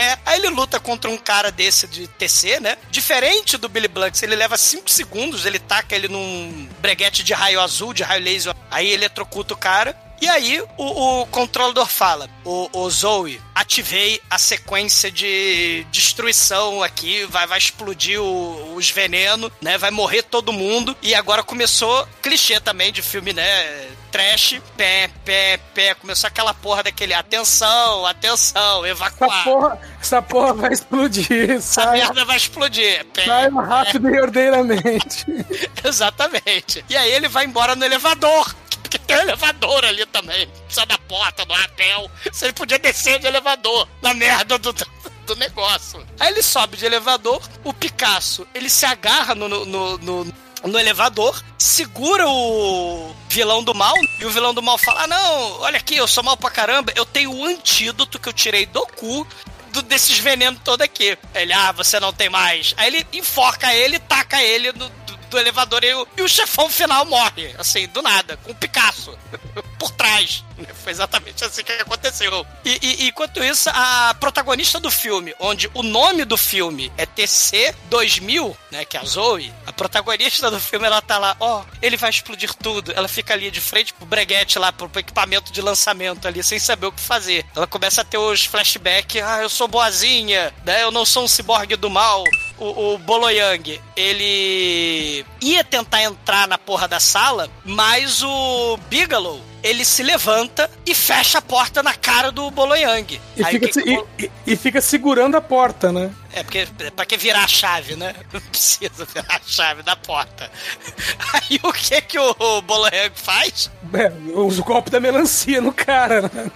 É, 0.00 0.16
aí 0.26 0.38
ele 0.38 0.48
luta 0.50 0.78
contra 0.78 1.10
um 1.10 1.18
cara 1.18 1.50
desse 1.50 1.86
de 1.88 2.06
TC, 2.06 2.60
né? 2.60 2.76
Diferente 2.88 3.56
do 3.56 3.68
Billy 3.68 3.88
Blanks, 3.88 4.22
ele 4.22 4.36
leva 4.36 4.56
5 4.56 4.88
segundos, 4.88 5.44
ele 5.44 5.58
taca 5.58 5.92
ele 5.92 6.06
num 6.06 6.68
breguete 6.80 7.24
de 7.24 7.32
raio 7.32 7.60
azul, 7.60 7.92
de 7.92 8.04
raio 8.04 8.22
laser, 8.22 8.54
aí 8.70 8.86
ele 8.86 8.94
eletrocuta 9.04 9.54
o 9.54 9.56
cara. 9.56 9.96
E 10.20 10.28
aí 10.28 10.60
o, 10.76 11.20
o 11.22 11.26
controlador 11.26 11.86
fala: 11.86 12.28
o, 12.44 12.68
o 12.72 12.90
Zoe, 12.90 13.40
ativei 13.54 14.20
a 14.28 14.38
sequência 14.38 15.10
de 15.10 15.86
destruição 15.92 16.82
aqui, 16.82 17.24
vai, 17.26 17.46
vai 17.46 17.58
explodir 17.58 18.20
o- 18.20 18.74
os 18.74 18.90
venenos, 18.90 19.50
né? 19.60 19.78
Vai 19.78 19.90
morrer 19.90 20.22
todo 20.22 20.52
mundo. 20.52 20.96
E 21.02 21.14
agora 21.14 21.42
começou 21.42 22.06
clichê 22.22 22.58
também 22.60 22.92
de 22.92 23.02
filme, 23.02 23.32
né? 23.32 23.88
Trash, 24.18 24.60
pé, 24.76 25.08
pé, 25.24 25.60
pé. 25.72 25.94
Começou 25.94 26.26
aquela 26.26 26.52
porra 26.52 26.82
daquele 26.82 27.14
atenção, 27.14 28.04
atenção, 28.04 28.84
Essa 28.84 28.90
evacuar. 28.90 29.44
porra, 29.44 29.80
essa 30.00 30.20
porra 30.20 30.52
vai 30.54 30.72
explodir. 30.72 31.50
Essa 31.52 31.82
Sai, 31.82 31.98
merda 31.98 32.24
vai 32.24 32.36
explodir. 32.36 33.04
Pé, 33.14 33.24
sai 33.24 33.48
rápido 33.48 34.10
e 34.12 34.20
ordeiramente. 34.20 35.24
Exatamente. 35.84 36.84
E 36.88 36.96
aí 36.96 37.12
ele 37.12 37.28
vai 37.28 37.44
embora 37.44 37.76
no 37.76 37.84
elevador. 37.84 38.52
Porque 38.82 38.98
tem 38.98 39.16
um 39.18 39.20
elevador 39.20 39.84
ali 39.84 40.04
também. 40.06 40.50
Só 40.68 40.84
da 40.84 40.98
porta, 40.98 41.44
do 41.44 41.52
rapel. 41.54 42.10
Se 42.32 42.46
ele 42.46 42.54
podia 42.54 42.78
descer 42.80 43.20
de 43.20 43.26
elevador. 43.28 43.86
Na 44.02 44.14
merda 44.14 44.58
do, 44.58 44.72
do 44.72 45.36
negócio. 45.36 46.04
Aí 46.18 46.32
ele 46.32 46.42
sobe 46.42 46.76
de 46.76 46.86
elevador. 46.86 47.40
O 47.62 47.72
Picasso, 47.72 48.44
ele 48.52 48.68
se 48.68 48.84
agarra 48.84 49.34
no, 49.36 49.48
no, 49.48 49.64
no, 49.64 49.98
no- 49.98 50.34
no 50.64 50.78
elevador, 50.78 51.40
segura 51.56 52.28
o 52.28 53.14
vilão 53.28 53.62
do 53.62 53.74
mal, 53.74 53.94
e 54.18 54.24
o 54.24 54.30
vilão 54.30 54.52
do 54.54 54.62
mal 54.62 54.76
fala: 54.78 55.04
ah, 55.04 55.06
não, 55.06 55.60
olha 55.60 55.76
aqui, 55.78 55.96
eu 55.96 56.08
sou 56.08 56.22
mal 56.24 56.36
pra 56.36 56.50
caramba, 56.50 56.92
eu 56.96 57.04
tenho 57.04 57.32
o 57.32 57.44
antídoto 57.44 58.18
que 58.18 58.28
eu 58.28 58.32
tirei 58.32 58.66
do 58.66 58.84
cu 58.86 59.26
do- 59.72 59.82
desses 59.82 60.18
venenos 60.18 60.60
todo 60.64 60.82
aqui. 60.82 61.16
Ele, 61.34 61.52
ah, 61.52 61.72
você 61.72 62.00
não 62.00 62.12
tem 62.12 62.28
mais. 62.28 62.74
Aí 62.76 62.88
ele 62.88 63.06
enforca 63.12 63.72
ele 63.74 63.98
taca 63.98 64.42
ele 64.42 64.72
no, 64.72 64.88
do, 64.88 65.17
do 65.28 65.38
elevador 65.38 65.82
e 65.84 65.94
o, 65.94 66.06
e 66.16 66.22
o 66.22 66.28
chefão 66.28 66.68
final 66.68 67.04
morre, 67.04 67.54
assim, 67.58 67.86
do 67.88 68.02
nada, 68.02 68.36
com 68.38 68.52
o 68.52 68.54
Picasso 68.54 69.16
por 69.78 69.90
trás. 69.92 70.44
Foi 70.82 70.90
exatamente 70.90 71.44
assim 71.44 71.62
que 71.62 71.70
aconteceu. 71.72 72.44
E, 72.64 72.78
e- 72.82 73.08
enquanto 73.08 73.42
isso, 73.42 73.70
a 73.72 74.14
protagonista 74.18 74.80
do 74.80 74.90
filme, 74.90 75.34
onde 75.38 75.70
o 75.74 75.82
nome 75.82 76.24
do 76.24 76.36
filme 76.36 76.90
é 76.96 77.06
TC 77.06 77.74
2000, 77.88 78.56
né, 78.72 78.84
que 78.84 78.96
é 78.96 79.00
a 79.00 79.04
Zoe, 79.04 79.52
a 79.66 79.72
protagonista 79.72 80.50
do 80.50 80.58
filme, 80.58 80.86
ela 80.86 81.00
tá 81.00 81.18
lá, 81.18 81.36
ó, 81.38 81.62
ele 81.80 81.96
vai 81.96 82.10
explodir 82.10 82.52
tudo. 82.54 82.92
Ela 82.92 83.06
fica 83.06 83.34
ali 83.34 83.50
de 83.50 83.60
frente 83.60 83.94
pro 83.94 84.04
breguete 84.06 84.58
lá, 84.58 84.72
pro 84.72 84.90
equipamento 84.98 85.52
de 85.52 85.60
lançamento 85.62 86.26
ali, 86.26 86.42
sem 86.42 86.58
saber 86.58 86.86
o 86.86 86.92
que 86.92 87.00
fazer. 87.00 87.46
Ela 87.54 87.66
começa 87.66 88.00
a 88.00 88.04
ter 88.04 88.18
os 88.18 88.44
flashbacks, 88.44 89.22
ah, 89.22 89.42
eu 89.42 89.48
sou 89.48 89.68
boazinha, 89.68 90.52
né, 90.64 90.82
eu 90.82 90.90
não 90.90 91.04
sou 91.04 91.24
um 91.24 91.28
ciborgue 91.28 91.76
do 91.76 91.88
mal. 91.90 92.24
O, 92.60 92.94
o 92.94 92.98
Boloyang, 92.98 93.80
ele 93.96 95.24
ia 95.40 95.62
tentar 95.62 96.02
entrar 96.02 96.48
na 96.48 96.58
porra 96.58 96.88
da 96.88 96.98
sala, 96.98 97.48
mas 97.64 98.20
o 98.22 98.76
Bigelow, 98.90 99.40
ele 99.62 99.84
se 99.84 100.02
levanta 100.02 100.68
e 100.84 100.92
fecha 100.94 101.38
a 101.38 101.42
porta 101.42 101.82
na 101.84 101.94
cara 101.94 102.32
do 102.32 102.50
Boloyang. 102.50 103.20
E 103.36 103.44
Aí 103.44 103.52
fica, 103.52 103.66
que 103.68 103.72
que 103.72 103.80
se- 103.82 103.96
o- 103.96 104.08
e, 104.18 104.24
e- 104.24 104.30
e 104.48 104.56
fica 104.56 104.80
segurando 104.80 105.36
a 105.36 105.40
porta, 105.40 105.92
né? 105.92 106.10
é, 106.32 106.42
porque 106.42 106.66
pra 106.96 107.06
que 107.06 107.16
virar 107.16 107.44
a 107.44 107.48
chave, 107.48 107.94
né? 107.96 108.14
Não 108.32 108.40
precisa 108.40 109.04
virar 109.04 109.36
a 109.36 109.40
chave 109.46 109.82
da 109.82 109.94
porta. 109.94 110.50
Aí 111.34 111.60
o 111.62 111.72
que 111.72 112.00
que 112.02 112.18
o 112.18 112.62
Boloyang 112.62 113.12
faz? 113.14 113.70
É, 113.94 114.12
usa 114.36 114.60
o 114.60 114.64
golpe 114.64 114.90
da 114.90 114.98
melancia 114.98 115.60
no 115.60 115.72
cara, 115.72 116.22
né? 116.22 116.50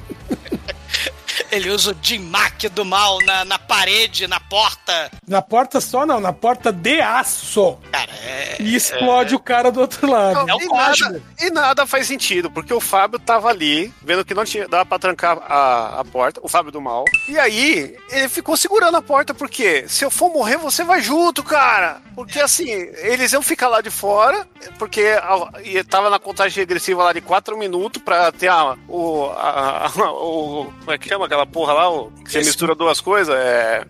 Ele 1.51 1.71
usa 1.71 1.93
o 1.93 1.97
Jim-Mac 2.01 2.65
do 2.73 2.85
mal 2.85 3.19
na, 3.25 3.45
na 3.45 3.59
parede, 3.59 4.27
na 4.27 4.41
porta. 4.41 5.11
Na 5.27 5.43
porta 5.43 5.81
só 5.81 6.05
não, 6.07 6.21
na 6.21 6.33
porta 6.33 6.73
de 6.73 7.01
aço. 7.01 7.79
Cara, 7.91 8.13
é... 8.25 8.57
E 8.61 8.75
explode 8.75 9.35
o 9.35 9.39
cara 9.39 9.71
do 9.71 9.81
outro 9.81 10.09
lado. 10.09 10.49
É 10.49 10.55
o 10.55 10.61
e, 10.61 10.67
código. 10.67 11.13
nada, 11.13 11.23
e 11.41 11.51
nada 11.51 11.87
faz 11.87 12.07
sentido, 12.07 12.51
porque 12.51 12.73
o 12.73 12.81
Fábio 12.81 13.19
tava 13.19 13.49
ali, 13.49 13.93
vendo 14.03 14.25
que 14.25 14.35
não 14.35 14.45
tinha 14.45 14.69
dava 14.69 14.87
pra 14.87 14.99
trancar 14.99 15.39
a, 15.39 16.01
a 16.01 16.05
porta, 16.05 16.41
o 16.43 16.49
Fábio 16.49 16.73
do 16.73 16.81
mal. 16.81 17.05
E 17.29 17.39
aí, 17.39 17.97
ele 18.11 18.29
ficou 18.29 18.57
segurando 18.57 18.97
a 18.97 19.03
porta, 19.03 19.35
porque 19.35 19.87
se 19.89 20.05
eu 20.05 20.11
for 20.11 20.33
morrer, 20.33 20.57
você 20.57 20.85
vai 20.85 21.03
junto, 21.03 21.43
cara. 21.43 22.01
Porque 22.15 22.41
assim, 22.41 22.69
eles 22.71 23.33
iam 23.33 23.43
ficar 23.43 23.69
lá 23.69 23.81
de 23.81 23.91
fora, 23.91 24.47
porque 24.79 25.01
a, 25.23 25.51
e 25.65 25.83
tava 25.85 26.11
na 26.11 26.19
contagem 26.19 26.59
regressiva 26.59 27.03
lá 27.05 27.13
de 27.13 27.21
4 27.21 27.57
minutos 27.57 28.03
pra 28.03 28.31
ter 28.31 28.49
a, 28.49 28.77
o, 28.89 29.27
a, 29.31 29.87
a- 29.87 30.13
o. 30.13 30.73
Como 30.81 30.93
é 30.93 30.99
que 30.99 31.09
chama 31.09 31.27
aquela 31.27 31.47
porra 31.47 31.73
lá? 31.73 31.89
O, 31.91 32.11
que 32.25 32.31
você 32.33 32.39
mistura 32.41 32.75
duas 32.75 33.01
coisas? 33.01 33.35
É. 33.35 33.85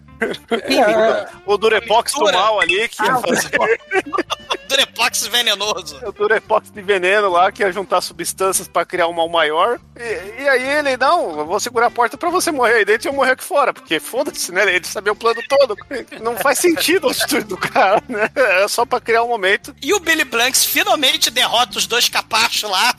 É, 0.51 1.29
O 1.47 1.57
Durepox 1.57 2.13
do 2.13 2.25
mal 2.33 2.61
ali, 2.61 2.89
que 2.89 3.03
ia 3.03 3.17
fazer 3.17 3.51
Durepox 4.69 5.27
venenoso. 5.27 6.01
o 6.07 6.13
Durepox 6.13 6.71
de 6.71 6.81
veneno 6.81 7.29
lá, 7.31 7.53
que 7.53 7.63
ia 7.63 7.71
juntar 7.71 8.01
substâncias 8.01 8.67
pra 8.67 8.85
criar 8.87 9.07
um 9.07 9.13
mal 9.13 9.29
maior. 9.29 9.79
E, 9.97 10.43
e 10.43 10.49
aí 10.49 10.67
ele, 10.79 10.97
não, 10.97 11.39
eu 11.41 11.47
vou 11.47 11.61
segurar 11.61 11.89
a 11.89 11.91
porta 11.91 12.17
pra 12.17 12.31
você 12.31 12.51
morrer 12.51 12.77
aí 12.77 12.85
dentro 12.85 13.07
e 13.07 13.11
eu 13.11 13.13
morrer 13.13 13.33
aqui 13.33 13.45
fora, 13.45 13.73
porque 13.75 14.01
foda-se, 14.01 14.51
né? 14.51 14.63
Ele 14.75 14.87
sabia 14.87 15.13
o 15.13 15.17
plano 15.17 15.41
todo. 15.49 15.77
Não 16.23 16.37
faz 16.39 16.59
sentido 16.59 17.09
a 17.09 17.11
atitude 17.11 17.45
do 17.45 17.57
cara, 17.57 18.03
né? 18.09 18.31
É 18.35 18.69
só 18.69 18.87
pra 18.87 19.01
criar 19.01 19.23
um 19.25 19.29
momento. 19.29 19.75
E 19.83 19.93
o 19.93 20.01
Billy 20.01 20.25
Blanks 20.25 20.65
finalmente 20.65 21.31
derrota 21.31 21.77
os 21.79 21.87
dois 21.87 22.09
capachos 22.09 22.71
lá. 22.71 22.95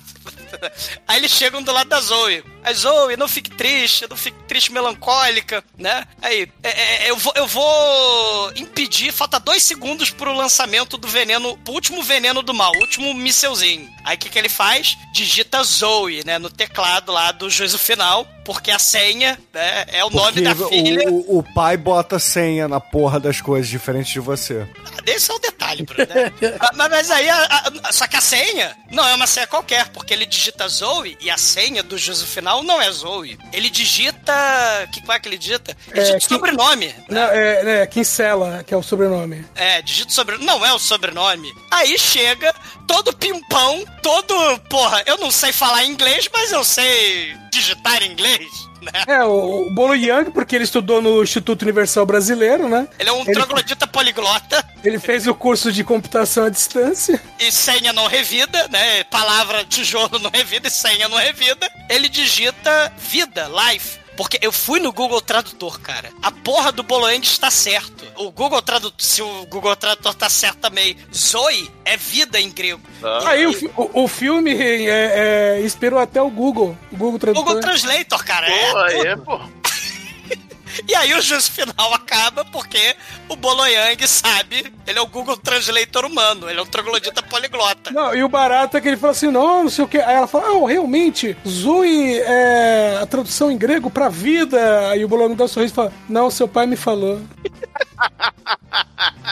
Aí 1.07 1.17
eles 1.17 1.31
chegam 1.31 1.61
do 1.61 1.71
lado 1.71 1.89
da 1.89 1.99
Zoe. 1.99 2.43
A 2.63 2.73
Zoe, 2.73 3.17
não 3.17 3.27
fique 3.27 3.49
triste, 3.49 4.07
não 4.09 4.15
fique 4.15 4.37
triste, 4.43 4.71
melancólica, 4.71 5.63
né? 5.77 6.07
Aí, 6.21 6.49
é, 6.63 6.69
é, 7.05 7.09
eu, 7.09 7.17
vou, 7.17 7.33
eu 7.35 7.47
vou 7.47 8.53
impedir, 8.55 9.11
falta 9.11 9.39
dois 9.39 9.63
segundos 9.63 10.09
pro 10.09 10.33
lançamento 10.33 10.97
do 10.97 11.07
veneno, 11.07 11.57
pro 11.57 11.73
último 11.73 12.01
veneno 12.01 12.41
do 12.41 12.53
mal, 12.53 12.71
último 12.77 13.13
mísselzinho. 13.13 13.89
Aí 14.03 14.15
o 14.15 14.19
que, 14.19 14.29
que 14.29 14.39
ele 14.39 14.49
faz? 14.49 14.97
Digita 15.13 15.63
Zoe, 15.63 16.23
né, 16.25 16.39
no 16.39 16.49
teclado 16.49 17.11
lá 17.11 17.31
do 17.31 17.49
juízo 17.49 17.77
final. 17.77 18.27
Porque 18.45 18.71
a 18.71 18.79
senha 18.79 19.37
né, 19.53 19.85
é 19.87 20.03
o 20.03 20.09
Porque 20.11 20.41
nome 20.41 20.41
da 20.41 20.67
filha. 20.67 21.09
o, 21.09 21.39
o 21.39 21.43
pai 21.53 21.77
bota 21.77 22.19
senha 22.19 22.67
na 22.67 22.79
porra 22.79 23.19
das 23.19 23.39
coisas 23.41 23.69
diferentes 23.69 24.11
de 24.11 24.19
você. 24.19 24.67
Esse 25.05 25.31
é 25.31 25.33
o 25.33 25.39
detalhe, 25.39 25.83
Bruno, 25.83 26.05
né? 26.13 26.31
mas, 26.75 26.89
mas 26.89 27.11
aí, 27.11 27.29
a- 27.29 27.71
a- 27.85 27.91
só 27.91 28.07
que 28.07 28.15
a 28.17 28.21
senha 28.21 28.75
não 28.91 29.05
é 29.07 29.13
uma 29.15 29.27
senha 29.27 29.47
qualquer, 29.47 29.89
porque 29.89 30.13
ele 30.13 30.25
digita 30.25 30.67
Zoe 30.67 31.17
e 31.21 31.29
a 31.29 31.37
senha 31.37 31.81
do 31.83 31.97
juízo 31.97 32.25
final 32.25 32.63
não 32.63 32.81
é 32.81 32.91
Zoe. 32.91 33.37
Ele 33.51 33.69
digita. 33.69 34.33
Que 34.91 35.01
qual 35.01 35.15
é 35.15 35.19
que 35.19 35.27
ele 35.29 35.37
digita? 35.37 35.75
Ele 35.89 35.99
É, 35.99 36.03
digita 36.03 36.19
que- 36.19 36.33
sobrenome. 36.33 36.93
Não, 37.09 37.21
é, 37.23 37.81
é 37.81 37.87
Kinsella, 37.87 38.63
que 38.63 38.73
é 38.73 38.77
o 38.77 38.83
sobrenome. 38.83 39.45
É, 39.55 39.81
digita 39.81 40.11
sobrenome. 40.11 40.45
Não 40.45 40.65
é 40.65 40.73
o 40.73 40.79
sobrenome. 40.79 41.53
Aí 41.71 41.97
chega 41.97 42.53
todo 42.87 43.13
pimpão, 43.13 43.83
todo. 44.01 44.33
Porra, 44.69 45.03
eu 45.05 45.17
não 45.17 45.31
sei 45.31 45.51
falar 45.51 45.83
inglês, 45.85 46.29
mas 46.33 46.51
eu 46.51 46.63
sei 46.63 47.35
digitar 47.53 48.01
inglês, 48.03 48.47
né? 48.81 48.91
É, 49.07 49.23
o, 49.23 49.67
o 49.67 49.69
Bolo 49.73 49.95
Young, 49.95 50.31
porque 50.31 50.55
ele 50.55 50.63
estudou 50.63 51.01
no 51.01 51.21
Instituto 51.23 51.61
Universal 51.61 52.05
Brasileiro, 52.05 52.67
né? 52.67 52.87
Ele 52.99 53.09
é 53.09 53.13
um 53.13 53.21
Ele- 53.21 53.33
troglodita 53.33 53.85
poliglota 53.87 54.65
Ele 54.83 54.99
fez 54.99 55.27
o 55.27 55.35
curso 55.35 55.71
de 55.71 55.83
computação 55.83 56.45
à 56.45 56.49
distância. 56.49 57.21
e 57.39 57.51
senha 57.51 57.93
não 57.93 58.07
revida, 58.07 58.67
né? 58.69 59.03
Palavra 59.05 59.63
tijolo 59.65 60.19
não 60.19 60.29
revida 60.29 60.67
e 60.67 60.71
senha 60.71 61.07
não 61.07 61.17
revida. 61.17 61.69
Ele 61.89 62.09
digita 62.09 62.91
vida, 62.97 63.49
life. 63.69 64.02
Porque 64.15 64.37
eu 64.41 64.51
fui 64.51 64.79
no 64.79 64.91
Google 64.93 65.19
Tradutor, 65.21 65.79
cara. 65.79 66.09
A 66.21 66.31
porra 66.31 66.71
do 66.71 66.83
Boloeng 66.83 67.21
está 67.23 67.49
certo. 67.49 68.05
O 68.17 68.29
Google 68.31 68.61
Tradutor, 68.61 68.93
se 68.97 69.21
o 69.21 69.45
Google 69.47 69.75
Tradutor 69.75 70.13
tá 70.13 70.29
certo 70.29 70.57
também, 70.59 70.95
Zoe 71.13 71.69
é 71.83 71.97
vida 71.97 72.39
em 72.39 72.51
grego. 72.51 72.81
Aí 73.25 73.45
o, 73.47 73.53
fi- 73.53 73.71
o, 73.75 74.03
o 74.03 74.07
filme 74.07 74.51
é, 74.53 75.57
é, 75.57 75.61
inspirou 75.65 75.99
até 75.99 76.21
o 76.21 76.29
Google. 76.29 76.77
O 76.91 76.95
Google 76.95 77.17
Tradutor. 77.19 77.43
Google 77.45 77.61
Translator, 77.61 78.23
cara. 78.23 78.47
é 78.51 78.71
Pô, 78.71 78.77
aí 78.77 78.99
é, 79.07 79.15
pô. 79.15 79.39
E 80.87 80.95
aí 80.95 81.13
o 81.13 81.21
juízo 81.21 81.51
final 81.51 81.93
acaba 81.93 82.45
porque 82.45 82.95
o 83.29 83.35
Boloyang 83.35 84.07
sabe, 84.07 84.73
ele 84.85 84.99
é 84.99 85.01
o 85.01 85.07
Google 85.07 85.37
Translator 85.37 86.05
humano, 86.05 86.49
ele 86.49 86.59
é 86.59 86.61
um 86.61 86.65
troglodita 86.65 87.21
poliglota. 87.23 87.91
Não, 87.91 88.13
e 88.13 88.23
o 88.23 88.29
barato 88.29 88.77
é 88.77 88.81
que 88.81 88.87
ele 88.87 88.97
fala 88.97 89.11
assim, 89.11 89.31
não, 89.31 89.63
não 89.63 89.69
sei 89.69 89.85
o 89.85 89.87
que. 89.87 89.97
Aí 89.97 90.15
ela 90.15 90.27
fala, 90.27 90.47
ah, 90.47 90.67
realmente, 90.67 91.35
Zoe 91.47 92.19
é 92.19 92.99
a 93.01 93.05
tradução 93.05 93.51
em 93.51 93.57
grego 93.57 93.89
pra 93.89 94.09
vida. 94.09 94.89
Aí 94.89 95.03
o 95.03 95.07
Bolongo 95.07 95.35
dá 95.35 95.45
um 95.45 95.47
sorriso 95.47 95.73
e 95.73 95.75
fala, 95.75 95.93
não, 96.07 96.29
seu 96.29 96.47
pai 96.47 96.65
me 96.65 96.75
falou. 96.75 97.21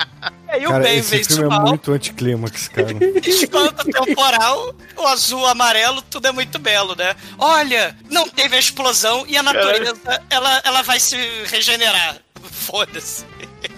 Cara, 0.72 0.84
bem 0.84 0.98
esse 1.00 1.24
filme 1.24 1.44
o 1.44 1.46
é 1.46 1.50
mal, 1.50 1.68
muito 1.68 1.92
anticlímax, 1.92 2.68
cara. 2.70 2.88
espanto 3.26 3.86
temporal, 3.86 4.76
o 4.98 5.08
azul, 5.08 5.42
o 5.42 5.48
amarelo, 5.48 6.02
tudo 6.04 6.28
é 6.28 6.32
muito 6.32 6.58
belo, 6.60 6.96
né? 6.96 7.16
Olha, 7.38 7.96
não 8.10 8.28
teve 8.28 8.56
a 8.56 8.60
explosão 8.60 9.26
e 9.28 9.38
a 9.38 9.44
natureza, 9.44 9.96
ela, 10.30 10.62
ela 10.64 10.82
vai 10.82 11.00
se 11.00 11.16
regenerar. 11.46 12.18
Foda-se. 12.44 13.26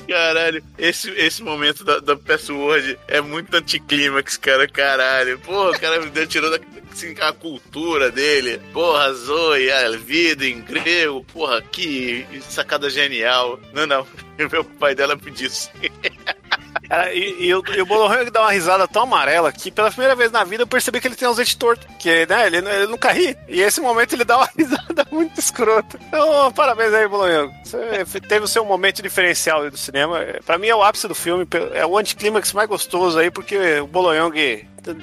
Caralho, 0.07 0.63
esse, 0.77 1.09
esse 1.11 1.41
momento 1.41 1.83
da, 1.83 1.99
da 1.99 2.15
Password 2.15 2.97
é 3.07 3.21
muito 3.21 3.55
anticlímax, 3.55 4.37
cara. 4.37 4.67
Caralho. 4.67 5.39
Pô, 5.39 5.69
o 5.69 5.79
cara 5.79 5.99
me 6.01 6.09
deu- 6.09 6.27
tirou 6.27 6.49
da, 6.51 6.59
assim, 6.91 7.15
a 7.19 7.31
cultura 7.33 8.11
dele. 8.11 8.59
Porra, 8.71 9.13
Zoe, 9.13 9.71
a 9.71 9.89
vida 9.97 10.45
em 10.45 10.61
grego. 10.61 11.25
Porra, 11.33 11.61
que 11.61 12.25
sacada 12.49 12.89
genial. 12.89 13.59
Não, 13.73 13.85
não. 13.87 14.05
Meu 14.51 14.63
pai 14.63 14.93
dela 14.93 15.17
pediu 15.17 15.47
isso. 15.47 15.69
Cara, 16.87 17.13
e, 17.13 17.45
e 17.47 17.55
o, 17.55 17.63
e 17.75 17.81
o 17.81 17.85
Bolohang 17.85 18.29
dá 18.29 18.41
uma 18.41 18.51
risada 18.51 18.87
tão 18.87 19.03
amarela 19.03 19.51
que 19.51 19.71
pela 19.71 19.89
primeira 19.89 20.15
vez 20.15 20.31
na 20.31 20.43
vida 20.43 20.63
eu 20.63 20.67
percebi 20.67 20.99
que 20.99 21.07
ele 21.07 21.15
tem 21.15 21.27
os 21.27 21.37
dentes 21.37 21.55
tortos. 21.55 21.87
Que, 21.99 22.25
né, 22.25 22.47
ele, 22.47 22.57
ele 22.57 22.87
nunca 22.87 23.11
ri. 23.11 23.35
E 23.47 23.61
esse 23.61 23.79
momento 23.81 24.13
ele 24.13 24.25
dá 24.25 24.37
uma 24.37 24.49
risada 24.57 25.05
muito 25.11 25.39
escrota. 25.39 25.99
Então, 26.07 26.51
parabéns 26.51 26.93
aí, 26.93 27.07
Bolohang. 27.07 27.51
Você 27.63 28.19
teve 28.21 28.45
o 28.45 28.47
seu 28.47 28.63
momento 28.65 29.01
diferencial 29.01 29.63
aí 29.63 29.69
do 29.69 29.77
cinema. 29.77 30.19
É, 30.19 30.39
Pra 30.45 30.57
mim 30.57 30.67
é 30.67 30.75
o 30.75 30.83
ápice 30.83 31.07
do 31.07 31.15
filme. 31.15 31.47
É 31.73 31.85
o 31.85 31.97
anticlímax 31.97 32.53
mais 32.53 32.67
gostoso 32.69 33.17
aí, 33.19 33.31
porque 33.31 33.79
o 33.79 33.87
Bolohang 33.87 34.31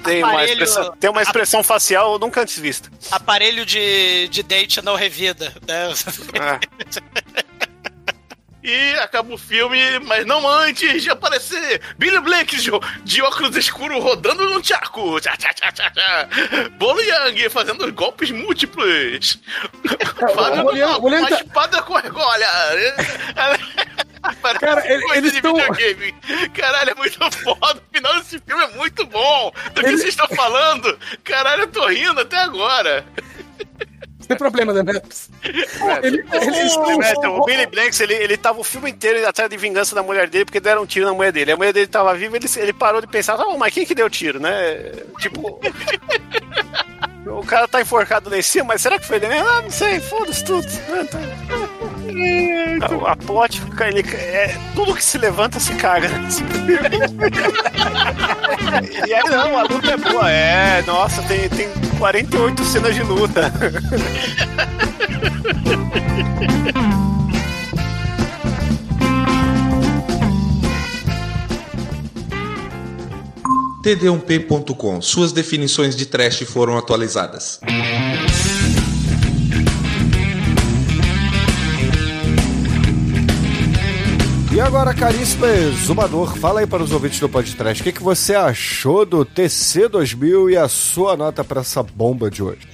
tem 0.03 0.23
uma, 0.23 0.33
Aparelho- 0.33 0.63
expressão, 0.63 0.95
tem 0.99 1.09
uma 1.09 1.21
expressão 1.23 1.63
facial 1.63 2.19
nunca 2.19 2.41
antes 2.41 2.57
vista. 2.59 2.89
Aparelho 3.09 3.65
de, 3.65 4.27
de 4.29 4.43
date 4.43 4.81
não 4.83 4.95
revida, 4.95 5.51
né? 5.67 5.91
É. 6.33 7.41
E 8.63 8.93
acaba 8.99 9.33
o 9.33 9.37
filme, 9.37 9.97
mas 9.99 10.23
não 10.25 10.47
antes 10.47 11.01
de 11.01 11.09
aparecer 11.09 11.81
Billy 11.97 12.19
Blake 12.19 12.57
de, 12.57 12.69
de 13.03 13.21
óculos 13.23 13.55
escuros 13.57 14.03
rodando 14.03 14.47
num 14.49 14.61
tchaco. 14.61 15.19
Tchá, 15.19 15.35
tchá, 15.35 15.51
tchá, 15.53 15.71
tchá, 15.71 15.89
tchá. 15.89 16.29
Bolo 16.77 17.01
Yang 17.01 17.49
fazendo 17.49 17.91
golpes 17.91 18.29
múltiplos. 18.29 19.39
Fábio 20.35 20.65
o 20.67 21.07
uma 21.07 21.27
tá- 21.29 21.35
espada 21.37 21.81
com 21.81 21.95
argolha. 21.97 22.47
Cara, 24.59 24.87
eles 25.17 25.33
de 25.33 25.41
tão- 25.41 25.55
videogame. 25.55 26.13
Caralho, 26.53 26.91
é 26.91 26.95
muito 26.95 27.17
foda. 27.31 27.81
O 27.91 27.95
final 27.95 28.13
desse 28.19 28.39
filme 28.39 28.63
é 28.63 28.67
muito 28.77 29.05
bom. 29.07 29.51
Do 29.73 29.81
que 29.81 29.87
Ele- 29.87 29.97
vocês 29.97 30.09
estão 30.09 30.27
falando? 30.29 30.99
Caralho, 31.23 31.63
eu 31.63 31.67
tô 31.67 31.87
rindo 31.87 32.21
até 32.21 32.37
agora. 32.37 33.03
Tem 34.31 34.37
problema, 34.37 34.71
né? 34.71 34.81
Ele, 36.03 36.23
eles 36.31 36.75
O, 36.77 37.01
estão- 37.01 37.37
o 37.37 37.43
Billy 37.43 37.65
Blanks, 37.65 37.99
ele, 37.99 38.13
ele 38.13 38.37
tava 38.37 38.59
o 38.59 38.63
filme 38.63 38.89
inteiro 38.89 39.27
atrás 39.27 39.49
de 39.49 39.57
vingança 39.57 39.93
da 39.93 40.01
mulher 40.01 40.29
dele, 40.29 40.45
porque 40.45 40.59
deram 40.61 40.83
um 40.83 40.85
tiro 40.85 41.05
na 41.05 41.13
mulher 41.13 41.33
dele. 41.33 41.51
A 41.51 41.57
mulher 41.57 41.73
dele 41.73 41.87
tava 41.87 42.13
viva, 42.15 42.37
ele, 42.37 42.47
ele 42.55 42.71
parou 42.71 43.01
de 43.01 43.07
pensar, 43.07 43.33
ah, 43.35 43.57
mas 43.57 43.73
quem 43.73 43.85
que 43.85 43.93
deu 43.93 44.09
tiro, 44.09 44.39
né? 44.39 44.91
Tipo. 45.19 45.59
o 47.27 47.45
cara 47.45 47.67
tá 47.67 47.81
enforcado 47.81 48.29
lá 48.29 48.37
em 48.37 48.41
cima, 48.41 48.65
mas 48.69 48.81
será 48.81 48.97
que 48.97 49.05
foi 49.05 49.17
ele 49.17 49.27
mesmo? 49.27 49.47
Ah, 49.49 49.61
não 49.63 49.69
sei, 49.71 49.99
foda-se 49.99 50.43
tudo. 50.45 50.65
A, 52.81 53.11
a 53.11 53.15
plot, 53.15 53.61
ele, 53.81 54.01
é, 54.13 54.55
tudo 54.75 54.95
que 54.95 55.03
se 55.03 55.17
levanta 55.17 55.59
se 55.59 55.73
caga. 55.75 56.09
e 59.07 59.13
aí, 59.13 59.23
não, 59.29 59.57
a 59.57 59.63
luta 59.63 59.91
é 59.91 59.97
boa. 59.97 60.29
É, 60.29 60.81
nossa, 60.83 61.21
tem, 61.23 61.49
tem 61.49 61.69
48 61.97 62.63
cenas 62.63 62.95
de 62.95 63.03
luta. 63.03 63.51
td1p.com. 73.81 75.01
Suas 75.01 75.31
definições 75.31 75.95
de 75.95 76.05
trash 76.05 76.43
foram 76.43 76.77
atualizadas. 76.77 77.59
E 84.53 84.59
agora, 84.59 84.93
caríssimo 84.93 85.45
exumador, 85.45 86.37
fala 86.37 86.59
aí 86.59 86.67
para 86.67 86.83
os 86.83 86.91
ouvintes 86.91 87.21
do 87.21 87.29
podcast, 87.29 87.81
o 87.81 87.85
que, 87.85 87.93
que 87.93 88.03
você 88.03 88.35
achou 88.35 89.05
do 89.05 89.25
TC2000 89.25 90.51
e 90.51 90.57
a 90.57 90.67
sua 90.67 91.15
nota 91.15 91.41
para 91.41 91.61
essa 91.61 91.81
bomba 91.81 92.29
de 92.29 92.43
hoje? 92.43 92.67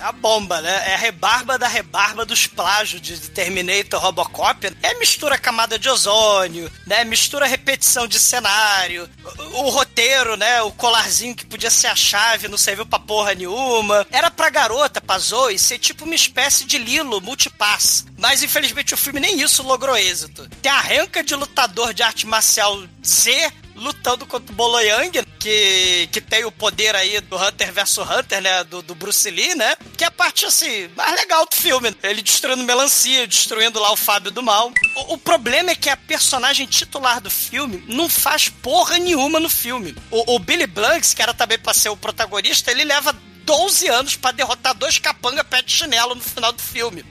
A 0.00 0.12
bomba, 0.12 0.60
né? 0.60 0.90
É 0.90 0.94
a 0.94 0.98
rebarba 0.98 1.58
da 1.58 1.66
rebarba 1.66 2.24
dos 2.24 2.46
plágios 2.46 3.00
de 3.00 3.18
Terminator 3.30 4.00
Robocop. 4.00 4.70
É 4.82 4.94
mistura 4.98 5.38
camada 5.38 5.78
de 5.78 5.88
ozônio, 5.88 6.70
né? 6.86 7.04
Mistura 7.04 7.46
repetição 7.46 8.06
de 8.06 8.18
cenário. 8.18 9.08
O, 9.52 9.64
o 9.64 9.70
roteiro, 9.70 10.36
né? 10.36 10.62
O 10.62 10.70
colarzinho 10.72 11.34
que 11.34 11.46
podia 11.46 11.70
ser 11.70 11.88
a 11.88 11.96
chave 11.96 12.48
não 12.48 12.58
serviu 12.58 12.86
pra 12.86 12.98
porra 12.98 13.34
nenhuma. 13.34 14.06
Era 14.10 14.30
pra 14.30 14.50
garota, 14.50 15.00
pra 15.00 15.18
Zoe, 15.18 15.58
ser 15.58 15.78
tipo 15.78 16.04
uma 16.04 16.14
espécie 16.14 16.64
de 16.64 16.78
Lilo 16.78 17.20
multipass. 17.20 18.06
Mas 18.18 18.42
infelizmente 18.42 18.94
o 18.94 18.98
filme 18.98 19.20
nem 19.20 19.40
isso 19.40 19.62
logrou 19.62 19.96
êxito. 19.96 20.48
Tem 20.62 20.70
a 20.70 20.80
renca 20.80 21.22
de 21.22 21.34
lutador 21.34 21.92
de 21.92 22.02
arte 22.02 22.26
marcial 22.26 22.82
C 23.02 23.50
lutando 23.76 24.26
contra 24.26 24.52
o 24.52 24.56
Boloyang, 24.56 25.22
que, 25.38 26.08
que 26.10 26.20
tem 26.20 26.44
o 26.44 26.50
poder 26.50 26.94
aí 26.94 27.20
do 27.20 27.36
Hunter 27.36 27.72
vs 27.72 27.98
Hunter, 27.98 28.42
né? 28.42 28.64
Do, 28.64 28.82
do 28.82 28.94
Bruce 28.94 29.30
Lee, 29.30 29.54
né? 29.54 29.76
Que 29.96 30.04
é 30.04 30.06
a 30.08 30.10
parte, 30.10 30.44
assim, 30.46 30.88
mais 30.96 31.14
legal 31.14 31.46
do 31.46 31.54
filme. 31.54 31.94
Ele 32.02 32.22
destruindo 32.22 32.64
melancia, 32.64 33.26
destruindo 33.26 33.78
lá 33.78 33.92
o 33.92 33.96
Fábio 33.96 34.30
do 34.30 34.42
Mal. 34.42 34.72
O, 34.96 35.14
o 35.14 35.18
problema 35.18 35.70
é 35.70 35.74
que 35.74 35.88
a 35.88 35.96
personagem 35.96 36.66
titular 36.66 37.20
do 37.20 37.30
filme 37.30 37.84
não 37.86 38.08
faz 38.08 38.48
porra 38.48 38.98
nenhuma 38.98 39.38
no 39.38 39.48
filme. 39.48 39.94
O, 40.10 40.34
o 40.34 40.38
Billy 40.38 40.66
Blanks, 40.66 41.14
que 41.14 41.22
era 41.22 41.34
também 41.34 41.58
pra 41.58 41.74
ser 41.74 41.90
o 41.90 41.96
protagonista, 41.96 42.70
ele 42.70 42.84
leva 42.84 43.14
12 43.46 43.86
anos 43.88 44.16
pra 44.16 44.32
derrotar 44.32 44.74
dois 44.74 44.98
capanga 44.98 45.44
pé 45.44 45.62
de 45.62 45.70
chinelo 45.72 46.14
no 46.16 46.20
final 46.20 46.52
do 46.52 46.60
filme. 46.60 47.04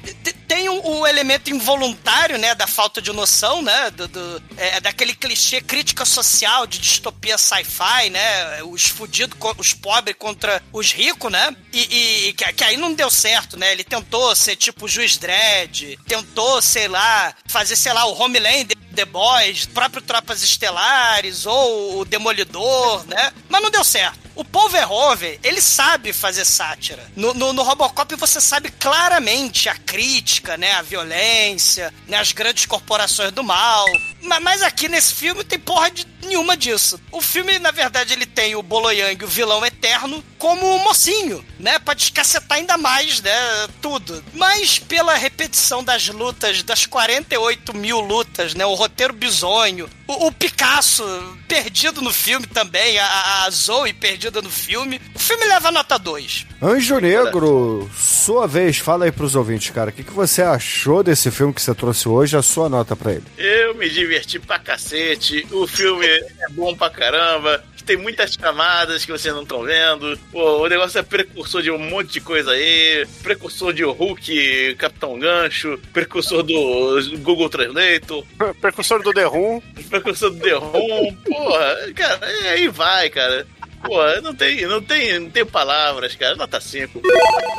Tem 0.48 0.70
o, 0.70 1.00
o 1.00 1.08
elemento 1.08 1.50
involuntário, 1.50 2.38
né, 2.38 2.54
da 2.54 2.68
falta 2.68 3.02
de 3.02 3.12
noção, 3.12 3.62
né, 3.64 3.90
do, 3.92 4.08
do- 4.08 4.44
é, 4.58 4.80
daquele 4.82 5.16
clichê 5.16 5.60
crítica 5.62 6.06
social 6.06 6.68
de 6.68 6.78
distopia 6.78 7.38
sci-fi, 7.38 8.10
né, 8.12 8.62
os 8.64 8.84
fudidos, 8.86 9.36
os 9.58 9.74
pobres 9.74 10.16
contra 10.20 10.62
os 10.72 10.92
ricos, 10.92 11.32
né, 11.32 11.56
e, 11.74 12.28
e 12.28 12.34
que, 12.34 12.54
que 12.54 12.64
aí 12.64 12.78
não 12.78 12.94
deu 12.94 13.10
certo, 13.10 13.58
né, 13.58 13.72
ele 13.72 13.84
tentou 13.84 14.36
ser 14.36 14.56
tipo 14.56 14.86
o 14.86 14.88
Juiz 14.90 15.18
Dredd, 15.18 15.98
tentou, 16.08 16.62
sei 16.62 16.88
lá, 16.88 17.34
fazer, 17.48 17.76
sei 17.76 17.94
lá, 17.94 18.06
o 18.06 18.14
Homelander 18.22 18.76
The 18.96 19.06
Boys, 19.06 19.66
próprio 19.68 20.02
Tropas 20.02 20.42
Estelares 20.42 21.46
ou 21.46 22.00
o 22.00 22.06
Demolidor, 22.06 23.06
né? 23.08 23.32
Mas 23.50 23.62
não 23.62 23.70
deu 23.70 23.84
certo. 23.84 24.26
O 24.36 24.44
Paul 24.44 24.70
Verhoeven, 24.70 25.40
ele 25.44 25.62
sabe 25.62 26.12
fazer 26.12 26.44
sátira. 26.44 27.10
No, 27.16 27.34
no, 27.34 27.54
no 27.54 27.64
Robocop 27.64 28.16
você 28.16 28.42
sabe 28.42 28.70
claramente 28.70 29.70
a 29.70 29.76
crítica, 29.76 30.58
né? 30.58 30.74
A 30.74 30.82
violência, 30.82 31.94
né? 32.08 32.18
As 32.18 32.32
grandes 32.34 32.66
corporações 32.66 33.32
do 33.32 33.44
mal. 33.44 33.86
Ma- 34.22 34.40
Mas 34.42 34.62
aqui 34.62 34.90
nesse 34.90 35.14
filme 35.14 35.44
tem 35.44 35.58
porra 35.60 35.90
de 35.92 36.04
nenhuma 36.26 36.58
disso. 36.58 37.00
O 37.12 37.22
filme, 37.22 37.58
na 37.60 37.72
verdade, 37.72 38.14
ele 38.14 38.26
tem 38.26 38.56
o 38.56 38.64
Boloyang, 38.64 39.24
o 39.24 39.28
vilão 39.28 39.66
eterno, 39.66 40.24
como 40.38 40.76
o 40.76 40.84
mocinho, 40.84 41.44
né? 41.60 41.80
Pra 41.80 41.94
descacetar 41.94 42.58
ainda 42.58 42.78
mais, 42.78 43.22
né? 43.22 43.32
Tudo. 43.82 44.24
Mas 44.34 44.80
pela 44.80 45.16
repetição 45.16 45.84
das 45.84 46.08
lutas, 46.08 46.64
das 46.64 46.86
48 46.86 47.76
mil 47.76 48.00
lutas, 48.00 48.54
né? 48.54 48.66
O 48.66 48.74
roteiro 48.74 49.14
bizonho, 49.14 49.90
o, 50.08 50.28
o 50.28 50.32
Picasso 50.32 51.04
perdido 51.48 52.02
no 52.02 52.12
filme 52.12 52.48
também, 52.48 52.98
a, 52.98 53.44
a 53.46 53.50
Zoe 53.50 53.94
perdida 53.94 54.42
no 54.42 54.50
filme. 54.50 55.02
O 55.14 55.20
filme 55.20 55.46
leva 55.46 55.72
nota 55.72 55.98
2. 55.98 56.46
Anjo 56.62 57.00
Negro, 57.00 57.90
sua 57.96 58.48
vez, 58.48 58.78
fala 58.78 59.06
aí 59.06 59.12
pros 59.12 59.36
ouvintes, 59.36 59.70
cara. 59.70 59.90
O 59.90 59.94
que, 59.94 60.04
que 60.04 60.14
você 60.14 60.42
achou 60.42 61.04
desse 61.04 61.30
filme 61.30 61.54
que 61.54 61.62
você 61.62 61.76
trouxe 61.76 62.08
hoje? 62.08 62.38
A 62.38 62.42
sua 62.42 62.70
nota 62.70 62.96
pra 62.96 63.12
ele. 63.12 63.24
Eu 63.38 63.76
me 63.76 63.90
diverti 63.90 64.40
pra 64.40 64.58
cacete. 64.58 65.46
O 65.52 65.68
filme 65.68 66.06
é 66.06 66.50
bom 66.52 66.76
pra 66.76 66.90
caramba. 66.90 67.64
Tem 67.86 67.98
muitas 67.98 68.36
camadas 68.36 69.06
que 69.06 69.12
vocês 69.12 69.32
não 69.32 69.44
estão 69.44 69.62
vendo. 69.62 70.18
Pô, 70.32 70.64
o 70.64 70.68
negócio 70.68 70.98
é 70.98 71.04
precursor 71.04 71.62
de 71.62 71.70
um 71.70 71.78
monte 71.78 72.14
de 72.14 72.22
coisa 72.22 72.50
aí. 72.50 73.06
Precursor 73.22 73.72
de 73.72 73.84
Hulk, 73.84 74.76
Capitão 74.80 75.20
Gancho. 75.20 75.80
Precursor 75.94 76.42
do 76.42 77.18
Google 77.20 77.48
Translator. 77.48 78.24
Precursor 78.60 79.04
do 79.04 79.14
The 79.14 79.26
Room. 79.26 79.62
Precursor 79.88 80.32
do 80.32 80.40
The 80.40 80.54
Room. 80.54 81.16
Porra, 81.26 81.76
cara, 81.96 82.26
aí 82.50 82.68
vai, 82.70 83.08
cara. 83.12 83.46
Porra, 83.86 84.22
não 84.22 84.34
tem, 84.34 84.66
não 84.66 84.82
tem, 84.82 85.20
não 85.20 85.30
tem 85.30 85.46
palavras, 85.46 86.16
cara. 86.16 86.36
Nota 86.36 86.60
5. 86.60 87.02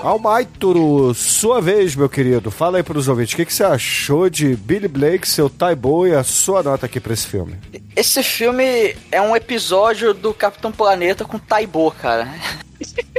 Almaituru, 0.01 1.15
sua 1.15 1.61
vez, 1.61 1.95
meu 1.95 2.09
querido. 2.09 2.51
Fala 2.51 2.79
aí 2.79 2.83
pros 2.83 3.09
ouvintes. 3.09 3.35
O 3.35 3.37
que, 3.37 3.47
que 3.47 3.55
você 3.55 3.65
achou 3.65 4.29
de 4.29 4.57
Billy 4.57 4.89
Blake, 4.89 5.29
seu 5.29 5.49
Taibo 5.49 6.07
e 6.07 6.15
a 6.15 6.23
sua 6.23 6.63
nota 6.63 6.87
aqui 6.87 7.01
pra 7.01 7.13
esse 7.13 7.27
filme? 7.27 7.57
Esse 7.95 8.23
filme 8.23 8.95
é 9.11 9.21
um 9.21 9.35
episódio 9.37 10.13
do 10.13 10.35
Capitão 10.35 10.73
Planeta 10.73 11.25
com 11.25 11.39
Taibo, 11.39 11.91
cara. 11.91 12.29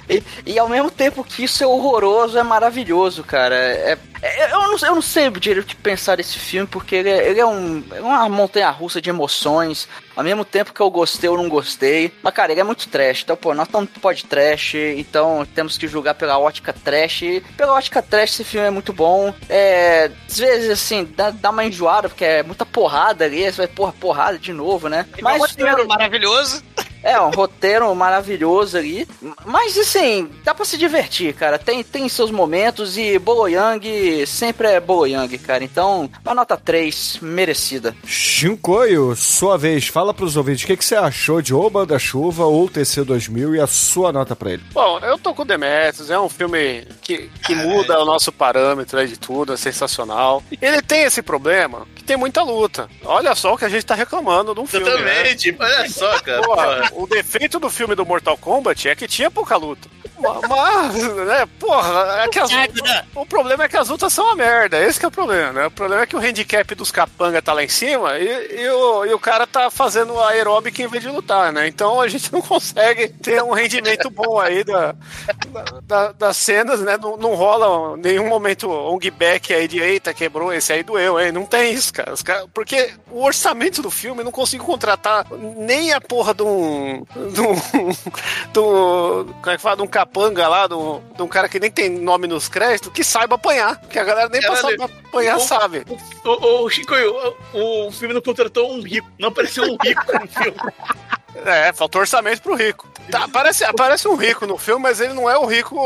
E, 0.10 0.24
e 0.46 0.58
ao 0.60 0.70
mesmo 0.70 0.90
tempo 0.90 1.24
que 1.24 1.44
isso 1.44 1.64
é 1.64 1.68
horroroso, 1.68 2.38
é 2.38 2.44
maravilhoso, 2.44 3.24
cara. 3.24 3.56
É, 3.56 3.98
é- 4.22 4.52
eu, 4.52 4.60
não, 4.62 4.72
eu 4.78 4.96
não 4.96 5.02
sei 5.02 5.30
direito 5.32 5.66
o 5.66 5.68
que 5.68 5.76
pensar 5.76 6.16
desse 6.18 6.40
filme, 6.40 6.68
porque 6.68 6.96
ele 6.96 7.10
é, 7.10 7.30
ele 7.30 7.40
é 7.40 7.46
um, 7.46 7.84
é 7.94 8.00
uma 8.02 8.28
montanha 8.30 8.70
russa 8.70 9.02
de 9.02 9.10
emoções. 9.10 9.88
Ao 10.16 10.24
mesmo 10.24 10.44
tempo 10.44 10.74
que 10.74 10.80
eu 10.82 10.90
gostei, 10.90 11.30
eu 11.30 11.38
não 11.38 11.48
gostei. 11.50 12.12
Mas, 12.24 12.34
cara, 12.34 12.52
ele 12.52 12.62
é 12.62 12.64
muito 12.64 12.88
trash. 12.88 13.22
Então, 13.24 13.36
pô, 13.36 13.54
nós 13.54 13.68
estamos 13.68 13.90
pode 14.02 14.26
trash, 14.26 14.74
então 14.96 15.46
temos 15.54 15.78
que 15.78 15.88
julgar 15.88 16.16
pela 16.16 16.40
ótica 16.40 16.74
trash. 16.74 17.22
Pela 17.56 17.74
ótica 17.74 18.02
trash, 18.02 18.32
esse 18.32 18.44
filme 18.44 18.66
é 18.68 18.72
muito 18.72 18.92
bom. 18.94 19.34
É, 19.50 20.10
às 20.28 20.38
vezes, 20.40 20.70
assim, 20.72 21.08
dá, 21.16 21.30
dá 21.30 21.50
uma 21.52 21.66
enjoada, 21.66 22.10
porque 22.10 22.26
é 22.26 22.44
muita 22.44 22.66
porrada 22.66 23.26
ali. 23.26 23.44
Você 23.44 23.58
vai, 23.58 23.68
porra, 23.68 23.94
porrada 23.94 24.40
de 24.40 24.54
novo, 24.54 24.88
né? 24.90 25.06
Mas 25.22 25.42
o 25.42 25.48
filme- 25.50 25.70
roteiro 25.70 25.88
maravilhoso. 25.88 26.64
É, 27.04 27.20
um 27.20 27.30
roteiro 27.30 27.94
maravilhoso 27.96 28.78
ali. 28.78 29.08
Mas 29.46 29.78
assim, 29.78 30.30
dá 30.44 30.54
pra 30.54 30.66
se 30.66 30.78
divertir, 30.78 31.34
cara. 31.34 31.58
Tem, 31.58 31.84
tem 31.84 32.08
seus 32.10 32.32
momentos 32.32 32.98
e 32.98 33.18
Boloyang 33.20 34.26
sempre 34.26 34.68
é 34.68 34.80
Boloyang, 34.80 35.38
cara. 35.38 35.64
Então, 35.64 36.10
uma 36.24 36.34
nota 36.34 36.58
3, 36.58 37.20
merecida. 37.22 37.96
Shinkoio, 38.06 39.16
sua 39.16 39.58
vez. 39.58 39.88
Fala 39.88 40.14
pros 40.14 40.36
ouvintes. 40.38 40.64
O 40.64 40.68
que, 40.68 40.78
que 40.78 40.86
você 40.86 40.96
achou 40.96 41.42
de 41.42 41.54
O 41.54 41.70
Manda-Chuva 41.70 42.46
ou 42.46 42.68
TC2000 42.68 43.56
e 43.56 43.60
a 43.60 43.68
sua 43.68 44.12
nota 44.12 44.36
pra 44.36 44.52
ele? 44.52 44.64
Bom, 44.74 45.00
eu 45.00 45.18
tô 45.18 45.34
com 45.34 45.46
Demetrius, 45.46 46.10
é 46.10 46.20
um 46.20 46.30
filme 46.30 46.86
que, 47.02 47.30
que 47.46 47.56
muda 47.56 48.00
o 48.00 48.06
nosso 48.06 48.32
parâmetro 48.32 49.00
aí 49.00 49.08
de 49.08 49.18
tudo, 49.18 49.54
é 49.54 49.58
sensacional. 49.58 50.44
Ele 50.62 50.82
tem 50.82 51.04
esse 51.04 51.22
problema 51.22 51.86
tem 52.08 52.18
muita 52.18 52.42
luta. 52.42 52.90
Olha 53.04 53.36
só 53.36 53.54
o 53.54 53.58
que 53.58 53.66
a 53.66 53.70
gente 53.70 53.86
tá 53.86 53.94
reclamando 53.94 54.56
de 54.56 54.60
um 54.62 54.66
filme. 54.66 54.86
né? 54.90 54.96
Exatamente, 55.30 55.56
olha 55.60 55.90
só, 55.90 56.20
cara. 56.24 56.42
Porra, 56.42 56.90
o 56.94 57.06
defeito 57.08 57.60
do 57.60 57.70
filme 57.70 57.94
do 57.96 58.06
Mortal 58.06 58.38
Kombat 58.38 58.88
é 58.90 58.96
que 58.96 59.08
tinha 59.08 59.30
pouca 59.30 59.56
luta. 59.58 59.88
Ma- 60.20 60.42
Mas, 60.48 60.96
né, 61.14 61.48
porra, 61.60 62.24
é 62.24 62.28
que 62.30 62.40
as, 62.40 62.50
o 63.14 63.24
problema 63.26 63.66
é 63.66 63.70
que 63.70 63.78
as 63.78 63.90
lutas 63.90 64.12
são 64.12 64.26
uma 64.26 64.36
merda. 64.36 64.80
Esse 64.84 65.00
que 65.00 65.06
é 65.06 65.10
o 65.10 65.12
problema, 65.12 65.52
né? 65.54 65.68
O 65.68 65.72
problema 65.72 66.02
é 66.02 66.06
que 66.08 66.16
o 66.16 66.20
handicap 66.20 66.74
dos 66.74 66.90
capanga 66.92 67.40
tá 67.40 67.54
lá 67.54 67.64
em 67.64 67.68
cima 67.70 68.18
e, 68.18 68.62
e 68.64 68.70
o, 68.70 69.06
e 69.06 69.14
o 69.14 69.20
cara 69.20 69.46
tá 69.46 69.70
fazendo 69.70 70.20
aeróbica 70.24 70.82
em 70.82 70.88
vez 70.88 71.04
de 71.04 71.10
lutar, 71.10 71.54
né? 71.54 71.68
Então 71.68 72.02
a 72.02 72.08
gente 72.08 72.32
não 72.34 72.42
consegue 72.42 73.10
ter 73.10 73.44
um 73.44 73.52
rendimento 73.52 74.10
bom 74.10 74.40
aí 74.40 74.64
da, 74.64 74.96
da- 75.52 75.80
da- 75.84 76.12
das 76.14 76.38
cenas, 76.38 76.80
né? 76.82 76.98
Não, 77.00 77.16
não 77.18 77.36
rola 77.36 77.96
nenhum 77.98 78.28
momento 78.28 78.70
ong 78.72 79.12
back 79.12 79.54
aí 79.54 79.68
de 79.68 79.80
eita, 79.80 80.14
quebrou, 80.16 80.52
esse 80.52 80.74
aí 80.74 80.82
doeu, 80.82 81.20
hein? 81.20 81.32
Não 81.32 81.46
tem 81.46 81.74
isso, 81.74 81.94
cara. 81.98 82.14
Os 82.14 82.22
cara- 82.22 82.46
Porque 82.54 82.94
o 83.12 83.24
orçamento 83.24 83.82
do 83.82 83.90
filme 83.92 84.24
não 84.24 84.32
consigo 84.32 84.64
contratar 84.64 85.26
nem 85.58 85.92
a 85.94 86.00
porra 86.00 86.34
de 86.34 86.44
um. 86.44 87.04
de 87.34 87.42
um. 87.42 87.54
de 88.54 88.60
um 88.60 89.34
como 89.42 89.50
é 89.50 89.56
que 89.56 89.62
fala? 89.62 89.76
De 89.78 89.82
um 89.82 89.88
capanga 89.88 90.48
lá, 90.48 90.68
de 90.68 90.74
um, 90.76 91.02
de 91.16 91.22
um 91.22 91.28
cara 91.28 91.50
que 91.50 91.60
nem 91.60 91.72
tem 91.72 91.90
nome 91.90 92.28
nos 92.28 92.48
créditos, 92.48 92.92
que 92.92 93.04
saiba 93.04 93.36
apanhar. 93.36 93.80
Que 93.90 94.00
a 94.00 94.04
galera 94.04 94.30
nem 94.30 94.42
pra 94.42 94.56
Caralho. 94.56 94.80
saber 94.80 94.94
apanhar 95.08 95.38
O- 95.38 95.40
sabe. 95.40 95.84
O, 96.24 96.30
o, 96.30 96.64
o 96.66 96.70
Chico, 96.70 96.94
o, 97.54 97.88
o 97.88 97.92
filme 97.92 98.14
não 98.14 98.22
contratou 98.22 98.72
um 98.72 98.82
rico. 98.82 99.08
Não 99.20 99.30
apareceu 99.30 99.64
um 99.64 99.78
rico 99.84 100.04
no 100.20 100.28
filme. 100.28 100.58
É, 101.46 101.72
faltou 101.74 102.02
orçamento 102.02 102.42
pro 102.42 102.56
rico. 102.56 102.88
Tá, 103.12 103.28
parece, 103.28 103.64
aparece 103.64 104.08
um 104.08 104.16
rico 104.16 104.46
no 104.46 104.58
filme, 104.58 104.84
mas 104.84 105.00
ele 105.00 105.14
não 105.14 105.30
é 105.30 105.38
o 105.38 105.46
rico 105.46 105.78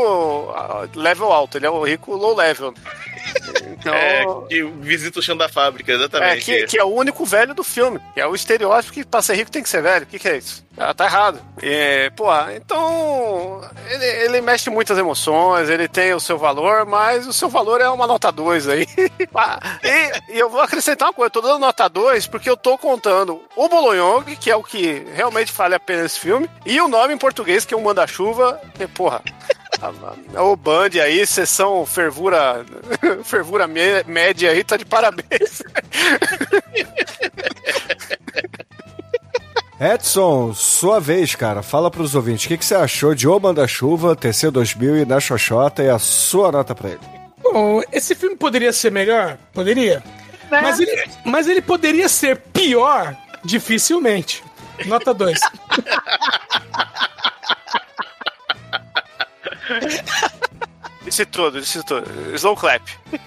ah, 0.54 0.86
level 0.94 1.32
alto, 1.32 1.56
ele 1.58 1.66
é 1.66 1.70
o 1.70 1.82
rico 1.84 2.14
low 2.14 2.34
level. 2.34 2.74
Então, 3.64 3.94
É, 3.94 4.24
que 4.48 4.62
visita 4.62 5.18
o 5.18 5.22
chão 5.22 5.36
da 5.36 5.48
fábrica, 5.48 5.92
é, 5.92 5.94
exatamente. 5.94 6.44
que, 6.44 6.66
que 6.66 6.78
é 6.78 6.84
o 6.84 6.88
único 6.88 7.24
velho 7.24 7.54
do 7.54 7.64
filme. 7.64 8.00
Que 8.14 8.20
é 8.20 8.26
o 8.26 8.34
estereótipo 8.34 8.92
que 8.92 9.04
pra 9.04 9.22
ser 9.22 9.34
rico 9.34 9.50
tem 9.50 9.62
que 9.62 9.68
ser 9.68 9.82
velho. 9.82 10.04
O 10.04 10.06
que, 10.06 10.18
que 10.18 10.28
é 10.28 10.36
isso? 10.36 10.64
Ah, 10.76 10.94
tá 10.94 11.04
errado. 11.04 11.40
É, 11.60 12.08
pô, 12.10 12.26
então. 12.54 13.60
Ele, 13.90 14.04
ele 14.04 14.40
mexe 14.40 14.70
muitas 14.70 14.96
emoções, 14.96 15.68
ele 15.68 15.86
tem 15.86 16.14
o 16.14 16.20
seu 16.20 16.38
valor, 16.38 16.86
mas 16.86 17.26
o 17.26 17.32
seu 17.32 17.48
valor 17.48 17.80
é 17.80 17.88
uma 17.88 18.06
nota 18.06 18.30
2 18.32 18.68
aí. 18.68 18.86
Ah, 19.34 19.58
e, 19.82 20.34
e 20.34 20.38
eu 20.38 20.50
vou 20.50 20.60
acrescentar 20.60 21.08
uma 21.08 21.14
coisa: 21.14 21.28
eu 21.28 21.30
tô 21.30 21.40
dando 21.40 21.58
nota 21.58 21.88
2 21.88 22.26
porque 22.26 22.48
eu 22.48 22.56
tô 22.56 22.76
contando 22.76 23.40
o 23.56 23.68
Bolognong, 23.68 24.24
que 24.36 24.50
é 24.50 24.56
o 24.56 24.62
que 24.62 25.04
realmente 25.14 25.52
vale 25.52 25.74
a 25.74 25.80
pena 25.80 26.04
esse 26.04 26.20
filme, 26.20 26.48
e 26.66 26.80
o 26.80 26.86
nome 26.86 27.11
em 27.12 27.18
português, 27.18 27.64
que 27.64 27.74
é 27.74 27.76
o 27.76 27.82
Manda-Chuva. 27.82 28.60
que, 28.74 28.86
Porra. 28.86 29.22
a- 29.80 29.92
a- 30.38 30.42
O 30.42 30.56
Band 30.56 30.90
aí, 31.02 31.26
sessão 31.26 31.84
fervura, 31.86 32.64
fervura 33.24 33.66
média 33.66 34.50
aí, 34.50 34.62
tá 34.64 34.76
de 34.76 34.84
parabéns. 34.84 35.62
Edson, 39.80 40.54
sua 40.54 41.00
vez, 41.00 41.34
cara. 41.34 41.62
Fala 41.62 41.90
pros 41.90 42.14
ouvintes. 42.14 42.44
O 42.44 42.48
que, 42.48 42.56
que 42.58 42.64
você 42.64 42.74
achou 42.74 43.14
de 43.14 43.26
O 43.26 43.38
Manda-Chuva, 43.40 44.14
TC2000 44.14 45.02
e 45.02 45.04
Na 45.04 45.18
Xoxota 45.18 45.82
e 45.82 45.88
a 45.90 45.98
sua 45.98 46.52
nota 46.52 46.72
pra 46.74 46.90
ele? 46.90 47.00
Bom, 47.42 47.82
esse 47.92 48.14
filme 48.14 48.36
poderia 48.36 48.72
ser 48.72 48.92
melhor? 48.92 49.36
Poderia. 49.52 50.02
Mas 50.50 50.78
ele, 50.78 51.04
mas 51.24 51.48
ele 51.48 51.60
poderia 51.62 52.08
ser 52.08 52.36
pior? 52.36 53.16
Dificilmente. 53.44 54.44
Nota 54.86 55.12
2. 55.12 55.40
Disse 61.04 61.26
tudo, 61.26 61.60
disse 61.60 61.84
tudo. 61.84 62.06
Slow 62.34 62.56
clap. 62.56 62.82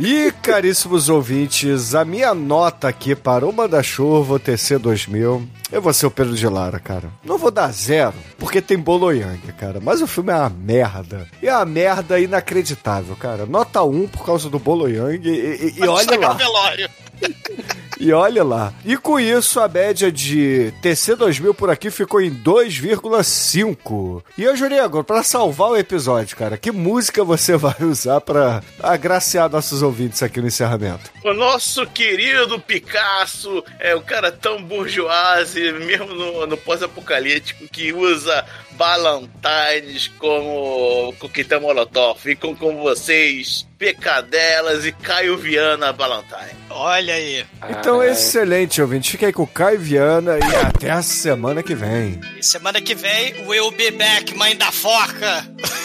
E, 0.00 0.32
caríssimos 0.42 1.10
ouvintes, 1.10 1.94
a 1.94 2.02
minha 2.02 2.34
nota 2.34 2.88
aqui 2.88 3.14
para 3.14 3.46
o 3.46 3.52
Manda-Chuva 3.52 4.40
TC2000, 4.40 5.46
eu 5.70 5.82
vou 5.82 5.92
ser 5.92 6.06
o 6.06 6.10
Pedro 6.10 6.34
de 6.34 6.48
Lara, 6.48 6.80
cara. 6.80 7.10
Não 7.22 7.36
vou 7.36 7.50
dar 7.50 7.70
zero, 7.72 8.14
porque 8.38 8.62
tem 8.62 8.78
Boloyang, 8.78 9.40
cara. 9.52 9.80
Mas 9.80 10.00
o 10.00 10.06
filme 10.06 10.32
é 10.32 10.36
uma 10.36 10.48
merda. 10.48 11.28
E 11.42 11.48
é 11.48 11.54
uma 11.54 11.66
merda 11.66 12.18
inacreditável, 12.18 13.14
cara. 13.16 13.44
Nota 13.44 13.82
1 13.82 14.08
por 14.08 14.24
causa 14.24 14.48
do 14.48 14.58
Boloyang 14.58 15.28
e, 15.28 15.30
e, 15.30 15.74
e 15.78 15.86
olha 15.86 16.18
lá. 16.18 16.32
velório. 16.32 16.88
E 18.02 18.12
olha 18.12 18.42
lá. 18.42 18.74
E 18.84 18.96
com 18.96 19.20
isso, 19.20 19.60
a 19.60 19.68
média 19.68 20.10
de 20.10 20.74
TC2000 20.82 21.54
por 21.54 21.70
aqui 21.70 21.88
ficou 21.88 22.20
em 22.20 22.34
2,5. 22.34 24.24
E 24.36 24.42
eu 24.42 24.56
jurei 24.56 24.80
agora, 24.80 25.04
pra 25.04 25.22
salvar 25.22 25.68
o 25.68 25.76
episódio, 25.76 26.36
cara, 26.36 26.58
que 26.58 26.72
música 26.72 27.22
você 27.22 27.54
vai 27.56 27.76
usar 27.80 28.20
pra 28.20 28.60
agraciar 28.82 29.48
nossos 29.48 29.82
ouvintes 29.82 30.20
aqui 30.20 30.40
no 30.40 30.48
encerramento? 30.48 31.12
O 31.22 31.32
nosso 31.32 31.86
querido 31.86 32.58
Picasso 32.58 33.62
é 33.78 33.94
um 33.94 34.02
cara 34.02 34.32
tão 34.32 34.60
bourgeoise, 34.60 35.70
mesmo 35.70 36.06
no, 36.06 36.44
no 36.44 36.56
pós-apocalíptico, 36.56 37.68
que 37.68 37.92
usa 37.92 38.44
Ballantines 38.72 40.08
como 40.18 41.14
coquetel 41.20 41.60
molotov. 41.60 42.18
Com, 42.40 42.56
com 42.56 42.82
vocês, 42.82 43.64
Pecadelas 43.82 44.86
e 44.86 44.92
Caio 44.92 45.36
Viana 45.36 45.92
Valentine. 45.92 46.56
Olha 46.70 47.14
aí. 47.14 47.44
Então, 47.68 48.00
excelente, 48.00 48.80
ouvinte. 48.80 49.10
Fica 49.10 49.26
aí 49.26 49.32
com 49.32 49.42
o 49.42 49.46
Caio 49.46 49.80
Viana 49.80 50.38
e 50.38 50.56
até 50.64 50.88
a 50.88 51.02
semana 51.02 51.64
que 51.64 51.74
vem. 51.74 52.20
E 52.38 52.44
semana 52.44 52.80
que 52.80 52.94
vem, 52.94 53.44
we'll 53.44 53.72
be 53.72 53.90
back, 53.90 54.36
mãe 54.36 54.56
da 54.56 54.70
foca. 54.70 55.44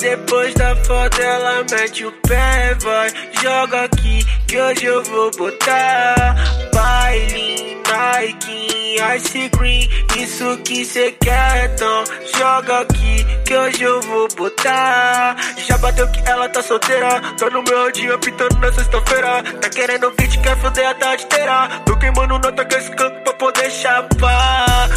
Depois 0.00 0.54
da 0.54 0.74
foto 0.76 1.20
ela 1.20 1.64
mete 1.70 2.04
o 2.04 2.12
pé, 2.26 2.74
vai. 2.80 3.08
Joga 3.42 3.84
aqui 3.84 4.24
que 4.46 4.58
hoje 4.58 4.84
eu 4.86 5.02
vou 5.04 5.30
botar. 5.32 6.36
Baile, 6.72 7.78
Nike, 7.86 8.96
Ice 9.16 9.50
Cream. 9.50 9.88
Isso 10.18 10.56
que 10.64 10.84
cê 10.84 11.12
quer, 11.12 11.72
então 11.72 12.04
Joga 12.36 12.80
aqui 12.80 13.24
que 13.44 13.54
hoje 13.54 13.82
eu 13.82 14.00
vou 14.02 14.28
botar. 14.36 15.36
Já 15.66 15.76
bateu 15.78 16.10
que 16.10 16.20
ela 16.28 16.48
tá 16.48 16.62
solteira. 16.62 17.20
Tá 17.38 17.50
no 17.50 17.62
meu 17.62 17.92
dia 17.92 18.16
pintando 18.18 18.58
na 18.58 18.72
sexta-feira. 18.72 19.42
Tá 19.60 19.68
querendo 19.68 20.10
beat, 20.12 20.40
quer 20.40 20.56
foder 20.60 20.88
a 20.88 20.94
tarde 20.94 21.24
inteira. 21.24 21.68
Tô 21.84 21.96
queimando 21.98 22.38
nota 22.38 22.64
com 22.64 22.76
esse 22.76 22.90
canto 22.90 23.20
pra 23.22 23.32
poder 23.34 23.70
chapar 23.70 24.88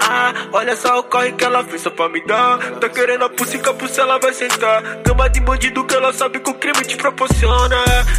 ah, 0.00 0.32
olha 0.52 0.76
só 0.76 0.98
o 0.98 1.02
corre 1.04 1.32
que 1.32 1.44
ela 1.44 1.64
fez 1.64 1.82
só 1.82 1.90
pra 1.90 2.08
me 2.08 2.24
dar. 2.26 2.58
Tá 2.80 2.88
querendo 2.88 3.24
a 3.24 3.30
pussica, 3.30 3.70
a 3.70 4.00
ela 4.00 4.18
vai 4.18 4.32
sentar. 4.32 4.82
Cama 5.02 5.28
de 5.30 5.40
bandido 5.40 5.84
que 5.84 5.94
ela 5.94 6.12
sabe 6.12 6.40
que 6.40 6.50
o 6.50 6.54
crime 6.54 6.84
te 6.84 6.96
proporciona. 6.96 7.76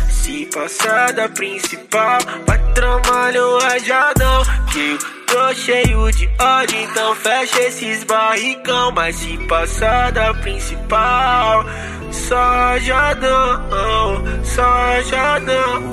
Se 0.10 0.46
passar 0.48 1.14
da 1.14 1.28
principal, 1.30 2.20
vai 2.48 2.58
tramar 2.74 3.36
um 3.36 3.58
rajadão. 3.60 4.44
Que 4.72 4.92
eu 4.92 4.98
tô 5.28 5.54
cheio 5.54 6.12
de 6.12 6.30
ódio, 6.40 6.80
então 6.80 7.16
fecha 7.16 7.62
esses 7.62 8.04
barricão. 8.04 8.92
Mas 8.92 9.16
se 9.18 9.38
passar 9.48 10.12
da 10.12 10.34
principal, 10.36 11.66
só 12.12 12.36
rajadão, 12.36 14.24
só 14.44 14.62
rajadão. 14.64 15.84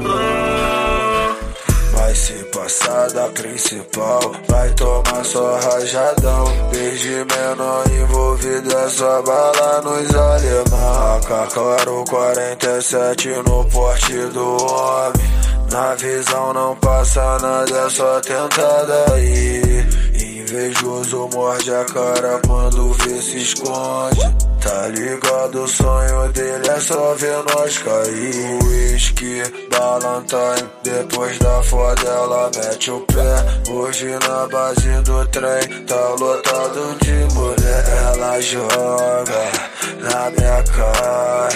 Vai 2.10 2.16
se 2.16 2.32
passar 2.46 3.08
da 3.12 3.28
principal, 3.28 4.32
vai 4.48 4.68
tomar 4.70 5.24
só 5.24 5.60
rajadão. 5.60 6.44
Desde 6.72 7.08
menor 7.08 7.84
envolvido 7.88 8.76
é 8.76 8.88
só 8.88 9.22
bala 9.22 9.80
nos 9.82 10.12
alemão. 10.12 11.18
AK 11.18 11.54
claro 11.54 12.04
47 12.10 13.28
no 13.46 13.64
porte 13.66 14.12
do 14.26 14.56
homem. 14.56 15.70
Na 15.70 15.94
visão 15.94 16.52
não 16.52 16.74
passa 16.78 17.38
nada, 17.38 17.78
é 17.78 17.88
só 17.88 18.20
tentada 18.20 19.14
aí. 19.14 20.29
Invejoso 20.50 21.28
morde 21.32 21.72
a 21.72 21.84
cara 21.84 22.40
quando 22.44 22.92
vê 22.94 23.22
se 23.22 23.36
esconde. 23.36 24.20
Tá 24.60 24.88
ligado, 24.88 25.62
o 25.62 25.68
sonho 25.68 26.32
dele 26.32 26.68
é 26.68 26.80
só 26.80 27.14
ver 27.14 27.36
nós 27.54 27.78
cair. 27.78 28.58
Whisky, 28.64 29.42
Valentine, 29.70 30.68
depois 30.82 31.38
da 31.38 31.62
foda 31.62 32.02
ela 32.02 32.50
mete 32.56 32.90
o 32.90 32.98
pé. 33.02 33.70
Hoje 33.70 34.08
na 34.26 34.48
base 34.48 34.90
do 35.02 35.24
trem, 35.28 35.84
tá 35.86 36.08
lotado 36.18 36.98
de 37.00 37.32
mulher. 37.32 37.84
Ela 38.12 38.40
joga 38.40 39.52
na 40.00 40.30
minha 40.30 40.64
cara, 40.64 41.48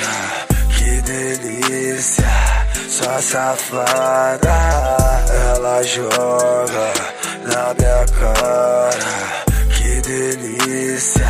que 0.78 1.00
delícia. 1.02 2.24
Só 2.88 3.20
safada, 3.20 4.52
ela 5.54 5.82
joga 5.82 6.92
na 7.44 7.74
minha 7.74 8.06
cara, 8.18 9.44
que 9.70 10.00
delícia, 10.00 11.26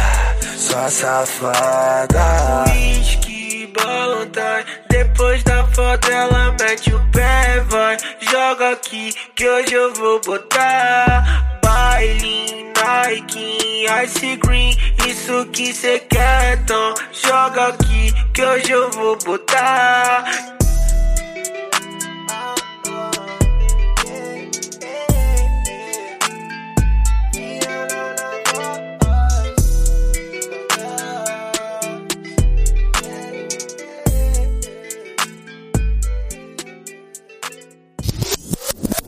só 0.56 0.88
safada. 0.88 2.64
Whisky, 2.70 3.72
Valentine, 3.76 4.64
depois 4.88 5.42
da 5.44 5.66
foto 5.66 6.10
ela 6.10 6.56
mete 6.58 6.94
o 6.94 7.00
pé, 7.10 7.60
vai, 7.68 7.96
joga 8.20 8.70
aqui 8.70 9.14
que 9.34 9.46
hoje 9.46 9.74
eu 9.74 9.92
vou 9.94 10.20
botar. 10.20 11.60
Baile, 11.62 12.72
Nike, 12.76 13.86
Ice 14.04 14.36
Green, 14.36 14.76
isso 15.06 15.46
que 15.52 15.72
cê 15.74 15.98
quer, 15.98 16.58
então 16.58 16.94
joga 17.12 17.68
aqui 17.68 18.12
que 18.32 18.42
hoje 18.42 18.70
eu 18.70 18.90
vou 18.90 19.18
botar. 19.18 20.24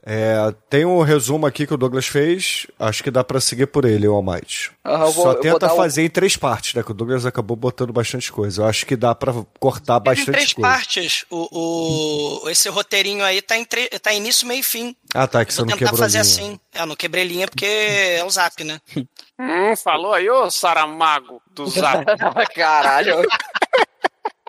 É, 0.09 0.55
tem 0.71 0.85
um 0.85 1.03
resumo 1.03 1.47
aqui 1.47 1.67
que 1.67 1.75
o 1.75 1.77
Douglas 1.77 2.07
fez, 2.07 2.65
acho 2.79 3.03
que 3.03 3.11
dá 3.11 3.25
pra 3.25 3.41
seguir 3.41 3.67
por 3.67 3.85
ele, 3.85 4.07
o 4.07 4.15
Almighty. 4.15 4.71
Ah, 4.85 4.99
vou- 4.99 5.13
Só 5.13 5.23
vou 5.33 5.35
tenta 5.41 5.59
dar 5.59 5.73
um- 5.73 5.77
fazer 5.77 6.05
em 6.05 6.09
três 6.09 6.37
partes, 6.37 6.75
né? 6.75 6.83
Que 6.85 6.93
o 6.93 6.95
Douglas 6.95 7.27
acabou 7.27 7.57
botando 7.57 7.93
bastante 7.93 8.31
coisa. 8.31 8.63
Eu 8.63 8.67
acho 8.67 8.87
que 8.87 8.95
dá 8.95 9.17
pra 9.17 9.33
cortar 9.59 9.97
Em 10.01 10.05
bastante 10.05 10.31
três 10.31 10.53
coisa. 10.53 10.71
partes. 10.71 11.25
O, 11.29 12.45
o- 12.45 12.49
esse 12.51 12.69
roteirinho 12.69 13.25
aí 13.25 13.43
tá, 13.43 13.57
em 13.57 13.65
tre- 13.65 13.89
tá 14.01 14.13
início, 14.13 14.47
meio 14.47 14.61
e 14.61 14.63
fim. 14.63 14.95
Ah, 15.13 15.27
tá, 15.27 15.45
que 15.45 15.53
você 15.53 15.57
Vou 15.63 15.67
não 15.67 15.77
tentar 15.77 15.91
quebrou 15.91 15.99
fazer 16.05 16.19
linha. 16.19 16.23
assim. 16.23 16.61
É, 16.73 16.83
eu 16.83 16.87
não 16.87 16.95
quebrei 16.95 17.25
linha 17.25 17.49
porque 17.49 17.67
é 17.67 18.23
o 18.25 18.31
zap, 18.31 18.63
né? 18.63 18.81
Hum, 19.39 19.77
falou 19.77 20.15
aí, 20.15 20.31
ô 20.31 20.49
Saramago 20.51 21.43
do 21.51 21.67
Zap. 21.67 22.05
Caralho. 22.57 23.17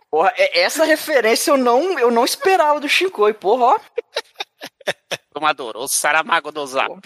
Porra, 0.09 0.31
é- 0.37 0.61
essa 0.61 0.85
referência 0.85 1.51
eu 1.51 1.57
não, 1.57 1.99
eu 1.99 2.09
não 2.09 2.23
esperava 2.23 2.79
do 2.79 2.87
Shinkoi, 2.87 3.33
porra, 3.33 3.65
ó. 3.65 3.79
Tomador, 5.37 5.77
o 5.77 5.87
Saramago 5.87 6.51
do 6.51 6.65
Zap. 6.65 6.99